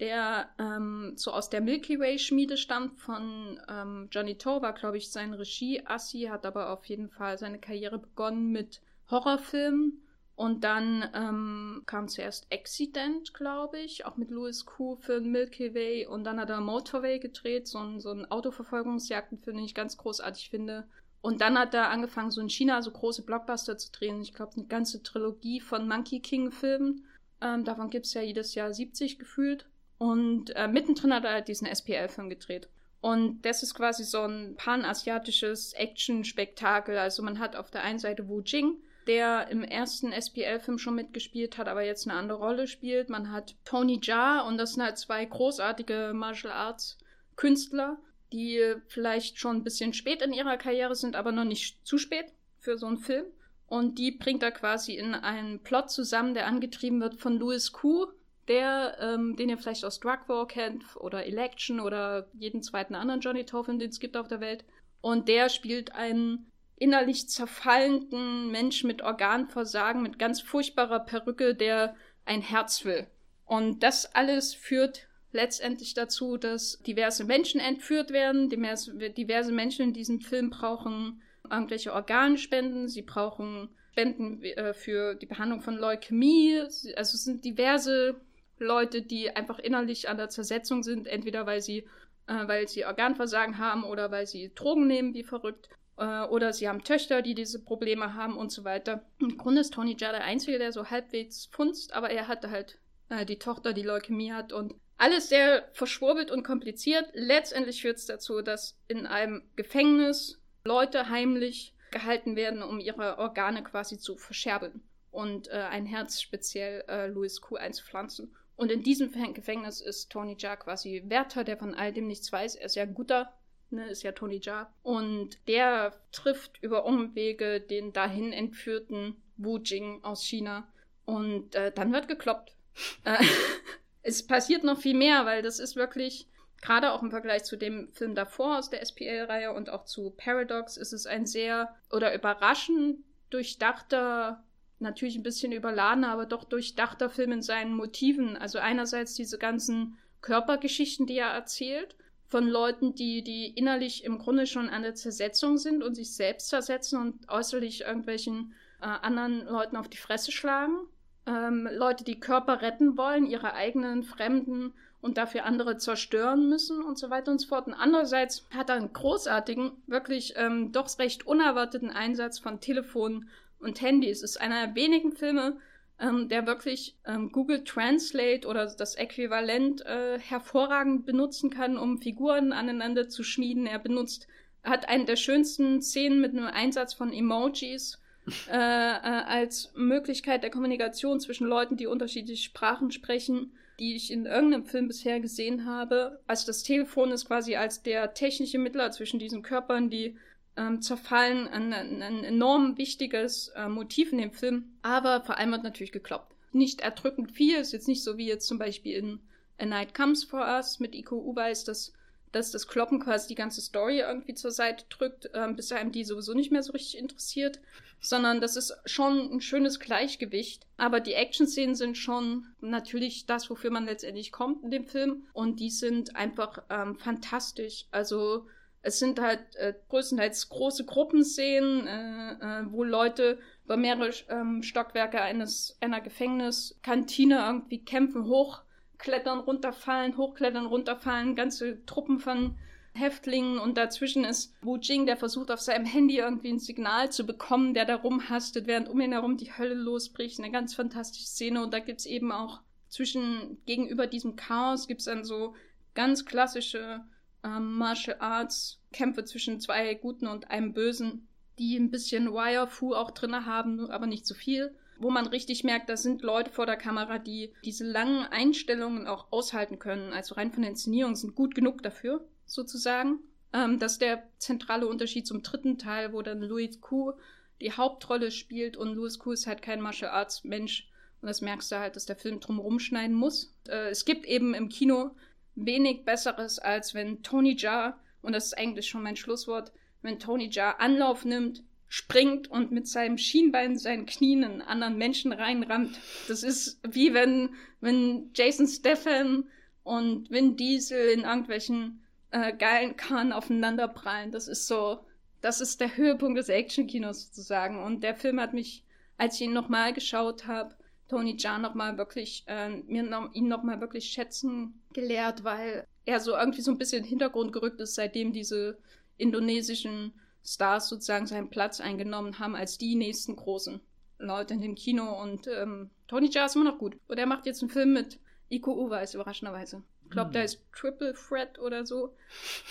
der 0.00 0.48
ähm, 0.58 1.12
so 1.16 1.32
aus 1.32 1.50
der 1.50 1.60
Milky 1.60 2.00
Way 2.00 2.18
Schmiede 2.18 2.56
stammt 2.56 2.98
von 2.98 3.60
ähm, 3.68 4.08
Johnny 4.10 4.36
To, 4.36 4.62
war 4.62 4.72
glaube 4.72 4.96
ich 4.96 5.10
sein 5.10 5.34
Regie-Assi, 5.34 6.28
hat 6.30 6.46
aber 6.46 6.70
auf 6.70 6.84
jeden 6.86 7.10
Fall 7.10 7.38
seine 7.38 7.58
Karriere 7.58 7.98
begonnen 7.98 8.50
mit 8.50 8.80
Horrorfilmen 9.10 10.00
und 10.36 10.64
dann 10.64 11.08
ähm, 11.14 11.82
kam 11.86 12.08
zuerst 12.08 12.46
Accident, 12.52 13.34
glaube 13.34 13.78
ich, 13.78 14.04
auch 14.04 14.16
mit 14.16 14.30
Louis 14.30 14.64
Koo 14.66 14.96
für 14.96 15.20
Milky 15.20 15.74
Way 15.74 16.06
und 16.06 16.24
dann 16.24 16.40
hat 16.40 16.50
er 16.50 16.60
Motorway 16.60 17.20
gedreht, 17.20 17.68
so 17.68 17.78
ein, 17.78 18.00
so 18.00 18.10
ein 18.10 18.28
Autoverfolgungsjagdenfilm, 18.28 19.58
den 19.58 19.66
ich 19.66 19.74
ganz 19.74 19.96
großartig 19.96 20.50
finde. 20.50 20.88
Und 21.20 21.40
dann 21.40 21.56
hat 21.56 21.72
er 21.72 21.88
angefangen, 21.88 22.32
so 22.32 22.40
in 22.40 22.50
China 22.50 22.82
so 22.82 22.90
große 22.90 23.22
Blockbuster 23.22 23.78
zu 23.78 23.92
drehen. 23.92 24.20
Ich 24.20 24.34
glaube, 24.34 24.56
eine 24.56 24.66
ganze 24.66 25.02
Trilogie 25.02 25.60
von 25.60 25.88
Monkey 25.88 26.20
King-Filmen. 26.20 27.06
Ähm, 27.44 27.62
davon 27.64 27.90
gibt 27.90 28.06
es 28.06 28.14
ja 28.14 28.22
jedes 28.22 28.54
Jahr 28.54 28.72
70 28.72 29.18
gefühlt. 29.18 29.66
Und 29.98 30.56
äh, 30.56 30.66
mittendrin 30.66 31.12
hat 31.12 31.24
er 31.24 31.34
halt 31.34 31.48
diesen 31.48 31.68
SPL-Film 31.72 32.30
gedreht. 32.30 32.68
Und 33.00 33.42
das 33.42 33.62
ist 33.62 33.74
quasi 33.74 34.02
so 34.02 34.22
ein 34.22 34.56
panasiatisches 34.56 35.74
Action-Spektakel. 35.74 36.96
Also 36.96 37.22
man 37.22 37.38
hat 37.38 37.54
auf 37.54 37.70
der 37.70 37.82
einen 37.82 37.98
Seite 37.98 38.28
Wu 38.28 38.40
Jing, 38.40 38.78
der 39.06 39.48
im 39.48 39.62
ersten 39.62 40.10
SPL-Film 40.10 40.78
schon 40.78 40.94
mitgespielt 40.94 41.58
hat, 41.58 41.68
aber 41.68 41.82
jetzt 41.82 42.08
eine 42.08 42.18
andere 42.18 42.38
Rolle 42.38 42.66
spielt. 42.66 43.10
Man 43.10 43.30
hat 43.30 43.54
Tony 43.66 44.00
Jaa 44.02 44.40
und 44.40 44.56
das 44.56 44.72
sind 44.72 44.82
halt 44.82 44.96
zwei 44.96 45.22
großartige 45.26 46.12
Martial 46.14 46.52
Arts-Künstler, 46.52 47.98
die 48.32 48.74
vielleicht 48.88 49.38
schon 49.38 49.56
ein 49.56 49.64
bisschen 49.64 49.92
spät 49.92 50.22
in 50.22 50.32
ihrer 50.32 50.56
Karriere 50.56 50.94
sind, 50.94 51.14
aber 51.14 51.30
noch 51.30 51.44
nicht 51.44 51.86
zu 51.86 51.98
spät 51.98 52.32
für 52.58 52.78
so 52.78 52.86
einen 52.86 52.96
Film. 52.98 53.26
Und 53.66 53.98
die 53.98 54.12
bringt 54.12 54.42
er 54.42 54.52
quasi 54.52 54.94
in 54.94 55.14
einen 55.14 55.60
Plot 55.60 55.90
zusammen, 55.90 56.34
der 56.34 56.46
angetrieben 56.46 57.00
wird 57.00 57.16
von 57.16 57.38
Louis 57.38 57.72
Koo, 57.72 58.06
der, 58.48 58.96
ähm, 59.00 59.36
den 59.36 59.48
ihr 59.48 59.58
vielleicht 59.58 59.84
aus 59.84 60.00
Drug 60.00 60.20
War 60.26 60.46
kennt 60.46 60.84
oder 60.96 61.26
Election 61.26 61.80
oder 61.80 62.28
jeden 62.34 62.62
zweiten 62.62 62.94
anderen 62.94 63.20
Johnny 63.20 63.44
Toffin, 63.44 63.78
den 63.78 63.90
es 63.90 64.00
gibt 64.00 64.16
auf 64.16 64.28
der 64.28 64.40
Welt. 64.40 64.64
Und 65.00 65.28
der 65.28 65.48
spielt 65.48 65.94
einen 65.94 66.50
innerlich 66.76 67.28
zerfallenden 67.28 68.50
Mensch 68.50 68.84
mit 68.84 69.02
Organversagen, 69.02 70.02
mit 70.02 70.18
ganz 70.18 70.40
furchtbarer 70.40 71.00
Perücke, 71.00 71.54
der 71.54 71.96
ein 72.26 72.42
Herz 72.42 72.84
will. 72.84 73.06
Und 73.46 73.82
das 73.82 74.14
alles 74.14 74.54
führt 74.54 75.08
letztendlich 75.32 75.94
dazu, 75.94 76.36
dass 76.36 76.78
diverse 76.80 77.24
Menschen 77.24 77.60
entführt 77.60 78.10
werden. 78.10 78.48
Diverse, 78.48 79.10
diverse 79.10 79.52
Menschen 79.52 79.86
in 79.86 79.92
diesem 79.92 80.20
Film 80.20 80.50
brauchen 80.50 81.22
irgendwelche 81.50 81.92
Organspenden, 81.92 82.88
sie 82.88 83.02
brauchen 83.02 83.68
Spenden 83.92 84.42
äh, 84.42 84.74
für 84.74 85.14
die 85.14 85.26
Behandlung 85.26 85.60
von 85.60 85.76
Leukämie. 85.76 86.58
Also 86.96 87.14
es 87.14 87.24
sind 87.24 87.44
diverse 87.44 88.20
Leute, 88.58 89.02
die 89.02 89.30
einfach 89.30 89.58
innerlich 89.58 90.08
an 90.08 90.16
der 90.16 90.28
Zersetzung 90.28 90.82
sind, 90.82 91.06
entweder 91.06 91.46
weil 91.46 91.60
sie, 91.60 91.86
äh, 92.26 92.46
weil 92.48 92.68
sie 92.68 92.84
Organversagen 92.84 93.58
haben 93.58 93.84
oder 93.84 94.10
weil 94.10 94.26
sie 94.26 94.52
Drogen 94.54 94.86
nehmen 94.86 95.14
wie 95.14 95.22
verrückt. 95.22 95.68
Äh, 95.96 96.24
oder 96.24 96.52
sie 96.52 96.68
haben 96.68 96.82
Töchter, 96.82 97.22
die 97.22 97.34
diese 97.34 97.62
Probleme 97.62 98.14
haben 98.14 98.36
und 98.36 98.50
so 98.50 98.64
weiter. 98.64 99.04
Im 99.20 99.36
Grunde 99.38 99.60
ist 99.60 99.74
Tony 99.74 99.96
Jaa 99.98 100.12
der 100.12 100.24
Einzige, 100.24 100.58
der 100.58 100.72
so 100.72 100.90
halbwegs 100.90 101.46
funzt, 101.52 101.92
aber 101.92 102.10
er 102.10 102.26
hatte 102.26 102.50
halt 102.50 102.78
äh, 103.10 103.24
die 103.24 103.38
Tochter, 103.38 103.72
die 103.72 103.82
Leukämie 103.82 104.32
hat 104.32 104.52
und 104.52 104.74
alles 104.96 105.28
sehr 105.28 105.68
verschwurbelt 105.72 106.30
und 106.30 106.44
kompliziert. 106.44 107.10
Letztendlich 107.12 107.82
führt 107.82 107.98
es 107.98 108.06
dazu, 108.06 108.42
dass 108.42 108.78
in 108.88 109.06
einem 109.06 109.42
Gefängnis 109.56 110.40
Leute 110.66 111.10
heimlich 111.10 111.74
gehalten 111.90 112.36
werden, 112.36 112.62
um 112.62 112.80
ihre 112.80 113.18
Organe 113.18 113.62
quasi 113.62 113.98
zu 113.98 114.16
verscherbeln 114.16 114.82
und 115.10 115.48
äh, 115.48 115.52
ein 115.52 115.84
Herz 115.84 116.22
speziell 116.22 116.84
äh, 116.88 117.06
Louis 117.06 117.42
Q 117.42 117.56
einzupflanzen. 117.56 118.34
Und 118.56 118.70
in 118.70 118.82
diesem 118.82 119.12
Gefängnis 119.34 119.82
ist 119.82 120.10
Tony 120.10 120.36
Jaa 120.38 120.56
quasi 120.56 121.02
Wärter, 121.06 121.44
der 121.44 121.58
von 121.58 121.74
all 121.74 121.92
dem 121.92 122.06
nichts 122.06 122.32
weiß. 122.32 122.54
Er 122.56 122.66
ist 122.66 122.76
ja 122.76 122.84
ein 122.84 122.94
guter, 122.94 123.34
ne, 123.70 123.86
ist 123.88 124.04
ja 124.04 124.12
Tony 124.12 124.40
Jaa. 124.42 124.72
Und 124.82 125.36
der 125.48 125.92
trifft 126.12 126.62
über 126.62 126.86
Umwege 126.86 127.60
den 127.60 127.92
dahin 127.92 128.32
entführten 128.32 129.22
Wu 129.36 129.58
Jing 129.58 130.02
aus 130.02 130.24
China. 130.24 130.66
Und 131.04 131.54
äh, 131.54 131.72
dann 131.72 131.92
wird 131.92 132.08
gekloppt. 132.08 132.56
Äh, 133.04 133.22
es 134.02 134.26
passiert 134.26 134.64
noch 134.64 134.80
viel 134.80 134.94
mehr, 134.94 135.26
weil 135.26 135.42
das 135.42 135.58
ist 135.58 135.76
wirklich, 135.76 136.26
gerade 136.60 136.92
auch 136.92 137.02
im 137.02 137.10
Vergleich 137.10 137.44
zu 137.44 137.56
dem 137.56 137.92
Film 137.92 138.14
davor 138.14 138.58
aus 138.58 138.70
der 138.70 138.80
SPL-Reihe 138.82 139.52
und 139.52 139.70
auch 139.70 139.84
zu 139.84 140.10
Paradox, 140.10 140.76
ist 140.76 140.92
es 140.92 141.06
ein 141.06 141.26
sehr 141.26 141.74
oder 141.90 142.14
überraschend 142.14 142.98
durchdachter, 143.30 144.42
natürlich 144.78 145.16
ein 145.16 145.22
bisschen 145.22 145.52
überladener, 145.52 146.08
aber 146.08 146.26
doch 146.26 146.44
durchdachter 146.44 147.10
Film 147.10 147.32
in 147.32 147.42
seinen 147.42 147.74
Motiven. 147.74 148.36
Also 148.36 148.58
einerseits 148.58 149.14
diese 149.14 149.38
ganzen 149.38 149.98
Körpergeschichten, 150.20 151.06
die 151.06 151.18
er 151.18 151.30
erzählt, 151.30 151.96
von 152.28 152.48
Leuten, 152.48 152.94
die, 152.94 153.22
die 153.22 153.48
innerlich 153.48 154.04
im 154.04 154.18
Grunde 154.18 154.46
schon 154.46 154.68
an 154.68 154.82
der 154.82 154.94
Zersetzung 154.94 155.58
sind 155.58 155.82
und 155.82 155.94
sich 155.94 156.14
selbst 156.14 156.48
zersetzen 156.48 157.00
und 157.00 157.28
äußerlich 157.28 157.82
irgendwelchen 157.82 158.54
äh, 158.80 158.86
anderen 158.86 159.44
Leuten 159.46 159.76
auf 159.76 159.88
die 159.88 159.98
Fresse 159.98 160.32
schlagen 160.32 160.88
ähm, 161.26 161.68
Leute, 161.72 162.04
die 162.04 162.20
Körper 162.20 162.60
retten 162.60 162.96
wollen, 162.96 163.26
ihre 163.26 163.54
eigenen 163.54 164.02
Fremden 164.02 164.74
und 165.04 165.18
dafür 165.18 165.44
andere 165.44 165.76
zerstören 165.76 166.48
müssen 166.48 166.82
und 166.82 166.98
so 166.98 167.10
weiter 167.10 167.30
und 167.30 167.38
so 167.38 167.48
fort. 167.48 167.66
Und 167.66 167.74
andererseits 167.74 168.46
hat 168.54 168.70
er 168.70 168.76
einen 168.76 168.94
großartigen, 168.94 169.72
wirklich 169.86 170.32
ähm, 170.36 170.72
doch 170.72 170.98
recht 170.98 171.26
unerwarteten 171.26 171.90
Einsatz 171.90 172.38
von 172.38 172.58
Telefonen 172.58 173.28
und 173.60 173.82
Handys. 173.82 174.22
Es 174.22 174.30
ist 174.30 174.40
einer 174.40 174.66
der 174.66 174.74
wenigen 174.74 175.12
Filme, 175.12 175.58
ähm, 176.00 176.30
der 176.30 176.46
wirklich 176.46 176.96
ähm, 177.04 177.30
Google 177.32 177.64
Translate 177.64 178.48
oder 178.48 178.64
das 178.64 178.94
Äquivalent 178.94 179.84
äh, 179.84 180.18
hervorragend 180.18 181.04
benutzen 181.04 181.50
kann, 181.50 181.76
um 181.76 181.98
Figuren 182.00 182.54
aneinander 182.54 183.06
zu 183.06 183.24
schmieden. 183.24 183.66
Er 183.66 183.80
benutzt, 183.80 184.26
hat 184.62 184.88
eine 184.88 185.04
der 185.04 185.16
schönsten 185.16 185.82
Szenen 185.82 186.22
mit 186.22 186.32
einem 186.32 186.46
Einsatz 186.46 186.94
von 186.94 187.12
Emojis 187.12 188.00
äh, 188.50 188.56
äh, 188.56 188.56
als 188.56 189.70
Möglichkeit 189.76 190.44
der 190.44 190.50
Kommunikation 190.50 191.20
zwischen 191.20 191.46
Leuten, 191.46 191.76
die 191.76 191.86
unterschiedliche 191.86 192.42
Sprachen 192.42 192.90
sprechen, 192.90 193.52
die 193.78 193.96
ich 193.96 194.10
in 194.10 194.26
irgendeinem 194.26 194.64
Film 194.64 194.88
bisher 194.88 195.20
gesehen 195.20 195.66
habe. 195.66 196.20
Also 196.26 196.46
das 196.46 196.62
Telefon 196.62 197.10
ist 197.10 197.26
quasi 197.26 197.56
als 197.56 197.82
der 197.82 198.14
technische 198.14 198.58
Mittler 198.58 198.90
zwischen 198.90 199.18
diesen 199.18 199.42
Körpern, 199.42 199.90
die 199.90 200.16
ähm, 200.56 200.80
zerfallen, 200.80 201.48
ein, 201.48 201.72
ein, 201.72 202.02
ein 202.02 202.24
enorm 202.24 202.78
wichtiges 202.78 203.48
äh, 203.56 203.68
Motiv 203.68 204.12
in 204.12 204.18
dem 204.18 204.32
Film. 204.32 204.64
Aber 204.82 205.22
vor 205.22 205.38
allem 205.38 205.50
wird 205.50 205.64
natürlich 205.64 205.92
gekloppt. 205.92 206.34
Nicht 206.52 206.82
erdrückend 206.82 207.32
viel, 207.32 207.56
ist 207.56 207.72
jetzt 207.72 207.88
nicht 207.88 208.04
so 208.04 208.16
wie 208.16 208.26
jetzt 208.26 208.46
zum 208.46 208.58
Beispiel 208.58 208.96
in 208.96 209.20
A 209.58 209.66
Night 209.66 209.94
Comes 209.94 210.24
For 210.24 210.40
Us 210.40 210.78
mit 210.78 210.94
Iko 210.94 211.16
Uweis, 211.16 211.64
das 211.64 211.92
dass 212.34 212.50
das 212.50 212.68
Kloppen 212.68 213.00
quasi 213.00 213.28
die 213.28 213.34
ganze 213.34 213.60
Story 213.60 214.00
irgendwie 214.00 214.34
zur 214.34 214.50
Seite 214.50 214.84
drückt, 214.88 215.30
ähm, 215.34 215.56
bis 215.56 215.72
einem 215.72 215.92
die 215.92 216.04
sowieso 216.04 216.34
nicht 216.34 216.50
mehr 216.50 216.62
so 216.62 216.72
richtig 216.72 216.98
interessiert, 216.98 217.60
sondern 218.00 218.40
das 218.40 218.56
ist 218.56 218.76
schon 218.84 219.32
ein 219.32 219.40
schönes 219.40 219.80
Gleichgewicht. 219.80 220.66
Aber 220.76 221.00
die 221.00 221.14
Action-Szenen 221.14 221.74
sind 221.74 221.96
schon 221.96 222.46
natürlich 222.60 223.26
das, 223.26 223.48
wofür 223.48 223.70
man 223.70 223.86
letztendlich 223.86 224.32
kommt 224.32 224.62
in 224.62 224.70
dem 224.70 224.86
Film 224.86 225.26
und 225.32 225.60
die 225.60 225.70
sind 225.70 226.16
einfach 226.16 226.62
ähm, 226.68 226.96
fantastisch. 226.96 227.86
Also 227.90 228.46
es 228.82 228.98
sind 228.98 229.18
halt 229.20 229.56
äh, 229.56 229.74
größtenteils 229.88 230.50
große 230.50 230.84
Gruppenszenen, 230.84 231.86
äh, 231.86 232.32
äh, 232.32 232.64
wo 232.70 232.84
Leute 232.84 233.38
über 233.64 233.78
mehrere 233.78 234.10
ähm, 234.28 234.62
Stockwerke 234.62 235.20
eines 235.22 235.76
einer 235.80 236.02
Gefängniskantine 236.02 237.46
irgendwie 237.46 237.82
kämpfen, 237.82 238.26
hoch 238.26 238.62
klettern, 238.98 239.40
runterfallen, 239.40 240.16
hochklettern, 240.16 240.66
runterfallen, 240.66 241.34
ganze 241.34 241.84
Truppen 241.86 242.18
von 242.18 242.56
Häftlingen 242.94 243.58
und 243.58 243.76
dazwischen 243.76 244.24
ist 244.24 244.54
Wu 244.62 244.76
Jing, 244.76 245.04
der 245.04 245.16
versucht 245.16 245.50
auf 245.50 245.60
seinem 245.60 245.84
Handy 245.84 246.18
irgendwie 246.18 246.50
ein 246.50 246.60
Signal 246.60 247.10
zu 247.10 247.26
bekommen, 247.26 247.74
der 247.74 247.86
da 247.86 247.96
rumhastet, 247.96 248.68
während 248.68 248.88
um 248.88 249.00
ihn 249.00 249.12
herum 249.12 249.36
die 249.36 249.52
Hölle 249.52 249.74
losbricht. 249.74 250.38
Eine 250.38 250.52
ganz 250.52 250.74
fantastische 250.74 251.26
Szene 251.26 251.62
und 251.62 251.74
da 251.74 251.80
gibt's 251.80 252.06
eben 252.06 252.30
auch 252.30 252.60
zwischen, 252.88 253.58
gegenüber 253.66 254.06
diesem 254.06 254.36
Chaos 254.36 254.86
gibt's 254.86 255.06
dann 255.06 255.24
so 255.24 255.54
ganz 255.94 256.24
klassische 256.24 257.04
ähm, 257.42 257.74
Martial 257.74 258.16
Arts 258.20 258.80
Kämpfe 258.92 259.24
zwischen 259.24 259.60
zwei 259.60 259.94
Guten 259.94 260.28
und 260.28 260.52
einem 260.52 260.72
Bösen, 260.72 261.26
die 261.58 261.76
ein 261.76 261.90
bisschen 261.90 262.32
Wire-Fu 262.32 262.94
auch 262.94 263.10
drinne 263.10 263.44
haben, 263.44 263.90
aber 263.90 264.06
nicht 264.06 264.24
zu 264.24 264.34
so 264.34 264.38
viel 264.38 264.74
wo 264.98 265.10
man 265.10 265.26
richtig 265.26 265.64
merkt, 265.64 265.88
da 265.88 265.96
sind 265.96 266.22
Leute 266.22 266.50
vor 266.50 266.66
der 266.66 266.76
Kamera, 266.76 267.18
die 267.18 267.52
diese 267.64 267.84
langen 267.84 268.24
Einstellungen 268.26 269.06
auch 269.06 269.32
aushalten 269.32 269.78
können. 269.78 270.12
Also 270.12 270.34
rein 270.34 270.52
von 270.52 270.62
der 270.62 270.70
Inszenierung 270.70 271.16
sind 271.16 271.34
gut 271.34 271.54
genug 271.54 271.82
dafür, 271.82 272.26
sozusagen. 272.46 273.18
Ähm, 273.52 273.78
das 273.78 273.92
ist 273.92 274.02
der 274.02 274.24
zentrale 274.38 274.86
Unterschied 274.86 275.26
zum 275.26 275.42
dritten 275.42 275.78
Teil, 275.78 276.12
wo 276.12 276.22
dann 276.22 276.42
Louis 276.42 276.80
Q 276.80 277.12
die 277.60 277.72
Hauptrolle 277.72 278.30
spielt 278.30 278.76
und 278.76 278.94
Louis 278.94 279.18
Q 279.18 279.32
ist 279.32 279.46
halt 279.46 279.62
kein 279.62 279.80
Martial 279.80 280.10
Arts 280.10 280.44
Mensch. 280.44 280.88
Und 281.20 281.28
das 281.28 281.40
merkst 281.40 281.72
du 281.72 281.78
halt, 281.78 281.96
dass 281.96 282.04
der 282.04 282.16
Film 282.16 282.40
drum 282.40 282.58
rumschneiden 282.58 283.16
muss. 283.16 283.56
Äh, 283.68 283.88
es 283.90 284.04
gibt 284.04 284.26
eben 284.26 284.54
im 284.54 284.68
Kino 284.68 285.12
wenig 285.54 286.04
Besseres, 286.04 286.58
als 286.58 286.94
wenn 286.94 287.22
Tony 287.22 287.56
Jaa, 287.56 287.98
und 288.22 288.32
das 288.32 288.46
ist 288.46 288.58
eigentlich 288.58 288.88
schon 288.88 289.02
mein 289.02 289.16
Schlusswort, 289.16 289.72
wenn 290.02 290.18
Tony 290.18 290.48
Jaa 290.50 290.72
Anlauf 290.72 291.24
nimmt, 291.24 291.62
springt 291.94 292.50
und 292.50 292.72
mit 292.72 292.88
seinem 292.88 293.18
Schienbein 293.18 293.78
seinen 293.78 294.04
Knien 294.04 294.42
in 294.42 294.50
einen 294.50 294.62
anderen 294.62 294.98
Menschen 294.98 295.32
reinrammt. 295.32 295.96
Das 296.26 296.42
ist 296.42 296.80
wie 296.82 297.14
wenn, 297.14 297.50
wenn 297.80 298.30
Jason 298.34 298.66
Steffen 298.66 299.48
und 299.84 300.28
Vin 300.28 300.56
Diesel 300.56 301.10
in 301.10 301.20
irgendwelchen 301.20 302.02
äh, 302.32 302.52
geilen 302.52 302.96
Kahn 302.96 303.32
aufeinanderprallen. 303.32 304.32
Das 304.32 304.48
ist 304.48 304.66
so, 304.66 305.06
das 305.40 305.60
ist 305.60 305.80
der 305.80 305.96
Höhepunkt 305.96 306.36
des 306.36 306.48
Actionkinos 306.48 307.26
sozusagen. 307.26 307.80
Und 307.80 308.02
der 308.02 308.16
Film 308.16 308.40
hat 308.40 308.54
mich, 308.54 308.82
als 309.16 309.36
ich 309.36 309.42
ihn 309.42 309.52
nochmal 309.52 309.92
geschaut 309.92 310.48
habe, 310.48 310.74
Tony 311.08 311.36
Jaa 311.38 311.58
nochmal 311.58 311.96
wirklich, 311.96 312.42
äh, 312.48 312.70
mir 312.70 313.04
noch, 313.04 313.32
ihn 313.34 313.46
nochmal 313.46 313.80
wirklich 313.80 314.06
schätzen 314.06 314.82
gelehrt, 314.92 315.44
weil 315.44 315.86
er 316.06 316.18
so 316.18 316.36
irgendwie 316.36 316.62
so 316.62 316.72
ein 316.72 316.78
bisschen 316.78 316.98
in 316.98 317.04
den 317.04 317.10
Hintergrund 317.10 317.52
gerückt 317.52 317.80
ist, 317.80 317.94
seitdem 317.94 318.32
diese 318.32 318.78
indonesischen 319.16 320.12
Stars 320.44 320.88
sozusagen 320.88 321.26
seinen 321.26 321.50
Platz 321.50 321.80
eingenommen 321.80 322.38
haben 322.38 322.54
als 322.54 322.78
die 322.78 322.94
nächsten 322.94 323.36
großen 323.36 323.80
Leute 324.18 324.54
in 324.54 324.60
dem 324.60 324.74
Kino. 324.74 325.20
Und 325.20 325.46
ähm, 325.46 325.90
Tony 326.06 326.28
Jaa 326.30 326.46
ist 326.46 326.56
immer 326.56 326.64
noch 326.64 326.78
gut. 326.78 326.96
Und 327.08 327.18
er 327.18 327.26
macht 327.26 327.46
jetzt 327.46 327.62
einen 327.62 327.70
Film 327.70 327.92
mit 327.92 328.18
Iko 328.48 328.72
Uweis, 328.72 329.14
überraschenderweise. 329.14 329.82
Ich 330.04 330.10
glaube, 330.10 330.28
hm. 330.28 330.34
da 330.34 330.42
ist 330.42 330.60
Triple 330.72 331.14
Threat 331.14 331.58
oder 331.58 331.86
so. 331.86 332.14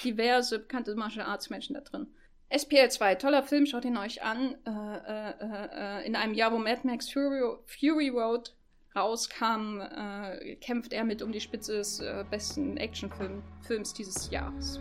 Diverse 0.04 0.60
bekannte 0.60 0.96
Martial 0.96 1.26
Arts 1.26 1.50
Menschen 1.50 1.74
da 1.74 1.82
drin. 1.82 2.08
SPL 2.56 2.90
2, 2.90 3.16
toller 3.16 3.42
Film, 3.42 3.66
schaut 3.66 3.84
ihn 3.84 3.98
euch 3.98 4.22
an. 4.22 4.56
Äh, 4.66 4.70
äh, 4.70 6.02
äh, 6.02 6.06
in 6.06 6.16
einem 6.16 6.36
Jahr, 6.36 6.52
wo 6.52 6.60
Mad 6.60 6.82
Max 6.84 7.10
Fury, 7.10 7.42
Fury 7.66 8.10
Road 8.10 8.54
rauskam, 8.96 9.82
äh, 9.82 10.56
kämpft 10.58 10.94
er 10.94 11.04
mit 11.04 11.24
um 11.24 11.32
die 11.32 11.42
Spitze 11.42 11.78
des 11.78 12.00
äh, 12.00 12.24
besten 12.30 12.78
Actionfilms 12.78 13.94
dieses 13.96 14.30
Jahres. 14.30 14.80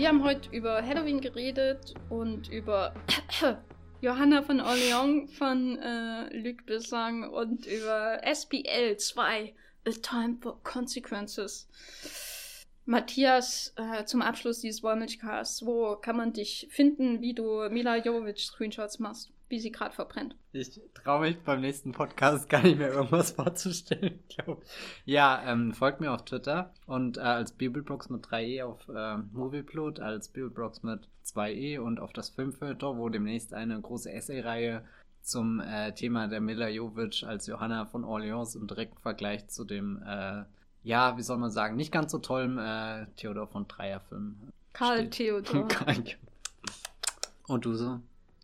Wir 0.00 0.08
haben 0.08 0.24
heute 0.24 0.48
über 0.50 0.82
Halloween 0.82 1.20
geredet 1.20 1.92
und 2.08 2.48
über 2.48 2.94
Johanna 4.00 4.40
von 4.40 4.62
Orleans 4.62 5.30
von 5.36 5.78
äh, 5.78 6.34
Luc 6.38 6.64
Besson 6.64 7.22
und 7.24 7.66
über 7.66 8.18
SPL 8.24 8.96
2, 8.96 9.54
A 9.86 9.90
Time 10.00 10.38
for 10.40 10.58
Consequences. 10.62 11.68
Matthias, 12.86 13.74
äh, 13.76 14.06
zum 14.06 14.22
Abschluss 14.22 14.60
dieses 14.60 14.82
Wollmilchcasts, 14.82 15.66
wo 15.66 15.96
kann 15.96 16.16
man 16.16 16.32
dich 16.32 16.68
finden, 16.70 17.20
wie 17.20 17.34
du 17.34 17.68
Mila 17.68 17.98
Jovovich 17.98 18.46
Screenshots 18.46 19.00
machst? 19.00 19.30
Wie 19.50 19.58
sie 19.58 19.72
gerade 19.72 19.94
verbrennt. 19.94 20.36
Ich 20.52 20.80
traue 20.94 21.22
mich 21.22 21.38
beim 21.40 21.60
nächsten 21.60 21.92
Podcast 21.92 22.48
gar 22.48 22.62
nicht 22.62 22.78
mehr 22.78 22.92
irgendwas 22.92 23.32
vorzustellen, 23.32 24.20
glaube 24.28 24.62
Ja, 25.04 25.42
ähm, 25.44 25.74
folgt 25.74 26.00
mir 26.00 26.12
auf 26.12 26.24
Twitter 26.24 26.72
und 26.86 27.18
äh, 27.18 27.20
als 27.20 27.52
Bibelbrox 27.52 28.08
mit 28.10 28.24
3e 28.24 28.64
auf 28.64 28.88
äh, 28.88 29.16
Movieplot, 29.32 29.98
als 30.00 30.28
Bibelbrox 30.28 30.84
mit 30.84 31.08
2e 31.26 31.80
und 31.80 31.98
auf 31.98 32.12
das 32.12 32.30
Filmfilter, 32.30 32.96
wo 32.96 33.08
demnächst 33.08 33.52
eine 33.52 33.78
große 33.80 34.10
Essay-Reihe 34.12 34.84
zum 35.20 35.60
äh, 35.60 35.92
Thema 35.92 36.28
der 36.28 36.40
Mila 36.40 36.68
Jovic 36.68 37.24
als 37.24 37.46
Johanna 37.46 37.86
von 37.86 38.04
Orleans 38.04 38.54
im 38.54 38.68
direkten 38.68 38.98
Vergleich 38.98 39.48
zu 39.48 39.64
dem, 39.64 40.02
äh, 40.06 40.44
ja, 40.84 41.16
wie 41.18 41.22
soll 41.22 41.38
man 41.38 41.50
sagen, 41.50 41.76
nicht 41.76 41.92
ganz 41.92 42.12
so 42.12 42.18
tollen 42.18 42.56
äh, 42.56 43.06
Theodor 43.16 43.48
von 43.48 43.66
Dreyer-Film. 43.66 44.36
Karl 44.72 45.10
Theodor. 45.10 45.68
und 47.48 47.64
du 47.64 47.74
so? 47.74 48.00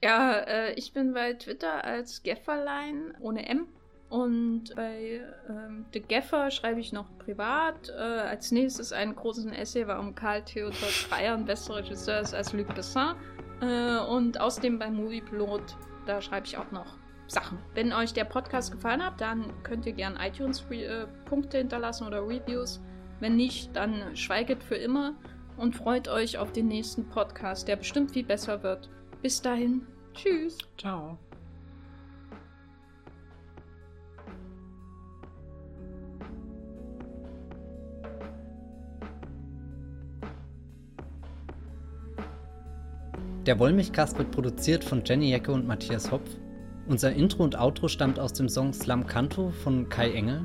Ja, 0.07 0.35
äh, 0.35 0.73
ich 0.75 0.93
bin 0.93 1.15
bei 1.15 1.33
Twitter 1.33 1.83
als 1.85 2.23
Gefferlein 2.23 3.17
ohne 3.19 3.49
M. 3.49 3.67
Und 4.09 4.73
bei 4.77 5.21
ähm, 5.49 5.85
The 5.93 6.01
Geffer 6.01 6.53
schreibe 6.53 6.79
ich 6.79 6.93
noch 6.93 7.07
privat. 7.19 7.89
Äh, 7.89 8.01
als 8.03 8.53
nächstes 8.53 8.93
einen 8.93 9.17
großen 9.17 9.53
Essay, 9.53 9.89
warum 9.89 10.15
Karl 10.15 10.45
Theodor 10.45 10.91
Dreyer 11.11 11.35
ein 11.35 11.45
besserer 11.45 11.79
Regisseur 11.79 12.21
ist 12.21 12.37
als 12.37 12.53
Luc 12.53 12.73
Bessin. 12.73 13.15
Äh, 13.61 13.99
und 13.99 14.41
außerdem 14.41 14.79
bei 14.79 14.89
Moviepilot, 14.93 15.77
da 16.07 16.23
schreibe 16.23 16.47
ich 16.47 16.57
auch 16.57 16.71
noch 16.71 16.99
Sachen. 17.27 17.59
Wenn 17.75 17.93
euch 17.93 18.13
der 18.13 18.27
Podcast 18.27 18.71
gefallen 18.71 19.05
hat, 19.05 19.21
dann 19.21 19.53
könnt 19.65 19.87
ihr 19.87 19.93
gerne 19.93 20.25
iTunes-Punkte 20.25 21.57
äh, 21.57 21.61
hinterlassen 21.63 22.07
oder 22.07 22.23
Reviews. 22.23 22.81
Wenn 23.19 23.35
nicht, 23.35 23.75
dann 23.75 24.15
schweiget 24.15 24.63
für 24.63 24.77
immer 24.77 25.15
und 25.57 25.75
freut 25.75 26.07
euch 26.07 26.39
auf 26.39 26.53
den 26.53 26.69
nächsten 26.69 27.09
Podcast, 27.09 27.67
der 27.67 27.75
bestimmt 27.75 28.13
viel 28.13 28.25
besser 28.25 28.63
wird. 28.63 28.89
Bis 29.21 29.43
dahin, 29.43 29.85
tschüss. 30.17 30.59
Ciao. 30.79 31.19
Der 43.47 43.61
Wollmilchcast 43.61 44.19
wird 44.19 44.33
produziert 44.33 44.83
von 44.83 45.03
Jenny 45.05 45.31
Jecke 45.31 45.53
und 45.53 45.69
Matthias 45.69 46.11
Hopf. 46.11 46.29
Unser 46.89 47.13
Intro 47.13 47.45
und 47.45 47.57
Outro 47.57 47.87
stammt 47.87 48.19
aus 48.19 48.33
dem 48.33 48.49
Song 48.49 48.73
Slam 48.73 49.07
Canto 49.07 49.51
von 49.51 49.89
Kai 49.89 50.11
Engel. 50.13 50.45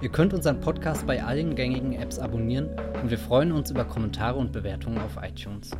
Ihr 0.00 0.10
könnt 0.10 0.32
unseren 0.32 0.60
Podcast 0.60 1.06
bei 1.08 1.24
allen 1.24 1.56
gängigen 1.56 1.94
Apps 1.94 2.20
abonnieren 2.20 2.68
und 3.02 3.10
wir 3.10 3.18
freuen 3.18 3.50
uns 3.50 3.72
über 3.72 3.84
Kommentare 3.84 4.38
und 4.38 4.52
Bewertungen 4.52 4.98
auf 4.98 5.16
iTunes. 5.20 5.72